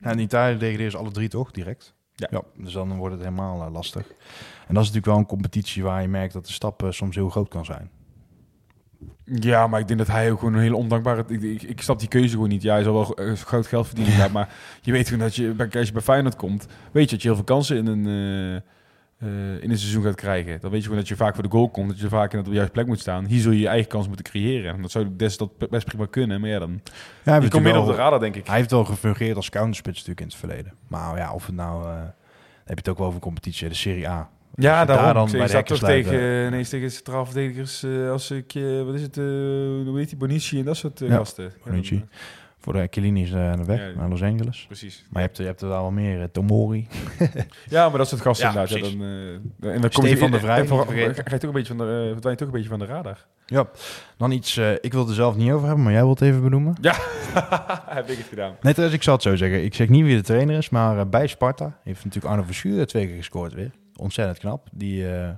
Ja, 0.00 0.10
in 0.10 0.18
Italië 0.18 0.56
degraderen 0.58 0.90
ze 0.90 0.96
alle 0.96 1.10
drie 1.10 1.28
toch, 1.28 1.50
direct? 1.50 1.94
Ja. 2.16 2.42
Dus 2.56 2.72
dan 2.72 2.96
wordt 2.96 3.14
het 3.14 3.24
helemaal 3.24 3.62
eh, 3.62 3.72
lastig. 3.72 4.06
En 4.66 4.74
dat 4.74 4.82
is 4.82 4.88
natuurlijk 4.88 5.06
wel 5.06 5.16
een 5.16 5.26
competitie 5.26 5.82
waar 5.82 6.02
je 6.02 6.08
merkt 6.08 6.32
dat 6.32 6.46
de 6.46 6.52
stap 6.52 6.82
eh, 6.82 6.90
soms 6.90 7.14
heel 7.16 7.28
groot 7.28 7.48
kan 7.48 7.64
zijn. 7.64 7.90
Ja, 9.24 9.66
maar 9.66 9.80
ik 9.80 9.86
denk 9.86 9.98
dat 9.98 10.08
hij 10.08 10.30
ook 10.30 10.38
gewoon 10.38 10.54
een 10.54 10.60
hele 10.60 10.76
ondankbare... 10.76 11.24
Ik, 11.28 11.42
ik, 11.42 11.62
ik 11.62 11.80
snap 11.80 11.98
die 11.98 12.08
keuze 12.08 12.28
gewoon 12.34 12.48
niet. 12.48 12.62
Ja, 12.62 12.72
hij 12.74 12.82
zal 12.82 12.92
wel 12.92 13.14
eh, 13.16 13.32
groot 13.32 13.66
geld 13.66 13.86
verdienen, 13.86 14.32
maar 14.32 14.54
je 14.82 14.92
weet 14.92 15.08
gewoon 15.08 15.20
dat 15.24 15.34
je, 15.36 15.50
bij- 15.52 15.70
als 15.72 15.86
je 15.86 15.92
bij 15.92 16.02
Feyenoord 16.02 16.36
komt, 16.36 16.66
weet 16.92 17.04
je 17.04 17.10
dat 17.10 17.22
je 17.22 17.28
heel 17.28 17.36
veel 17.36 17.44
kansen 17.44 17.76
in 17.76 17.86
een, 17.86 18.62
eh, 19.18 19.28
eh, 19.28 19.62
in 19.62 19.70
een 19.70 19.78
seizoen 19.78 20.02
gaat 20.02 20.14
krijgen. 20.14 20.60
Dan 20.60 20.70
weet 20.70 20.78
je 20.80 20.84
gewoon 20.86 21.00
dat 21.00 21.08
je 21.08 21.16
vaak 21.16 21.34
voor 21.34 21.42
de 21.42 21.50
goal 21.50 21.68
komt, 21.68 21.88
dat 21.88 22.00
je 22.00 22.08
vaak 22.08 22.32
in 22.32 22.42
de 22.42 22.50
juiste 22.50 22.72
plek 22.72 22.86
moet 22.86 23.00
staan. 23.00 23.24
Hier 23.24 23.40
zul 23.40 23.52
je 23.52 23.58
je 23.58 23.68
eigen 23.68 23.88
kans 23.88 24.06
moeten 24.06 24.24
creëren. 24.24 24.74
En 24.74 24.82
dat 24.82 24.90
zou 24.90 25.16
des 25.16 25.36
dat 25.36 25.68
best 25.70 25.84
prima 25.84 26.06
kunnen, 26.10 26.40
maar 26.40 26.50
ja, 26.50 26.58
dan... 26.58 26.80
Ja, 27.24 27.36
Je 27.36 27.48
komt 27.48 27.62
meer 27.62 27.72
wel- 27.72 27.82
op 27.82 27.88
de 27.88 27.94
radar, 27.94 28.20
denk 28.20 28.34
ik. 28.36 28.46
Hij 28.46 28.56
heeft 28.56 28.70
wel 28.70 28.84
gefungeerd 28.84 29.36
als 29.36 29.48
counterspits 29.50 29.96
natuurlijk 30.06 30.20
in 30.20 30.26
het 30.26 30.36
verleden. 30.36 30.72
Maar 30.88 31.16
ja, 31.16 31.32
of 31.32 31.46
het 31.46 31.54
nou... 31.54 31.82
eh, 31.82 31.88
dan 31.88 32.74
heb 32.74 32.84
je 32.84 32.84
het 32.84 32.88
ook 32.88 32.96
wel 32.98 33.06
over 33.06 33.18
een 33.18 33.24
competitie, 33.24 33.68
de 33.68 33.74
Serie 33.74 34.08
A. 34.08 34.30
Ja, 34.54 34.84
daarom. 34.84 35.04
daar 35.04 35.14
dan 35.14 35.30
bij 35.30 35.46
de 35.46 35.62
toch 35.62 35.78
tegen, 35.78 36.14
uh, 36.14 36.50
nee, 36.50 36.66
tegen 36.66 36.90
centraal 36.92 37.24
verdedigers 37.24 37.82
eh, 37.82 38.10
als 38.10 38.30
ik, 38.30 38.54
eh, 38.54 38.82
wat 38.82 38.94
is 38.94 39.02
het, 39.02 39.16
eh 39.16 39.24
hoe 39.24 39.92
heet 39.96 40.08
die, 40.08 40.18
Bonici 40.18 40.58
en 40.58 40.64
dat 40.64 40.76
soort 40.76 41.00
eh, 41.00 41.08
Ja, 41.08 41.16
gasten. 41.16 41.52
Bonici. 41.64 42.04
Ja, 42.66 42.72
Voor 42.72 42.80
de 42.82 42.86
Chiellini 42.90 43.22
is 43.22 43.32
eh, 43.32 43.50
aan 43.50 43.58
de 43.58 43.64
weg 43.64 43.80
Ja, 43.80 43.86
ja. 43.86 43.94
naar 43.96 44.08
Los 44.08 44.22
Angeles. 44.22 44.64
precies. 44.66 45.04
Maar 45.10 45.22
je 45.22 45.26
hebt, 45.26 45.38
je 45.40 45.44
hebt 45.44 45.60
er 45.60 45.68
wel 45.68 45.90
meer. 45.90 46.20
eh, 46.20 46.26
Tomori. 46.32 46.86
Ja, 47.68 47.88
maar 47.88 47.98
dat 47.98 48.08
soort 48.08 48.20
gasten 48.20 48.52
Ja, 48.52 48.60
inderdaad. 48.60 48.78
Ja, 48.90 48.96
dan, 48.98 49.02
eh, 49.02 49.74
en 49.74 49.80
dan 49.80 49.90
kom 49.90 50.04
je 50.04 50.08
Stefan 50.10 50.30
de 50.30 50.38
Vrij, 50.38 50.56
ga 50.56 50.62
je 50.62 51.38
toch 51.38 51.42
een 51.42 51.52
beetje 51.52 51.74
van 51.76 51.86
de, 51.86 52.02
eh, 52.04 52.10
verdwijn 52.12 52.34
je 52.34 52.38
toch 52.38 52.46
een 52.48 52.54
beetje 52.54 52.68
van 52.68 52.78
de 52.78 52.84
radar. 52.86 53.24
Ja, 53.46 53.68
dan 54.16 54.30
iets... 54.30 54.56
eh, 54.56 54.72
ik 54.72 54.92
wil 54.92 55.00
het 55.00 55.08
er 55.08 55.14
zelf 55.14 55.36
niet 55.36 55.50
over 55.52 55.66
hebben, 55.66 55.84
maar 55.84 55.92
jij 55.92 56.02
wilt 56.04 56.18
het 56.20 56.28
even 56.28 56.42
benoemen. 56.42 56.76
Heb 57.86 58.08
ik 58.08 58.16
het 58.18 58.26
gedaan. 58.28 58.54
Nee, 58.60 58.72
trouwens, 58.72 58.98
ik 58.98 59.02
zal 59.02 59.14
het 59.14 59.22
zo 59.22 59.36
zeggen. 59.36 59.64
Ik 59.64 59.74
zeg 59.74 59.88
niet 59.88 60.04
wie 60.04 60.16
de 60.16 60.22
trainer 60.22 60.56
is, 60.56 60.68
maar 60.70 60.98
eh, 60.98 61.06
bij 61.06 61.26
Sparta 61.26 61.78
heeft 61.84 62.04
natuurlijk 62.04 62.32
Arno 62.34 62.44
Verschuren 62.46 62.86
twee 62.86 63.06
keer 63.06 63.16
gescoord 63.16 63.52
weer. 63.54 63.70
Ontzettend 63.96 64.38
knap. 64.38 64.68
Die 64.72 65.08
eh, 65.14 65.28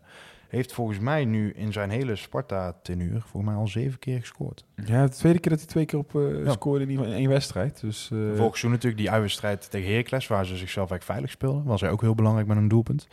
heeft 0.48 0.72
volgens 0.72 0.98
mij 0.98 1.24
nu 1.24 1.52
in 1.52 1.72
zijn 1.72 1.90
hele 1.90 2.16
Sparta-tenuur 2.16 3.20
volgens 3.20 3.44
mij 3.52 3.54
al 3.60 3.68
zeven 3.68 3.98
keer 3.98 4.20
gescoord. 4.20 4.64
Ja, 4.84 5.02
de 5.06 5.10
tweede 5.12 5.38
keer 5.38 5.50
dat 5.50 5.60
hij 5.60 5.68
twee 5.68 5.84
keer 5.84 5.98
op 5.98 6.14
eh, 6.16 6.44
Ja. 6.44 6.52
scoorde 6.52 6.86
in, 6.86 7.04
één 7.04 7.28
wedstrijd. 7.28 7.80
Dus, 7.80 8.04
eh, 8.12 8.18
Volgens 8.18 8.38
seizoen 8.40 8.70
natuurlijk 8.70 9.02
die 9.02 9.10
uitwedstrijd 9.10 9.70
tegen 9.70 9.90
Heracles, 9.90 10.26
waar 10.26 10.44
ze 10.46 10.56
zichzelf 10.56 10.90
eigenlijk 10.90 11.04
veilig 11.04 11.30
speelden. 11.30 11.64
Was 11.64 11.80
hij 11.80 11.90
ook 11.90 12.00
heel 12.00 12.14
belangrijk 12.14 12.46
met 12.46 12.56
een 12.56 12.68
doelpunt. 12.68 13.08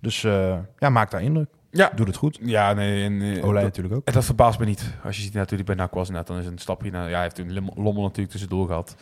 Dus 0.00 0.24
eh, 0.24 0.58
ja, 0.78 0.88
maakt 0.88 1.10
daar 1.10 1.22
indruk. 1.22 1.48
ja, 1.70 1.92
Doet 1.94 2.06
het 2.06 2.16
goed. 2.16 2.38
ja, 2.42 2.72
nee. 2.72 3.04
En, 3.04 3.42
Olij 3.42 3.54
dat, 3.54 3.62
natuurlijk 3.62 3.94
ook. 3.94 4.06
en 4.06 4.12
dat 4.12 4.24
verbaast 4.24 4.58
me 4.58 4.64
niet. 4.64 4.94
Als 5.04 5.16
je 5.16 5.22
ziet 5.22 5.32
natuurlijk 5.32 5.68
bij 5.68 5.76
NAC 5.76 5.94
was 5.94 6.08
inderdaad, 6.08 6.32
dan 6.34 6.42
is 6.44 6.46
een 6.50 6.58
stapje 6.58 6.90
naar... 6.90 7.06
Ja, 7.08 7.12
hij 7.14 7.22
heeft 7.22 7.34
toen 7.34 7.52
Lim- 7.52 7.70
Lommel 7.74 8.02
natuurlijk 8.02 8.30
tussendoor 8.30 8.66
gehad. 8.66 8.96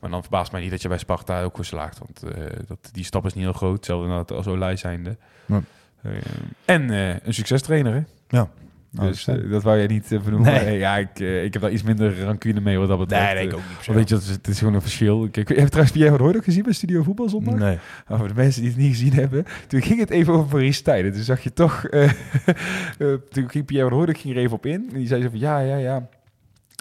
Maar 0.00 0.10
dan 0.10 0.20
verbaast 0.22 0.52
mij 0.52 0.60
niet 0.60 0.70
dat 0.70 0.82
je 0.82 0.88
bij 0.88 0.98
Sparta 0.98 1.42
ook 1.42 1.56
weer 1.56 1.64
slaagt. 1.66 1.98
Want 1.98 2.22
eh, 2.22 2.44
dat, 2.66 2.88
die 2.92 3.04
stap 3.04 3.26
is 3.26 3.34
niet 3.34 3.44
heel 3.44 3.52
groot. 3.52 3.76
Hetzelfde 3.76 4.34
als 4.34 4.46
Olij 4.46 4.76
zijnde. 4.76 5.16
Ja. 5.46 5.60
Eh, 6.02 6.12
en 6.64 6.90
eh, 6.90 7.08
een 7.08 7.34
succestrainer, 7.34 7.92
hè? 7.94 8.00
Ja. 8.28 8.48
Dus 8.90 9.26
eh, 9.28 9.50
dat 9.50 9.62
wou 9.62 9.76
jij 9.78 9.86
niet 9.86 10.12
uh, 10.12 10.20
benoemen. 10.20 10.52
Nee. 10.52 10.64
Maar, 10.64 10.72
ja, 10.72 10.96
ik, 10.96 11.18
ik 11.18 11.52
heb 11.52 11.62
daar 11.62 11.70
iets 11.70 11.82
minder 11.82 12.22
rancune 12.22 12.60
mee 12.60 12.78
wat 12.78 12.88
dat 12.88 12.98
betreft. 12.98 13.24
nee, 13.24 13.34
nee, 13.34 13.46
ik 13.46 13.54
ook 13.54 13.62
niet. 13.68 13.96
weet 13.96 14.08
je, 14.08 14.14
het 14.14 14.24
is, 14.24 14.30
het 14.30 14.48
is 14.48 14.58
gewoon 14.58 14.74
een 14.74 14.80
verschil. 14.80 15.28
Kijk, 15.30 15.48
heb 15.48 15.58
je 15.58 15.64
trouwens 15.64 15.92
Pierre 15.92 16.10
van 16.10 16.20
Hooyd 16.20 16.36
ook 16.36 16.44
gezien 16.44 16.62
bij 16.62 16.72
Studio 16.72 17.02
Voetbal 17.02 17.28
zondag? 17.28 17.54
Nee. 17.54 17.78
Oh, 18.08 18.18
voor 18.18 18.28
de 18.28 18.34
mensen 18.34 18.62
die 18.62 18.70
het 18.70 18.80
niet 18.80 18.90
gezien 18.90 19.12
hebben. 19.12 19.44
Toen 19.66 19.82
ging 19.82 20.00
het 20.00 20.10
even 20.10 20.32
over 20.32 20.48
Maurice 20.50 20.78
Stijn. 20.78 21.12
Toen 21.12 21.22
zag 21.22 21.40
je 21.40 21.52
toch... 21.52 21.86
toen 23.30 23.50
ging 23.50 23.64
Pierre 23.64 23.88
van 23.88 23.98
Hooyd 23.98 24.18
ging 24.18 24.34
er 24.34 24.40
even 24.40 24.56
op 24.56 24.66
in. 24.66 24.86
En 24.92 24.98
die 24.98 25.06
zei 25.06 25.22
zo 25.22 25.28
van, 25.28 25.38
ja, 25.38 25.58
ja, 25.58 25.76
ja. 25.76 26.08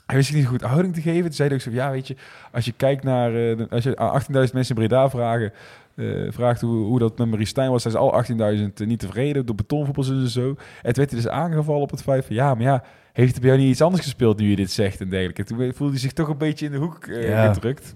Hij 0.05 0.15
wist 0.15 0.34
niet 0.34 0.45
goed 0.45 0.61
houding 0.61 0.93
te 0.93 1.01
geven. 1.01 1.24
Toen 1.24 1.34
zei 1.34 1.47
hij 1.47 1.57
ook 1.57 1.63
zo 1.63 1.70
van, 1.70 1.80
ja, 1.80 1.91
weet 1.91 2.07
je... 2.07 2.15
Als 2.51 2.65
je 2.65 2.74
kijkt 2.78 3.03
naar... 3.03 3.57
als 3.70 3.84
je 3.84 3.97
aan 3.97 4.22
18.000 4.22 4.28
mensen 4.32 4.67
in 4.67 4.76
Breda 4.76 5.09
vragen... 5.09 5.53
eh, 6.00 6.32
vraagt 6.32 6.62
hoe, 6.62 6.86
hoe 6.86 7.00
dat 7.00 7.18
met 7.18 7.28
Maurice 7.28 7.50
Stijn 7.50 7.72
was... 7.72 7.82
zijn 7.82 7.93
ze 7.93 8.00
al 8.00 8.24
18.000 8.58 8.88
niet 8.88 9.00
tevreden. 9.00 9.45
Door 9.45 9.56
betonvoetbal 9.56 10.06
en 10.06 10.28
zo. 10.28 10.47
En 10.50 10.56
toen 10.93 10.93
werd 10.93 11.12
hij 11.12 11.22
dus 11.22 11.28
aangevallen 11.28 11.82
op 11.82 11.91
het 11.91 12.02
feit 12.02 12.26
van... 12.26 12.36
Ja, 12.36 12.54
maar 12.54 12.64
ja... 12.64 12.84
Heeft 13.14 13.36
er 13.36 13.41
bij 13.41 13.50
jou 13.50 13.62
niet 13.62 13.72
iets 13.72 13.82
anders 13.82 14.04
gespeeld 14.04 14.39
nu 14.39 14.50
je 14.50 14.56
dit 14.56 14.72
zegt 14.72 15.02
en 15.02 15.10
dergelijke? 15.10 15.43
Toen 15.43 15.58
voelde 15.58 15.93
hij 15.93 16.02
zich 16.02 16.14
toch 16.14 16.28
een 16.28 16.38
beetje 16.38 16.66
in 16.66 16.72
de 16.72 16.78
hoek 16.78 17.06
eh, 17.06 17.30
Ja. 17.30 17.54
gedrukt. 17.54 17.95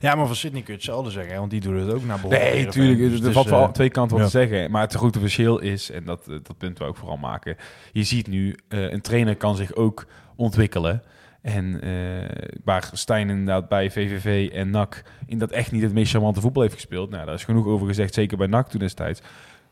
Ja, 0.00 0.14
maar 0.14 0.26
van 0.26 0.36
Sydney 0.36 0.62
kun 0.62 0.72
je 0.72 0.78
hetzelfde 0.78 1.10
zeggen, 1.10 1.32
hè, 1.32 1.38
want 1.38 1.50
die 1.50 1.60
doet 1.60 1.80
het 1.80 1.94
ook 1.94 2.04
naar 2.04 2.20
behoren. 2.20 2.40
Nee, 2.40 2.66
tuurlijk. 2.66 2.98
Dus 2.98 3.20
er 3.20 3.26
is, 3.26 3.32
valt 3.32 3.48
wel 3.48 3.62
eh, 3.62 3.70
twee 3.70 3.90
kanten 3.90 4.16
wat 4.16 4.32
ja. 4.32 4.40
te 4.40 4.48
zeggen. 4.48 4.70
Maar 4.70 4.82
het 4.82 4.94
grote 4.94 5.20
verschil 5.20 5.58
is, 5.58 5.90
en 5.90 6.04
dat, 6.04 6.20
eh, 6.28 6.34
dat 6.42 6.58
punt 6.58 6.78
wil 6.78 6.88
ik 6.88 6.96
vooral 6.96 7.16
maken. 7.16 7.56
Je 7.92 8.02
ziet 8.02 8.26
nu, 8.26 8.56
eh, 8.68 8.90
een 8.90 9.00
trainer 9.00 9.36
kan 9.36 9.56
zich 9.56 9.74
ook 9.74 10.06
ontwikkelen. 10.36 11.02
En 11.42 11.80
eh, 11.80 12.48
waar 12.64 12.90
Stijn 12.92 13.30
inderdaad 13.30 13.68
bij 13.68 13.90
VVV 13.90 14.50
en 14.52 14.70
NAC 14.70 15.02
in 15.26 15.38
dat 15.38 15.50
echt 15.50 15.72
niet 15.72 15.82
het 15.82 15.92
meest 15.92 16.10
charmante 16.12 16.40
voetbal 16.40 16.62
heeft 16.62 16.74
gespeeld. 16.74 17.10
Nou, 17.10 17.24
daar 17.26 17.34
is 17.34 17.44
genoeg 17.44 17.66
over 17.66 17.86
gezegd, 17.86 18.14
zeker 18.14 18.36
bij 18.36 18.46
NAC 18.46 18.68
toen 18.68 18.80
destijds. 18.80 19.20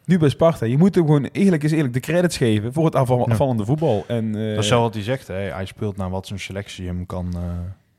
Nu 0.05 0.19
bij 0.19 0.29
Sparta, 0.29 0.67
je 0.67 0.79
moet 0.79 0.95
hem 0.95 1.05
gewoon 1.05 1.29
eerlijk 1.33 1.63
is 1.63 1.73
eerlijk 1.73 1.93
de 1.95 2.01
credits 2.01 2.37
geven 2.37 2.73
voor 2.73 2.85
het 2.85 2.95
Ja. 2.95 3.01
afvallende 3.01 3.65
voetbal. 3.65 4.05
En, 4.07 4.35
eh, 4.37 4.55
Dat 4.55 4.65
is 4.65 4.71
wel 4.71 4.81
wat 4.81 4.95
hij 4.95 5.03
zegt. 5.03 5.27
Hè. 5.27 5.35
Hij 5.35 5.67
speelt 5.67 5.97
naar 5.97 6.11
wat 6.11 6.27
zijn 6.27 6.41
selectie 6.41 6.87
hem 6.87 7.07
kan 7.07 7.29
eh, 7.35 7.43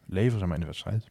leveren 0.05 0.51
in 0.53 0.59
de 0.59 0.65
wedstrijd. 0.65 1.03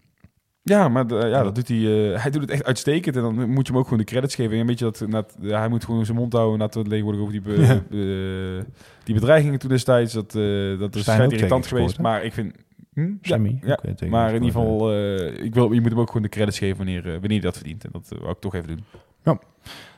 Ja, 0.69 0.89
maar 0.89 1.07
de- 1.07 1.15
ja, 1.27 1.43
dat 1.43 1.55
doet 1.55 1.69
hij. 1.69 2.13
eh, 2.13 2.23
hij 2.23 2.31
doet 2.31 2.41
het 2.41 2.51
echt 2.51 2.65
uitstekend. 2.65 3.17
En 3.17 3.23
dan 3.23 3.35
moet 3.51 3.67
je 3.67 3.73
hem 3.73 3.77
ook 3.81 3.85
gewoon 3.85 3.99
de 3.99 4.05
credits 4.05 4.35
geven. 4.35 4.59
En 4.59 4.67
weet 4.67 4.79
je 4.79 4.85
dat, 4.85 5.05
dat 5.11 5.37
ja, 5.41 5.59
hij 5.59 5.69
moet 5.69 5.85
gewoon 5.85 6.05
zijn 6.05 6.17
mond 6.17 6.33
houden. 6.33 6.59
Na 6.59 6.65
het 6.65 6.87
leeg 6.87 7.03
worden 7.03 7.21
over 7.21 7.33
die, 7.33 7.41
be- 7.43 7.83
Ja. 7.91 8.65
die 9.05 9.15
bedreigingen 9.15 9.59
toen 9.59 9.69
destijds. 9.69 10.13
Dat, 10.13 10.35
eh 10.35 10.79
dat 10.79 10.95
is 10.95 11.09
ook 11.09 11.33
irritant 11.33 11.67
geweest. 11.67 11.99
Maar 11.99 12.25
ik 12.25 12.33
vind. 12.33 12.55
Hm? 12.95 13.01
Ja, 13.01 13.17
Sammy. 13.23 13.59
ja. 13.65 13.79
maar 14.09 14.29
in 14.29 14.43
ieder 14.43 14.61
geval, 14.61 14.93
eh, 14.93 15.45
ik 15.45 15.55
wil, 15.55 15.73
je 15.73 15.81
moet 15.81 15.91
hem 15.91 16.01
ook 16.01 16.07
gewoon 16.07 16.23
de 16.23 16.29
credits 16.29 16.59
geven 16.59 16.77
wanneer, 16.77 17.03
wanneer 17.03 17.29
hij 17.29 17.41
dat 17.41 17.57
verdient. 17.57 17.85
En 17.85 17.91
dat 17.93 18.09
wou 18.19 18.31
ik 18.31 18.39
toch 18.41 18.55
even 18.55 18.69
doen. 18.69 18.85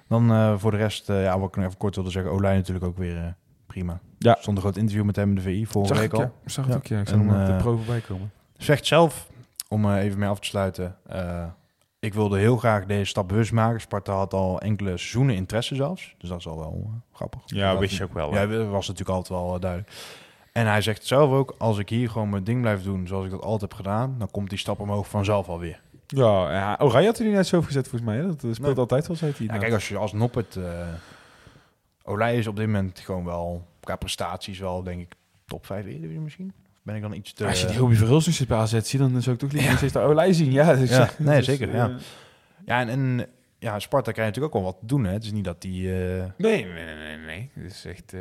Dan 0.08 0.30
eh, 0.30 0.54
voor 0.58 0.70
de 0.70 0.76
rest, 0.76 1.06
ja, 1.06 1.38
wat 1.38 1.48
ik 1.48 1.56
nog 1.56 1.64
even 1.64 1.76
kort 1.78 1.94
wilde 1.94 2.10
zeggen, 2.10 2.32
Olij 2.32 2.54
natuurlijk 2.54 2.86
ook 2.86 2.98
weer 2.98 3.34
prima. 3.66 4.00
Ja. 4.18 4.36
Stond 4.40 4.56
een 4.56 4.62
groot 4.62 4.76
interview 4.76 5.04
met 5.04 5.16
hem 5.16 5.28
in 5.28 5.34
de 5.34 5.40
VI 5.40 5.66
vorige 5.66 5.94
Zag 5.94 6.02
week 6.02 6.12
ik, 6.12 6.18
al. 6.18 6.20
ja. 6.20 6.32
Zag 6.50 6.64
het 6.64 6.72
Ja. 6.74 6.78
ook, 6.80 6.86
ja. 6.86 7.00
Ik 7.00 7.08
En, 7.08 7.18
zag 7.18 7.18
hem 7.26 7.40
op 7.40 7.46
de 7.46 7.62
pro 7.62 7.76
voorbij 7.76 8.00
komen. 8.08 8.30
Zegt 8.56 8.86
zelf, 8.86 9.30
om 9.72 9.84
eh, 9.90 10.04
even 10.04 10.18
mee 10.18 10.28
af 10.28 10.38
te 10.40 10.46
sluiten, 10.46 10.96
eh, 11.06 11.44
ik 11.98 12.14
wilde 12.14 12.38
heel 12.38 12.56
graag 12.56 12.86
deze 12.86 13.04
stap 13.04 13.28
bewust 13.28 13.52
maken. 13.52 13.80
Sparta 13.80 14.12
had 14.12 14.32
al 14.34 14.60
enkele 14.60 14.88
seizoenen 14.96 15.34
interesse 15.34 15.74
zelfs, 15.74 16.14
dus 16.18 16.28
dat 16.28 16.38
is 16.38 16.46
al 16.46 16.58
wel 16.58 16.82
eh, 16.86 16.92
grappig. 17.16 17.40
Ja, 17.46 17.78
wist 17.78 17.96
je 17.96 18.04
ook 18.04 18.14
wel. 18.14 18.34
Ja, 18.34 18.46
dat 18.46 18.66
was 18.68 18.88
natuurlijk 18.88 19.16
altijd 19.16 19.38
wel 19.40 19.60
duidelijk. 19.60 19.92
En 20.52 20.66
hij 20.66 20.80
zegt 20.82 21.06
zelf 21.06 21.30
ook, 21.30 21.54
als 21.58 21.78
ik 21.78 21.88
hier 21.88 22.10
gewoon 22.10 22.30
mijn 22.30 22.44
ding 22.44 22.60
blijf 22.60 22.82
doen 22.82 23.06
zoals 23.06 23.24
ik 23.24 23.30
dat 23.30 23.42
altijd 23.42 23.60
heb 23.60 23.74
gedaan, 23.74 24.14
dan 24.18 24.30
komt 24.30 24.48
die 24.48 24.58
stap 24.58 24.80
omhoog 24.80 25.08
vanzelf 25.08 25.48
alweer. 25.48 25.80
Ja, 26.06 26.52
ja, 26.52 26.76
Oranje 26.80 27.06
had 27.06 27.16
hij 27.18 27.26
niet 27.26 27.34
net 27.36 27.46
zo 27.46 27.62
gezet 27.62 27.88
volgens 27.88 28.10
mij. 28.10 28.20
Hè? 28.20 28.26
Dat 28.26 28.38
speelt 28.38 28.58
Nee. 28.60 28.74
altijd 28.74 29.06
wel, 29.06 29.16
zei 29.16 29.32
hij. 29.36 29.46
Ja, 29.46 29.58
kijk, 29.58 29.72
als 29.72 29.88
je 29.88 29.96
als 29.96 30.12
Noppert... 30.12 30.56
eh 30.56 30.88
Olij 32.02 32.36
is 32.38 32.46
op 32.46 32.56
dit 32.56 32.66
moment 32.66 32.98
gewoon 33.00 33.24
wel, 33.24 33.66
qua 33.80 33.96
prestaties 33.96 34.58
wel, 34.58 34.82
denk 34.82 35.00
ik, 35.00 35.14
top 35.46 35.66
5 35.66 35.84
Eredivisie 35.86 36.20
misschien. 36.20 36.52
Ben 36.82 36.94
ik 36.94 37.02
dan 37.02 37.12
iets 37.12 37.32
te... 37.32 37.46
Als 37.46 37.60
je 37.60 37.66
die 37.66 37.78
Hobie 37.78 37.96
Verhulst 37.96 38.40
nu 38.40 38.46
bij 38.46 38.58
AZ 38.58 38.80
ziet, 38.82 38.98
dan 39.00 39.22
zou 39.22 39.34
ik 39.34 39.40
toch 39.40 39.52
liever 39.52 39.76
steeds 39.76 39.92
de 39.92 39.98
Olij 39.98 40.32
zien. 40.32 40.52
Ja, 40.52 40.74
dus, 40.74 40.90
Ja, 40.90 41.10
nee, 41.18 41.36
dus, 41.36 41.44
zeker, 41.44 41.68
eh, 41.68 41.74
ja. 41.74 41.96
Ja, 42.64 42.80
en, 42.80 42.88
en 42.88 43.26
ja, 43.58 43.78
Sparta 43.78 44.12
krijgt 44.12 44.28
natuurlijk 44.34 44.54
ook 44.54 44.62
wel 44.62 44.72
wat 44.72 44.80
te 44.80 44.86
doen. 44.86 45.04
Hè. 45.04 45.12
Het 45.12 45.24
is 45.24 45.32
niet 45.32 45.44
dat 45.44 45.60
die... 45.62 45.92
eh, 45.92 46.24
Nee, 46.36 46.64
nee, 46.64 46.84
nee, 46.84 46.94
nee. 46.96 47.16
nee. 47.16 47.50
Het 47.54 47.72
is 47.72 47.84
echt... 47.84 48.12
eh 48.14 48.20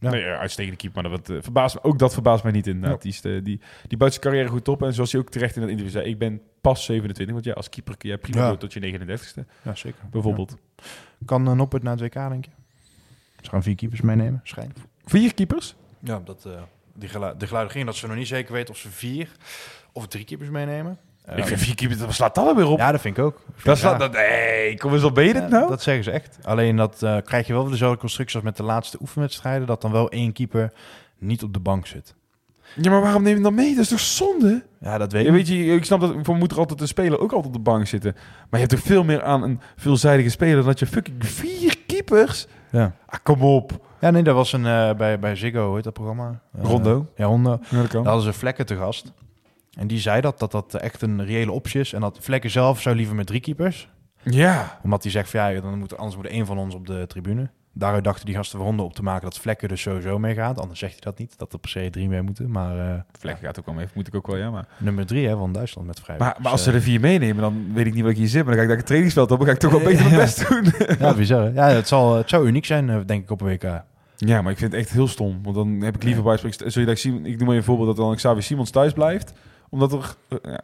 Ja. 0.00 0.10
Nee, 0.10 0.24
uitstekende 0.24 0.76
keeper, 0.76 1.02
maar 1.02 1.10
dat, 1.10 1.30
eh, 1.30 1.36
verbaast 1.42 1.74
me, 1.74 1.82
ook 1.82 1.98
dat 1.98 2.12
verbaast 2.12 2.42
mij 2.42 2.52
niet 2.52 2.66
inderdaad. 2.66 3.02
Die, 3.02 3.42
die, 3.42 3.60
die 3.88 3.98
buit 3.98 4.12
zijn 4.12 4.24
carrière 4.24 4.48
goed 4.48 4.68
op. 4.68 4.82
En 4.82 4.94
zoals 4.94 5.12
hij 5.12 5.20
ook 5.20 5.30
terecht 5.30 5.56
in 5.56 5.62
het 5.62 5.70
interview 5.70 5.94
zei, 5.96 6.08
ik 6.10 6.18
ben 6.18 6.40
pas 6.60 6.84
27. 6.84 7.34
Want 7.34 7.46
ja, 7.46 7.52
als 7.52 7.68
keeper 7.68 7.96
kun 7.96 8.08
je 8.10 8.18
prima 8.18 8.40
Ja. 8.40 8.48
door 8.48 8.58
tot 8.58 8.72
je 8.72 8.80
39ste, 8.98 9.44
ja, 9.62 9.74
zeker. 9.74 10.00
bijvoorbeeld. 10.10 10.56
Ja. 10.76 10.84
Kan 11.24 11.48
uh, 11.48 11.54
Noppert 11.54 11.82
naar 11.82 11.92
het 11.92 12.00
WK, 12.00 12.12
denk 12.28 12.44
je? 12.44 12.50
Ze 13.40 13.50
gaan 13.50 13.62
vier 13.62 13.74
keepers 13.74 14.00
meenemen, 14.00 14.40
schijnt. 14.42 14.78
Vier 15.04 15.34
keepers? 15.34 15.74
Ja, 16.00 16.20
dat, 16.24 16.44
eh, 16.44 16.62
die 16.98 17.08
gelu 17.08 17.32
de 17.38 17.46
geluiden 17.46 17.72
gingen 17.72 17.86
dat 17.86 17.96
ze 17.96 18.06
nog 18.06 18.16
niet 18.16 18.26
zeker 18.26 18.52
weten 18.52 18.74
of 18.74 18.80
ze 18.80 18.90
vier 18.90 19.28
of 19.92 20.06
drie 20.06 20.24
keepers 20.24 20.50
meenemen. 20.50 20.98
Eh, 21.24 21.38
ik 21.38 21.46
vind 21.46 21.60
vier 21.60 21.74
keepers, 21.74 21.98
dat 22.00 22.12
slaat 22.14 22.34
dat 22.34 22.46
alweer 22.46 22.66
op. 22.68 22.78
Ja, 22.78 22.92
dat 22.92 23.00
vind 23.00 23.18
ik 23.18 23.24
ook. 23.24 23.40
Vind- 23.52 23.64
dat 23.64 23.78
slaat, 23.78 23.98
dat, 24.00 24.12
hey, 24.14 24.74
kom 24.78 24.92
eens 24.94 25.02
op, 25.02 25.14
ben 25.14 25.24
je 25.24 25.32
dit 25.32 25.42
Ja, 25.42 25.48
nou? 25.48 25.68
Dat 25.68 25.82
zeggen 25.82 26.04
ze 26.04 26.10
echt. 26.10 26.38
Alleen 26.42 26.76
dat 26.76 27.02
eh, 27.02 27.16
krijg 27.24 27.46
je 27.46 27.52
wel 27.52 27.62
weer 27.62 27.70
dezelfde 27.70 27.98
constructie 27.98 28.36
als 28.36 28.44
met 28.44 28.56
de 28.56 28.62
laatste 28.62 28.98
oefenwedstrijden. 29.00 29.66
Dat 29.66 29.80
dan 29.80 29.92
wel 29.92 30.10
één 30.10 30.32
keeper 30.32 30.72
niet 31.18 31.42
op 31.42 31.52
de 31.52 31.60
bank 31.60 31.86
zit. 31.86 32.14
Ja, 32.80 32.90
maar 32.90 33.00
waarom 33.00 33.22
neem 33.22 33.36
je 33.36 33.42
dan 33.42 33.54
mee? 33.54 33.74
Dat 33.74 33.82
is 33.82 33.88
toch 33.88 34.00
zonde? 34.00 34.64
Ja, 34.80 34.98
dat 34.98 35.12
weet 35.12 35.22
Ja, 35.22 35.28
ik. 35.28 35.34
weet 35.34 35.48
je, 35.48 35.64
ik 35.74 35.84
snap 35.84 36.00
dat 36.00 36.14
voor 36.22 36.36
moet 36.36 36.52
er 36.52 36.58
altijd 36.58 36.80
een 36.80 36.88
speler 36.88 37.18
ook 37.20 37.32
altijd 37.32 37.46
op 37.46 37.52
de 37.52 37.70
bank 37.70 37.86
zitten. 37.86 38.12
Maar 38.14 38.60
je 38.60 38.66
hebt 38.66 38.70
toch 38.70 38.80
veel 38.80 39.04
meer 39.04 39.22
aan 39.22 39.42
een 39.42 39.60
veelzijdige 39.76 40.28
speler 40.28 40.56
dan 40.56 40.64
dat 40.64 40.78
je 40.78 40.86
fucking 40.86 41.26
vier 41.26 41.76
keepers. 41.86 42.46
Ja. 42.70 42.94
Ah, 43.06 43.18
kom 43.22 43.42
op. 43.42 43.85
ja, 44.00 44.10
nee, 44.10 44.22
dat 44.22 44.34
was 44.34 44.52
een 44.52 44.66
eh, 44.66 44.94
bij, 44.94 45.18
bij 45.18 45.36
Ziggo, 45.36 45.74
heet 45.74 45.84
dat 45.84 45.92
programma? 45.92 46.40
Eh, 46.58 46.64
Rondo. 46.64 47.06
Ja, 47.16 47.24
Rondo. 47.24 47.58
Ja. 47.70 47.82
Daar 47.82 48.04
hadden 48.04 48.22
ze 48.22 48.32
Vlekken 48.32 48.66
te 48.66 48.76
gast. 48.76 49.12
En 49.78 49.86
die 49.86 49.98
zei 49.98 50.20
dat, 50.20 50.38
dat 50.38 50.50
dat 50.50 50.74
echt 50.74 51.02
een 51.02 51.24
reële 51.24 51.52
optie 51.52 51.80
is. 51.80 51.92
En 51.92 52.00
dat 52.00 52.18
Vlekken 52.20 52.50
zelf 52.50 52.80
zou 52.80 52.96
liever 52.96 53.14
met 53.14 53.26
drie 53.26 53.40
keepers. 53.40 53.88
Ja. 54.22 54.78
Omdat 54.82 55.02
hij 55.02 55.12
zegt 55.12 55.30
van 55.30 55.52
ja, 55.52 55.60
dan 55.60 55.78
moet, 55.78 55.96
anders 55.96 56.16
moet 56.16 56.24
er 56.24 56.30
één 56.30 56.46
van 56.46 56.58
ons 56.58 56.74
op 56.74 56.86
de 56.86 57.06
tribune. 57.06 57.50
Daaruit 57.78 58.04
dachten 58.04 58.26
die 58.26 58.34
gasten 58.34 58.58
ronde 58.58 58.82
op 58.82 58.94
te 58.94 59.02
maken 59.02 59.24
dat 59.24 59.38
Vlekken 59.38 59.68
dus 59.68 59.80
sowieso 59.80 60.18
meegaat. 60.18 60.60
Anders 60.60 60.78
zegt 60.78 60.92
hij 60.92 61.02
dat 61.02 61.18
niet, 61.18 61.38
dat 61.38 61.52
er 61.52 61.58
per 61.58 61.70
se 61.70 61.88
drie 61.90 62.08
mee 62.08 62.22
moeten. 62.22 62.50
Maar 62.50 62.78
eh, 62.78 63.00
Vlek 63.18 63.38
gaat 63.42 63.58
ook 63.58 63.66
wel 63.66 63.74
mee. 63.74 63.86
Moet 63.94 64.06
ik 64.06 64.14
ook 64.14 64.26
wel, 64.26 64.36
ja. 64.36 64.50
Maar, 64.50 64.66
nummer 64.78 65.06
drie 65.06 65.28
hè, 65.28 65.36
van 65.36 65.52
Duitsland 65.52 65.86
met 65.86 66.00
vrij. 66.00 66.18
maar, 66.18 66.36
maar 66.42 66.52
als 66.52 66.62
ze 66.62 66.72
er 66.72 66.80
vier 66.80 67.00
meenemen, 67.00 67.42
dan 67.42 67.72
weet 67.74 67.86
ik 67.86 67.94
niet 67.94 68.02
wat 68.02 68.10
ik 68.10 68.16
hier 68.16 68.28
zit. 68.28 68.44
Maar 68.44 68.54
dan 68.54 68.54
ga 68.54 68.62
ik 68.62 68.68
naar 68.68 68.76
het 68.76 68.86
trainingsveld 68.86 69.30
op. 69.30 69.38
Dan 69.38 69.46
ga 69.46 69.52
ik 69.52 69.58
toch 69.58 69.70
wel 69.70 69.80
beter 69.90 70.04
mijn 70.04 70.16
best 70.16 70.48
doen. 70.48 70.64
Ja, 71.06 71.14
bizar. 71.14 71.52
Ja, 71.52 71.68
het, 71.68 71.88
zal, 71.88 72.16
het 72.16 72.28
zou 72.28 72.46
uniek 72.46 72.64
zijn, 72.64 72.90
eh, 72.90 73.00
denk 73.06 73.22
ik, 73.22 73.30
op 73.30 73.40
een 73.40 73.46
WK. 73.46 73.82
Ja, 74.16 74.42
maar 74.42 74.52
ik 74.52 74.58
vind 74.58 74.72
het 74.72 74.80
echt 74.80 74.90
heel 74.90 75.08
stom. 75.08 75.42
Want 75.42 75.54
dan 75.54 75.68
heb 75.80 75.94
ik 75.94 76.02
liever 76.02 76.22
bij 76.22 76.36
Zul 76.36 76.80
je 76.80 76.84
dat 76.84 76.98
zien? 76.98 77.26
Ik 77.26 77.38
noem 77.38 77.46
maar 77.46 77.56
een 77.56 77.64
voorbeeld 77.64 77.88
dat 77.88 77.96
dan 77.96 78.16
Xavier 78.16 78.42
Simons 78.42 78.70
thuis 78.70 78.92
blijft. 78.92 79.32
Omdat 79.76 79.92
er... 79.92 80.14
eh, 80.28 80.52
Ja, 80.52 80.60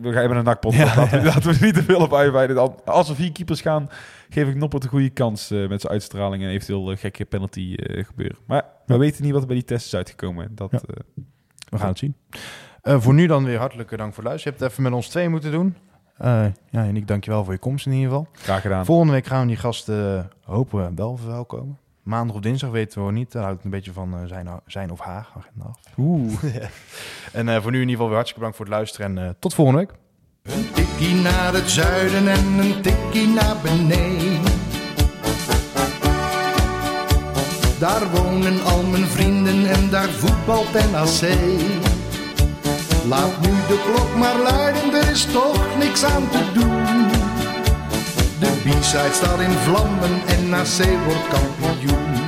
we 0.00 0.12
gaan 0.12 0.22
even 0.22 0.36
een 0.36 0.44
nakpot. 0.44 0.74
Ja. 0.74 0.84
Laten, 0.96 1.18
we, 1.22 1.26
laten 1.26 1.52
we 1.52 1.64
niet 1.64 1.74
te 1.74 1.82
veel 1.82 2.00
op 2.00 2.14
uitweiden. 2.14 2.84
Als 2.84 3.08
er 3.08 3.14
vier 3.14 3.32
keepers 3.32 3.60
gaan, 3.60 3.88
geef 4.28 4.48
ik 4.48 4.54
Noppert 4.56 4.84
een 4.84 4.88
goede 4.90 5.10
kans 5.10 5.50
eh, 5.50 5.68
met 5.68 5.80
zijn 5.80 5.92
uitstraling 5.92 6.42
en 6.42 6.48
eventueel 6.48 6.90
eh, 6.90 6.98
gekke 6.98 7.24
penalty 7.24 7.74
eh, 7.74 8.04
gebeuren. 8.04 8.36
Maar 8.46 8.64
we 8.86 8.96
weten 8.96 9.22
niet 9.22 9.32
wat 9.32 9.40
er 9.40 9.46
bij 9.46 9.56
die 9.56 9.64
test 9.64 9.86
is 9.86 9.94
uitgekomen. 9.94 10.48
Dat, 10.54 10.70
Ja. 10.70 10.78
eh, 10.78 10.96
We 11.70 11.78
gaan 11.78 11.88
het 11.88 11.98
zien. 11.98 12.14
Eh, 12.82 13.00
voor 13.00 13.14
nu 13.14 13.26
dan 13.26 13.44
weer 13.44 13.58
hartelijke 13.58 13.96
dank 13.96 14.14
voor 14.14 14.22
het 14.22 14.32
luisteren. 14.32 14.56
Je 14.58 14.58
hebt 14.58 14.60
het 14.60 14.70
even 14.70 14.82
met 14.92 15.02
ons 15.04 15.08
twee 15.12 15.28
moeten 15.28 15.50
doen. 15.50 15.76
Eh, 16.16 16.44
ja, 16.70 16.84
en 16.84 16.96
ik 16.96 17.06
dank 17.08 17.24
je 17.24 17.30
wel 17.30 17.44
voor 17.44 17.52
je 17.52 17.58
komst 17.58 17.86
in 17.86 17.92
ieder 17.92 18.08
geval. 18.08 18.28
graag 18.32 18.60
gedaan. 18.62 18.84
Volgende 18.84 19.12
week 19.12 19.26
gaan 19.26 19.40
we 19.40 19.46
die 19.46 19.56
gasten 19.56 20.30
hopen 20.44 20.84
we 20.88 20.94
wel 20.94 21.16
verwelkomen. 21.16 21.78
Maandag 22.06 22.36
of 22.36 22.42
dinsdag 22.42 22.70
weten 22.70 22.98
we 22.98 23.04
nog 23.04 23.14
niet. 23.14 23.32
Dat 23.32 23.42
houdt 23.42 23.64
een 23.64 23.70
beetje 23.70 23.92
van 23.92 24.14
eh, 24.14 24.26
zijn, 24.26 24.48
zijn 24.66 24.90
of 24.90 25.00
haar 25.00 25.28
agenda 25.36 25.64
af. 25.64 25.78
Oeh. 25.98 26.42
En 27.32 27.48
eh, 27.48 27.62
voor 27.62 27.70
nu 27.70 27.76
in 27.76 27.88
ieder 27.88 27.90
geval 27.90 28.06
weer 28.06 28.16
hartstikke 28.16 28.38
bedankt 28.38 28.56
voor 28.56 28.66
het 28.66 28.74
luisteren. 28.74 29.16
En 29.16 29.26
eh, 29.28 29.34
tot 29.38 29.54
volgende 29.54 29.80
week. 29.80 29.92
Een 30.42 30.72
tikkie 30.72 31.14
naar 31.14 31.52
het 31.52 31.70
zuiden 31.70 32.28
en 32.28 32.58
een 32.58 32.82
tikkie 32.82 33.26
naar 33.26 33.56
beneden. 33.62 34.52
Daar 37.78 38.10
wonen 38.10 38.64
al 38.64 38.82
mijn 38.82 39.06
vrienden 39.06 39.66
en 39.66 39.90
daar 39.90 40.08
voetbalt 40.08 40.72
NAC. 40.72 41.20
Laat 43.08 43.40
nu 43.40 43.50
de 43.50 43.82
klok 43.84 44.16
maar 44.16 44.38
luiden, 44.38 44.94
er 44.94 45.10
is 45.10 45.24
toch 45.24 45.78
niks 45.78 46.04
aan 46.04 46.28
te 46.28 46.52
doen. 46.54 47.25
De 48.38 48.46
B-side 48.64 49.12
staat 49.12 49.40
in 49.40 49.50
vlammen 49.50 50.26
en 50.26 50.48
NAC 50.48 51.04
wordt 51.04 51.28
kampioen. 51.28 52.25